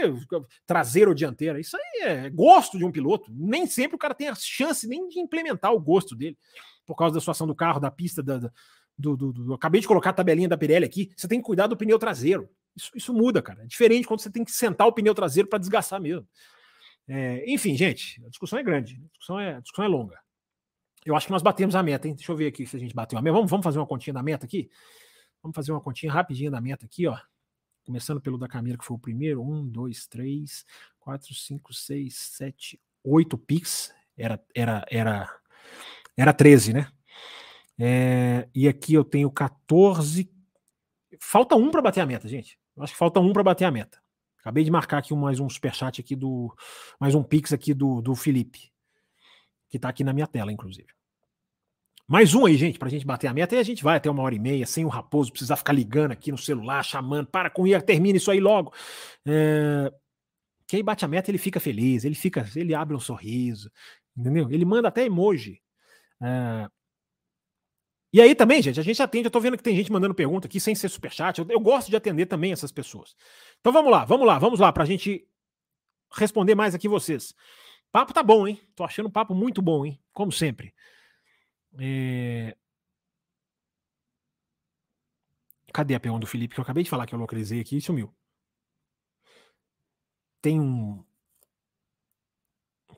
traseira 0.66 1.10
ou 1.10 1.14
dianteira. 1.14 1.60
Isso 1.60 1.76
aí 1.76 2.08
é 2.08 2.30
gosto 2.30 2.78
de 2.78 2.84
um 2.84 2.92
piloto. 2.92 3.30
Nem 3.34 3.66
sempre 3.66 3.96
o 3.96 3.98
cara 3.98 4.14
tem 4.14 4.28
a 4.28 4.34
chance 4.34 4.86
nem 4.88 5.08
de 5.08 5.20
implementar 5.20 5.72
o 5.72 5.80
gosto 5.80 6.16
dele, 6.16 6.38
por 6.86 6.96
causa 6.96 7.14
da 7.14 7.20
situação 7.20 7.46
do 7.46 7.54
carro, 7.54 7.80
da 7.80 7.90
pista, 7.90 8.22
da, 8.22 8.38
da 8.38 8.52
do, 8.98 9.16
do, 9.16 9.32
do, 9.32 9.54
acabei 9.54 9.80
de 9.80 9.86
colocar 9.86 10.10
a 10.10 10.14
tabelinha 10.14 10.48
da 10.48 10.58
Pirelli 10.58 10.84
aqui. 10.84 11.12
Você 11.16 11.28
tem 11.28 11.38
que 11.38 11.46
cuidar 11.46 11.68
do 11.68 11.76
pneu 11.76 11.98
traseiro. 11.98 12.48
Isso, 12.78 12.90
isso 12.94 13.12
muda, 13.12 13.42
cara. 13.42 13.62
É 13.64 13.66
diferente 13.66 14.06
quando 14.06 14.20
você 14.20 14.30
tem 14.30 14.44
que 14.44 14.52
sentar 14.52 14.86
o 14.86 14.92
pneu 14.92 15.14
traseiro 15.14 15.48
para 15.48 15.58
desgastar 15.58 16.00
mesmo. 16.00 16.26
É, 17.08 17.42
enfim, 17.50 17.74
gente, 17.74 18.22
a 18.24 18.28
discussão 18.28 18.58
é 18.58 18.62
grande, 18.62 19.00
a 19.02 19.08
discussão 19.08 19.40
é, 19.40 19.56
a 19.56 19.60
discussão 19.60 19.84
é 19.84 19.88
longa. 19.88 20.18
Eu 21.04 21.16
acho 21.16 21.26
que 21.26 21.32
nós 21.32 21.42
batemos 21.42 21.74
a 21.74 21.82
meta, 21.82 22.06
hein? 22.06 22.14
Deixa 22.14 22.30
eu 22.30 22.36
ver 22.36 22.48
aqui 22.48 22.66
se 22.66 22.76
a 22.76 22.78
gente 22.78 22.94
bateu 22.94 23.18
a 23.18 23.22
meta. 23.22 23.34
Vamos, 23.34 23.50
vamos 23.50 23.64
fazer 23.64 23.78
uma 23.78 23.86
continha 23.86 24.14
da 24.14 24.22
meta 24.22 24.44
aqui? 24.44 24.70
Vamos 25.42 25.54
fazer 25.54 25.72
uma 25.72 25.80
continha 25.80 26.12
rapidinha 26.12 26.50
da 26.50 26.60
meta 26.60 26.84
aqui, 26.84 27.06
ó. 27.06 27.18
Começando 27.84 28.20
pelo 28.20 28.36
da 28.36 28.46
Camila, 28.46 28.76
que 28.76 28.84
foi 28.84 28.96
o 28.96 29.00
primeiro. 29.00 29.42
Um, 29.42 29.66
dois, 29.66 30.06
três, 30.06 30.66
quatro, 31.00 31.34
cinco, 31.34 31.72
seis, 31.72 32.16
sete, 32.16 32.78
oito 33.02 33.38
Pix. 33.38 33.92
Era, 34.16 34.42
era, 34.54 34.84
era, 34.90 35.40
era 36.16 36.32
13, 36.32 36.74
né? 36.74 36.92
É, 37.78 38.48
e 38.54 38.68
aqui 38.68 38.92
eu 38.92 39.04
tenho 39.04 39.30
14. 39.30 40.30
Falta 41.20 41.56
um 41.56 41.70
para 41.70 41.80
bater 41.80 42.00
a 42.00 42.06
meta, 42.06 42.28
gente. 42.28 42.58
Acho 42.80 42.92
que 42.92 42.98
falta 42.98 43.20
um 43.20 43.32
para 43.32 43.42
bater 43.42 43.64
a 43.64 43.70
meta. 43.70 43.98
Acabei 44.40 44.64
de 44.64 44.70
marcar 44.70 44.98
aqui 44.98 45.14
mais 45.14 45.40
um 45.40 45.48
superchat 45.48 46.00
aqui 46.00 46.14
do. 46.14 46.54
Mais 46.98 47.14
um 47.14 47.22
Pix 47.22 47.52
aqui 47.52 47.74
do, 47.74 48.00
do 48.00 48.14
Felipe. 48.14 48.72
Que 49.68 49.78
tá 49.78 49.88
aqui 49.88 50.02
na 50.02 50.12
minha 50.12 50.26
tela, 50.26 50.52
inclusive. 50.52 50.88
Mais 52.06 52.32
um 52.34 52.46
aí, 52.46 52.56
gente, 52.56 52.78
pra 52.78 52.88
gente 52.88 53.04
bater 53.04 53.26
a 53.26 53.34
meta. 53.34 53.54
E 53.54 53.58
a 53.58 53.62
gente 53.62 53.84
vai 53.84 53.98
até 53.98 54.10
uma 54.10 54.22
hora 54.22 54.34
e 54.34 54.38
meia, 54.38 54.64
sem 54.64 54.84
o 54.84 54.88
Raposo 54.88 55.30
precisar 55.30 55.56
ficar 55.56 55.74
ligando 55.74 56.12
aqui 56.12 56.30
no 56.30 56.38
celular, 56.38 56.82
chamando. 56.82 57.26
Para 57.26 57.50
com 57.50 57.66
isso, 57.66 57.82
termina 57.82 58.16
isso 58.16 58.30
aí 58.30 58.40
logo. 58.40 58.72
É... 59.26 59.92
Que 60.66 60.76
aí 60.76 60.82
bate 60.82 61.04
a 61.04 61.08
meta, 61.08 61.30
ele 61.30 61.38
fica 61.38 61.60
feliz, 61.60 62.04
ele 62.04 62.14
fica, 62.14 62.46
ele 62.56 62.74
abre 62.74 62.94
um 62.96 63.00
sorriso, 63.00 63.70
entendeu? 64.16 64.50
Ele 64.50 64.64
manda 64.64 64.88
até 64.88 65.04
emoji. 65.04 65.60
É... 66.22 66.66
E 68.12 68.20
aí 68.22 68.34
também, 68.34 68.62
gente, 68.62 68.80
a 68.80 68.82
gente 68.82 69.02
atende. 69.02 69.26
Eu 69.26 69.30
tô 69.30 69.40
vendo 69.40 69.56
que 69.56 69.62
tem 69.62 69.76
gente 69.76 69.92
mandando 69.92 70.14
pergunta 70.14 70.46
aqui 70.46 70.58
sem 70.58 70.74
ser 70.74 70.88
superchat. 70.88 71.38
Eu, 71.38 71.46
eu 71.48 71.60
gosto 71.60 71.90
de 71.90 71.96
atender 71.96 72.26
também 72.26 72.52
essas 72.52 72.72
pessoas. 72.72 73.14
Então 73.60 73.72
vamos 73.72 73.90
lá, 73.90 74.04
vamos 74.04 74.26
lá, 74.26 74.38
vamos 74.38 74.60
lá, 74.60 74.72
pra 74.72 74.84
gente 74.84 75.26
responder 76.14 76.54
mais 76.54 76.74
aqui 76.74 76.88
vocês. 76.88 77.34
Papo 77.92 78.12
tá 78.12 78.22
bom, 78.22 78.46
hein? 78.46 78.60
Tô 78.74 78.84
achando 78.84 79.06
o 79.06 79.12
papo 79.12 79.34
muito 79.34 79.60
bom, 79.60 79.84
hein? 79.84 80.00
Como 80.12 80.32
sempre. 80.32 80.74
É... 81.78 82.56
Cadê 85.72 85.94
a 85.94 86.00
pergunta 86.00 86.20
do 86.20 86.26
Felipe? 86.26 86.54
Que 86.54 86.60
eu 86.60 86.62
acabei 86.62 86.82
de 86.82 86.90
falar 86.90 87.06
que 87.06 87.14
eu 87.14 87.18
localizei 87.18 87.60
aqui 87.60 87.76
e 87.76 87.80
sumiu. 87.80 88.14
Tem 90.40 90.60
um. 90.60 91.04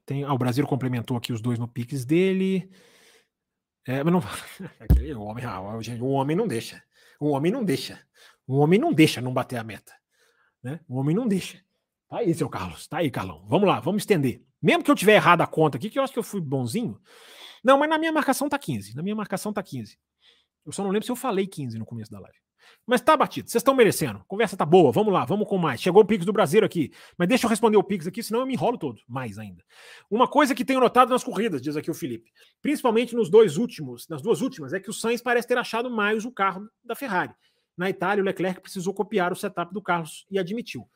Tem... 0.07 0.24
Ah, 0.24 0.32
o 0.32 0.39
Brasil 0.39 0.66
complementou 0.66 1.16
aqui 1.16 1.32
os 1.32 1.41
dois 1.41 1.59
no 1.59 1.69
Pix 1.69 2.05
dele. 2.05 2.70
É, 3.86 4.02
mas 4.05 4.12
não. 4.12 4.20
o, 5.19 5.23
homem, 5.23 5.44
ah, 5.44 5.61
o 5.61 6.11
homem 6.11 6.36
não 6.36 6.47
deixa. 6.47 6.82
O 7.19 7.31
homem 7.31 7.52
não 7.52 7.65
deixa. 7.65 8.01
O 8.47 8.59
homem 8.59 8.78
não 8.78 8.93
deixa 8.93 9.20
não 9.20 9.32
bater 9.32 9.57
a 9.57 9.65
meta. 9.65 9.93
Né? 10.62 10.81
O 10.89 10.98
homem 10.98 11.15
não 11.15 11.27
deixa. 11.27 11.59
Tá 12.09 12.19
aí, 12.19 12.35
seu 12.35 12.48
Carlos. 12.48 12.86
Tá 12.86 12.98
aí, 12.98 13.11
Carlão. 13.11 13.47
Vamos 13.48 13.69
lá, 13.69 13.81
vamos 13.81 14.02
estender. 14.02 14.43
Mesmo 14.61 14.82
que 14.82 14.90
eu 14.90 14.94
tiver 14.94 15.15
errado 15.15 15.40
a 15.40 15.47
conta 15.47 15.78
aqui, 15.78 15.89
que 15.89 15.98
eu 15.98 16.02
acho 16.02 16.12
que 16.12 16.19
eu 16.19 16.24
fui 16.24 16.40
bonzinho. 16.40 17.01
Não, 17.65 17.78
mas 17.78 17.89
na 17.89 17.98
minha 17.98 18.12
marcação 18.12 18.48
tá 18.48 18.59
15. 18.59 18.94
Na 18.94 19.02
minha 19.02 19.15
marcação 19.15 19.52
tá 19.52 19.62
15. 19.62 19.98
Eu 20.65 20.73
só 20.73 20.82
não 20.82 20.91
lembro 20.91 21.05
se 21.05 21.12
eu 21.12 21.16
falei 21.16 21.47
15 21.47 21.78
no 21.78 21.85
começo 21.85 22.11
da 22.11 22.20
live. 22.20 22.39
Mas 22.87 23.01
tá 23.01 23.16
batido, 23.16 23.49
vocês 23.49 23.61
estão 23.61 23.74
merecendo. 23.74 24.23
Conversa 24.27 24.57
tá 24.57 24.65
boa, 24.65 24.93
vamos 24.93 25.12
lá, 25.12 25.24
vamos 25.24 25.49
com 25.49 25.59
mais. 25.59 25.81
Chegou 25.81 26.03
o 26.03 26.07
Pix 26.07 26.24
do 26.24 26.32
Brasileiro 26.32 26.66
aqui. 26.66 26.91
Mas 27.16 27.28
deixa 27.28 27.47
eu 27.47 27.51
responder 27.51 27.77
o 27.77 27.82
Pix 27.82 28.07
aqui, 28.07 28.23
senão 28.23 28.41
eu 28.41 28.47
me 28.47 28.55
enrolo 28.55 28.78
todo. 28.78 29.01
Mais 29.09 29.39
ainda. 29.39 29.62
Uma 30.11 30.28
coisa 30.28 30.55
que 30.55 30.65
tenho 30.65 30.81
notado 30.81 31.11
nas 31.11 31.24
corridas, 31.24 31.62
diz 31.62 31.77
aqui 31.77 31.91
o 31.91 31.95
Felipe, 31.95 32.31
principalmente 32.61 33.15
nos 33.15 33.31
dois 33.31 33.57
últimos, 33.57 34.07
nas 34.09 34.23
duas 34.23 34.41
últimas, 34.41 34.73
é 34.73 34.81
que 34.81 34.91
o 34.91 34.93
Sainz 34.93 35.23
parece 35.23 35.49
ter 35.49 35.59
achado 35.59 35.91
mais 35.91 36.24
o 36.24 36.32
carro 36.32 36.69
da 36.85 36.95
Ferrari. 36.95 37.35
Na 37.77 37.89
Itália, 37.89 38.23
o 38.23 38.27
Leclerc 38.27 38.61
precisou 38.61 38.93
copiar 38.93 39.32
o 39.32 39.37
setup 39.37 39.73
do 39.73 39.82
Carlos 39.82 40.27
e 40.31 40.39
admitiu. 40.39 40.89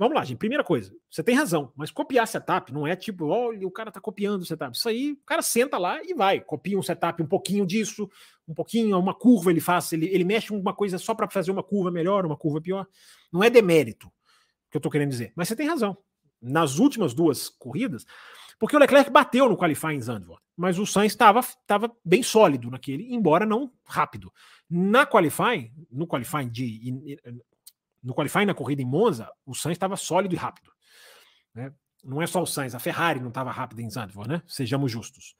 Vamos 0.00 0.14
lá, 0.14 0.24
gente. 0.24 0.38
Primeira 0.38 0.64
coisa, 0.64 0.96
você 1.10 1.22
tem 1.22 1.34
razão, 1.34 1.74
mas 1.76 1.90
copiar 1.90 2.26
setup 2.26 2.72
não 2.72 2.86
é 2.86 2.96
tipo, 2.96 3.26
olha, 3.26 3.68
o 3.68 3.70
cara 3.70 3.92
tá 3.92 4.00
copiando 4.00 4.40
o 4.40 4.46
setup. 4.46 4.74
Isso 4.74 4.88
aí, 4.88 5.12
o 5.12 5.26
cara 5.26 5.42
senta 5.42 5.76
lá 5.76 6.02
e 6.02 6.14
vai, 6.14 6.40
copia 6.40 6.78
um 6.78 6.82
setup, 6.82 7.22
um 7.22 7.26
pouquinho 7.26 7.66
disso, 7.66 8.10
um 8.48 8.54
pouquinho, 8.54 8.98
uma 8.98 9.12
curva 9.12 9.50
ele 9.50 9.60
faz, 9.60 9.92
ele, 9.92 10.06
ele 10.06 10.24
mexe 10.24 10.54
uma 10.54 10.72
coisa 10.72 10.96
só 10.96 11.14
para 11.14 11.28
fazer 11.28 11.50
uma 11.50 11.62
curva 11.62 11.90
melhor, 11.90 12.24
uma 12.24 12.34
curva 12.34 12.62
pior. 12.62 12.86
Não 13.30 13.44
é 13.44 13.50
demérito 13.50 14.10
que 14.70 14.78
eu 14.78 14.80
tô 14.80 14.88
querendo 14.88 15.10
dizer, 15.10 15.34
mas 15.36 15.48
você 15.48 15.54
tem 15.54 15.68
razão. 15.68 15.94
Nas 16.40 16.78
últimas 16.78 17.12
duas 17.12 17.50
corridas, 17.50 18.06
porque 18.58 18.74
o 18.74 18.78
Leclerc 18.78 19.10
bateu 19.10 19.50
no 19.50 19.56
qualifying 19.56 19.96
em 19.96 20.00
Zandvoort, 20.00 20.42
mas 20.56 20.78
o 20.78 20.86
Sainz 20.86 21.12
estava 21.12 21.44
bem 22.02 22.22
sólido 22.22 22.70
naquele, 22.70 23.12
embora 23.12 23.44
não 23.44 23.70
rápido. 23.84 24.32
Na 24.68 25.04
qualifying, 25.04 25.70
no 25.90 26.06
qualifying 26.06 26.48
de 26.48 27.12
no 28.02 28.14
qualifying 28.14 28.46
na 28.46 28.54
corrida 28.54 28.82
em 28.82 28.86
Monza, 28.86 29.30
o 29.44 29.54
Sainz 29.54 29.76
estava 29.76 29.96
sólido 29.96 30.34
e 30.34 30.38
rápido. 30.38 30.70
Né? 31.54 31.72
Não 32.02 32.22
é 32.22 32.26
só 32.26 32.42
o 32.42 32.46
Sainz, 32.46 32.74
a 32.74 32.78
Ferrari 32.78 33.20
não 33.20 33.28
estava 33.28 33.50
rápida 33.50 33.82
em 33.82 33.90
Zandvoort, 33.90 34.28
né? 34.28 34.42
Sejamos 34.46 34.90
justos. 34.90 35.34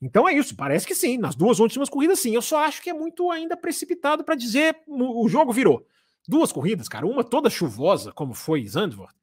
Então 0.00 0.28
é 0.28 0.34
isso, 0.34 0.54
parece 0.54 0.86
que 0.86 0.94
sim, 0.94 1.16
nas 1.16 1.34
duas 1.34 1.58
últimas 1.58 1.88
corridas 1.88 2.18
sim. 2.18 2.34
Eu 2.34 2.42
só 2.42 2.64
acho 2.64 2.82
que 2.82 2.90
é 2.90 2.92
muito 2.92 3.30
ainda 3.30 3.56
precipitado 3.56 4.24
para 4.24 4.34
dizer 4.34 4.82
o 4.86 5.28
jogo 5.28 5.52
virou. 5.52 5.86
Duas 6.28 6.52
corridas, 6.52 6.88
cara, 6.88 7.06
uma 7.06 7.22
toda 7.22 7.48
chuvosa, 7.48 8.12
como 8.12 8.34
foi 8.34 8.66
Zandvoort. 8.66 9.14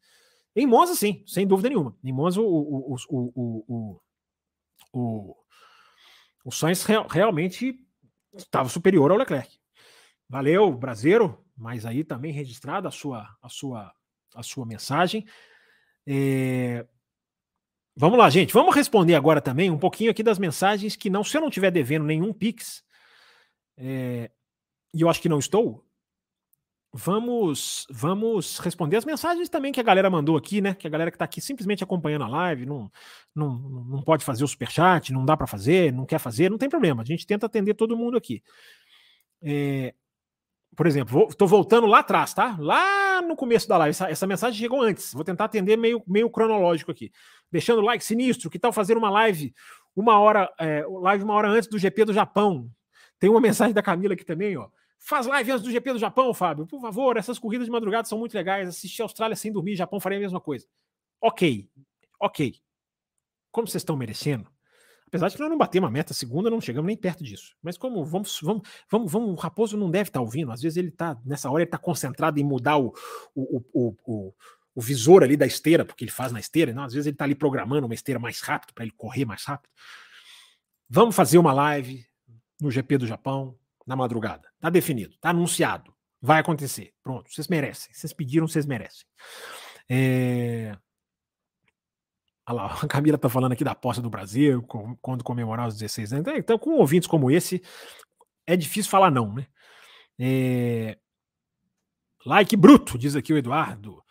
Em 0.55 0.65
Monza, 0.65 0.95
sim, 0.95 1.23
sem 1.27 1.45
dúvida 1.45 1.69
nenhuma. 1.69 1.95
Em 2.03 2.13
Monza, 2.13 2.39
o, 2.39 2.45
o, 2.45 2.95
o, 3.09 3.65
o, 3.67 4.01
o, 4.93 5.35
o 6.45 6.51
Sainz 6.51 6.83
real, 6.83 7.07
realmente 7.07 7.79
estava 8.35 8.69
superior 8.69 9.11
ao 9.11 9.17
Leclerc. 9.17 9.59
Valeu, 10.29 10.71
brasileiro 10.71 11.43
mas 11.55 11.85
aí 11.85 12.03
também 12.03 12.31
registrada 12.31 12.87
a 12.87 12.91
sua, 12.91 13.29
a 13.41 13.49
sua, 13.49 13.93
a 14.35 14.43
sua 14.43 14.65
mensagem. 14.65 15.25
É... 16.05 16.85
Vamos 17.95 18.17
lá, 18.17 18.29
gente. 18.29 18.53
Vamos 18.53 18.75
responder 18.75 19.15
agora 19.15 19.39
também 19.39 19.69
um 19.69 19.77
pouquinho 19.77 20.11
aqui 20.11 20.23
das 20.23 20.39
mensagens 20.39 20.95
que 20.95 21.09
não, 21.09 21.23
se 21.23 21.37
eu 21.37 21.41
não 21.41 21.49
estiver 21.49 21.71
devendo 21.71 22.05
nenhum 22.05 22.33
Pix, 22.33 22.83
é... 23.77 24.31
e 24.93 25.01
eu 25.01 25.09
acho 25.09 25.21
que 25.21 25.29
não 25.29 25.39
estou, 25.39 25.85
vamos 26.91 27.87
vamos 27.89 28.59
responder 28.59 28.97
as 28.97 29.05
mensagens 29.05 29.49
também 29.49 29.71
que 29.71 29.79
a 29.79 29.83
galera 29.83 30.09
mandou 30.09 30.35
aqui, 30.35 30.59
né? 30.59 30.73
Que 30.73 30.87
a 30.87 30.89
galera 30.89 31.11
que 31.11 31.15
está 31.15 31.25
aqui 31.25 31.39
simplesmente 31.39 31.83
acompanhando 31.83 32.25
a 32.25 32.27
live, 32.27 32.65
não, 32.65 32.91
não, 33.35 33.57
não 33.59 34.01
pode 34.01 34.25
fazer 34.25 34.43
o 34.43 34.47
superchat, 34.47 35.13
não 35.13 35.23
dá 35.23 35.37
para 35.37 35.47
fazer, 35.47 35.93
não 35.93 36.05
quer 36.05 36.19
fazer, 36.19 36.49
não 36.49 36.57
tem 36.57 36.69
problema. 36.69 37.03
A 37.03 37.05
gente 37.05 37.27
tenta 37.27 37.45
atender 37.45 37.75
todo 37.75 37.97
mundo 37.97 38.17
aqui. 38.17 38.41
É, 39.41 39.93
por 40.75 40.87
exemplo, 40.87 41.27
estou 41.29 41.47
voltando 41.47 41.87
lá 41.87 41.99
atrás, 41.99 42.33
tá? 42.33 42.55
Lá 42.59 43.21
no 43.21 43.35
começo 43.35 43.67
da 43.67 43.77
live. 43.77 43.91
Essa, 43.91 44.09
essa, 44.09 44.27
mensagem 44.27 44.59
chegou 44.59 44.81
antes. 44.81 45.13
Vou 45.13 45.23
tentar 45.23 45.45
atender 45.45 45.77
meio, 45.77 46.03
meio 46.07 46.29
cronológico 46.29 46.91
aqui. 46.91 47.11
Deixando 47.51 47.79
o 47.79 47.85
like 47.85 48.03
sinistro. 48.03 48.49
Que 48.49 48.59
tal 48.59 48.73
fazer 48.73 48.97
uma 48.97 49.09
live 49.09 49.53
uma 49.95 50.19
hora, 50.19 50.51
é, 50.59 50.83
live 50.87 51.23
uma 51.23 51.33
hora 51.33 51.49
antes 51.49 51.69
do 51.69 51.77
GP 51.77 52.05
do 52.05 52.13
Japão? 52.13 52.69
Tem 53.19 53.29
uma 53.29 53.39
mensagem 53.41 53.73
da 53.73 53.81
Camila 53.81 54.13
aqui 54.13 54.25
também, 54.25 54.57
ó. 54.57 54.67
Faz 54.99 55.27
live 55.27 55.51
antes 55.51 55.63
do 55.63 55.71
GP 55.71 55.93
do 55.93 55.99
Japão, 55.99 56.33
Fábio. 56.33 56.65
Por 56.65 56.79
favor, 56.79 57.17
essas 57.17 57.37
corridas 57.37 57.65
de 57.65 57.71
madrugada 57.71 58.07
são 58.07 58.17
muito 58.17 58.33
legais. 58.33 58.69
Assistir 58.69 59.01
a 59.01 59.05
Austrália 59.05 59.35
sem 59.35 59.51
dormir, 59.51 59.75
Japão 59.75 59.99
faria 59.99 60.17
a 60.17 60.21
mesma 60.21 60.39
coisa. 60.39 60.65
Ok, 61.21 61.69
ok. 62.19 62.55
Como 63.51 63.67
vocês 63.67 63.81
estão 63.81 63.97
merecendo, 63.97 64.49
Apesar 65.13 65.29
de 65.29 65.35
que 65.35 65.41
nós 65.41 65.49
não 65.51 65.57
batemos 65.59 65.87
a 65.87 65.91
meta 65.91 66.11
segunda, 66.11 66.49
não 66.49 66.59
chegamos 66.59 66.87
nem 66.87 66.97
perto 66.97 67.23
disso. 67.23 67.55
Mas 67.61 67.77
como 67.77 68.03
vamos, 68.03 68.39
vamos, 68.41 68.67
vamos, 68.89 69.11
vamos 69.11 69.29
o 69.29 69.35
Raposo 69.35 69.77
não 69.77 69.91
deve 69.91 70.09
estar 70.09 70.19
tá 70.19 70.23
ouvindo. 70.23 70.51
Às 70.51 70.59
vezes 70.59 70.75
ele 70.75 70.87
está, 70.87 71.15
nessa 71.23 71.51
hora, 71.51 71.61
ele 71.61 71.67
está 71.67 71.77
concentrado 71.77 72.39
em 72.39 72.43
mudar 72.43 72.79
o, 72.79 72.91
o, 73.35 73.63
o, 73.71 73.95
o, 74.05 74.33
o 74.73 74.81
visor 74.81 75.21
ali 75.21 75.37
da 75.37 75.45
esteira, 75.45 75.85
porque 75.85 76.03
ele 76.03 76.09
faz 76.09 76.31
na 76.31 76.39
esteira. 76.39 76.73
Não? 76.73 76.83
Às 76.83 76.93
vezes 76.93 77.05
ele 77.05 77.13
está 77.13 77.25
ali 77.25 77.35
programando 77.35 77.85
uma 77.85 77.93
esteira 77.93 78.19
mais 78.19 78.41
rápido 78.41 78.73
para 78.73 78.85
ele 78.85 78.93
correr 78.97 79.23
mais 79.23 79.43
rápido. 79.43 79.69
Vamos 80.89 81.15
fazer 81.15 81.37
uma 81.37 81.53
live 81.53 82.03
no 82.59 82.71
GP 82.71 82.97
do 82.97 83.05
Japão 83.05 83.55
na 83.85 83.95
madrugada. 83.95 84.49
Está 84.55 84.71
definido, 84.71 85.13
está 85.13 85.29
anunciado. 85.29 85.93
Vai 86.19 86.39
acontecer. 86.39 86.91
Pronto, 87.03 87.31
vocês 87.31 87.47
merecem. 87.47 87.93
Vocês 87.93 88.13
pediram, 88.13 88.47
vocês 88.47 88.65
merecem. 88.65 89.05
É... 89.87 90.75
Olha 92.47 92.55
lá, 92.55 92.79
a 92.81 92.87
Camila 92.87 93.15
está 93.15 93.29
falando 93.29 93.53
aqui 93.53 93.63
da 93.63 93.73
posse 93.73 94.01
do 94.01 94.09
Brasil, 94.09 94.61
com, 94.63 94.95
quando 94.97 95.23
comemorar 95.23 95.67
os 95.67 95.75
16 95.75 96.13
anos. 96.13 96.33
Então, 96.35 96.57
com 96.59 96.71
ouvintes 96.71 97.07
como 97.07 97.31
esse, 97.31 97.61
é 98.45 98.55
difícil 98.55 98.91
falar 98.91 99.09
não, 99.09 99.33
né? 99.33 99.47
É... 100.19 100.97
Like 102.25 102.55
bruto, 102.55 102.97
diz 102.97 103.15
aqui 103.15 103.33
o 103.33 103.37
Eduardo. 103.37 104.03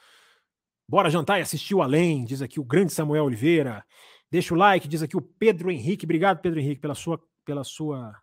Bora 0.89 1.11
jantar 1.11 1.39
e 1.39 1.43
assistir 1.43 1.75
o 1.75 1.83
Além, 1.83 2.25
diz 2.25 2.43
aqui 2.43 2.61
o 2.61 2.65
grande 2.65 2.93
Samuel 2.93 3.25
Oliveira. 3.25 3.85
Deixa 4.31 4.55
o 4.55 4.57
like, 4.57 4.89
diz 4.89 5.03
aqui 5.03 5.17
o 5.17 5.23
Pedro 5.23 5.71
Henrique. 5.71 6.05
Obrigado, 6.05 6.41
Pedro 6.41 6.61
Henrique, 6.61 6.81
pela 6.81 6.95
sua, 6.95 7.23
pela 7.45 7.65
sua, 7.65 8.15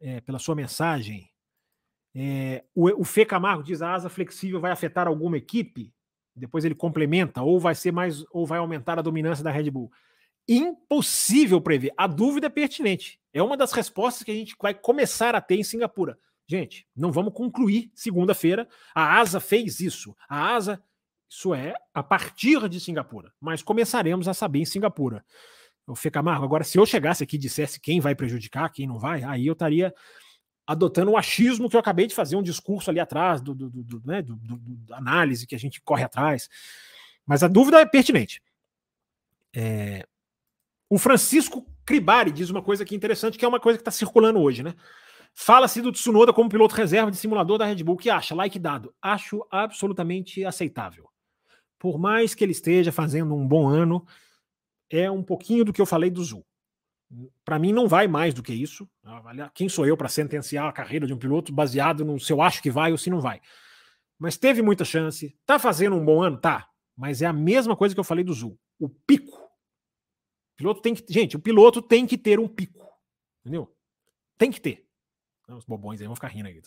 é, 0.00 0.20
pela 0.20 0.38
sua 0.38 0.54
mensagem. 0.54 1.28
É, 2.14 2.64
o, 2.74 3.00
o 3.00 3.04
Fê 3.04 3.24
Camargo 3.24 3.62
diz: 3.62 3.82
a 3.82 3.92
asa 3.92 4.08
flexível 4.08 4.60
vai 4.60 4.70
afetar 4.70 5.06
alguma 5.06 5.36
equipe? 5.36 5.92
Depois 6.34 6.64
ele 6.64 6.74
complementa, 6.74 7.42
ou 7.42 7.60
vai 7.60 7.74
ser 7.74 7.92
mais, 7.92 8.24
ou 8.30 8.46
vai 8.46 8.58
aumentar 8.58 8.98
a 8.98 9.02
dominância 9.02 9.44
da 9.44 9.50
Red 9.50 9.70
Bull. 9.70 9.90
Impossível 10.48 11.60
prever. 11.60 11.92
A 11.96 12.06
dúvida 12.06 12.48
é 12.48 12.50
pertinente. 12.50 13.20
É 13.32 13.42
uma 13.42 13.56
das 13.56 13.72
respostas 13.72 14.22
que 14.22 14.30
a 14.30 14.34
gente 14.34 14.54
vai 14.60 14.74
começar 14.74 15.34
a 15.34 15.40
ter 15.40 15.56
em 15.56 15.64
Singapura. 15.64 16.18
Gente, 16.46 16.86
não 16.94 17.10
vamos 17.10 17.32
concluir 17.32 17.90
segunda-feira. 17.94 18.68
A 18.94 19.18
ASA 19.18 19.40
fez 19.40 19.80
isso. 19.80 20.14
A 20.28 20.54
ASA, 20.54 20.82
isso 21.28 21.54
é 21.54 21.74
a 21.92 22.02
partir 22.02 22.68
de 22.68 22.78
Singapura. 22.78 23.32
Mas 23.40 23.62
começaremos 23.62 24.28
a 24.28 24.34
saber 24.34 24.60
em 24.60 24.64
Singapura. 24.66 25.24
O 25.86 25.94
Fê 25.94 26.10
Camargo, 26.10 26.44
agora, 26.44 26.64
se 26.64 26.78
eu 26.78 26.86
chegasse 26.86 27.22
aqui 27.22 27.36
e 27.36 27.38
dissesse 27.38 27.80
quem 27.80 28.00
vai 28.00 28.14
prejudicar, 28.14 28.70
quem 28.70 28.86
não 28.86 28.98
vai, 28.98 29.22
aí 29.22 29.46
eu 29.46 29.52
estaria 29.52 29.94
adotando 30.66 31.10
o 31.10 31.16
achismo 31.16 31.68
que 31.68 31.76
eu 31.76 31.80
acabei 31.80 32.06
de 32.06 32.14
fazer 32.14 32.36
um 32.36 32.42
discurso 32.42 32.90
ali 32.90 33.00
atrás, 33.00 33.40
do, 33.40 33.54
do, 33.54 33.68
do, 33.70 34.02
né, 34.04 34.22
do, 34.22 34.38
análise 34.92 35.46
que 35.46 35.54
a 35.54 35.58
gente 35.58 35.80
corre 35.80 36.04
atrás. 36.04 36.48
Mas 37.26 37.42
a 37.42 37.48
dúvida 37.48 37.80
é 37.80 37.86
pertinente. 37.86 38.42
É... 39.54 40.06
O 40.88 40.98
Francisco 40.98 41.66
Cribari 41.84 42.30
diz 42.30 42.50
uma 42.50 42.62
coisa 42.62 42.82
aqui 42.82 42.94
interessante, 42.94 43.38
que 43.38 43.44
é 43.44 43.48
uma 43.48 43.60
coisa 43.60 43.78
que 43.78 43.82
está 43.82 43.90
circulando 43.90 44.40
hoje, 44.40 44.62
né? 44.62 44.74
Fala-se 45.34 45.82
do 45.82 45.90
Tsunoda 45.90 46.32
como 46.32 46.48
piloto 46.48 46.76
reserva 46.76 47.10
de 47.10 47.16
simulador 47.16 47.58
da 47.58 47.66
Red 47.66 47.82
Bull. 47.82 47.96
Que 47.96 48.08
acha? 48.08 48.34
Like 48.34 48.58
dado. 48.58 48.94
Acho 49.02 49.44
absolutamente 49.50 50.44
aceitável. 50.44 51.08
por 51.78 51.98
mais 51.98 52.34
que 52.34 52.42
ele 52.42 52.52
esteja 52.52 52.90
fazendo 52.90 53.34
um 53.34 53.46
bom 53.46 53.68
ano, 53.68 54.06
é 54.88 55.10
um 55.10 55.22
pouquinho 55.22 55.64
do 55.66 55.72
que 55.72 55.82
eu 55.82 55.86
falei 55.86 56.08
do 56.08 56.22
Zul. 56.24 56.46
Para 57.44 57.58
mim, 57.58 57.72
não 57.72 57.86
vai 57.86 58.08
mais 58.08 58.34
do 58.34 58.42
que 58.42 58.52
isso. 58.52 58.88
Quem 59.54 59.68
sou 59.68 59.86
eu 59.86 59.96
para 59.96 60.08
sentenciar 60.08 60.66
a 60.66 60.72
carreira 60.72 61.06
de 61.06 61.14
um 61.14 61.18
piloto 61.18 61.52
baseado 61.52 62.04
no 62.04 62.18
se 62.18 62.32
eu 62.32 62.40
acho 62.42 62.62
que 62.62 62.70
vai 62.70 62.92
ou 62.92 62.98
se 62.98 63.10
não 63.10 63.20
vai? 63.20 63.40
Mas 64.18 64.36
teve 64.36 64.62
muita 64.62 64.84
chance. 64.84 65.36
Tá 65.44 65.58
fazendo 65.58 65.96
um 65.96 66.04
bom 66.04 66.22
ano? 66.22 66.40
Tá. 66.40 66.68
Mas 66.96 67.22
é 67.22 67.26
a 67.26 67.32
mesma 67.32 67.76
coisa 67.76 67.94
que 67.94 68.00
eu 68.00 68.04
falei 68.04 68.24
do 68.24 68.32
Zul. 68.32 68.58
O 68.78 68.88
pico. 68.88 69.36
O 69.36 70.56
piloto 70.56 70.80
tem 70.80 70.94
que. 70.94 71.04
Gente, 71.12 71.36
o 71.36 71.40
piloto 71.40 71.82
tem 71.82 72.06
que 72.06 72.16
ter 72.16 72.38
um 72.38 72.48
pico. 72.48 72.88
Entendeu? 73.40 73.74
Tem 74.38 74.50
que 74.50 74.60
ter. 74.60 74.86
Os 75.48 75.64
bobões 75.64 76.00
aí 76.00 76.06
vão 76.06 76.14
ficar 76.14 76.28
rindo 76.28 76.48
aí. 76.48 76.62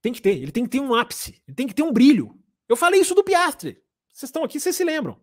Tem 0.00 0.12
que 0.12 0.22
ter. 0.22 0.36
Ele 0.36 0.52
tem 0.52 0.64
que 0.64 0.70
ter 0.70 0.80
um 0.80 0.94
ápice. 0.94 1.42
Ele 1.46 1.54
tem 1.54 1.66
que 1.66 1.74
ter 1.74 1.82
um 1.82 1.92
brilho. 1.92 2.38
Eu 2.68 2.76
falei 2.76 3.00
isso 3.00 3.14
do 3.14 3.24
Piastre. 3.24 3.82
Vocês 4.12 4.28
estão 4.28 4.44
aqui, 4.44 4.58
vocês 4.58 4.74
se 4.74 4.84
lembram. 4.84 5.20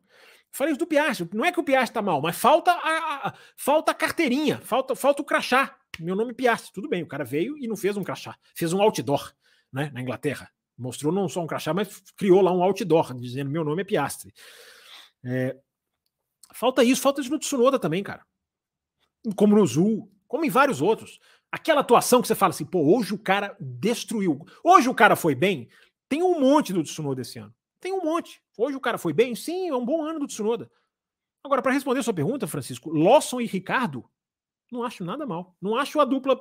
Falei 0.52 0.72
isso 0.72 0.80
do 0.80 0.88
Piastri. 0.88 1.30
Não 1.34 1.46
é 1.46 1.52
que 1.52 1.60
o 1.60 1.64
Piastri 1.64 1.94
tá 1.94 2.02
mal, 2.02 2.22
mas 2.22 2.38
falta 2.38 2.72
a, 2.72 3.28
a, 3.28 3.34
falta 3.56 3.92
a 3.92 3.96
carteirinha, 3.96 4.60
falta, 4.60 4.96
falta 4.96 5.22
o 5.22 5.26
crachá. 5.26 5.78
Meu 6.00 6.16
nome 6.16 6.32
é 6.32 6.34
Piastri. 6.34 6.72
Tudo 6.74 6.90
bem, 6.90 7.04
o 7.04 7.08
cara 7.08 7.24
veio 7.24 7.58
e 7.58 7.68
não 7.68 7.76
fez 7.76 7.98
um 7.98 8.04
crachá, 8.04 8.36
fez 8.56 8.74
um 8.74 8.82
outdoor 8.82 9.34
né, 9.72 9.92
na 9.94 10.02
Inglaterra. 10.02 10.52
Mostrou 10.78 11.12
não 11.12 11.28
só 11.28 11.42
um 11.42 11.48
crachá, 11.48 11.74
mas 11.74 12.02
criou 12.16 12.42
lá 12.42 12.52
um 12.52 12.64
outdoor 12.64 13.14
dizendo 13.14 13.52
meu 13.52 13.64
nome 13.64 13.82
é 13.82 13.86
Piastri. 13.86 14.34
É, 15.24 15.58
falta 16.54 16.84
isso, 16.84 17.02
falta 17.02 17.22
isso 17.22 17.30
no 17.30 17.40
Tsunoda 17.40 17.78
também, 17.78 18.02
cara. 18.02 18.26
Como 19.36 19.56
no 19.56 19.66
Zul, 19.68 20.12
como 20.28 20.46
em 20.46 20.50
vários 20.50 20.82
outros. 20.82 21.20
Aquela 21.52 21.82
atuação 21.82 22.22
que 22.22 22.28
você 22.28 22.36
fala 22.36 22.52
assim, 22.52 22.66
pô, 22.66 22.96
hoje 22.96 23.14
o 23.14 23.18
cara 23.18 23.56
destruiu. 23.60 24.46
Hoje 24.64 24.88
o 24.88 24.96
cara 24.96 25.16
foi 25.16 25.36
bem. 25.36 25.68
Tem 26.08 26.24
um 26.24 26.40
monte 26.40 26.72
do 26.72 26.84
Tsunoda 26.84 27.22
esse 27.22 27.40
ano. 27.40 27.54
Tem 27.80 27.94
um 27.94 28.04
monte. 28.04 28.42
Hoje 28.58 28.76
o 28.76 28.82
cara 28.82 28.98
foi 28.98 29.14
bem? 29.14 29.36
Sim, 29.36 29.70
é 29.70 29.76
um 29.76 29.86
bom 29.86 30.04
ano 30.04 30.20
do 30.20 30.28
Tsunoda. 30.28 30.70
Agora, 31.44 31.62
para 31.62 31.72
responder 31.72 32.02
a 32.02 32.04
sua 32.04 32.14
pergunta, 32.14 32.48
Francisco, 32.48 32.90
Lawson 32.90 33.40
e 33.40 33.46
Ricardo, 33.46 34.04
não 34.72 34.84
acho 34.84 35.04
nada 35.04 35.26
mal. 35.26 35.56
Não 35.62 35.76
acho 35.76 36.00
a 36.00 36.06
dupla. 36.06 36.40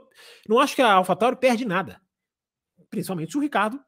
Não 0.48 0.58
acho 0.58 0.74
que 0.74 0.82
a 0.82 0.94
AlphaTauri 0.94 1.36
perde 1.36 1.64
nada. 1.64 2.00
Principalmente 2.90 3.32
se 3.32 3.38
o 3.38 3.40
Ricardo 3.40 3.80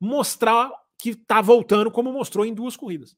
mostrar 0.00 0.70
que 0.98 1.10
está 1.10 1.40
voltando, 1.40 1.90
como 1.90 2.12
mostrou 2.12 2.44
em 2.44 2.52
duas 2.52 2.76
corridas. 2.76 3.16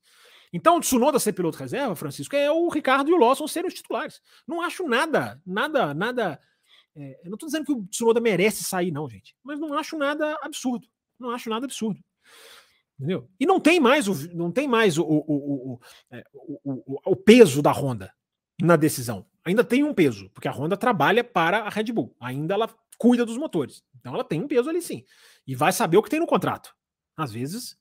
Então, 0.53 0.77
o 0.77 0.81
Tsunoda 0.81 1.19
ser 1.19 1.33
piloto 1.33 1.59
reserva, 1.59 1.95
Francisco, 1.95 2.35
é 2.35 2.51
o 2.51 2.69
Ricardo 2.69 3.11
e 3.11 3.15
o 3.15 3.17
Lawson 3.17 3.47
serem 3.47 3.69
os 3.69 3.75
titulares. 3.75 4.21
Não 4.47 4.61
acho 4.61 4.87
nada, 4.87 5.41
nada, 5.47 5.95
nada. 5.95 6.41
É, 6.95 7.21
não 7.25 7.35
estou 7.35 7.47
dizendo 7.47 7.65
que 7.65 7.73
o 7.73 7.87
Tsunoda 7.87 8.21
merece 8.21 8.65
sair, 8.65 8.91
não, 8.91 9.09
gente. 9.09 9.37
Mas 9.43 9.59
não 9.59 9.75
acho 9.79 9.97
nada 9.97 10.39
absurdo. 10.43 10.87
Não 11.19 11.31
acho 11.31 11.49
nada 11.49 11.67
absurdo. 11.67 12.01
Entendeu? 13.01 13.27
E 13.41 13.47
não 13.47 13.59
tem 13.59 13.81
mais 13.81 14.07
o, 14.07 14.37
não 14.37 14.53
tem 14.53 14.69
mais 14.69 14.99
o, 14.99 15.03
o, 15.03 15.25
o, 15.27 15.81
é, 16.11 16.23
o, 16.63 17.01
o 17.13 17.17
peso 17.17 17.63
da 17.63 17.73
Honda 17.73 18.13
na 18.61 18.77
decisão. 18.77 19.25
Ainda 19.43 19.65
tem 19.65 19.83
um 19.83 19.95
peso, 19.95 20.29
porque 20.35 20.47
a 20.47 20.53
Honda 20.53 20.77
trabalha 20.77 21.25
para 21.25 21.61
a 21.61 21.71
Red 21.71 21.85
Bull. 21.85 22.15
Ainda 22.21 22.53
ela 22.53 22.69
cuida 22.99 23.25
dos 23.25 23.39
motores. 23.39 23.83
Então 23.99 24.13
ela 24.13 24.23
tem 24.23 24.43
um 24.43 24.47
peso 24.47 24.69
ali 24.69 24.83
sim. 24.83 25.03
E 25.47 25.55
vai 25.55 25.73
saber 25.73 25.97
o 25.97 26.03
que 26.03 26.11
tem 26.11 26.21
no 26.21 26.27
contrato. 26.27 26.77
Às 27.17 27.33
vezes, 27.33 27.75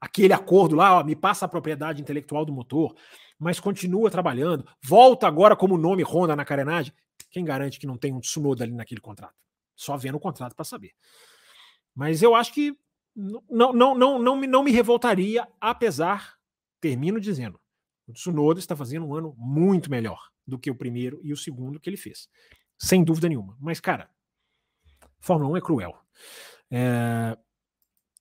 aquele 0.00 0.32
acordo 0.32 0.76
lá, 0.76 1.00
ó, 1.00 1.02
me 1.02 1.16
passa 1.16 1.46
a 1.46 1.48
propriedade 1.48 2.00
intelectual 2.00 2.44
do 2.44 2.52
motor, 2.52 2.94
mas 3.40 3.58
continua 3.58 4.08
trabalhando, 4.08 4.64
volta 4.80 5.26
agora 5.26 5.56
como 5.56 5.76
nome 5.76 6.04
Honda 6.04 6.36
na 6.36 6.44
carenagem. 6.44 6.92
Quem 7.28 7.44
garante 7.44 7.80
que 7.80 7.88
não 7.88 7.96
tem 7.96 8.12
um 8.12 8.20
Tsunoda 8.20 8.62
ali 8.62 8.72
naquele 8.72 9.00
contrato? 9.00 9.34
Só 9.74 9.96
vendo 9.96 10.14
o 10.14 10.20
contrato 10.20 10.54
para 10.54 10.64
saber. 10.64 10.92
Mas 11.92 12.22
eu 12.22 12.36
acho 12.36 12.52
que 12.52 12.78
não, 13.18 13.72
não, 13.72 13.94
não, 13.96 14.18
não, 14.18 14.36
me, 14.36 14.46
não 14.46 14.62
me 14.62 14.70
revoltaria, 14.70 15.46
apesar, 15.60 16.38
termino 16.80 17.20
dizendo, 17.20 17.60
o 18.06 18.12
Tsunoda 18.12 18.60
está 18.60 18.76
fazendo 18.76 19.06
um 19.06 19.14
ano 19.14 19.34
muito 19.36 19.90
melhor 19.90 20.30
do 20.46 20.56
que 20.56 20.70
o 20.70 20.74
primeiro 20.74 21.20
e 21.24 21.32
o 21.32 21.36
segundo 21.36 21.80
que 21.80 21.90
ele 21.90 21.96
fez. 21.96 22.28
Sem 22.78 23.02
dúvida 23.02 23.28
nenhuma. 23.28 23.56
Mas, 23.60 23.80
cara, 23.80 24.08
Fórmula 25.18 25.50
1 25.50 25.56
é 25.56 25.60
cruel. 25.60 25.98
É... 26.70 27.36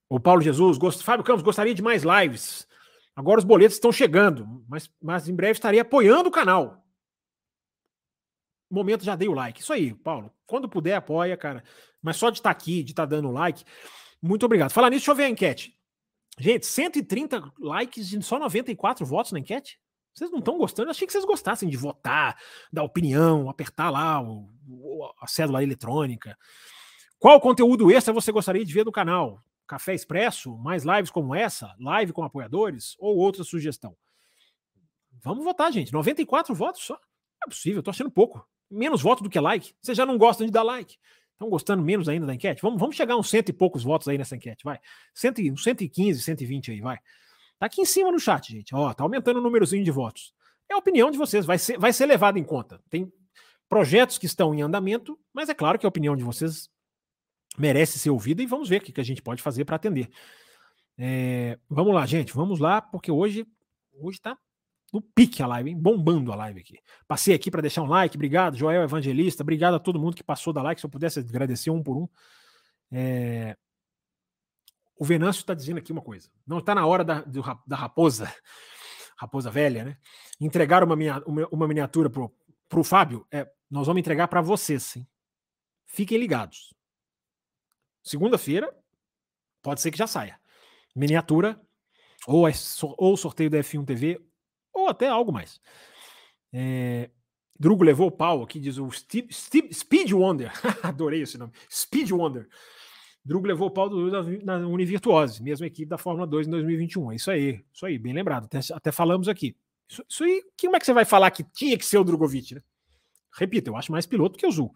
O 0.09 0.19
Paulo 0.19 0.41
Jesus, 0.41 0.79
gost... 0.79 1.03
Fábio 1.03 1.23
Campos, 1.23 1.43
gostaria 1.43 1.75
de 1.75 1.81
mais 1.83 2.01
lives. 2.03 2.67
Agora 3.15 3.39
os 3.39 3.45
boletos 3.45 3.75
estão 3.75 3.91
chegando, 3.91 4.65
mas, 4.67 4.89
mas 5.01 5.29
em 5.29 5.35
breve 5.35 5.53
estarei 5.53 5.79
apoiando 5.79 6.29
o 6.29 6.31
canal. 6.31 6.83
Momento 8.69 9.05
já 9.05 9.15
dei 9.15 9.27
o 9.27 9.33
like. 9.33 9.61
Isso 9.61 9.73
aí, 9.73 9.93
Paulo. 9.93 10.33
Quando 10.45 10.67
puder, 10.67 10.95
apoia, 10.95 11.37
cara. 11.37 11.63
Mas 12.01 12.17
só 12.17 12.31
de 12.31 12.39
estar 12.39 12.49
aqui, 12.49 12.83
de 12.83 12.91
estar 12.91 13.05
dando 13.05 13.31
like. 13.31 13.63
Muito 14.21 14.45
obrigado. 14.45 14.71
Falar 14.71 14.89
nisso, 14.89 15.01
deixa 15.01 15.11
eu 15.11 15.15
ver 15.15 15.23
a 15.25 15.29
enquete. 15.29 15.77
Gente, 16.39 16.65
130 16.65 17.51
likes 17.59 18.13
e 18.13 18.21
só 18.21 18.37
94 18.37 19.05
votos 19.05 19.31
na 19.31 19.39
enquete? 19.39 19.79
Vocês 20.13 20.31
não 20.31 20.39
estão 20.39 20.57
gostando? 20.57 20.87
Eu 20.87 20.91
achei 20.91 21.05
que 21.05 21.13
vocês 21.13 21.25
gostassem 21.25 21.69
de 21.69 21.77
votar, 21.77 22.35
dar 22.73 22.83
opinião, 22.83 23.49
apertar 23.49 23.89
lá 23.89 24.21
o, 24.21 24.49
a 25.21 25.27
cédula 25.27 25.61
eletrônica. 25.61 26.37
Qual 27.19 27.39
conteúdo 27.39 27.91
extra 27.91 28.13
você 28.13 28.31
gostaria 28.31 28.65
de 28.65 28.73
ver 28.73 28.85
no 28.85 28.91
canal? 28.91 29.43
Café 29.67 29.93
Expresso? 29.93 30.57
Mais 30.57 30.83
lives 30.83 31.11
como 31.11 31.35
essa? 31.35 31.75
Live 31.79 32.13
com 32.13 32.23
apoiadores? 32.23 32.95
Ou 32.97 33.17
outra 33.17 33.43
sugestão? 33.43 33.95
Vamos 35.23 35.43
votar, 35.43 35.71
gente. 35.71 35.91
94 35.91 36.53
votos 36.55 36.83
só? 36.83 36.93
Não 36.93 37.47
é 37.47 37.49
possível, 37.49 37.79
eu 37.79 37.83
tô 37.83 37.91
achando 37.91 38.09
pouco. 38.09 38.47
Menos 38.69 39.01
voto 39.01 39.23
do 39.23 39.29
que 39.29 39.39
like. 39.39 39.73
Vocês 39.81 39.97
já 39.97 40.05
não 40.05 40.17
gostam 40.17 40.45
de 40.45 40.51
dar 40.51 40.63
like. 40.63 40.97
Estão 41.37 41.51
gostando 41.51 41.83
menos 41.83 42.09
ainda 42.09 42.25
da 42.25 42.33
enquete? 42.33 42.63
Vamos, 42.63 42.79
vamos 42.79 42.95
chegar 42.95 43.13
a 43.13 43.17
uns 43.17 43.29
cento 43.29 43.49
e 43.49 43.53
poucos 43.53 43.83
votos 43.83 44.07
aí 44.07 44.17
nessa 44.17 44.35
enquete, 44.35 44.63
vai. 44.63 44.79
Cento, 45.13 45.39
uns 45.39 45.61
115, 45.61 46.23
120 46.23 46.71
aí, 46.71 46.81
vai. 46.81 46.97
Tá 47.59 47.67
aqui 47.67 47.79
em 47.79 47.85
cima 47.85 48.11
no 48.11 48.19
chat, 48.19 48.51
gente. 48.51 48.73
Ó, 48.73 48.91
tá 48.91 49.03
aumentando 49.03 49.37
o 49.37 49.41
númerozinho 49.43 49.83
de 49.83 49.91
votos. 49.91 50.33
É 50.67 50.73
a 50.73 50.77
opinião 50.77 51.11
de 51.11 51.17
vocês, 51.17 51.45
vai 51.45 51.59
ser, 51.59 51.77
vai 51.77 51.93
ser 51.93 52.07
levado 52.07 52.39
em 52.39 52.43
conta. 52.43 52.81
Tem 52.89 53.11
projetos 53.69 54.17
que 54.17 54.25
estão 54.25 54.51
em 54.55 54.63
andamento, 54.63 55.15
mas 55.31 55.47
é 55.47 55.53
claro 55.53 55.77
que 55.77 55.85
a 55.85 55.89
opinião 55.89 56.15
de 56.15 56.23
vocês 56.23 56.69
merece 57.55 57.99
ser 57.99 58.09
ouvida 58.09 58.41
e 58.41 58.47
vamos 58.47 58.67
ver 58.67 58.81
o 58.81 58.83
que, 58.83 58.91
que 58.91 59.01
a 59.01 59.05
gente 59.05 59.21
pode 59.21 59.43
fazer 59.43 59.63
para 59.63 59.75
atender. 59.75 60.09
É, 60.97 61.59
vamos 61.69 61.93
lá, 61.93 62.03
gente, 62.07 62.33
vamos 62.33 62.59
lá, 62.59 62.81
porque 62.81 63.11
hoje 63.11 63.45
hoje 63.99 64.19
tá 64.19 64.35
no 64.93 65.01
pique 65.01 65.43
a 65.43 65.47
live, 65.47 65.69
hein? 65.69 65.77
Bombando 65.77 66.31
a 66.31 66.35
live 66.35 66.61
aqui. 66.61 66.79
Passei 67.07 67.33
aqui 67.33 67.51
para 67.51 67.61
deixar 67.61 67.81
um 67.83 67.87
like, 67.87 68.15
obrigado, 68.15 68.55
Joel 68.55 68.83
Evangelista, 68.83 69.43
obrigado 69.43 69.75
a 69.75 69.79
todo 69.79 69.99
mundo 69.99 70.15
que 70.15 70.23
passou 70.23 70.53
da 70.53 70.61
like. 70.61 70.79
Se 70.79 70.85
eu 70.85 70.89
pudesse 70.89 71.19
agradecer 71.19 71.69
um 71.69 71.83
por 71.83 71.97
um. 71.97 72.07
É... 72.91 73.57
O 74.99 75.05
Venâncio 75.05 75.41
está 75.41 75.53
dizendo 75.53 75.77
aqui 75.77 75.91
uma 75.91 76.01
coisa. 76.01 76.29
Não 76.45 76.59
está 76.59 76.73
na 76.73 76.85
hora 76.85 77.03
da, 77.03 77.21
do, 77.21 77.43
da 77.67 77.75
raposa, 77.75 78.33
raposa 79.17 79.51
velha, 79.51 79.83
né? 79.83 79.97
Entregar 80.39 80.83
uma, 80.83 80.95
minha, 80.95 81.21
uma, 81.25 81.47
uma 81.51 81.67
miniatura 81.67 82.09
pro, 82.09 82.33
pro 82.67 82.83
Fábio. 82.83 83.27
É, 83.31 83.47
nós 83.69 83.87
vamos 83.87 83.99
entregar 83.99 84.27
para 84.27 84.41
vocês, 84.41 84.83
sim. 84.83 85.05
Fiquem 85.85 86.17
ligados. 86.17 86.73
Segunda-feira, 88.03 88.73
pode 89.61 89.81
ser 89.81 89.91
que 89.91 89.97
já 89.97 90.07
saia. 90.07 90.39
Miniatura, 90.95 91.61
ou, 92.25 92.47
é, 92.47 92.53
ou 92.97 93.17
sorteio 93.17 93.49
da 93.49 93.59
F1 93.59 93.85
TV, 93.85 94.26
até 94.89 95.07
algo 95.07 95.31
mais. 95.31 95.59
É, 96.53 97.09
Drugo 97.59 97.83
levou 97.83 98.07
o 98.07 98.11
pau 98.11 98.43
aqui, 98.43 98.59
diz 98.59 98.77
o 98.77 98.89
Steve, 98.91 99.33
Steve, 99.33 99.73
Speed 99.73 100.11
Wonder. 100.11 100.51
Adorei 100.83 101.21
esse 101.21 101.37
nome. 101.37 101.51
Speed 101.71 102.11
Wonder. 102.11 102.47
Drugo 103.25 103.47
levou 103.47 103.67
o 103.67 103.71
pau 103.71 103.89
do, 103.89 104.09
da, 104.09 104.23
na 104.23 104.67
Univirtuose, 104.67 105.43
mesma 105.43 105.67
equipe 105.67 105.89
da 105.89 105.97
Fórmula 105.97 106.25
2 106.25 106.47
em 106.47 106.51
2021. 106.51 107.11
É 107.11 107.15
isso 107.15 107.31
aí, 107.31 107.61
isso 107.73 107.85
aí, 107.85 107.97
bem 107.97 108.13
lembrado. 108.13 108.45
Até, 108.45 108.59
até 108.73 108.91
falamos 108.91 109.27
aqui. 109.27 109.55
Isso, 109.89 110.03
isso 110.07 110.23
aí, 110.23 110.43
como 110.59 110.75
é 110.75 110.79
que 110.79 110.85
você 110.85 110.93
vai 110.93 111.03
falar 111.03 111.31
que 111.31 111.43
tinha 111.43 111.77
que 111.77 111.85
ser 111.85 111.97
o 111.97 112.03
Drogovic, 112.03 112.55
né? 112.55 112.61
Repito, 113.37 113.69
eu 113.69 113.75
acho 113.75 113.91
mais 113.91 114.05
piloto 114.05 114.37
que 114.37 114.47
o 114.47 114.51
Zul. 114.51 114.73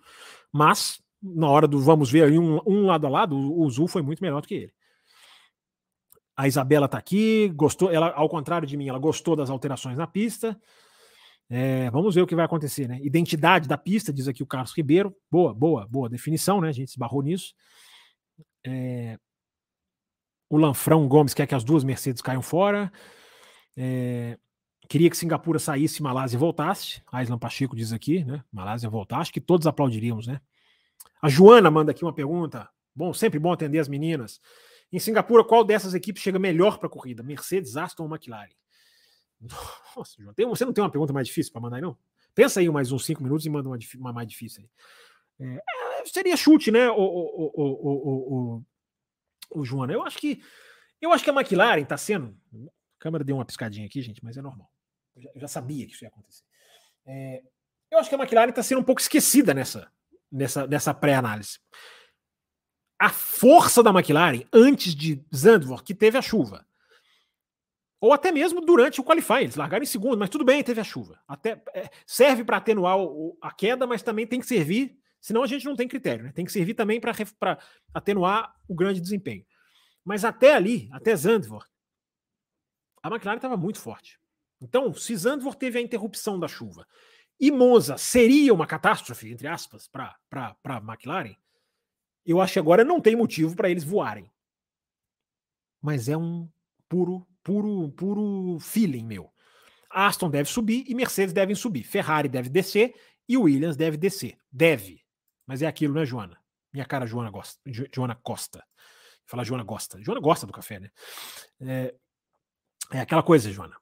Mas, 0.51 1.01
na 1.21 1.49
hora 1.49 1.67
do 1.67 1.79
vamos 1.79 2.11
ver 2.11 2.23
aí 2.23 2.37
um, 2.37 2.59
um 2.65 2.85
lado 2.87 3.07
a 3.07 3.09
lado, 3.09 3.35
o, 3.35 3.65
o 3.65 3.69
Zul 3.69 3.87
foi 3.87 4.01
muito 4.01 4.21
melhor 4.21 4.41
do 4.41 4.47
que 4.47 4.55
ele. 4.55 4.73
A 6.41 6.47
Isabela 6.47 6.87
está 6.87 6.97
aqui, 6.97 7.49
gostou, 7.49 7.91
ela, 7.91 8.09
ao 8.13 8.27
contrário 8.27 8.67
de 8.67 8.75
mim, 8.75 8.89
ela 8.89 8.97
gostou 8.97 9.35
das 9.35 9.51
alterações 9.51 9.95
na 9.95 10.07
pista. 10.07 10.59
É, 11.47 11.87
vamos 11.91 12.15
ver 12.15 12.23
o 12.23 12.25
que 12.25 12.35
vai 12.35 12.43
acontecer, 12.43 12.87
né? 12.87 12.99
Identidade 13.03 13.67
da 13.67 13.77
pista, 13.77 14.11
diz 14.11 14.27
aqui 14.27 14.41
o 14.41 14.47
Carlos 14.47 14.75
Ribeiro. 14.75 15.15
Boa, 15.29 15.53
boa, 15.53 15.87
boa 15.87 16.09
definição, 16.09 16.59
né? 16.59 16.69
A 16.69 16.71
gente 16.71 16.87
esbarrou 16.87 17.21
nisso. 17.21 17.53
É, 18.65 19.19
o 20.49 20.57
Lanfrão 20.57 21.07
Gomes 21.07 21.35
quer 21.35 21.45
que 21.45 21.53
as 21.53 21.63
duas 21.63 21.83
Mercedes 21.83 22.23
caiam 22.23 22.41
fora. 22.41 22.91
É, 23.77 24.35
queria 24.89 25.11
que 25.11 25.17
Singapura 25.17 25.59
saísse, 25.59 26.01
Malásia 26.01 26.39
voltasse. 26.39 27.03
A 27.11 27.21
Islam 27.21 27.37
Pacheco 27.37 27.75
diz 27.75 27.93
aqui, 27.93 28.23
né? 28.23 28.43
Malásia 28.51 28.89
voltar. 28.89 29.19
Acho 29.19 29.31
que 29.31 29.39
todos 29.39 29.67
aplaudiríamos, 29.67 30.25
né? 30.25 30.41
A 31.21 31.29
Joana 31.29 31.69
manda 31.69 31.91
aqui 31.91 32.03
uma 32.03 32.15
pergunta. 32.15 32.67
Bom, 32.95 33.13
sempre 33.13 33.37
bom 33.37 33.53
atender 33.53 33.77
as 33.77 33.87
meninas. 33.87 34.41
Em 34.91 34.99
Singapura, 34.99 35.43
qual 35.43 35.63
dessas 35.63 35.93
equipes 35.93 36.21
chega 36.21 36.37
melhor 36.37 36.77
para 36.77 36.87
a 36.87 36.89
corrida? 36.89 37.23
Mercedes, 37.23 37.77
Aston 37.77 38.03
ou 38.03 38.09
McLaren? 38.09 38.49
Nossa, 39.95 40.15
João, 40.19 40.33
tem, 40.33 40.45
você 40.45 40.65
não 40.65 40.73
tem 40.73 40.83
uma 40.83 40.91
pergunta 40.91 41.13
mais 41.13 41.27
difícil 41.27 41.51
para 41.51 41.61
mandar 41.61 41.77
aí, 41.77 41.81
não? 41.81 41.97
Pensa 42.35 42.59
aí 42.59 42.69
mais 42.69 42.91
uns 42.91 43.05
cinco 43.05 43.23
minutos 43.23 43.45
e 43.45 43.49
manda 43.49 43.67
uma, 43.67 43.77
uma 43.95 44.13
mais 44.13 44.27
difícil 44.27 44.63
aí. 44.63 44.69
É, 45.47 46.01
é, 46.01 46.05
seria 46.05 46.37
chute, 46.37 46.71
né, 46.71 46.89
o, 46.89 46.95
o, 46.95 47.51
o, 47.55 48.63
o, 49.55 49.59
o, 49.59 49.65
Joana? 49.65 49.93
Eu 49.93 50.03
acho 50.03 50.17
que 50.17 50.41
eu 51.01 51.11
acho 51.11 51.23
que 51.23 51.29
a 51.29 51.33
McLaren 51.33 51.81
está 51.81 51.97
sendo. 51.97 52.37
câmera 52.99 53.23
deu 53.23 53.35
uma 53.35 53.45
piscadinha 53.45 53.87
aqui, 53.87 54.01
gente, 54.01 54.23
mas 54.23 54.37
é 54.37 54.41
normal. 54.41 54.71
Eu 55.15 55.21
já, 55.23 55.29
eu 55.33 55.41
já 55.41 55.47
sabia 55.47 55.85
que 55.87 55.93
isso 55.93 56.03
ia 56.03 56.09
acontecer. 56.09 56.43
É, 57.05 57.41
eu 57.89 57.97
acho 57.97 58.07
que 58.07 58.15
a 58.15 58.19
McLaren 58.19 58.49
está 58.49 58.61
sendo 58.61 58.81
um 58.81 58.83
pouco 58.83 59.01
esquecida 59.01 59.53
nessa, 59.53 59.91
nessa, 60.31 60.67
nessa 60.67 60.93
pré-análise. 60.93 61.59
A 63.01 63.09
força 63.09 63.81
da 63.81 63.89
McLaren 63.89 64.43
antes 64.53 64.93
de 64.93 65.25
Zandvoort, 65.35 65.83
que 65.83 65.95
teve 65.95 66.19
a 66.19 66.21
chuva, 66.21 66.63
ou 67.99 68.13
até 68.13 68.31
mesmo 68.31 68.61
durante 68.61 69.01
o 69.01 69.03
qualifying, 69.03 69.41
eles 69.41 69.55
largaram 69.55 69.81
em 69.81 69.87
segundo, 69.87 70.19
mas 70.19 70.29
tudo 70.29 70.45
bem, 70.45 70.63
teve 70.63 70.79
a 70.79 70.83
chuva. 70.83 71.19
Até 71.27 71.63
é, 71.73 71.89
serve 72.05 72.43
para 72.43 72.57
atenuar 72.57 72.99
o, 72.99 73.35
a 73.41 73.51
queda, 73.51 73.87
mas 73.87 74.03
também 74.03 74.27
tem 74.27 74.39
que 74.39 74.45
servir, 74.45 74.95
senão 75.19 75.41
a 75.41 75.47
gente 75.47 75.65
não 75.65 75.75
tem 75.75 75.87
critério, 75.87 76.25
né? 76.25 76.31
Tem 76.31 76.45
que 76.45 76.51
servir 76.51 76.75
também 76.75 77.01
para 77.01 77.57
atenuar 77.91 78.55
o 78.67 78.75
grande 78.75 79.01
desempenho. 79.01 79.43
Mas 80.05 80.23
até 80.23 80.53
ali, 80.53 80.87
até 80.91 81.15
Zandvoort, 81.15 81.67
a 83.01 83.09
McLaren 83.09 83.37
estava 83.37 83.57
muito 83.57 83.79
forte. 83.79 84.19
Então, 84.61 84.93
se 84.93 85.15
Zandvoort 85.15 85.57
teve 85.57 85.79
a 85.79 85.81
interrupção 85.81 86.39
da 86.39 86.47
chuva 86.47 86.85
e 87.39 87.49
Monza 87.49 87.97
seria 87.97 88.53
uma 88.53 88.67
catástrofe, 88.67 89.31
entre 89.31 89.47
aspas, 89.47 89.87
para 89.87 90.15
a 90.29 90.77
McLaren, 90.77 91.35
eu 92.25 92.41
acho 92.41 92.53
que 92.53 92.59
agora 92.59 92.83
não 92.83 93.01
tem 93.01 93.15
motivo 93.15 93.55
para 93.55 93.69
eles 93.69 93.83
voarem. 93.83 94.29
Mas 95.81 96.07
é 96.07 96.15
um 96.15 96.49
puro, 96.87 97.27
puro, 97.43 97.89
puro 97.91 98.59
feeling 98.59 99.05
meu. 99.05 99.31
Aston 99.89 100.29
deve 100.29 100.49
subir 100.49 100.85
e 100.87 100.95
Mercedes 100.95 101.33
devem 101.33 101.55
subir. 101.55 101.83
Ferrari 101.83 102.29
deve 102.29 102.49
descer 102.49 102.95
e 103.27 103.37
Williams 103.37 103.75
deve 103.75 103.97
descer. 103.97 104.37
Deve. 104.51 105.03
Mas 105.45 105.61
é 105.61 105.67
aquilo, 105.67 105.93
né, 105.93 106.05
Joana? 106.05 106.39
Minha 106.71 106.85
cara, 106.85 107.05
Joana, 107.05 107.29
gosta, 107.29 107.59
Joana 107.93 108.15
Costa. 108.15 108.65
Falar 109.25 109.43
Joana 109.43 109.63
gosta. 109.63 110.01
Joana 110.01 110.21
gosta 110.21 110.45
do 110.45 110.53
café, 110.53 110.79
né? 110.79 110.91
É, 111.59 111.95
é 112.91 112.99
aquela 112.99 113.23
coisa, 113.23 113.51
Joana. 113.51 113.75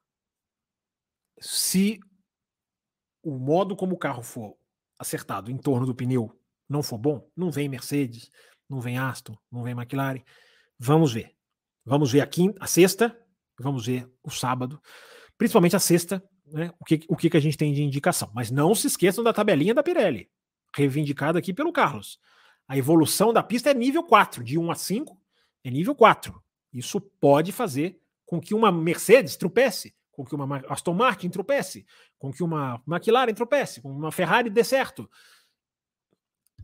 Se 1.38 2.00
o 3.22 3.38
modo 3.38 3.76
como 3.76 3.94
o 3.94 3.98
carro 3.98 4.22
for 4.22 4.56
acertado 4.98 5.50
em 5.50 5.56
torno 5.56 5.86
do 5.86 5.94
pneu 5.94 6.39
não 6.70 6.82
for 6.82 6.96
bom, 6.96 7.28
não 7.36 7.50
vem 7.50 7.68
Mercedes, 7.68 8.30
não 8.68 8.80
vem 8.80 8.96
Aston, 8.96 9.36
não 9.50 9.64
vem 9.64 9.72
McLaren. 9.72 10.22
Vamos 10.78 11.12
ver. 11.12 11.34
Vamos 11.84 12.12
ver 12.12 12.20
a, 12.20 12.26
quinta, 12.26 12.62
a 12.62 12.66
sexta, 12.66 13.18
vamos 13.58 13.86
ver 13.86 14.08
o 14.22 14.30
sábado, 14.30 14.80
principalmente 15.36 15.74
a 15.74 15.80
sexta, 15.80 16.22
né, 16.46 16.72
o, 16.78 16.84
que, 16.84 17.00
o 17.08 17.16
que, 17.16 17.28
que 17.28 17.36
a 17.36 17.40
gente 17.40 17.56
tem 17.56 17.72
de 17.72 17.82
indicação. 17.82 18.30
Mas 18.32 18.50
não 18.50 18.74
se 18.74 18.86
esqueçam 18.86 19.24
da 19.24 19.32
tabelinha 19.32 19.74
da 19.74 19.82
Pirelli, 19.82 20.30
reivindicada 20.74 21.38
aqui 21.38 21.52
pelo 21.52 21.72
Carlos. 21.72 22.20
A 22.68 22.76
evolução 22.78 23.32
da 23.32 23.42
pista 23.42 23.70
é 23.70 23.74
nível 23.74 24.04
4, 24.04 24.44
de 24.44 24.56
1 24.56 24.70
a 24.70 24.74
5 24.76 25.20
é 25.64 25.70
nível 25.70 25.94
4. 25.94 26.40
Isso 26.72 27.00
pode 27.00 27.50
fazer 27.50 27.98
com 28.24 28.40
que 28.40 28.54
uma 28.54 28.70
Mercedes 28.70 29.36
tropece, 29.36 29.92
com 30.12 30.24
que 30.24 30.34
uma 30.34 30.62
Aston 30.68 30.94
Martin 30.94 31.28
tropece, 31.30 31.84
com 32.18 32.32
que 32.32 32.44
uma 32.44 32.80
McLaren 32.86 33.34
tropece, 33.34 33.80
com 33.80 33.90
uma 33.90 34.12
Ferrari 34.12 34.48
dê 34.48 34.62
certo. 34.62 35.10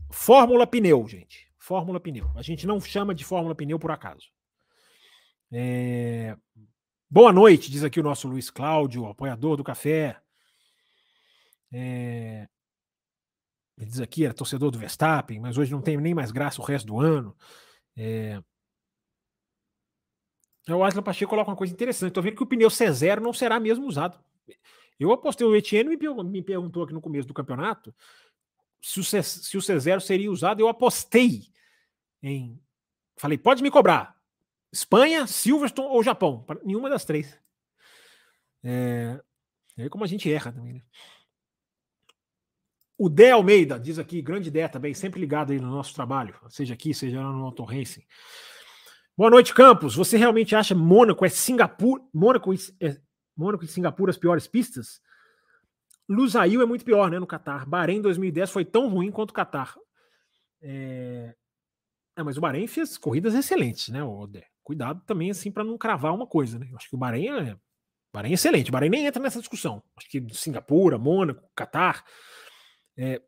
Fórmula 0.09 0.65
pneu, 0.65 1.07
gente. 1.07 1.47
Fórmula 1.57 1.99
pneu. 1.99 2.31
A 2.35 2.41
gente 2.41 2.65
não 2.65 2.79
chama 2.79 3.13
de 3.13 3.25
Fórmula 3.25 3.53
pneu 3.53 3.77
por 3.77 3.91
acaso. 3.91 4.27
É... 5.51 6.35
Boa 7.09 7.31
noite, 7.31 7.71
diz 7.71 7.83
aqui 7.83 7.99
o 7.99 8.03
nosso 8.03 8.27
Luiz 8.27 8.49
Cláudio, 8.49 9.05
apoiador 9.05 9.57
do 9.57 9.63
café. 9.63 10.19
É... 11.71 12.47
Ele 13.77 13.85
diz 13.85 13.99
aqui, 13.99 14.25
era 14.25 14.33
torcedor 14.33 14.71
do 14.71 14.79
Verstappen, 14.79 15.39
mas 15.39 15.57
hoje 15.57 15.71
não 15.71 15.81
tem 15.81 15.97
nem 15.97 16.13
mais 16.13 16.31
graça 16.31 16.61
o 16.61 16.65
resto 16.65 16.87
do 16.87 16.99
ano. 16.99 17.35
É... 17.95 18.41
O 20.69 20.83
Aslan 20.83 21.03
Pacheco 21.03 21.29
coloca 21.29 21.49
uma 21.49 21.55
coisa 21.55 21.73
interessante. 21.73 22.09
Estou 22.09 22.23
vendo 22.23 22.35
que 22.35 22.43
o 22.43 22.47
pneu 22.47 22.69
C0 22.69 23.19
não 23.19 23.31
será 23.31 23.59
mesmo 23.59 23.85
usado. 23.85 24.19
Eu 24.99 25.11
apostei, 25.11 25.45
o 25.45 25.55
Etienne 25.55 25.95
me 25.95 26.41
perguntou 26.41 26.83
aqui 26.83 26.93
no 26.93 26.99
começo 26.99 27.27
do 27.27 27.33
campeonato 27.33 27.93
se 28.81 28.99
o, 28.99 29.03
C, 29.03 29.21
se 29.23 29.57
o 29.57 29.61
C0 29.61 29.99
seria 29.99 30.31
usado. 30.31 30.59
Eu 30.59 30.67
apostei 30.67 31.43
em. 32.21 32.61
Falei, 33.17 33.37
pode 33.37 33.63
me 33.63 33.71
cobrar. 33.71 34.15
Espanha, 34.71 35.25
Silverstone 35.25 35.89
ou 35.89 36.03
Japão? 36.03 36.45
Nenhuma 36.63 36.89
das 36.89 37.05
três. 37.05 37.37
É, 38.63 39.19
é 39.77 39.89
como 39.89 40.03
a 40.03 40.07
gente 40.07 40.31
erra 40.31 40.51
também, 40.51 40.73
né? 40.73 40.81
O 42.97 43.09
Dé 43.09 43.31
Almeida 43.31 43.79
diz 43.79 43.99
aqui, 43.99 44.21
grande 44.23 44.47
ideia 44.47 44.67
também, 44.67 44.93
sempre 44.93 45.19
ligado 45.19 45.51
aí 45.51 45.59
no 45.59 45.69
nosso 45.69 45.93
trabalho, 45.93 46.35
seja 46.49 46.73
aqui, 46.73 46.95
seja 46.95 47.21
lá 47.21 47.31
no 47.31 47.45
Auto 47.45 47.63
Racing. 47.63 48.03
Boa 49.15 49.29
noite, 49.29 49.53
Campos. 49.53 49.95
Você 49.95 50.17
realmente 50.17 50.55
acha 50.55 50.73
Mônaco 50.73 51.23
é 51.23 51.29
Singapura, 51.29 52.03
Mônaco 52.11 52.51
é, 52.81 52.97
Mônaco 53.35 53.63
e 53.63 53.67
Singapura 53.67 54.09
as 54.09 54.17
piores 54.17 54.47
pistas? 54.47 54.99
Lusail 56.09 56.61
é 56.61 56.65
muito 56.65 56.85
pior, 56.85 57.09
né, 57.09 57.19
no 57.19 57.27
Catar. 57.27 57.65
Bahrein 57.65 58.01
2010 58.01 58.49
foi 58.49 58.65
tão 58.65 58.89
ruim 58.89 59.11
quanto 59.11 59.31
o 59.31 59.33
Catar. 59.33 59.75
É... 60.61 61.33
é... 62.15 62.23
mas 62.23 62.37
o 62.37 62.41
Bahrein 62.41 62.67
fez 62.67 62.97
corridas 62.97 63.33
excelentes, 63.33 63.89
né, 63.89 64.03
Odé? 64.03 64.47
Cuidado 64.63 65.01
também, 65.05 65.31
assim, 65.31 65.51
para 65.51 65.63
não 65.63 65.77
cravar 65.77 66.13
uma 66.13 66.27
coisa, 66.27 66.59
né? 66.59 66.67
Eu 66.71 66.77
acho 66.77 66.89
que 66.89 66.95
o 66.95 66.99
Bahrein 66.99 67.29
é... 67.29 67.57
Bahrein 68.13 68.31
é 68.31 68.33
excelente. 68.35 68.69
O 68.69 68.71
Bahrein 68.71 68.89
nem 68.89 69.05
entra 69.05 69.21
nessa 69.21 69.39
discussão. 69.39 69.83
Acho 69.97 70.09
que 70.09 70.25
Singapura, 70.33 70.97
Mônaco, 70.97 71.49
Catar. 71.55 72.03
É... 72.97 73.21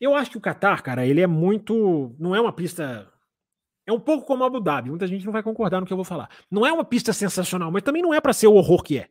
Eu 0.00 0.14
acho 0.14 0.30
que 0.30 0.38
o 0.38 0.40
Catar, 0.40 0.82
cara, 0.82 1.06
ele 1.06 1.20
é 1.20 1.26
muito. 1.26 2.14
Não 2.18 2.34
é 2.34 2.40
uma 2.40 2.52
pista 2.52 3.10
é 3.86 3.92
um 3.92 4.00
pouco 4.00 4.26
como 4.26 4.44
Abu 4.44 4.60
Dhabi, 4.60 4.88
muita 4.88 5.06
gente 5.06 5.24
não 5.26 5.32
vai 5.32 5.42
concordar 5.42 5.80
no 5.80 5.86
que 5.86 5.92
eu 5.92 5.96
vou 5.96 6.04
falar. 6.04 6.30
Não 6.50 6.64
é 6.64 6.72
uma 6.72 6.84
pista 6.84 7.12
sensacional, 7.12 7.70
mas 7.70 7.82
também 7.82 8.02
não 8.02 8.14
é 8.14 8.20
para 8.20 8.32
ser 8.32 8.46
o 8.46 8.54
horror 8.54 8.82
que 8.82 8.98
é, 8.98 9.08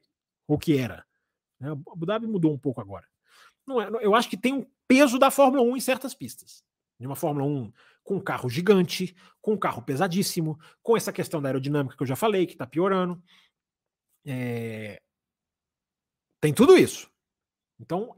ou 0.47 0.57
que 0.57 0.77
era. 0.77 1.05
Né? 1.59 1.71
Abu 1.71 2.05
Dhabi 2.05 2.27
mudou 2.27 2.53
um 2.53 2.57
pouco 2.57 2.81
agora. 2.81 3.05
Não 3.65 3.81
é, 3.81 3.89
eu 4.01 4.13
acho 4.15 4.29
que 4.29 4.37
tem 4.37 4.53
um 4.53 4.65
peso 4.87 5.17
da 5.17 5.31
Fórmula 5.31 5.63
1 5.63 5.77
em 5.77 5.79
certas 5.79 6.13
pistas. 6.13 6.63
De 6.99 7.07
uma 7.07 7.15
Fórmula 7.15 7.45
1 7.45 7.71
com 8.03 8.17
um 8.17 8.21
carro 8.21 8.49
gigante, 8.49 9.15
com 9.41 9.53
um 9.53 9.57
carro 9.57 9.81
pesadíssimo, 9.81 10.59
com 10.81 10.95
essa 10.95 11.13
questão 11.13 11.41
da 11.41 11.49
aerodinâmica 11.49 11.95
que 11.95 12.03
eu 12.03 12.07
já 12.07 12.15
falei, 12.15 12.45
que 12.45 12.53
está 12.53 12.67
piorando. 12.67 13.21
É... 14.25 15.01
Tem 16.41 16.53
tudo 16.53 16.77
isso. 16.77 17.09
Então, 17.79 18.15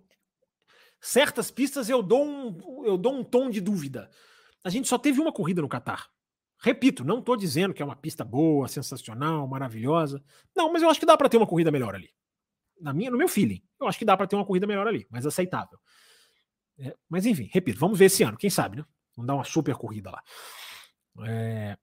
certas 0.99 1.51
pistas 1.51 1.89
eu 1.89 2.01
dou 2.01 2.25
um, 2.25 2.85
eu 2.85 2.97
dou 2.97 3.13
um 3.13 3.23
tom 3.23 3.49
de 3.49 3.61
dúvida. 3.61 4.09
A 4.63 4.69
gente 4.69 4.87
só 4.87 4.97
teve 4.97 5.21
uma 5.21 5.31
corrida 5.31 5.61
no 5.61 5.69
Catar. 5.69 6.09
Repito, 6.59 7.03
não 7.03 7.19
estou 7.19 7.37
dizendo 7.37 7.73
que 7.73 7.81
é 7.83 7.85
uma 7.85 7.95
pista 7.95 8.23
boa, 8.23 8.67
sensacional, 8.67 9.47
maravilhosa. 9.47 10.23
Não, 10.55 10.73
mas 10.73 10.81
eu 10.81 10.89
acho 10.89 10.99
que 10.99 11.05
dá 11.05 11.15
para 11.15 11.29
ter 11.29 11.37
uma 11.37 11.45
corrida 11.45 11.71
melhor 11.71 11.93
ali. 11.93 12.09
Na 12.79 12.93
minha, 12.93 13.09
no 13.09 13.17
meu 13.17 13.27
feeling, 13.27 13.61
eu 13.79 13.87
acho 13.87 13.97
que 13.97 14.05
dá 14.05 14.15
para 14.17 14.27
ter 14.27 14.35
uma 14.35 14.45
corrida 14.45 14.67
melhor 14.67 14.87
ali, 14.87 15.07
mais 15.09 15.25
aceitável. 15.25 15.79
É, 16.77 16.95
mas 17.09 17.25
enfim, 17.25 17.49
repito, 17.51 17.79
vamos 17.79 17.97
ver 17.97 18.05
esse 18.05 18.23
ano, 18.23 18.37
quem 18.37 18.49
sabe, 18.49 18.77
né? 18.77 18.85
Vamos 19.15 19.27
dar 19.27 19.35
uma 19.35 19.45
super 19.45 19.75
corrida 19.75 20.11
lá. 20.11 20.21
É, 21.25 21.77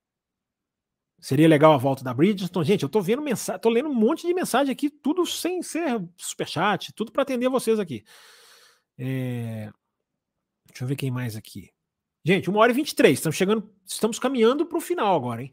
seria 1.19 1.49
legal 1.49 1.73
a 1.73 1.79
volta 1.79 2.05
da 2.05 2.13
Bridgestone. 2.13 2.67
Gente, 2.67 2.83
eu 2.83 2.89
tô 2.89 3.01
vendo 3.01 3.23
mensagem, 3.23 3.61
tô 3.61 3.71
lendo 3.71 3.89
um 3.89 3.95
monte 3.95 4.27
de 4.27 4.35
mensagem 4.35 4.71
aqui, 4.71 4.91
tudo 4.91 5.25
sem 5.25 5.63
ser 5.63 6.03
superchat, 6.17 6.93
tudo 6.93 7.11
para 7.11 7.23
atender 7.23 7.49
vocês 7.49 7.79
aqui. 7.79 8.05
É, 8.99 9.71
deixa 10.67 10.85
eu 10.85 10.89
ver 10.89 10.97
quem 10.97 11.11
mais 11.11 11.37
aqui. 11.37 11.71
Gente, 12.25 12.51
uma 12.51 12.61
hora 12.61 12.73
e 12.73 12.75
23. 12.75 13.19
Estamos 13.19 13.37
chegando, 13.37 13.75
estamos 13.85 14.19
caminhando 14.19 14.67
para 14.67 14.79
o 14.79 14.81
final 14.81 15.17
agora, 15.17 15.43
hein? 15.43 15.53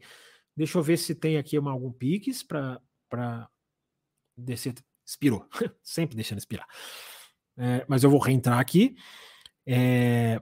Deixa 0.56 0.76
eu 0.78 0.82
ver 0.82 0.98
se 0.98 1.14
tem 1.14 1.38
aqui 1.38 1.58
uma, 1.58 1.70
algum 1.70 1.90
piques 1.90 2.42
para 2.42 3.48
descer. 4.36 4.74
Expirou. 5.10 5.44
Sempre 5.82 6.14
deixando 6.14 6.38
expirar. 6.38 6.68
É, 7.58 7.84
mas 7.88 8.04
eu 8.04 8.10
vou 8.10 8.20
reentrar 8.20 8.60
aqui. 8.60 8.96
É, 9.66 10.40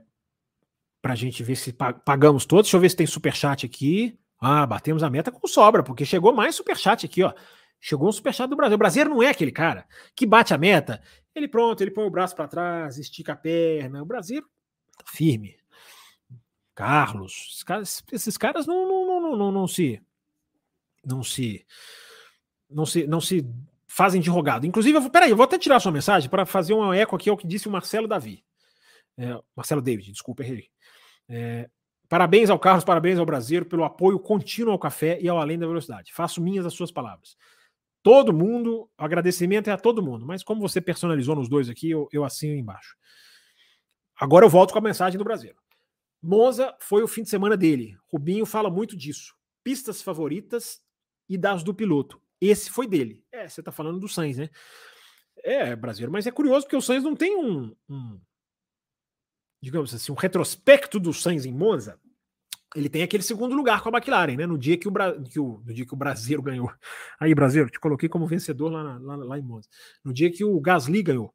para 1.01 1.13
a 1.13 1.15
gente 1.15 1.41
ver 1.41 1.55
se 1.55 1.73
pagamos 1.73 2.45
todos. 2.45 2.67
Deixa 2.67 2.77
eu 2.77 2.81
ver 2.81 2.89
se 2.89 2.95
tem 2.95 3.07
superchat 3.07 3.65
aqui. 3.65 4.17
Ah, 4.39 4.65
batemos 4.67 5.01
a 5.01 5.09
meta 5.09 5.31
com 5.31 5.47
sobra, 5.47 5.81
porque 5.81 6.05
chegou 6.05 6.31
mais 6.31 6.55
superchat 6.55 7.03
aqui, 7.05 7.23
ó. 7.23 7.33
Chegou 7.81 8.07
um 8.07 8.11
superchat 8.11 8.47
do 8.47 8.55
Brasil. 8.55 8.75
O 8.75 8.77
brasileiro 8.77 9.09
não 9.09 9.23
é 9.23 9.29
aquele 9.29 9.51
cara 9.51 9.87
que 10.15 10.25
bate 10.25 10.53
a 10.53 10.57
meta. 10.57 11.01
Ele 11.33 11.47
pronto, 11.47 11.81
ele 11.81 11.91
põe 11.91 12.05
o 12.05 12.11
braço 12.11 12.35
para 12.35 12.47
trás, 12.47 12.97
estica 12.99 13.33
a 13.33 13.35
perna. 13.35 14.03
O 14.03 14.05
brasileiro 14.05 14.47
tá 14.97 15.05
firme. 15.07 15.57
Carlos, 16.75 17.47
esses 17.49 17.63
caras, 17.63 18.03
esses 18.11 18.37
caras 18.37 18.67
não, 18.67 18.87
não, 18.87 19.21
não, 19.21 19.35
não, 19.35 19.51
não, 19.51 19.67
se 19.67 19.99
não 21.03 21.23
se 21.23 21.65
não 22.69 22.85
se 22.85 23.07
não 23.07 23.19
se 23.19 23.45
fazem 23.99 24.21
de 24.21 24.29
rogado. 24.29 24.65
Inclusive, 24.65 24.97
eu 24.97 25.09
peraí, 25.09 25.29
eu 25.29 25.35
vou 25.35 25.43
até 25.43 25.57
tirar 25.59 25.77
sua 25.81 25.91
mensagem 25.91 26.29
para 26.29 26.45
fazer 26.45 26.73
um 26.73 26.93
eco 26.93 27.17
aqui 27.17 27.29
ao 27.29 27.35
que 27.35 27.45
disse 27.45 27.67
o 27.67 27.71
Marcelo 27.71 28.07
Davi. 28.07 28.45
É, 29.17 29.37
Marcelo 29.53 29.81
David, 29.81 30.09
desculpa, 30.13 30.41
errei. 30.41 30.69
É, 31.27 31.69
parabéns 32.07 32.49
ao 32.49 32.57
Carlos, 32.57 32.85
parabéns 32.85 33.19
ao 33.19 33.25
Brasileiro 33.25 33.65
pelo 33.65 33.83
apoio 33.83 34.17
contínuo 34.17 34.71
ao 34.71 34.79
café 34.79 35.19
e 35.19 35.27
ao 35.27 35.37
Além 35.37 35.59
da 35.59 35.67
Velocidade. 35.67 36.13
Faço 36.13 36.41
minhas 36.41 36.65
as 36.65 36.73
suas 36.73 36.93
palavras. 36.93 37.35
Todo 38.01 38.31
mundo, 38.31 38.89
agradecimento 38.97 39.69
é 39.69 39.73
a 39.73 39.77
todo 39.77 40.01
mundo, 40.01 40.25
mas 40.25 40.43
como 40.43 40.61
você 40.61 40.79
personalizou 40.79 41.35
nos 41.35 41.49
dois 41.49 41.67
aqui, 41.67 41.89
eu, 41.89 42.07
eu 42.13 42.23
assino 42.23 42.55
embaixo. 42.55 42.95
Agora 44.17 44.45
eu 44.45 44.49
volto 44.49 44.71
com 44.71 44.79
a 44.79 44.81
mensagem 44.81 45.17
do 45.17 45.25
Brasileiro. 45.25 45.59
Monza 46.23 46.73
foi 46.79 47.03
o 47.03 47.07
fim 47.07 47.23
de 47.23 47.29
semana 47.29 47.57
dele. 47.57 47.97
Rubinho 48.07 48.45
fala 48.45 48.69
muito 48.69 48.95
disso. 48.95 49.35
Pistas 49.61 50.01
favoritas 50.01 50.79
e 51.27 51.37
das 51.37 51.63
do 51.63 51.73
piloto. 51.73 52.21
Esse 52.41 52.69
foi 52.69 52.87
dele. 52.87 53.23
É, 53.31 53.47
você 53.47 53.61
tá 53.61 53.71
falando 53.71 53.99
do 53.99 54.07
Sainz, 54.07 54.37
né? 54.37 54.49
É, 55.43 55.75
brasileiro, 55.75 56.11
mas 56.11 56.27
é 56.27 56.31
curioso 56.31 56.65
porque 56.65 56.75
o 56.75 56.81
Sainz 56.81 57.03
não 57.03 57.15
tem 57.15 57.35
um, 57.35 57.73
um 57.89 58.19
digamos 59.61 59.93
assim, 59.93 60.11
um 60.11 60.15
retrospecto 60.15 60.99
do 60.99 61.13
Sainz 61.13 61.45
em 61.45 61.53
Monza. 61.53 61.99
Ele 62.75 62.87
tem 62.87 63.01
aquele 63.01 63.23
segundo 63.23 63.55
lugar 63.55 63.81
com 63.81 63.89
a 63.89 63.97
McLaren, 63.97 64.35
né? 64.35 64.45
No 64.45 64.57
dia 64.57 64.77
que 64.77 64.87
o, 64.87 64.91
Bra... 64.91 65.19
que 65.23 65.39
o... 65.39 65.61
no 65.65 65.73
dia 65.73 65.85
que 65.85 65.93
o 65.93 65.97
Brasileiro 65.97 66.41
ganhou. 66.43 66.71
Aí, 67.19 67.33
Brasileiro, 67.33 67.69
te 67.69 67.79
coloquei 67.79 68.07
como 68.07 68.27
vencedor 68.27 68.69
lá, 68.69 68.97
lá, 68.99 69.15
lá 69.15 69.39
em 69.39 69.41
Monza. 69.41 69.67
No 70.03 70.13
dia 70.13 70.31
que 70.31 70.43
o 70.43 70.59
Gasly 70.59 71.01
ganhou, 71.01 71.33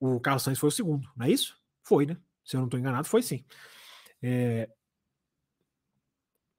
o 0.00 0.20
Carlos 0.20 0.42
Sainz 0.42 0.58
foi 0.58 0.68
o 0.68 0.72
segundo, 0.72 1.08
não 1.16 1.26
é 1.26 1.30
isso? 1.30 1.56
Foi, 1.82 2.06
né? 2.06 2.16
Se 2.44 2.56
eu 2.56 2.60
não 2.60 2.66
estou 2.66 2.78
enganado, 2.78 3.06
foi 3.06 3.22
sim. 3.22 3.44
É... 4.20 4.68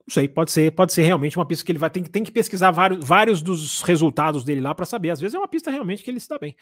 Não 0.08 0.12
sei, 0.14 0.26
pode 0.26 0.50
ser, 0.50 0.72
pode 0.72 0.94
ser 0.94 1.02
realmente 1.02 1.36
uma 1.36 1.44
pista 1.44 1.62
que 1.62 1.70
ele 1.70 1.78
vai 1.78 1.90
tem, 1.90 2.02
tem 2.02 2.24
que 2.24 2.32
pesquisar 2.32 2.70
vários, 2.70 3.04
vários 3.04 3.42
dos 3.42 3.82
resultados 3.82 4.42
dele 4.42 4.62
lá 4.62 4.74
para 4.74 4.86
saber. 4.86 5.10
Às 5.10 5.20
vezes 5.20 5.34
é 5.34 5.38
uma 5.38 5.46
pista 5.46 5.70
realmente 5.70 6.02
que 6.02 6.10
ele 6.10 6.16
está 6.16 6.38
bem. 6.38 6.56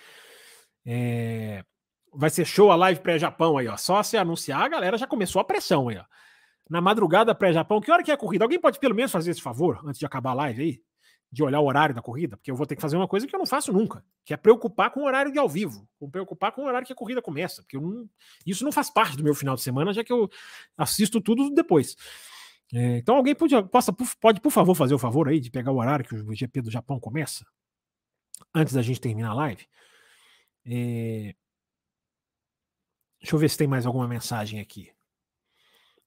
É... 0.84 1.64
Vai 2.12 2.28
ser 2.28 2.44
show 2.44 2.72
a 2.72 2.74
live 2.74 2.98
pré-Japão 2.98 3.56
aí, 3.56 3.68
ó. 3.68 3.76
Só 3.76 4.02
se 4.02 4.16
anunciar, 4.16 4.62
a 4.62 4.68
galera 4.68 4.98
já 4.98 5.06
começou 5.06 5.38
a 5.38 5.44
pressão 5.44 5.88
aí, 5.88 5.96
ó. 5.96 6.02
Na 6.68 6.80
madrugada 6.80 7.32
pré-Japão, 7.36 7.80
que 7.80 7.92
hora 7.92 8.02
que 8.02 8.10
é 8.10 8.14
a 8.14 8.16
corrida? 8.16 8.44
Alguém 8.44 8.58
pode 8.58 8.80
pelo 8.80 8.96
menos 8.96 9.12
fazer 9.12 9.30
esse 9.30 9.40
favor 9.40 9.80
antes 9.86 10.00
de 10.00 10.06
acabar 10.06 10.32
a 10.32 10.34
live 10.34 10.62
aí? 10.62 10.80
De 11.30 11.44
olhar 11.44 11.60
o 11.60 11.66
horário 11.66 11.94
da 11.94 12.02
corrida? 12.02 12.36
Porque 12.36 12.50
eu 12.50 12.56
vou 12.56 12.66
ter 12.66 12.74
que 12.74 12.82
fazer 12.82 12.96
uma 12.96 13.06
coisa 13.06 13.28
que 13.28 13.36
eu 13.36 13.38
não 13.38 13.46
faço 13.46 13.72
nunca, 13.72 14.04
que 14.24 14.34
é 14.34 14.36
preocupar 14.36 14.90
com 14.90 15.02
o 15.02 15.04
horário 15.04 15.30
de 15.30 15.38
ao 15.38 15.48
vivo, 15.48 15.88
ou 16.00 16.10
preocupar 16.10 16.50
com 16.50 16.62
o 16.62 16.64
horário 16.64 16.84
que 16.84 16.92
a 16.92 16.96
corrida 16.96 17.22
começa, 17.22 17.62
porque 17.62 17.78
não... 17.78 18.08
isso 18.44 18.64
não 18.64 18.72
faz 18.72 18.90
parte 18.90 19.16
do 19.16 19.22
meu 19.22 19.36
final 19.36 19.54
de 19.54 19.62
semana, 19.62 19.92
já 19.92 20.02
que 20.02 20.12
eu 20.12 20.28
assisto 20.76 21.20
tudo 21.20 21.48
depois. 21.50 21.94
É, 22.72 22.98
então 22.98 23.16
alguém 23.16 23.34
pode, 23.34 23.54
possa, 23.68 23.92
pode, 24.20 24.40
por 24.40 24.50
favor, 24.50 24.74
fazer 24.74 24.94
o 24.94 24.98
favor 24.98 25.28
aí 25.28 25.38
de 25.38 25.50
pegar 25.50 25.70
o 25.70 25.78
horário 25.78 26.04
que 26.04 26.14
o 26.14 26.34
GP 26.34 26.62
do 26.62 26.70
Japão 26.70 26.98
começa, 26.98 27.46
antes 28.54 28.74
da 28.74 28.82
gente 28.82 29.00
terminar 29.00 29.30
a 29.30 29.34
live. 29.34 29.66
É... 30.64 31.34
Deixa 33.20 33.34
eu 33.34 33.38
ver 33.38 33.48
se 33.48 33.58
tem 33.58 33.68
mais 33.68 33.86
alguma 33.86 34.08
mensagem 34.08 34.60
aqui. 34.60 34.92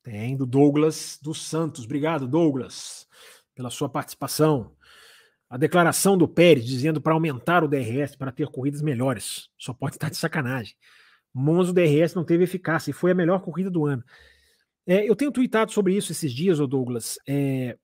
Tem 0.04 0.36
do 0.36 0.46
Douglas 0.46 1.20
dos 1.22 1.42
Santos. 1.46 1.86
Obrigado, 1.86 2.28
Douglas, 2.28 3.08
pela 3.56 3.70
sua 3.70 3.90
participação. 3.90 4.76
A 5.50 5.58
declaração 5.58 6.18
do 6.18 6.28
Pérez 6.28 6.66
dizendo 6.66 7.02
para 7.02 7.14
aumentar 7.14 7.64
o 7.64 7.68
DRS 7.68 8.16
para 8.16 8.32
ter 8.32 8.48
corridas 8.48 8.82
melhores. 8.82 9.50
Só 9.58 9.74
pode 9.74 9.96
estar 9.96 10.10
de 10.10 10.18
sacanagem. 10.18 10.76
Monza 11.34 11.72
o 11.72 11.74
DRS 11.74 12.14
não 12.16 12.24
teve 12.24 12.44
eficácia 12.44 12.92
e 12.92 12.94
foi 12.94 13.12
a 13.12 13.16
melhor 13.16 13.42
corrida 13.42 13.70
do 13.70 13.86
ano. 13.86 14.04
É, 14.88 15.08
eu 15.08 15.16
tenho 15.16 15.32
tweetado 15.32 15.72
sobre 15.72 15.96
isso 15.96 16.12
esses 16.12 16.34
dias, 16.34 16.60
ô 16.60 16.68
Douglas. 16.68 17.18
É, 17.28 17.78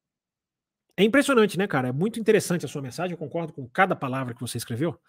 é 0.97 1.03
impressionante, 1.03 1.57
né, 1.57 1.67
cara? 1.67 1.89
É 1.89 1.91
muito 1.91 2.19
interessante 2.19 2.65
a 2.65 2.69
sua 2.69 2.81
mensagem. 2.81 3.11
Eu 3.11 3.17
concordo 3.17 3.53
com 3.53 3.67
cada 3.67 3.95
palavra 3.95 4.33
que 4.33 4.41
você 4.41 4.57
escreveu. 4.57 4.99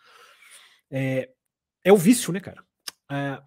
É, 0.90 1.30
é 1.84 1.92
o 1.92 1.96
vício, 1.96 2.32
né, 2.32 2.40
cara? 2.40 2.64
É, 3.10 3.42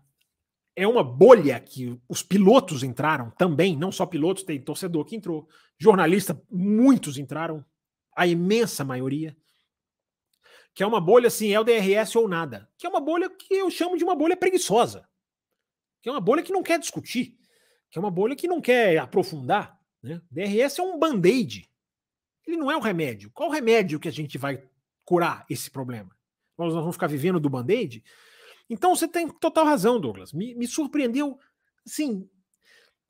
é 0.76 0.88
uma 0.88 1.04
bolha 1.04 1.60
que 1.60 2.00
os 2.08 2.24
pilotos 2.24 2.84
entraram 2.84 3.30
também, 3.32 3.76
não 3.76 3.92
só 3.92 4.06
pilotos, 4.06 4.44
tem 4.44 4.62
torcedor 4.62 5.04
que 5.04 5.16
entrou, 5.16 5.48
jornalista, 5.78 6.42
muitos 6.50 7.18
entraram, 7.18 7.66
a 8.16 8.26
imensa 8.28 8.84
maioria. 8.84 9.36
Que 10.74 10.84
é 10.84 10.88
uma 10.88 11.02
bolha 11.02 11.28
assim, 11.28 11.52
é 11.52 11.60
o 11.60 11.64
DRS 11.64 12.16
ou 12.16 12.28
nada. 12.28 12.70
Que 12.78 12.86
é 12.86 12.90
uma 12.90 13.02
bolha 13.02 13.30
que 13.30 13.54
eu 13.54 13.70
chamo 13.70 13.98
de 13.98 14.04
uma 14.04 14.16
bolha 14.16 14.38
preguiçosa. 14.38 15.08
Que 16.02 16.08
é 16.08 16.12
uma 16.12 16.22
bolha 16.22 16.44
que 16.44 16.54
não 16.54 16.64
quer 16.64 16.80
discutir. 16.80 17.39
Que 17.90 17.98
é 17.98 18.02
uma 18.02 18.12
bolha 18.12 18.36
que 18.36 18.48
não 18.48 18.62
quer 18.62 18.98
aprofundar. 18.98 19.80
Né? 20.02 20.22
DRS 20.30 20.80
é 20.80 20.84
um 20.84 20.98
band-aid. 20.98 21.70
Ele 22.46 22.58
não 22.58 22.72
é 22.72 22.78
um 22.78 22.82
remédio. 22.82 23.32
Qual 23.32 23.50
remédio 23.50 24.00
que 24.00 24.08
a 24.08 24.12
gente 24.12 24.38
vai 24.38 24.64
curar 25.06 25.46
esse 25.50 25.70
problema? 25.70 26.16
Nós 26.58 26.74
vamos 26.74 26.96
ficar 26.96 27.08
vivendo 27.08 27.40
do 27.40 27.50
band-aid? 27.50 28.04
Então 28.70 28.96
você 28.96 29.08
tem 29.08 29.28
total 29.28 29.66
razão, 29.66 30.00
Douglas. 30.00 30.34
Me, 30.34 30.54
me 30.54 30.68
surpreendeu, 30.68 31.40
assim, 31.86 32.30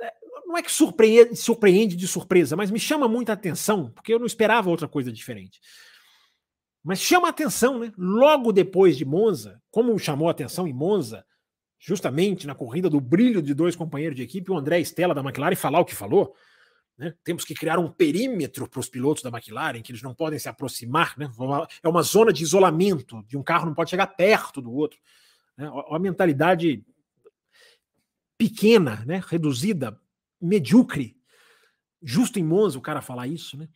é, 0.02 0.14
não 0.46 0.58
é 0.58 0.62
que 0.62 0.72
surpreende, 0.72 1.36
surpreende 1.36 1.96
de 1.96 2.08
surpresa, 2.08 2.56
mas 2.56 2.72
me 2.72 2.80
chama 2.80 3.08
muita 3.08 3.34
atenção, 3.34 3.92
porque 3.92 4.14
eu 4.14 4.20
não 4.20 4.26
esperava 4.26 4.70
outra 4.70 4.88
coisa 4.88 5.12
diferente. 5.12 5.60
Mas 6.84 7.00
chama 7.00 7.28
atenção, 7.28 7.80
né? 7.80 7.92
Logo 7.98 8.54
depois 8.54 8.98
de 8.98 9.04
Monza, 9.04 9.62
como 9.70 9.98
chamou 10.00 10.30
atenção 10.30 10.66
em 10.66 10.74
Monza, 10.74 11.26
justamente 11.80 12.46
na 12.46 12.54
corrida 12.54 12.90
do 12.90 13.00
brilho 13.00 13.42
de 13.42 13.54
dois 13.54 13.76
companheiros 13.76 14.16
de 14.16 14.24
equipe, 14.24 14.52
o 14.52 14.58
André 14.58 14.80
Stella 14.82 15.16
da 15.16 15.22
McLaren 15.22 15.56
falar 15.56 15.80
o 15.80 15.86
que 15.86 15.96
falou. 15.96 16.36
Né? 16.98 17.14
Temos 17.24 17.46
que 17.46 17.56
criar 17.56 17.80
um 17.80 17.90
perímetro 17.90 18.68
para 18.68 18.82
os 18.82 18.90
pilotos 18.90 19.24
da 19.24 19.30
McLaren, 19.30 19.82
que 19.82 19.92
eles 19.92 20.02
não 20.02 20.14
podem 20.14 20.38
se 20.38 20.50
aproximar. 20.50 21.18
Né? 21.18 21.32
É 21.82 21.88
uma 21.88 22.02
zona 22.02 22.34
de 22.34 22.44
isolamento, 22.44 23.24
de 23.26 23.38
um 23.38 23.44
carro 23.44 23.66
não 23.66 23.74
pode 23.74 23.90
chegar 23.90 24.08
perto 24.08 24.62
do 24.62 24.74
outro. 24.74 25.00
Né? 25.58 25.70
Uma 25.70 26.00
mentalidade 26.00 26.84
pequena, 28.38 29.04
né? 29.06 29.24
reduzida, 29.26 29.98
medíocre. 30.42 31.18
Justo 32.02 32.38
em 32.38 32.44
Monza 32.44 32.78
o 32.78 32.82
cara 32.82 33.02
falar 33.02 33.28
isso, 33.28 33.58
né? 33.58 33.68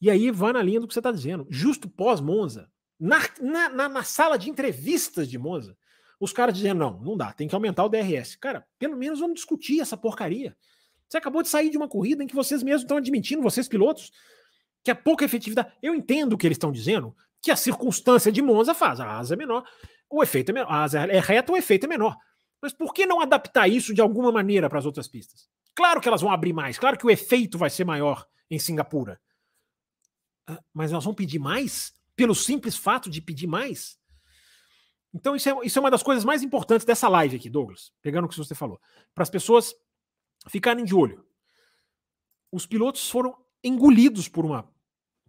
E 0.00 0.10
aí 0.10 0.30
vai 0.30 0.52
na 0.52 0.62
linha 0.62 0.80
do 0.80 0.86
que 0.86 0.94
você 0.94 1.00
está 1.00 1.10
dizendo. 1.10 1.46
Justo 1.50 1.88
pós-Monza, 1.88 2.70
na, 2.98 3.18
na, 3.40 3.88
na, 3.88 4.02
sala 4.02 4.38
de 4.38 4.48
entrevistas 4.48 5.28
de 5.28 5.38
Monza, 5.38 5.76
os 6.18 6.32
caras 6.32 6.54
dizendo: 6.54 6.78
não, 6.78 7.00
não 7.00 7.16
dá, 7.16 7.32
tem 7.32 7.48
que 7.48 7.54
aumentar 7.54 7.84
o 7.84 7.88
DRS. 7.88 8.36
Cara, 8.36 8.66
pelo 8.78 8.96
menos 8.96 9.20
vamos 9.20 9.36
discutir 9.36 9.80
essa 9.80 9.96
porcaria. 9.96 10.56
Você 11.08 11.18
acabou 11.18 11.42
de 11.42 11.48
sair 11.48 11.70
de 11.70 11.76
uma 11.76 11.88
corrida 11.88 12.22
em 12.22 12.26
que 12.26 12.34
vocês 12.34 12.62
mesmos 12.62 12.82
estão 12.82 12.96
admitindo, 12.96 13.42
vocês 13.42 13.68
pilotos, 13.68 14.10
que 14.82 14.90
a 14.90 14.94
pouca 14.94 15.24
efetividade. 15.24 15.72
Eu 15.82 15.94
entendo 15.94 16.32
o 16.32 16.38
que 16.38 16.46
eles 16.46 16.56
estão 16.56 16.72
dizendo, 16.72 17.14
que 17.40 17.50
a 17.50 17.56
circunstância 17.56 18.32
de 18.32 18.42
Monza 18.42 18.74
faz, 18.74 18.98
a 18.98 19.18
asa 19.18 19.34
é 19.34 19.36
menor, 19.36 19.64
o 20.10 20.22
efeito 20.22 20.50
é 20.50 20.54
menor. 20.54 20.70
A 20.70 20.82
asa 20.82 21.00
é 21.00 21.20
reta, 21.20 21.52
o 21.52 21.56
efeito 21.56 21.84
é 21.84 21.88
menor. 21.88 22.16
Mas 22.60 22.72
por 22.72 22.92
que 22.92 23.06
não 23.06 23.20
adaptar 23.20 23.68
isso 23.68 23.94
de 23.94 24.00
alguma 24.00 24.32
maneira 24.32 24.68
para 24.68 24.78
as 24.78 24.86
outras 24.86 25.06
pistas? 25.06 25.48
Claro 25.74 26.00
que 26.00 26.08
elas 26.08 26.22
vão 26.22 26.30
abrir 26.30 26.52
mais, 26.52 26.78
claro 26.78 26.96
que 26.96 27.06
o 27.06 27.10
efeito 27.10 27.58
vai 27.58 27.68
ser 27.68 27.84
maior 27.84 28.26
em 28.50 28.58
Singapura. 28.58 29.20
Ah, 30.46 30.60
mas 30.72 30.90
nós 30.90 31.04
vamos 31.04 31.16
pedir 31.16 31.38
mais? 31.38 31.92
Pelo 32.14 32.34
simples 32.34 32.76
fato 32.76 33.10
de 33.10 33.20
pedir 33.20 33.46
mais? 33.46 33.98
Então, 35.16 35.34
isso 35.34 35.48
é, 35.48 35.56
isso 35.64 35.78
é 35.78 35.80
uma 35.80 35.90
das 35.90 36.02
coisas 36.02 36.26
mais 36.26 36.42
importantes 36.42 36.84
dessa 36.84 37.08
live 37.08 37.36
aqui, 37.36 37.48
Douglas, 37.48 37.90
pegando 38.02 38.26
o 38.26 38.28
que 38.28 38.36
você 38.36 38.54
falou. 38.54 38.78
Para 39.14 39.22
as 39.22 39.30
pessoas 39.30 39.74
ficarem 40.46 40.84
de 40.84 40.94
olho. 40.94 41.26
Os 42.52 42.66
pilotos 42.66 43.08
foram 43.08 43.34
engolidos 43.64 44.28
por 44.28 44.44
uma, 44.44 44.70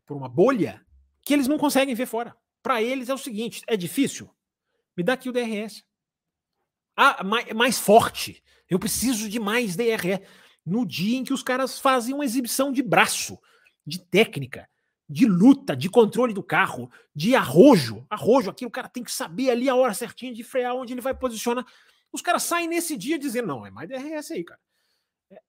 por 0.05 0.17
uma 0.17 0.27
bolha 0.27 0.85
que 1.23 1.33
eles 1.33 1.47
não 1.47 1.57
conseguem 1.57 1.95
ver 1.95 2.05
fora. 2.05 2.35
Para 2.61 2.83
eles 2.83 3.07
é 3.07 3.13
o 3.13 3.17
seguinte: 3.17 3.61
é 3.65 3.77
difícil? 3.77 4.29
Me 4.95 5.03
dá 5.03 5.13
aqui 5.13 5.29
o 5.29 5.31
DRS. 5.31 5.85
Ah, 6.93 7.23
mais, 7.23 7.53
mais 7.53 7.79
forte. 7.79 8.43
Eu 8.69 8.79
preciso 8.79 9.29
de 9.29 9.39
mais 9.39 9.77
DRS. 9.77 10.19
No 10.65 10.85
dia 10.85 11.17
em 11.17 11.23
que 11.23 11.33
os 11.33 11.41
caras 11.41 11.79
fazem 11.79 12.13
uma 12.13 12.25
exibição 12.25 12.73
de 12.73 12.83
braço, 12.83 13.39
de 13.85 13.99
técnica, 13.99 14.69
de 15.09 15.25
luta, 15.25 15.75
de 15.75 15.89
controle 15.89 16.33
do 16.33 16.43
carro, 16.43 16.91
de 17.15 17.35
arrojo. 17.35 18.05
Arrojo, 18.09 18.49
aqui 18.49 18.65
o 18.65 18.71
cara 18.71 18.89
tem 18.89 19.03
que 19.03 19.11
saber 19.11 19.49
ali 19.49 19.69
a 19.69 19.75
hora 19.75 19.93
certinha 19.93 20.33
de 20.33 20.43
frear, 20.43 20.75
onde 20.75 20.93
ele 20.93 21.01
vai 21.01 21.13
posicionar. 21.13 21.65
Os 22.11 22.21
caras 22.21 22.43
saem 22.43 22.67
nesse 22.67 22.97
dia 22.97 23.17
dizendo: 23.17 23.47
não, 23.47 23.65
é 23.65 23.71
mais 23.71 23.87
DRS 23.87 24.31
aí, 24.31 24.43
cara. 24.43 24.59
É, 25.31 25.41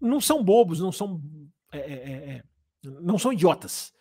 não 0.00 0.20
são 0.20 0.42
bobos, 0.42 0.80
não 0.80 0.90
são. 0.90 1.22
É, 1.70 1.78
é, 1.78 1.92
é, 1.92 2.36
é 2.36 2.44
não 2.82 3.18
são 3.18 3.32
idiotas. 3.32 3.92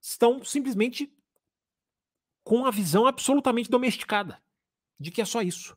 Estão 0.00 0.44
simplesmente 0.44 1.12
com 2.44 2.64
a 2.64 2.70
visão 2.70 3.06
absolutamente 3.06 3.68
domesticada 3.68 4.40
de 4.98 5.10
que 5.10 5.20
é 5.20 5.24
só 5.24 5.42
isso. 5.42 5.76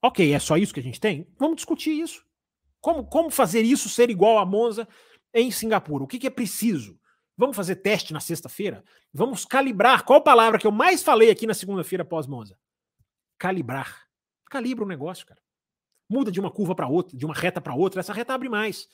Ok, 0.00 0.32
é 0.32 0.38
só 0.38 0.56
isso 0.56 0.72
que 0.72 0.80
a 0.80 0.82
gente 0.82 1.00
tem? 1.00 1.26
Vamos 1.36 1.56
discutir 1.56 1.90
isso. 1.90 2.24
Como, 2.80 3.04
como 3.04 3.30
fazer 3.30 3.62
isso 3.62 3.88
ser 3.88 4.08
igual 4.08 4.38
a 4.38 4.46
Monza 4.46 4.86
em 5.34 5.50
Singapura? 5.50 6.04
O 6.04 6.06
que, 6.06 6.18
que 6.18 6.26
é 6.26 6.30
preciso? 6.30 6.98
Vamos 7.38 7.54
fazer 7.54 7.76
teste 7.76 8.12
na 8.12 8.18
sexta-feira? 8.18 8.84
Vamos 9.14 9.44
calibrar. 9.44 10.04
Qual 10.04 10.20
palavra 10.20 10.58
que 10.58 10.66
eu 10.66 10.72
mais 10.72 11.04
falei 11.04 11.30
aqui 11.30 11.46
na 11.46 11.54
segunda-feira 11.54 12.04
pós-Monza? 12.04 12.58
Calibrar. 13.38 14.08
Calibra 14.50 14.84
o 14.84 14.88
negócio, 14.88 15.24
cara. 15.24 15.40
Muda 16.10 16.32
de 16.32 16.40
uma 16.40 16.50
curva 16.50 16.74
para 16.74 16.88
outra, 16.88 17.16
de 17.16 17.24
uma 17.24 17.34
reta 17.34 17.60
para 17.60 17.76
outra. 17.76 18.00
Essa 18.00 18.12
reta 18.12 18.34
abre 18.34 18.48
mais. 18.48 18.88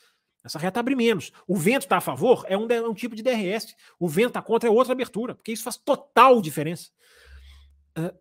Essa 0.45 0.59
reta 0.59 0.79
abre 0.79 0.95
menos. 0.95 1.33
O 1.49 1.57
vento 1.57 1.85
está 1.85 1.97
a 1.97 2.03
favor, 2.03 2.45
é 2.47 2.59
um, 2.59 2.67
é 2.69 2.87
um 2.87 2.93
tipo 2.93 3.17
de 3.17 3.23
DRS. 3.23 3.75
O 3.99 4.07
vento 4.07 4.29
está 4.29 4.43
contra, 4.43 4.69
é 4.69 4.73
outra 4.73 4.93
abertura, 4.93 5.35
porque 5.35 5.51
isso 5.51 5.65
faz 5.65 5.79
total 5.79 6.43
diferença. 6.43 6.91
Uh, 7.97 8.15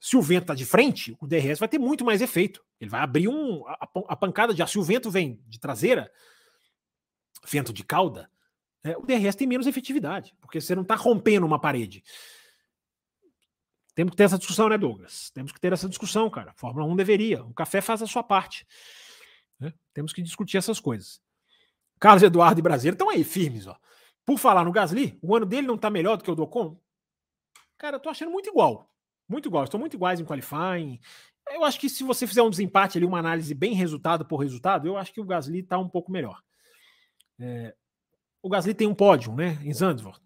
se 0.00 0.16
o 0.16 0.22
vento 0.22 0.42
está 0.42 0.54
de 0.56 0.66
frente, 0.66 1.16
o 1.20 1.26
DRS 1.26 1.60
vai 1.60 1.68
ter 1.68 1.78
muito 1.78 2.04
mais 2.04 2.20
efeito. 2.20 2.64
Ele 2.80 2.90
vai 2.90 3.00
abrir 3.00 3.28
um, 3.28 3.64
a, 3.68 3.88
a 4.08 4.16
pancada 4.16 4.52
de 4.52 4.60
ar. 4.60 4.68
Se 4.68 4.76
o 4.76 4.82
vento 4.82 5.08
vem 5.08 5.40
de 5.46 5.60
traseira, 5.60 6.10
vento 7.46 7.72
de 7.72 7.84
cauda, 7.84 8.28
é, 8.86 8.96
o 8.96 9.02
DRS 9.02 9.34
tem 9.34 9.48
menos 9.48 9.66
efetividade, 9.66 10.32
porque 10.40 10.60
você 10.60 10.74
não 10.74 10.82
está 10.82 10.94
rompendo 10.94 11.44
uma 11.44 11.60
parede. 11.60 12.04
Temos 13.96 14.12
que 14.12 14.16
ter 14.16 14.24
essa 14.24 14.38
discussão, 14.38 14.68
né, 14.68 14.78
Douglas? 14.78 15.30
Temos 15.30 15.50
que 15.50 15.58
ter 15.58 15.72
essa 15.72 15.88
discussão, 15.88 16.30
cara. 16.30 16.52
Fórmula 16.54 16.86
1 16.86 16.94
deveria. 16.94 17.44
O 17.44 17.52
café 17.52 17.80
faz 17.80 18.00
a 18.00 18.06
sua 18.06 18.22
parte. 18.22 18.64
Né? 19.58 19.72
Temos 19.92 20.12
que 20.12 20.22
discutir 20.22 20.58
essas 20.58 20.78
coisas. 20.78 21.20
Carlos 21.98 22.22
Eduardo 22.22 22.60
e 22.60 22.62
Brasileiro 22.62 22.94
estão 22.94 23.10
aí, 23.10 23.24
firmes, 23.24 23.66
ó. 23.66 23.76
por 24.24 24.38
falar 24.38 24.64
no 24.64 24.70
Gasly, 24.70 25.18
o 25.20 25.34
ano 25.34 25.46
dele 25.46 25.66
não 25.66 25.78
tá 25.78 25.90
melhor 25.90 26.16
do 26.16 26.22
que 26.22 26.30
o 26.30 26.34
do 26.34 26.42
Ocon? 26.42 26.78
Cara, 27.78 27.96
eu 27.96 28.00
tô 28.00 28.08
achando 28.08 28.30
muito 28.30 28.48
igual. 28.48 28.88
Muito 29.28 29.48
igual. 29.48 29.64
Estão 29.64 29.80
muito 29.80 29.94
iguais 29.94 30.20
em 30.20 30.24
qualifying. 30.24 31.00
Eu 31.50 31.64
acho 31.64 31.80
que 31.80 31.88
se 31.88 32.04
você 32.04 32.26
fizer 32.26 32.42
um 32.42 32.50
desempate 32.50 32.98
ali, 32.98 33.06
uma 33.06 33.18
análise 33.18 33.52
bem 33.54 33.72
resultado 33.72 34.24
por 34.24 34.36
resultado, 34.36 34.86
eu 34.86 34.96
acho 34.96 35.12
que 35.12 35.20
o 35.20 35.24
Gasly 35.24 35.62
tá 35.62 35.78
um 35.78 35.88
pouco 35.88 36.12
melhor. 36.12 36.40
É, 37.40 37.74
o 38.46 38.48
Gasly 38.48 38.74
tem 38.74 38.86
um 38.86 38.94
pódio, 38.94 39.34
né, 39.34 39.58
em 39.64 39.74
Zandvoort. 39.74 40.22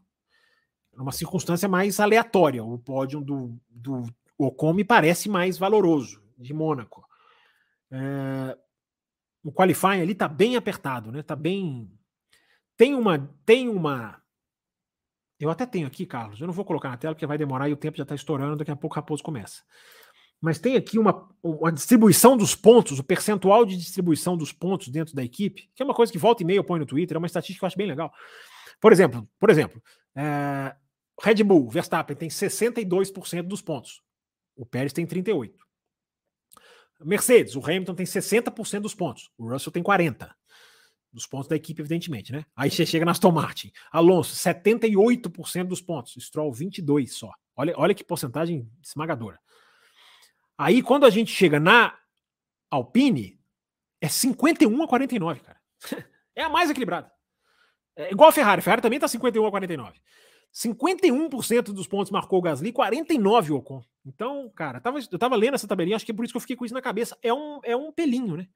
Uma 0.93 1.11
circunstância 1.11 1.67
mais 1.67 1.99
aleatória. 1.99 2.63
O 2.63 2.79
pódio 2.79 3.23
do, 3.23 3.59
do 3.67 4.05
Ocon 4.37 4.75
me 4.75 4.85
parece 4.85 5.27
mais 5.27 5.57
valoroso, 5.57 6.23
de 6.37 6.53
Mônaco. 6.53 7.03
É, 7.91 8.59
o 9.43 9.51
qualifying 9.51 10.03
ali 10.03 10.15
tá 10.15 10.29
bem 10.29 10.55
apertado, 10.55 11.11
né? 11.11 11.23
Tá 11.23 11.35
bem. 11.35 11.91
Tem 12.77 12.95
uma. 12.95 13.19
Tem 13.47 13.71
uma. 13.71 14.21
Eu 15.39 15.49
até 15.49 15.65
tenho 15.65 15.87
aqui, 15.87 16.05
Carlos. 16.05 16.43
Eu 16.43 16.47
não 16.47 16.53
vou 16.53 16.67
colocar 16.67 16.91
na 16.91 16.99
tela 16.99 17.15
porque 17.15 17.27
vai 17.27 17.39
demorar 17.39 17.71
e 17.71 17.73
o 17.73 17.77
tempo 17.79 17.97
já 17.97 18.03
está 18.03 18.15
estourando. 18.15 18.57
Daqui 18.57 18.71
a 18.71 18.77
pouco 18.77 18.95
o 18.95 18.97
Raposo 18.97 19.23
começa. 19.23 19.63
Mas 20.41 20.59
tem 20.59 20.77
aqui 20.77 20.99
uma, 20.99 21.29
uma 21.43 21.71
distribuição 21.71 22.37
dos 22.37 22.55
pontos, 22.55 22.99
o 22.99 23.05
percentual 23.05 23.67
de 23.67 23.77
distribuição 23.77 24.37
dos 24.37 24.53
pontos 24.53 24.89
dentro 24.89 25.15
da 25.15 25.23
equipe, 25.23 25.69
que 25.75 25.83
é 25.83 25.85
uma 25.85 25.95
coisa 25.95 26.11
que 26.11 26.19
volta 26.19 26.43
e 26.43 26.47
meia 26.47 26.59
eu 26.59 26.65
ponho 26.65 26.81
no 26.81 26.87
Twitter, 26.87 27.17
é 27.17 27.19
uma 27.19 27.27
estatística 27.27 27.59
que 27.59 27.65
eu 27.65 27.67
acho 27.67 27.77
bem 27.77 27.87
legal. 27.87 28.12
Por 28.81 28.93
exemplo, 28.93 29.29
por 29.39 29.51
exemplo, 29.51 29.83
é, 30.17 30.75
Red 31.21 31.45
Bull, 31.45 31.69
Verstappen 31.69 32.17
tem 32.17 32.29
62% 32.29 33.43
dos 33.43 33.61
pontos. 33.61 34.03
O 34.57 34.65
Pérez 34.65 34.93
tem 34.93 35.07
38%. 35.07 35.53
Mercedes, 37.03 37.57
o 37.57 37.65
Hamilton 37.65 37.95
tem 37.95 38.07
60% 38.07 38.81
dos 38.81 38.95
pontos. 38.95 39.31
O 39.39 39.49
Russell 39.49 39.73
tem 39.73 39.83
40% 39.83 40.31
dos 41.12 41.27
pontos 41.27 41.49
da 41.49 41.57
equipe, 41.57 41.81
evidentemente, 41.81 42.31
né? 42.31 42.45
Aí 42.55 42.71
você 42.71 42.87
chega 42.87 43.05
na 43.05 43.11
Aston 43.11 43.33
Martin. 43.33 43.73
Alonso, 43.91 44.35
78% 44.35 45.65
dos 45.65 45.81
pontos. 45.81 46.15
Stroll, 46.19 46.53
22% 46.53 47.09
só. 47.09 47.33
Olha, 47.57 47.75
olha 47.77 47.95
que 47.95 48.05
porcentagem 48.05 48.71
esmagadora. 48.83 49.39
Aí, 50.61 50.82
quando 50.82 51.07
a 51.07 51.11
gente 51.11 51.32
chega 51.32 51.59
na 51.59 51.97
Alpine, 52.70 53.41
é 53.99 54.09
51 54.09 54.82
a 54.82 54.87
49, 54.87 55.41
cara. 55.41 55.59
É 56.37 56.45
a 56.45 56.49
mais 56.49 56.70
equilibrada. 56.70 57.11
É 57.97 58.12
igual 58.12 58.28
a 58.28 58.32
Ferrari. 58.32 58.61
A 58.61 58.62
Ferrari 58.62 58.81
também 58.81 59.01
tá 59.01 59.09
51 59.09 59.45
a 59.45 59.51
49. 59.51 60.01
51% 60.55 61.62
dos 61.73 61.87
pontos 61.87 62.11
marcou 62.11 62.39
o 62.39 62.43
Gasly, 62.43 62.73
49 62.73 63.53
o 63.53 63.57
Ocon. 63.57 63.82
Então, 64.07 64.49
cara, 64.55 64.81
tava, 64.81 65.01
eu 65.01 65.19
tava 65.19 65.35
lendo 65.35 65.55
essa 65.55 65.66
tabelinha, 65.66 65.97
acho 65.97 66.07
que 66.07 66.12
é 66.12 66.15
por 66.15 66.24
isso 66.24 66.32
que 66.32 66.37
eu 66.37 66.41
fiquei 66.41 66.57
com 66.57 66.65
isso 66.65 66.73
na 66.73 66.81
cabeça. 66.81 67.19
É 67.20 67.35
um, 67.35 67.61
é 67.65 67.77
um 67.77 67.93
pelinho, 67.93 68.37
né? 68.37 68.47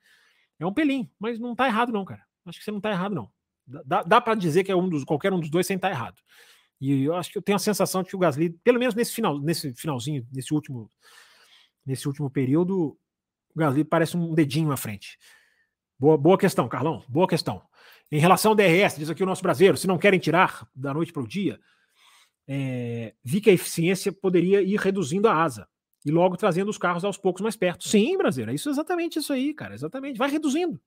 É 0.59 0.65
um 0.65 0.73
pelinho, 0.73 1.11
mas 1.19 1.39
não 1.39 1.55
tá 1.55 1.67
errado, 1.67 1.93
não, 1.93 2.05
cara. 2.05 2.23
Acho 2.47 2.59
que 2.59 2.65
você 2.65 2.71
não 2.71 2.81
tá 2.81 2.91
errado, 2.91 3.15
não. 3.15 3.29
Dá, 3.67 4.03
dá 4.03 4.21
para 4.21 4.35
dizer 4.37 4.63
que 4.63 4.71
é 4.71 4.77
um 4.77 4.89
dos, 4.89 5.05
qualquer 5.05 5.33
um 5.33 5.41
dos 5.41 5.51
dois 5.51 5.67
sem 5.67 5.77
estar 5.77 5.89
tá 5.89 5.95
errado. 5.95 6.23
E 6.81 7.03
eu 7.05 7.17
acho 7.17 7.31
que 7.31 7.37
eu 7.37 7.43
tenho 7.43 7.57
a 7.57 7.59
sensação 7.59 8.03
de 8.03 8.09
que 8.09 8.17
o 8.17 8.21
Gasly, 8.21 8.51
pelo 8.63 8.79
menos 8.79 8.95
nesse 8.95 9.13
final, 9.13 9.39
nesse 9.39 9.75
finalzinho, 9.75 10.27
nesse 10.33 10.55
último, 10.55 10.91
nesse 11.85 12.07
último 12.09 12.31
período, 12.31 12.97
o 13.55 13.59
Gasly 13.59 13.85
parece 13.85 14.17
um 14.17 14.35
dedinho 14.35 14.73
à 14.73 14.77
frente. 14.77 15.19
Boa, 15.99 16.17
boa 16.17 16.39
questão, 16.39 16.69
Carlão. 16.69 17.05
Boa 17.09 17.29
questão. 17.29 17.63
Em 18.11 18.19
relação 18.19 18.53
ao 18.53 18.57
DRS, 18.57 18.97
diz 18.97 19.11
aqui 19.11 19.23
o 19.23 19.27
nosso 19.27 19.43
brasileiro, 19.43 19.77
se 19.77 19.87
não 19.87 19.99
querem 19.99 20.21
tirar 20.21 20.67
da 20.75 20.93
noite 20.93 21.13
para 21.13 21.23
o 21.23 21.29
dia, 21.29 21.59
é, 22.47 23.15
vi 23.25 23.41
que 23.41 23.51
a 23.51 23.53
eficiência 23.53 24.13
poderia 24.13 24.61
ir 24.61 24.79
reduzindo 24.79 25.29
a 25.29 25.43
asa 25.43 25.67
e 26.05 26.11
logo 26.11 26.37
trazendo 26.37 26.69
os 26.69 26.79
carros 26.79 27.05
aos 27.05 27.17
poucos 27.17 27.43
mais 27.43 27.57
perto. 27.57 27.89
Sim, 27.89 28.17
brasileiro, 28.19 28.53
é 28.53 28.55
isso 28.55 28.69
exatamente 28.69 29.19
isso 29.19 29.33
aí, 29.33 29.55
cara, 29.55 29.75
exatamente. 29.75 30.19
Vai 30.19 30.31
reduzindo. 30.31 30.81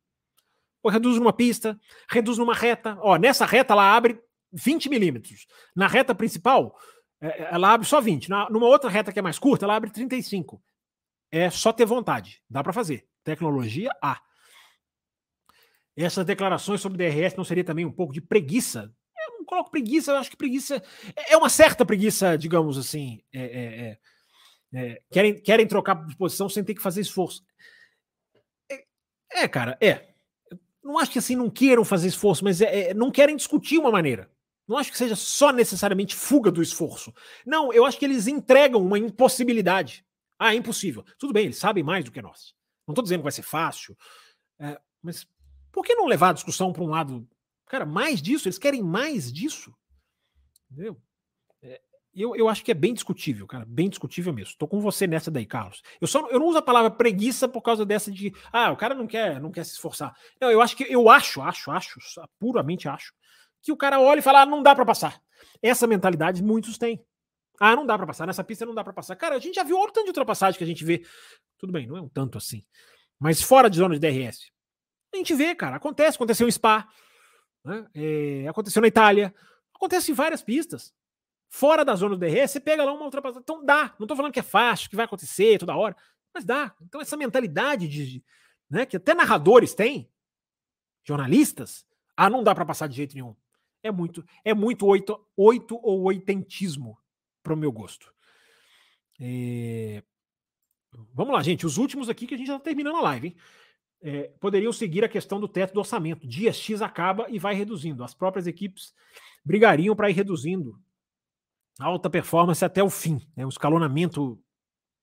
Ou 0.84 0.92
reduz 0.92 1.18
numa 1.18 1.34
pista, 1.34 1.80
reduz 2.10 2.38
numa 2.38 2.54
reta. 2.54 2.98
Ó, 3.02 3.18
nessa 3.18 3.46
reta 3.46 3.74
ela 3.74 3.96
abre 3.96 4.20
20 4.54 4.90
milímetros. 4.90 5.48
Na 5.76 5.88
reta 5.88 6.14
principal, 6.14 6.78
é, 7.20 7.50
ela 7.52 7.74
abre 7.74 7.88
só 7.88 8.00
20. 8.00 8.30
Na, 8.30 8.50
numa 8.50 8.68
outra 8.68 8.90
reta 8.90 9.12
que 9.12 9.20
é 9.20 9.22
mais 9.22 9.40
curta, 9.40 9.66
ela 9.66 9.76
abre 9.76 9.90
35. 9.90 10.62
É 11.32 11.50
só 11.50 11.74
ter 11.74 11.86
vontade. 11.86 12.42
Dá 12.50 12.64
para 12.64 12.74
fazer. 12.74 13.08
Tecnologia, 13.24 13.92
há. 14.02 14.22
Essas 15.96 16.26
declarações 16.26 16.80
sobre 16.80 16.98
DRS 16.98 17.36
não 17.36 17.44
seria 17.44 17.64
também 17.64 17.86
um 17.86 17.92
pouco 17.92 18.14
de 18.14 18.22
preguiça 18.22 18.94
coloco 19.48 19.72
preguiça, 19.72 20.12
eu 20.12 20.18
acho 20.18 20.30
que 20.30 20.38
preguiça 20.38 20.84
é, 21.16 21.34
é 21.34 21.38
uma 21.38 21.50
certa 21.50 21.86
preguiça, 21.86 22.38
digamos 22.38 22.78
assim. 22.78 23.22
É, 23.34 23.42
é, 23.42 23.80
é, 23.80 23.98
é, 24.74 25.02
querem, 25.10 25.42
querem 25.42 25.66
trocar 25.66 26.06
de 26.06 26.16
posição 26.16 26.50
sem 26.50 26.64
ter 26.64 26.76
que 26.76 26.82
fazer 26.82 27.02
esforço. 27.02 27.44
É, 28.70 28.84
é 29.32 29.48
cara, 29.48 29.78
é. 29.82 30.10
Não 30.84 31.00
acho 31.00 31.12
que 31.12 31.20
assim 31.20 31.36
não 31.36 31.50
queiram 31.50 31.84
fazer 31.84 32.08
esforço, 32.08 32.44
mas 32.44 32.60
não 32.96 33.12
querem 33.12 33.36
discutir 33.36 33.78
uma 33.78 33.92
maneira. 33.92 34.30
Não 34.66 34.78
acho 34.78 34.92
que 34.92 34.98
seja 34.98 35.16
só 35.16 35.52
necessariamente 35.52 36.16
fuga 36.16 36.52
do 36.52 36.62
esforço. 36.62 37.14
Não, 37.46 37.74
eu 37.74 37.86
acho 37.86 37.98
que 37.98 38.06
eles 38.06 38.28
entregam 38.28 38.82
uma 38.82 39.00
impossibilidade. 39.00 40.06
Ah, 40.40 40.54
é 40.54 40.58
impossível. 40.58 41.04
Tudo 41.18 41.34
bem, 41.34 41.46
eles 41.46 41.58
sabem 41.58 41.84
mais 41.84 42.06
do 42.06 42.12
que 42.12 42.22
nós. 42.22 42.54
Não 42.88 42.94
estou 42.94 43.04
dizendo 43.04 43.20
que 43.20 43.24
vai 43.24 43.32
ser 43.32 43.42
fácil, 43.42 43.98
mas 45.02 45.28
por 45.72 45.84
que 45.84 45.96
não 45.96 46.06
levar 46.06 46.30
a 46.30 46.34
discussão 46.34 46.72
para 46.72 46.84
um 46.84 46.90
lado 46.90 47.28
Cara, 47.68 47.86
mais 47.86 48.22
disso, 48.22 48.48
eles 48.48 48.58
querem 48.58 48.82
mais 48.82 49.32
disso. 49.32 49.74
Entendeu? 50.72 50.98
É, 51.62 51.82
eu, 52.14 52.36
eu 52.36 52.48
acho 52.48 52.64
que 52.64 52.72
é 52.72 52.74
bem 52.74 52.94
discutível, 52.94 53.46
cara, 53.46 53.66
bem 53.68 53.90
discutível 53.90 54.34
mesmo. 54.34 54.52
Estou 54.52 54.68
com 54.68 54.80
você 54.80 55.06
nessa 55.06 55.30
daí, 55.30 55.46
Carlos. 55.46 55.82
Eu 56.00 56.08
só 56.08 56.28
eu 56.30 56.40
não 56.40 56.48
uso 56.48 56.58
a 56.58 56.62
palavra 56.62 56.90
preguiça 56.90 57.48
por 57.48 57.62
causa 57.62 57.86
dessa 57.86 58.12
de, 58.12 58.34
ah, 58.52 58.72
o 58.72 58.78
cara 58.78 58.96
não 58.96 59.06
quer, 59.06 59.42
não 59.42 59.52
quer 59.52 59.66
se 59.66 59.74
esforçar. 59.74 60.16
Não, 60.40 60.50
eu 60.50 60.62
acho 60.62 60.76
que 60.76 60.84
eu 60.84 61.10
acho, 61.10 61.42
acho, 61.42 61.70
acho, 61.70 62.00
puramente 62.40 62.88
acho 62.88 63.14
que 63.62 63.72
o 63.72 63.78
cara 63.78 64.00
olha 64.00 64.20
e 64.20 64.24
fala, 64.24 64.42
ah, 64.42 64.46
não 64.46 64.64
dá 64.64 64.74
para 64.74 64.86
passar. 64.86 65.22
Essa 65.62 65.86
mentalidade 65.86 66.42
muitos 66.42 66.78
têm. 66.78 67.04
Ah, 67.60 67.76
não 67.76 67.86
dá 67.86 67.98
para 67.98 68.06
passar 68.06 68.28
nessa 68.28 68.44
pista, 68.44 68.66
não 68.66 68.76
dá 68.76 68.84
para 68.84 68.94
passar. 68.94 69.16
Cara, 69.16 69.36
a 69.36 69.40
gente 69.40 69.56
já 69.56 69.64
viu 69.64 69.78
o 69.80 69.86
tanto 69.88 70.06
de 70.06 70.10
ultrapassagem 70.10 70.58
que 70.58 70.64
a 70.64 70.68
gente 70.68 70.86
vê. 70.86 71.04
Tudo 71.58 71.74
bem, 71.74 71.88
não 71.88 71.98
é 71.98 72.02
um 72.02 72.10
tanto 72.10 72.38
assim. 72.38 72.64
Mas 73.20 73.42
fora 73.42 73.70
de 73.70 73.78
zona 73.78 73.98
de 73.98 74.00
DRS. 74.00 74.52
A 75.14 75.18
gente 75.18 75.34
vê, 75.34 75.56
cara, 75.56 75.78
acontece, 75.78 76.16
aconteceu 76.16 76.48
em 76.48 76.52
Spa, 76.52 76.88
né? 77.64 77.88
É, 77.96 78.48
aconteceu 78.48 78.82
na 78.82 78.88
Itália, 78.88 79.34
acontece 79.74 80.12
em 80.12 80.14
várias 80.14 80.44
pistas. 80.44 80.94
Fora 81.50 81.84
da 81.84 81.96
zona 81.96 82.16
do 82.16 82.20
DRS, 82.20 82.52
você 82.52 82.60
pega 82.60 82.84
lá 82.84 82.94
uma 82.94 83.06
ultrapassagem. 83.06 83.42
Então 83.42 83.66
dá. 83.66 83.96
Não 83.98 84.06
estou 84.06 84.16
falando 84.16 84.34
que 84.34 84.40
é 84.40 84.44
fácil, 84.44 84.90
que 84.90 84.96
vai 84.96 85.06
acontecer 85.06 85.58
toda 85.58 85.76
hora, 85.76 85.96
mas 86.34 86.46
dá. 86.46 86.76
Então 86.82 87.02
essa 87.02 87.18
mentalidade 87.18 87.88
de, 87.88 88.24
né, 88.70 88.86
que 88.86 88.98
até 88.98 89.16
narradores 89.16 89.74
têm, 89.74 90.08
jornalistas, 91.04 91.88
ah, 92.16 92.30
não 92.30 92.44
dá 92.44 92.54
para 92.54 92.66
passar 92.66 92.88
de 92.88 92.96
jeito 92.96 93.16
nenhum. 93.16 93.36
É 93.82 93.92
muito, 93.92 94.24
é 94.44 94.54
muito 94.54 94.86
oito, 94.86 95.20
oito 95.36 95.80
ou 95.82 96.04
oitentismo 96.04 97.00
para 97.48 97.54
o 97.54 97.58
meu 97.58 97.72
gosto. 97.72 98.14
É... 99.20 100.04
Vamos 101.14 101.34
lá, 101.34 101.42
gente. 101.42 101.66
Os 101.66 101.78
últimos 101.78 102.10
aqui 102.10 102.28
que 102.28 102.36
a 102.36 102.38
gente 102.38 102.48
já 102.48 102.58
está 102.58 102.66
terminando 102.66 102.98
a 102.98 103.02
live, 103.02 103.28
hein? 103.28 103.38
é, 104.02 104.32
poderiam 104.40 104.72
seguir 104.72 105.04
a 105.04 105.10
questão 105.10 105.40
do 105.40 105.48
teto 105.48 105.74
do 105.74 105.80
orçamento. 105.80 106.28
Dia 106.28 106.54
X 106.54 106.82
acaba 106.82 107.28
e 107.30 107.40
vai 107.40 107.56
reduzindo. 107.56 108.04
As 108.04 108.14
próprias 108.14 108.48
equipes 108.48 108.94
brigariam 109.44 109.96
para 109.96 110.10
ir 110.10 110.14
reduzindo 110.14 110.80
alta 111.80 112.10
performance 112.10 112.64
até 112.64 112.84
o 112.84 112.90
fim. 112.90 113.22
Né? 113.36 113.46
O 113.46 113.50
escalonamento 113.50 114.40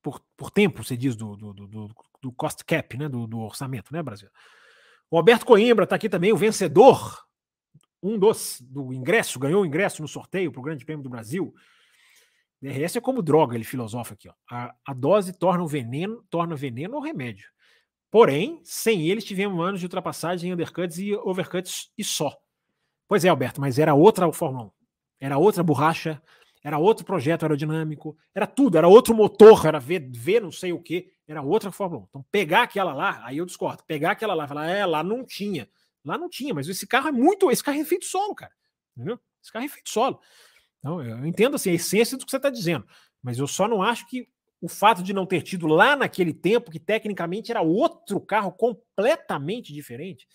por, 0.03 0.21
por 0.37 0.51
tempo, 0.51 0.85
você 0.85 0.97
diz, 0.97 1.17
do, 1.17 1.37
do, 1.37 1.53
do, 1.53 1.91
do 2.21 2.33
cost 2.33 2.65
cap, 2.65 2.97
né? 2.97 3.09
do, 3.09 3.27
do 3.27 3.39
orçamento, 3.41 3.93
né, 3.93 4.03
Brasil? 4.03 4.29
O 5.11 5.17
Alberto 5.17 5.47
Coimbra 5.47 5.85
está 5.85 5.97
aqui 5.97 6.09
também, 6.09 6.33
o 6.33 6.37
vencedor, 6.37 7.25
um 8.03 8.19
dos 8.19 8.61
do 8.61 8.93
ingresso, 8.93 9.39
ganhou 9.39 9.63
o 9.63 9.67
ingresso 9.67 10.03
no 10.03 10.09
sorteio 10.09 10.51
para 10.51 10.61
o 10.61 10.63
Grande 10.63 10.85
Prêmio 10.85 11.03
do 11.03 11.09
Brasil. 11.09 11.55
DRS 12.65 12.97
é 12.97 13.01
como 13.01 13.21
droga, 13.21 13.55
ele 13.55 13.65
filosofa 13.65 14.15
aqui. 14.15 14.27
Ó. 14.27 14.33
A, 14.51 14.75
a 14.87 14.95
dose 14.95 15.35
torna 15.35 15.63
o 15.63 15.69
veneno, 15.69 16.25
torna 16.31 16.57
veneno 16.57 16.95
ou 16.95 17.03
remédio. 17.03 17.51
Porém, 18.11 18.61
sem 18.65 19.03
eles 19.11 19.25
tivemos 19.25 19.63
anos 19.63 19.81
de 19.81 19.87
ultrapassagem, 19.87 20.53
undercuts 20.53 20.99
e 20.99 21.15
overcuts 21.15 21.91
e 21.99 22.03
só. 22.03 22.35
Pois 23.07 23.23
é, 23.25 23.29
Alberto, 23.29 23.61
mas 23.61 23.79
era 23.79 23.93
outra 23.93 24.33
Fórmula 24.33 24.67
1. 24.67 24.71
Era 25.21 25.37
outra 25.37 25.63
borracha, 25.63 26.23
era 26.63 26.79
outro 26.79 27.05
projeto 27.05 27.43
aerodinâmico, 27.43 28.17
era 28.35 28.47
tudo, 28.47 28.79
era 28.79 28.89
outro 28.89 29.15
motor, 29.15 29.67
era 29.67 29.79
V, 29.79 29.99
v 29.99 30.41
não 30.41 30.51
sei 30.51 30.73
o 30.73 30.81
que, 30.81 31.13
era 31.29 31.43
outra 31.43 31.71
Fórmula 31.71 32.05
1. 32.05 32.07
Então, 32.09 32.25
pegar 32.33 32.63
aquela 32.63 32.95
lá, 32.95 33.21
aí 33.27 33.37
eu 33.37 33.45
discordo, 33.45 33.83
pegar 33.87 34.13
aquela 34.13 34.33
lá 34.33 34.47
e 34.47 34.49
falar, 34.49 34.71
é, 34.71 34.87
lá 34.87 35.03
não 35.03 35.23
tinha. 35.23 35.69
Lá 36.03 36.17
não 36.17 36.31
tinha, 36.31 36.55
mas 36.55 36.67
esse 36.67 36.87
carro 36.87 37.09
é 37.09 37.13
muito, 37.13 37.51
esse 37.51 37.63
carro 37.63 37.79
é 37.79 37.85
feito 37.85 38.07
solo, 38.07 38.35
cara. 38.35 38.53
Entendeu? 38.97 39.21
Esse 39.43 39.53
carro 39.53 39.67
é 39.67 39.69
feito 39.69 39.91
solo. 39.91 40.19
Então, 40.85 41.03
eu 41.03 41.25
entendo 41.25 41.57
assim, 41.57 41.71
a 41.71 41.75
essência 41.75 42.19
do 42.19 42.27
que 42.27 42.31
você 42.31 42.37
está 42.37 42.51
dizendo, 42.51 42.87
mas 43.23 43.39
eu 43.39 43.47
só 43.47 43.67
não 43.67 43.83
acho 43.83 44.07
que 44.07 44.29
o 44.61 44.69
fato 44.69 45.03
de 45.03 45.15
não 45.15 45.25
ter 45.25 45.41
tido 45.41 45.67
lá 45.67 45.97
naquele 45.97 46.35
tempo, 46.35 46.71
que 46.71 46.79
tecnicamente 46.79 47.51
era 47.51 47.63
outro 47.63 48.21
carro 48.21 48.53
completamente 48.53 49.73
diferente, 49.73 50.29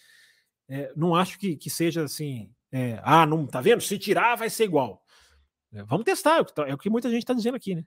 é, 0.67 0.91
não 0.95 1.13
acho 1.13 1.37
que, 1.37 1.55
que 1.55 1.69
seja 1.69 2.03
assim. 2.03 2.51
É, 2.71 2.99
ah, 3.03 3.27
não 3.27 3.45
tá 3.45 3.61
vendo? 3.61 3.81
Se 3.81 3.95
tirar, 3.99 4.35
vai 4.35 4.49
ser 4.49 4.63
igual. 4.63 5.03
É, 5.71 5.83
vamos 5.83 6.03
testar, 6.03 6.37
é 6.37 6.41
o, 6.41 6.45
que, 6.45 6.53
tá, 6.55 6.67
é 6.67 6.89
muita 6.89 7.11
gente 7.11 7.21
está 7.21 7.33
dizendo 7.35 7.55
aqui, 7.55 7.75
né? 7.75 7.85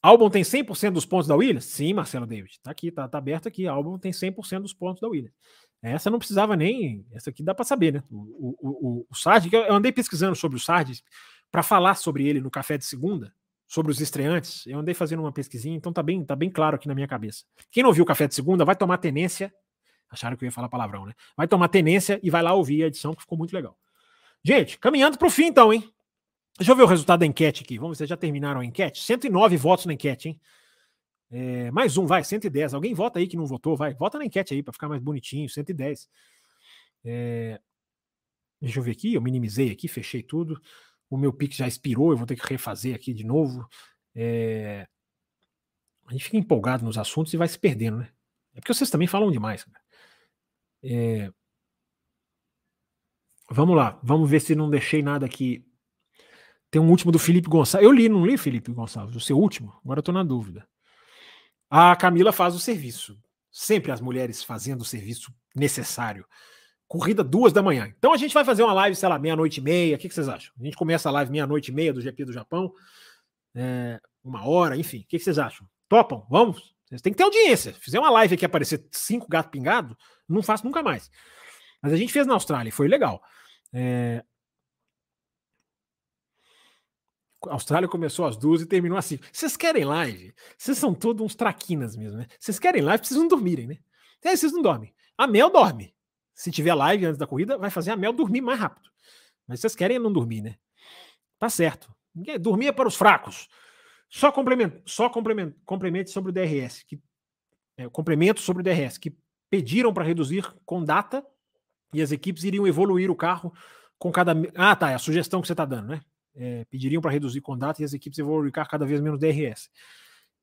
Albon 0.00 0.30
tem 0.30 0.42
100% 0.42 0.92
dos 0.92 1.04
pontos 1.04 1.28
da 1.28 1.36
Williams? 1.36 1.66
Sim, 1.66 1.92
Marcelo 1.92 2.26
David. 2.26 2.58
Tá 2.62 2.70
aqui, 2.70 2.90
tá, 2.90 3.06
tá 3.06 3.18
aberto 3.18 3.48
aqui. 3.48 3.66
Albon 3.66 3.98
tem 3.98 4.12
100% 4.12 4.60
dos 4.60 4.72
pontos 4.72 5.00
da 5.00 5.08
Williams. 5.08 5.34
Essa 5.82 6.10
não 6.10 6.18
precisava 6.18 6.56
nem. 6.56 7.06
Essa 7.12 7.30
aqui 7.30 7.42
dá 7.42 7.54
para 7.54 7.64
saber, 7.64 7.92
né? 7.94 8.02
O, 8.10 8.16
o, 8.16 8.68
o, 8.68 9.06
o 9.08 9.14
Sardi, 9.14 9.48
eu 9.52 9.72
andei 9.72 9.92
pesquisando 9.92 10.34
sobre 10.34 10.56
o 10.56 10.60
Sardi 10.60 11.02
para 11.50 11.62
falar 11.62 11.94
sobre 11.94 12.26
ele 12.26 12.40
no 12.40 12.50
café 12.50 12.76
de 12.76 12.84
segunda, 12.84 13.32
sobre 13.66 13.92
os 13.92 14.00
estreantes. 14.00 14.66
Eu 14.66 14.78
andei 14.80 14.94
fazendo 14.94 15.20
uma 15.20 15.32
pesquisinha, 15.32 15.76
então 15.76 15.92
tá 15.92 16.02
bem, 16.02 16.24
tá 16.24 16.34
bem 16.34 16.50
claro 16.50 16.76
aqui 16.76 16.88
na 16.88 16.94
minha 16.94 17.06
cabeça. 17.06 17.44
Quem 17.70 17.82
não 17.82 17.92
viu 17.92 18.02
o 18.02 18.06
café 18.06 18.26
de 18.26 18.34
segunda 18.34 18.64
vai 18.64 18.74
tomar 18.74 18.98
tenência. 18.98 19.52
Acharam 20.10 20.36
que 20.36 20.44
eu 20.44 20.46
ia 20.46 20.52
falar 20.52 20.68
palavrão, 20.68 21.06
né? 21.06 21.12
Vai 21.36 21.46
tomar 21.46 21.68
tenência 21.68 22.18
e 22.22 22.30
vai 22.30 22.42
lá 22.42 22.54
ouvir 22.54 22.82
a 22.82 22.86
edição, 22.86 23.14
que 23.14 23.20
ficou 23.20 23.38
muito 23.38 23.52
legal. 23.52 23.78
Gente, 24.42 24.78
caminhando 24.78 25.18
para 25.18 25.28
o 25.28 25.30
fim, 25.30 25.46
então, 25.46 25.72
hein? 25.72 25.88
Deixa 26.58 26.72
eu 26.72 26.76
ver 26.76 26.82
o 26.82 26.86
resultado 26.86 27.20
da 27.20 27.26
enquete 27.26 27.62
aqui. 27.62 27.78
Vamos 27.78 27.98
ver 27.98 28.04
se 28.04 28.08
já 28.08 28.16
terminaram 28.16 28.60
a 28.60 28.64
enquete. 28.64 29.02
109 29.02 29.56
votos 29.56 29.86
na 29.86 29.92
enquete, 29.92 30.30
hein? 30.30 30.40
É, 31.30 31.70
mais 31.70 31.96
um, 31.96 32.06
vai, 32.06 32.24
110. 32.24 32.74
Alguém 32.74 32.94
vota 32.94 33.18
aí 33.18 33.26
que 33.26 33.36
não 33.36 33.46
votou, 33.46 33.76
vai. 33.76 33.94
Vota 33.94 34.18
na 34.18 34.24
enquete 34.24 34.54
aí 34.54 34.62
para 34.62 34.72
ficar 34.72 34.88
mais 34.88 35.02
bonitinho, 35.02 35.48
110. 35.48 36.08
É, 37.04 37.60
deixa 38.60 38.78
eu 38.78 38.82
ver 38.82 38.92
aqui, 38.92 39.14
eu 39.14 39.20
minimizei 39.20 39.70
aqui, 39.70 39.88
fechei 39.88 40.22
tudo. 40.22 40.60
O 41.10 41.16
meu 41.16 41.32
Pix 41.32 41.56
já 41.56 41.66
expirou, 41.66 42.10
eu 42.10 42.16
vou 42.16 42.26
ter 42.26 42.36
que 42.36 42.46
refazer 42.46 42.94
aqui 42.94 43.12
de 43.12 43.24
novo. 43.24 43.66
É, 44.14 44.86
a 46.06 46.12
gente 46.12 46.24
fica 46.24 46.36
empolgado 46.36 46.84
nos 46.84 46.98
assuntos 46.98 47.32
e 47.32 47.36
vai 47.36 47.48
se 47.48 47.58
perdendo, 47.58 47.98
né? 47.98 48.10
É 48.54 48.60
porque 48.60 48.72
vocês 48.72 48.90
também 48.90 49.06
falam 49.06 49.30
demais. 49.30 49.66
É, 50.82 51.30
vamos 53.50 53.76
lá, 53.76 54.00
vamos 54.02 54.28
ver 54.28 54.40
se 54.40 54.54
não 54.54 54.70
deixei 54.70 55.02
nada 55.02 55.26
aqui. 55.26 55.64
Tem 56.70 56.80
um 56.80 56.90
último 56.90 57.12
do 57.12 57.18
Felipe 57.18 57.48
Gonçalves. 57.48 57.86
Eu 57.86 57.92
li, 57.92 58.08
não 58.08 58.26
li, 58.26 58.36
Felipe 58.36 58.72
Gonçalves? 58.72 59.16
O 59.16 59.20
seu 59.20 59.38
último? 59.38 59.78
Agora 59.82 60.00
eu 60.00 60.02
tô 60.02 60.12
na 60.12 60.22
dúvida. 60.22 60.68
A 61.70 61.94
Camila 61.96 62.32
faz 62.32 62.54
o 62.54 62.60
serviço. 62.60 63.18
Sempre 63.50 63.92
as 63.92 64.00
mulheres 64.00 64.42
fazendo 64.42 64.82
o 64.82 64.84
serviço 64.84 65.32
necessário. 65.54 66.26
Corrida 66.86 67.22
duas 67.22 67.52
da 67.52 67.62
manhã. 67.62 67.92
Então 67.98 68.12
a 68.12 68.16
gente 68.16 68.32
vai 68.32 68.44
fazer 68.44 68.62
uma 68.62 68.72
live, 68.72 68.96
sei 68.96 69.08
lá, 69.08 69.18
meia-noite 69.18 69.60
e 69.60 69.62
meia. 69.62 69.96
O 69.96 69.98
que, 69.98 70.08
que, 70.08 70.14
vocês 70.14 70.28
acham? 70.28 70.54
A 70.58 70.64
gente 70.64 70.76
começa 70.76 71.08
a 71.08 71.12
live 71.12 71.30
meia-noite 71.30 71.70
e 71.70 71.74
meia 71.74 71.92
do 71.92 72.00
GP 72.00 72.24
do 72.24 72.32
Japão. 72.32 72.72
É, 73.54 74.00
uma 74.24 74.46
hora, 74.46 74.76
enfim. 74.76 74.98
O 74.98 75.00
que, 75.02 75.18
que, 75.18 75.24
vocês 75.24 75.38
acham? 75.38 75.68
Topam? 75.88 76.26
Vamos? 76.30 76.74
Vocês 76.86 77.02
têm 77.02 77.12
que 77.12 77.18
ter 77.18 77.24
audiência. 77.24 77.74
Fizer 77.74 77.98
uma 77.98 78.10
live 78.10 78.34
aqui 78.34 78.44
aparecer 78.44 78.86
cinco 78.90 79.28
gatos 79.28 79.50
pingados, 79.50 79.94
não 80.26 80.42
faço 80.42 80.64
nunca 80.64 80.82
mais. 80.82 81.10
Mas 81.82 81.92
a 81.92 81.96
gente 81.96 82.12
fez 82.12 82.26
na 82.26 82.34
Austrália, 82.34 82.72
foi 82.72 82.88
legal. 82.88 83.22
É, 83.72 84.24
a 87.46 87.52
Austrália 87.52 87.88
começou 87.88 88.26
às 88.26 88.36
duas 88.36 88.62
e 88.62 88.66
terminou 88.66 88.98
assim. 88.98 89.18
Vocês 89.32 89.56
querem 89.56 89.84
live? 89.84 90.34
Vocês 90.56 90.78
são 90.78 90.94
todos 90.94 91.24
uns 91.24 91.34
traquinas 91.34 91.96
mesmo, 91.96 92.18
né? 92.18 92.26
Vocês 92.38 92.58
querem 92.58 92.82
live, 92.82 92.98
precisam 92.98 93.28
dormirem, 93.28 93.66
né? 93.66 93.78
É, 94.22 94.34
vocês 94.34 94.52
não 94.52 94.62
dormem. 94.62 94.92
A 95.16 95.26
Mel 95.26 95.50
dorme. 95.50 95.94
Se 96.34 96.50
tiver 96.50 96.74
live 96.74 97.06
antes 97.06 97.18
da 97.18 97.26
corrida, 97.26 97.56
vai 97.58 97.70
fazer 97.70 97.90
a 97.90 97.96
Mel 97.96 98.12
dormir 98.12 98.40
mais 98.40 98.58
rápido. 98.58 98.88
Mas 99.46 99.60
vocês 99.60 99.74
querem 99.74 99.98
não 99.98 100.12
dormir, 100.12 100.42
né? 100.42 100.56
Tá 101.38 101.48
certo. 101.48 101.94
Dormir 102.40 102.66
é 102.66 102.72
para 102.72 102.88
os 102.88 102.96
fracos. 102.96 103.48
Só 104.08 104.32
complemento, 104.32 104.82
só 104.86 105.08
complemento, 105.08 105.56
complemente 105.64 106.10
sobre 106.10 106.30
o 106.30 106.32
DRS, 106.32 106.82
que 106.82 107.00
é, 107.76 107.88
complemento 107.88 108.40
sobre 108.40 108.60
o 108.60 108.64
DRS, 108.64 108.98
que 108.98 109.16
pediram 109.48 109.92
para 109.92 110.04
reduzir 110.04 110.44
com 110.64 110.82
data 110.82 111.24
e 111.92 112.02
as 112.02 112.10
equipes 112.10 112.44
iriam 112.44 112.66
evoluir 112.66 113.10
o 113.10 113.16
carro 113.16 113.52
com 113.98 114.10
cada. 114.10 114.34
Ah, 114.54 114.74
tá, 114.74 114.90
é 114.90 114.94
a 114.94 114.98
sugestão 114.98 115.40
que 115.40 115.46
você 115.46 115.52
está 115.52 115.64
dando, 115.64 115.88
né? 115.88 116.00
É, 116.38 116.64
pediriam 116.66 117.02
para 117.02 117.10
reduzir 117.10 117.40
contrato 117.40 117.80
e 117.80 117.84
as 117.84 117.92
equipes 117.92 118.18
evoluir 118.18 118.52
cada 118.52 118.86
vez 118.86 119.00
menos 119.00 119.18
DRS. 119.18 119.68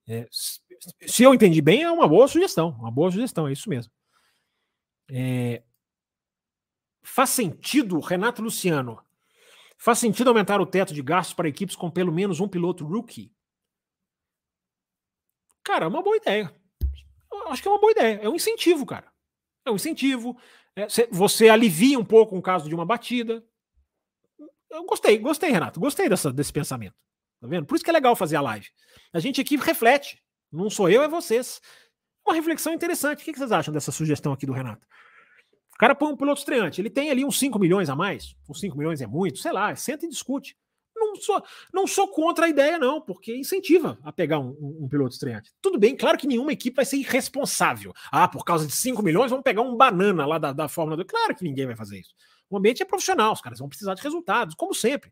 É, 0.08 0.28
se 0.30 1.24
eu 1.24 1.34
entendi 1.34 1.62
bem, 1.62 1.84
é 1.84 1.92
uma 1.92 2.08
boa 2.08 2.28
sugestão, 2.28 2.70
uma 2.78 2.92
boa 2.92 3.10
sugestão, 3.10 3.48
é 3.48 3.54
isso 3.54 3.70
mesmo. 3.70 3.92
É, 5.10 5.64
faz 7.02 7.30
sentido, 7.30 8.00
Renato 8.00 8.42
Luciano, 8.42 9.02
faz 9.78 10.00
sentido 10.00 10.28
aumentar 10.28 10.60
o 10.60 10.66
teto 10.66 10.94
de 10.94 11.02
gastos 11.02 11.34
para 11.34 11.48
equipes 11.48 11.76
com 11.76 11.90
pelo 11.90 12.12
menos 12.12 12.40
um 12.40 12.48
piloto 12.48 12.86
rookie? 12.86 13.32
Cara, 15.64 15.86
é 15.86 15.88
uma 15.88 16.04
boa 16.04 16.18
ideia. 16.18 16.54
Eu 17.32 17.48
acho 17.50 17.62
que 17.62 17.68
é 17.68 17.72
uma 17.72 17.80
boa 17.80 17.92
ideia. 17.92 18.20
É 18.22 18.30
um 18.30 18.36
incentivo, 18.36 18.86
cara. 18.86 19.12
É 19.66 19.72
um 19.72 19.76
incentivo. 19.76 20.38
É, 20.76 20.88
você 21.12 21.50
alivia 21.50 21.98
um 21.98 22.06
pouco 22.06 22.38
o 22.38 22.42
caso 22.42 22.70
de 22.70 22.76
uma 22.76 22.86
batida. 22.86 23.44
Eu 24.76 24.84
gostei, 24.84 25.18
gostei, 25.18 25.52
Renato. 25.52 25.80
Gostei 25.80 26.10
dessa, 26.10 26.34
desse 26.34 26.52
pensamento. 26.52 26.96
Tá 27.40 27.48
vendo? 27.48 27.66
Por 27.66 27.76
isso 27.76 27.84
que 27.84 27.90
é 27.90 27.94
legal 27.94 28.14
fazer 28.14 28.36
a 28.36 28.42
live. 28.42 28.68
A 29.14 29.20
gente 29.20 29.40
aqui 29.40 29.56
reflete. 29.56 30.22
Não 30.52 30.70
sou 30.70 30.90
eu, 30.90 31.02
é 31.02 31.08
vocês. 31.08 31.62
Uma 32.28 32.36
reflexão 32.36 32.74
interessante. 32.74 33.22
O 33.22 33.26
que 33.26 33.38
vocês 33.38 33.54
acham 33.54 33.74
dessa 33.74 33.92
sugestão 33.92 34.34
aqui 34.34 34.46
do 34.46 34.52
Renato? 34.52 34.86
O 35.74 35.78
cara 35.78 35.96
põe 35.96 36.12
um 36.12 36.18
piloto 36.18 36.40
estreante. 36.40 36.82
Ele 36.82 36.90
tem 36.90 37.10
ali 37.10 37.24
uns 37.24 37.40
5 37.40 37.58
milhões 37.58 37.90
a 37.90 37.96
mais. 37.96 38.36
Uns 38.50 38.60
5 38.60 38.78
milhões 38.78 39.02
é 39.02 39.08
muito, 39.08 39.40
sei 39.40 39.54
lá, 39.54 39.74
senta 39.78 40.06
e 40.06 40.10
discute. 40.10 40.58
Não 40.94 41.16
sou, 41.16 41.44
não 41.74 41.88
sou 41.88 42.08
contra 42.10 42.46
a 42.46 42.50
ideia, 42.50 42.78
não, 42.78 43.00
porque 43.02 43.36
incentiva 43.36 43.98
a 44.04 44.12
pegar 44.12 44.40
um, 44.40 44.58
um, 44.60 44.86
um, 44.86 44.90
piloto 44.90 45.14
estreante. 45.14 45.54
Tudo 45.62 45.78
bem, 45.78 45.96
claro 45.96 46.18
que 46.18 46.28
nenhuma 46.28 46.54
equipe 46.54 46.76
vai 46.76 46.86
ser 46.86 46.98
irresponsável. 46.98 47.94
Ah, 48.12 48.28
por 48.28 48.44
causa 48.44 48.66
de 48.66 48.74
5 48.74 49.04
milhões, 49.04 49.30
vamos 49.30 49.44
pegar 49.44 49.62
um 49.62 49.76
banana 49.76 50.26
lá 50.26 50.38
da, 50.38 50.54
da 50.54 50.68
Fórmula 50.68 50.96
2. 50.98 51.08
Claro 51.08 51.36
que 51.36 51.44
ninguém 51.44 51.66
vai 51.66 51.76
fazer 51.76 52.00
isso. 52.00 52.16
O 52.50 52.58
ambiente 52.58 52.82
é 52.82 52.86
profissional, 52.86 53.34
os 53.34 53.42
caras 53.42 53.60
vão 53.60 53.70
precisar 53.70 53.94
de 53.94 54.02
resultados, 54.02 54.56
como 54.56 54.74
sempre. 54.74 55.12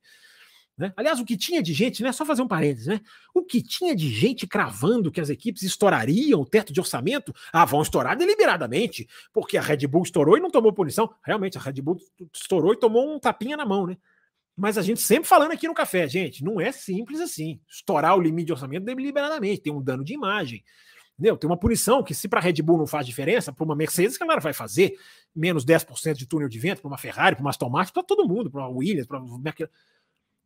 Né? 0.78 0.92
Aliás, 0.98 1.20
o 1.20 1.26
que 1.26 1.38
tinha 1.38 1.62
de 1.62 1.72
gente, 1.72 2.02
né? 2.02 2.12
Só 2.12 2.26
fazer 2.26 2.42
um 2.42 2.48
parênteses, 2.48 2.88
né? 2.88 3.00
O 3.34 3.44
que 3.44 3.62
tinha 3.62 3.96
de 3.96 4.10
gente 4.10 4.48
cravando 4.48 5.12
que 5.12 5.22
as 5.22 5.30
equipes 5.30 5.62
estourariam 5.62 6.42
o 6.42 6.46
teto 6.46 6.74
de 6.74 6.80
orçamento, 6.80 7.34
ah, 7.52 7.64
vão 7.64 7.82
estourar 7.82 8.18
deliberadamente, 8.18 9.08
porque 9.32 9.56
a 9.56 9.62
Red 9.62 9.86
Bull 9.88 10.04
estourou 10.04 10.36
e 10.36 10.42
não 10.42 10.50
tomou 10.50 10.74
punição. 10.74 11.14
Realmente, 11.24 11.58
a 11.58 11.62
Red 11.62 11.80
Bull 11.82 11.98
estourou 12.34 12.74
e 12.74 12.80
tomou 12.80 13.16
um 13.16 13.20
tapinha 13.20 13.56
na 13.56 13.66
mão, 13.66 13.86
né? 13.86 13.98
Mas 14.56 14.78
a 14.78 14.82
gente 14.82 15.02
sempre 15.02 15.28
falando 15.28 15.52
aqui 15.52 15.68
no 15.68 15.74
café, 15.74 16.08
gente, 16.08 16.44
não 16.44 16.60
é 16.60 16.72
simples 16.72 17.20
assim. 17.20 17.60
Estourar 17.68 18.16
o 18.16 18.22
limite 18.22 18.48
de 18.48 18.54
orçamento 18.54 18.84
deliberadamente, 18.84 19.62
tem 19.62 19.74
um 19.74 19.82
dano 19.82 20.04
de 20.04 20.14
imagem. 20.14 20.64
Entendeu? 21.14 21.38
Tem 21.38 21.48
uma 21.48 21.58
punição 21.58 22.04
que, 22.04 22.16
se 22.16 22.28
para 22.28 22.40
a 22.40 22.42
Red 22.42 22.62
Bull 22.64 22.78
não 22.78 22.88
faz 22.88 23.06
diferença, 23.06 23.54
para 23.54 23.64
uma 23.64 23.76
Mercedes, 23.76 24.18
que 24.18 24.24
ela 24.24 24.40
vai 24.40 24.54
fazer 24.54 24.96
menos 25.36 25.66
10% 25.66 26.14
de 26.16 26.26
túnel 26.28 26.48
de 26.48 26.60
vento, 26.60 26.82
para 26.82 26.88
uma 26.88 26.98
Ferrari, 26.98 27.36
para 27.36 27.44
uma 27.44 27.50
Aston 27.50 27.70
Martin, 27.70 27.94
para 27.94 28.04
todo 28.04 28.28
mundo, 28.28 28.52
para 28.52 28.68
Williams, 28.68 29.08
para 29.08 29.20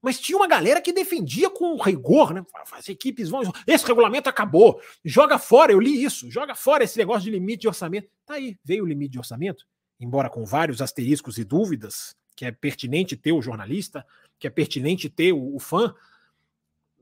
mas 0.01 0.19
tinha 0.19 0.37
uma 0.37 0.47
galera 0.47 0.79
que 0.79 0.93
defendia 0.93 1.49
com 1.49 1.75
rigor, 1.81 2.33
né? 2.33 2.45
As 2.71 2.87
equipes 2.87 3.29
vão. 3.29 3.41
Esse 3.65 3.85
regulamento 3.85 4.29
acabou. 4.29 4.79
Joga 5.03 5.39
fora, 5.39 5.71
eu 5.71 5.79
li 5.79 6.03
isso. 6.03 6.29
Joga 6.29 6.53
fora 6.53 6.83
esse 6.83 6.97
negócio 6.97 7.23
de 7.23 7.31
limite 7.31 7.61
de 7.61 7.67
orçamento. 7.67 8.07
Tá 8.25 8.35
aí, 8.35 8.57
veio 8.63 8.83
o 8.83 8.87
limite 8.87 9.13
de 9.13 9.17
orçamento, 9.17 9.65
embora 9.99 10.29
com 10.29 10.45
vários 10.45 10.81
asteriscos 10.81 11.37
e 11.37 11.43
dúvidas, 11.43 12.15
que 12.35 12.45
é 12.45 12.51
pertinente 12.51 13.17
ter 13.17 13.31
o 13.31 13.41
jornalista, 13.41 14.05
que 14.37 14.45
é 14.45 14.49
pertinente 14.49 15.09
ter 15.09 15.33
o, 15.33 15.55
o 15.55 15.59
fã, 15.59 15.93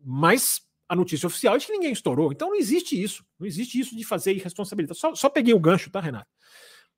mas 0.02 0.62
a 0.88 0.96
notícia 0.96 1.28
oficial 1.28 1.56
é 1.56 1.60
que 1.60 1.72
ninguém 1.72 1.92
estourou. 1.92 2.32
Então 2.32 2.50
não 2.50 2.56
existe 2.56 3.02
isso. 3.02 3.26
Não 3.38 3.46
existe 3.46 3.80
isso 3.80 3.96
de 3.96 4.06
fazer 4.06 4.34
irresponsabilidade. 4.34 4.98
Só, 4.98 5.14
só 5.14 5.30
peguei 5.30 5.54
o 5.54 5.60
gancho, 5.60 5.90
tá, 5.90 6.00
Renato? 6.00 6.30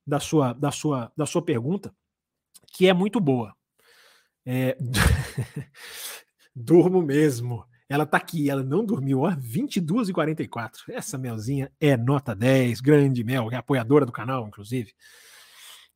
Da 0.08 0.18
sua, 0.18 0.52
da, 0.54 0.70
sua, 0.70 1.12
da 1.16 1.26
sua 1.26 1.42
pergunta, 1.42 1.94
que 2.72 2.88
é 2.88 2.94
muito 2.94 3.20
boa. 3.20 3.54
É... 4.46 4.76
Durmo 6.56 7.02
mesmo. 7.02 7.64
Ela 7.88 8.06
tá 8.06 8.16
aqui, 8.16 8.50
ela 8.50 8.62
não 8.62 8.84
dormiu, 8.84 9.20
ó, 9.20 9.34
22 9.38 10.10
e 10.10 10.12
44 10.12 10.92
Essa 10.92 11.16
Melzinha 11.16 11.72
é 11.80 11.96
nota 11.96 12.34
10, 12.34 12.82
grande 12.82 13.24
Mel, 13.24 13.50
é 13.50 13.56
apoiadora 13.56 14.04
do 14.04 14.12
canal, 14.12 14.46
inclusive. 14.46 14.92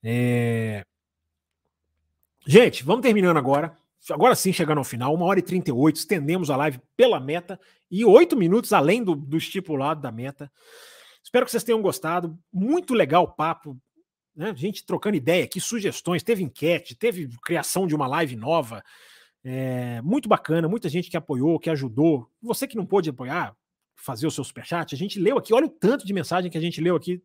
É... 0.03 0.85
Gente, 2.47 2.83
vamos 2.83 3.03
terminando 3.03 3.37
agora 3.37 3.77
agora 4.11 4.35
sim, 4.35 4.53
chegando 4.53 4.79
ao 4.79 4.85
final, 4.85 5.15
1 5.15 5.23
hora 5.23 5.39
e 5.39 5.43
38, 5.43 5.97
estendemos 5.97 6.51
a 6.51 6.57
live 6.57 6.81
pela 6.97 7.21
meta 7.21 7.61
e 7.91 8.05
8 8.05 8.37
minutos 8.37 8.73
além 8.73 9.05
do, 9.05 9.15
do 9.15 9.37
estipulado 9.37 10.01
da 10.01 10.11
meta. 10.11 10.51
Espero 11.23 11.45
que 11.45 11.53
vocês 11.53 11.63
tenham 11.63 11.81
gostado. 11.81 12.37
Muito 12.53 12.95
legal 12.95 13.25
o 13.25 13.33
papo. 13.33 13.79
Né? 14.35 14.55
Gente 14.57 14.85
trocando 14.85 15.17
ideia 15.17 15.45
aqui, 15.45 15.61
sugestões, 15.61 16.23
teve 16.23 16.43
enquete, 16.43 16.95
teve 16.95 17.29
criação 17.43 17.87
de 17.87 17.95
uma 17.95 18.07
live 18.07 18.37
nova. 18.37 18.83
É, 19.45 20.01
muito 20.03 20.29
bacana, 20.29 20.69
muita 20.69 20.89
gente 20.89 21.11
que 21.11 21.17
apoiou, 21.17 21.59
que 21.59 21.71
ajudou. 21.71 22.31
Você 22.41 22.67
que 22.67 22.77
não 22.77 22.87
pôde 22.87 23.11
apoiar, 23.11 23.55
fazer 23.97 24.27
o 24.27 24.31
seu 24.31 24.45
superchat, 24.45 24.95
a 24.95 24.99
gente 24.99 25.19
leu 25.19 25.39
aqui, 25.39 25.53
olha 25.53 25.67
o 25.67 25.71
tanto 25.71 26.07
de 26.07 26.13
mensagem 26.13 26.51
que 26.51 26.59
a 26.59 26.61
gente 26.61 26.81
leu 26.81 26.97
aqui 26.97 27.23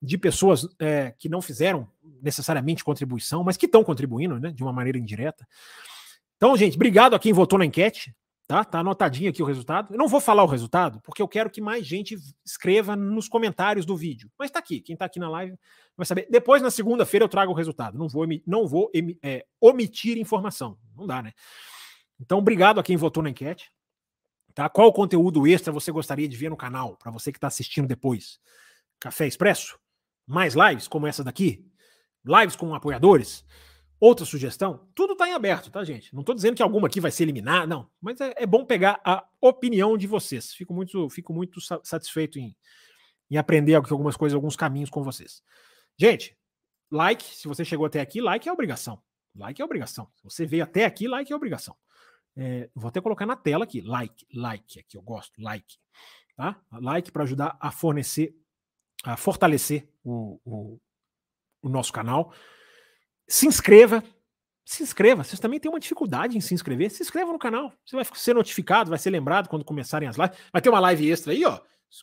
de 0.00 0.18
pessoas 0.18 0.68
é, 0.78 1.14
que 1.18 1.28
não 1.28 1.40
fizeram 1.40 1.88
necessariamente 2.22 2.84
contribuição, 2.84 3.42
mas 3.42 3.56
que 3.56 3.66
estão 3.66 3.82
contribuindo 3.82 4.38
né, 4.38 4.50
de 4.50 4.62
uma 4.62 4.72
maneira 4.72 4.98
indireta. 4.98 5.46
Então, 6.36 6.56
gente, 6.56 6.74
obrigado 6.74 7.14
a 7.14 7.18
quem 7.18 7.32
votou 7.32 7.58
na 7.58 7.64
enquete. 7.64 8.14
Tá? 8.46 8.62
Tá 8.62 8.80
anotadinho 8.80 9.30
aqui 9.30 9.42
o 9.42 9.46
resultado. 9.46 9.94
Eu 9.94 9.98
não 9.98 10.08
vou 10.08 10.20
falar 10.20 10.44
o 10.44 10.46
resultado, 10.46 11.00
porque 11.00 11.22
eu 11.22 11.28
quero 11.28 11.48
que 11.48 11.60
mais 11.60 11.86
gente 11.86 12.16
escreva 12.44 12.94
nos 12.94 13.28
comentários 13.28 13.86
do 13.86 13.96
vídeo. 13.96 14.30
Mas 14.38 14.50
tá 14.50 14.58
aqui. 14.58 14.80
Quem 14.80 14.96
tá 14.96 15.06
aqui 15.06 15.18
na 15.18 15.30
live 15.30 15.56
vai 15.96 16.04
saber. 16.04 16.26
Depois, 16.30 16.60
na 16.60 16.70
segunda-feira, 16.70 17.24
eu 17.24 17.28
trago 17.28 17.52
o 17.52 17.54
resultado. 17.54 17.98
Não 17.98 18.08
vou, 18.08 18.26
não 18.46 18.66
vou 18.66 18.90
é, 19.22 19.46
omitir 19.60 20.18
informação. 20.18 20.78
Não 20.94 21.06
dá, 21.06 21.22
né? 21.22 21.32
Então, 22.20 22.38
obrigado 22.38 22.78
a 22.78 22.82
quem 22.82 22.96
votou 22.96 23.22
na 23.22 23.30
enquete. 23.30 23.72
Tá? 24.54 24.68
Qual 24.68 24.92
conteúdo 24.92 25.46
extra 25.46 25.72
você 25.72 25.90
gostaria 25.90 26.28
de 26.28 26.36
ver 26.36 26.50
no 26.50 26.56
canal? 26.56 26.96
Para 26.96 27.10
você 27.10 27.32
que 27.32 27.38
está 27.38 27.48
assistindo 27.48 27.88
depois. 27.88 28.38
Café 29.00 29.26
Expresso? 29.26 29.78
Mais 30.26 30.54
lives 30.54 30.86
como 30.86 31.06
essa 31.06 31.24
daqui? 31.24 31.64
lives 32.24 32.56
com 32.56 32.74
apoiadores, 32.74 33.44
outra 34.00 34.26
sugestão, 34.26 34.88
tudo 34.94 35.12
está 35.12 35.28
em 35.28 35.32
aberto, 35.32 35.70
tá, 35.70 35.82
gente? 35.84 36.12
Não 36.14 36.20
estou 36.20 36.34
dizendo 36.34 36.56
que 36.56 36.62
alguma 36.62 36.86
aqui 36.86 37.00
vai 37.00 37.10
ser 37.10 37.24
eliminada, 37.24 37.66
não. 37.66 37.90
Mas 38.00 38.20
é, 38.20 38.34
é, 38.36 38.46
bom 38.46 38.64
pegar 38.64 39.00
a 39.04 39.26
opinião 39.40 39.96
de 39.96 40.06
vocês. 40.06 40.52
Fico 40.52 40.74
muito, 40.74 41.08
fico 41.10 41.32
muito 41.32 41.60
satisfeito 41.82 42.38
em, 42.38 42.56
em 43.30 43.36
aprender 43.36 43.74
algumas 43.74 44.16
coisas, 44.16 44.34
alguns 44.34 44.56
caminhos 44.56 44.90
com 44.90 45.02
vocês. 45.02 45.42
Gente, 45.96 46.36
like, 46.90 47.24
se 47.24 47.48
você 47.48 47.64
chegou 47.64 47.86
até 47.86 48.00
aqui, 48.00 48.20
like 48.20 48.48
é 48.48 48.52
obrigação. 48.52 49.00
Like 49.34 49.60
é 49.60 49.64
obrigação. 49.64 50.08
Se 50.16 50.24
você 50.24 50.46
veio 50.46 50.64
até 50.64 50.84
aqui, 50.84 51.08
like 51.08 51.32
é 51.32 51.36
obrigação. 51.36 51.76
É, 52.36 52.68
vou 52.74 52.88
até 52.88 53.00
colocar 53.00 53.26
na 53.26 53.36
tela 53.36 53.64
aqui, 53.64 53.80
like, 53.80 54.26
like, 54.34 54.80
aqui 54.80 54.96
eu 54.96 55.02
gosto, 55.02 55.40
like, 55.40 55.76
tá? 56.36 56.60
Like 56.72 57.12
para 57.12 57.22
ajudar 57.22 57.56
a 57.60 57.70
fornecer, 57.70 58.34
a 59.04 59.16
fortalecer 59.16 59.88
o, 60.02 60.40
o, 60.44 60.80
o 61.62 61.68
nosso 61.68 61.92
canal. 61.92 62.32
Se 63.26 63.46
inscreva, 63.46 64.02
se 64.64 64.82
inscreva. 64.82 65.24
Vocês 65.24 65.40
também 65.40 65.60
têm 65.60 65.70
uma 65.70 65.80
dificuldade 65.80 66.36
em 66.36 66.40
se 66.40 66.54
inscrever. 66.54 66.90
Se 66.90 67.02
inscreva 67.02 67.32
no 67.32 67.38
canal. 67.38 67.72
Você 67.84 67.96
vai 67.96 68.04
ser 68.14 68.34
notificado, 68.34 68.90
vai 68.90 68.98
ser 68.98 69.10
lembrado 69.10 69.48
quando 69.48 69.64
começarem 69.64 70.08
as 70.08 70.16
lives. 70.16 70.36
Vai 70.52 70.62
ter 70.62 70.68
uma 70.68 70.80
live 70.80 71.10
extra 71.10 71.32
aí, 71.32 71.44
ó. 71.44 71.60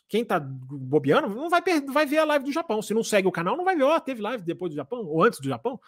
Quem 0.08 0.24
tá 0.24 0.40
bobeando 0.40 1.28
não 1.28 1.50
vai, 1.50 1.60
vai 1.86 2.06
ver 2.06 2.18
a 2.18 2.24
live 2.24 2.46
do 2.46 2.52
Japão. 2.52 2.80
Se 2.80 2.94
não 2.94 3.04
segue 3.04 3.28
o 3.28 3.32
canal, 3.32 3.56
não 3.56 3.64
vai 3.64 3.76
ver. 3.76 3.82
Ó, 3.82 4.00
teve 4.00 4.22
live 4.22 4.42
depois 4.42 4.70
do 4.72 4.76
Japão 4.76 5.04
ou 5.04 5.22
antes 5.22 5.40
do 5.40 5.48
Japão. 5.48 5.78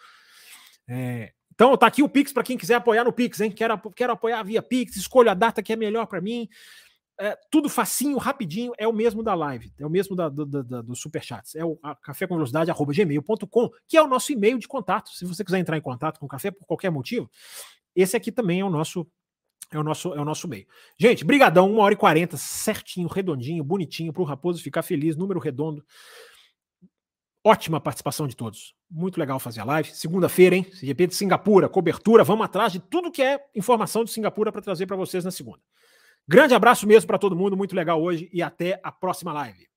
É, 0.87 1.33
então, 1.55 1.75
tá 1.77 1.87
aqui 1.87 2.03
o 2.03 2.09
Pix 2.09 2.33
para 2.33 2.43
quem 2.43 2.57
quiser 2.57 2.75
apoiar 2.75 3.05
no 3.05 3.13
Pix, 3.13 3.39
hein? 3.39 3.49
Quero, 3.49 3.79
quero 3.91 4.11
apoiar 4.11 4.43
via 4.43 4.61
Pix, 4.61 4.97
escolha 4.97 5.31
a 5.31 5.33
data 5.33 5.63
que 5.63 5.71
é 5.71 5.75
melhor 5.75 6.05
para 6.05 6.19
mim. 6.19 6.49
É, 7.17 7.37
tudo 7.49 7.69
facinho, 7.69 8.17
rapidinho, 8.17 8.73
é 8.77 8.85
o 8.85 8.91
mesmo 8.91 9.23
da 9.23 9.33
live, 9.33 9.71
é 9.79 9.85
o 9.85 9.89
mesmo 9.89 10.17
da, 10.17 10.27
do, 10.27 10.45
do, 10.45 10.83
do 10.83 10.95
Superchats. 10.95 11.55
É 11.55 11.63
o 11.63 11.77
café 12.01 12.27
com 12.27 12.35
velocidade, 12.35 12.71
gmail.com, 12.71 13.69
que 13.87 13.95
é 13.95 14.01
o 14.01 14.07
nosso 14.07 14.33
e-mail 14.33 14.59
de 14.59 14.67
contato. 14.67 15.09
Se 15.11 15.23
você 15.23 15.43
quiser 15.43 15.59
entrar 15.59 15.77
em 15.77 15.81
contato 15.81 16.19
com 16.19 16.25
o 16.25 16.29
café 16.29 16.51
por 16.51 16.65
qualquer 16.65 16.89
motivo, 16.89 17.29
esse 17.95 18.17
aqui 18.17 18.31
também 18.31 18.59
é 18.59 18.65
o 18.65 18.69
nosso 18.69 19.07
é 19.71 19.79
o 19.79 19.83
nosso 19.83 20.13
é 20.13 20.19
o 20.19 20.25
nosso 20.25 20.47
meio. 20.47 20.67
Gente, 20.99 21.23
brigadão, 21.23 21.71
1 21.71 21.77
hora 21.79 21.93
e 21.93 21.97
40, 21.97 22.35
certinho, 22.35 23.07
redondinho, 23.07 23.63
bonitinho, 23.63 24.11
para 24.11 24.21
o 24.21 24.25
Raposo 24.25 24.61
ficar 24.61 24.81
feliz, 24.81 25.15
número 25.15 25.39
redondo. 25.39 25.83
Ótima 27.47 27.79
participação 27.79 28.27
de 28.27 28.35
todos. 28.35 28.75
Muito 28.89 29.19
legal 29.19 29.39
fazer 29.39 29.61
a 29.61 29.65
live. 29.65 29.91
Segunda-feira, 29.91 30.55
hein? 30.55 30.65
GP 30.81 31.07
de 31.07 31.15
Singapura, 31.15 31.69
cobertura. 31.69 32.23
Vamos 32.23 32.43
atrás 32.43 32.73
de 32.73 32.79
tudo 32.79 33.11
que 33.11 33.21
é 33.21 33.39
informação 33.55 34.03
de 34.03 34.11
Singapura 34.11 34.51
para 34.51 34.61
trazer 34.61 34.87
para 34.87 34.97
vocês 34.97 35.23
na 35.23 35.31
segunda. 35.31 35.59
Grande 36.27 36.53
abraço 36.53 36.87
mesmo 36.87 37.07
para 37.07 37.19
todo 37.19 37.35
mundo. 37.35 37.55
Muito 37.55 37.75
legal 37.75 38.01
hoje 38.01 38.29
e 38.33 38.41
até 38.41 38.79
a 38.83 38.91
próxima 38.91 39.31
live. 39.31 39.74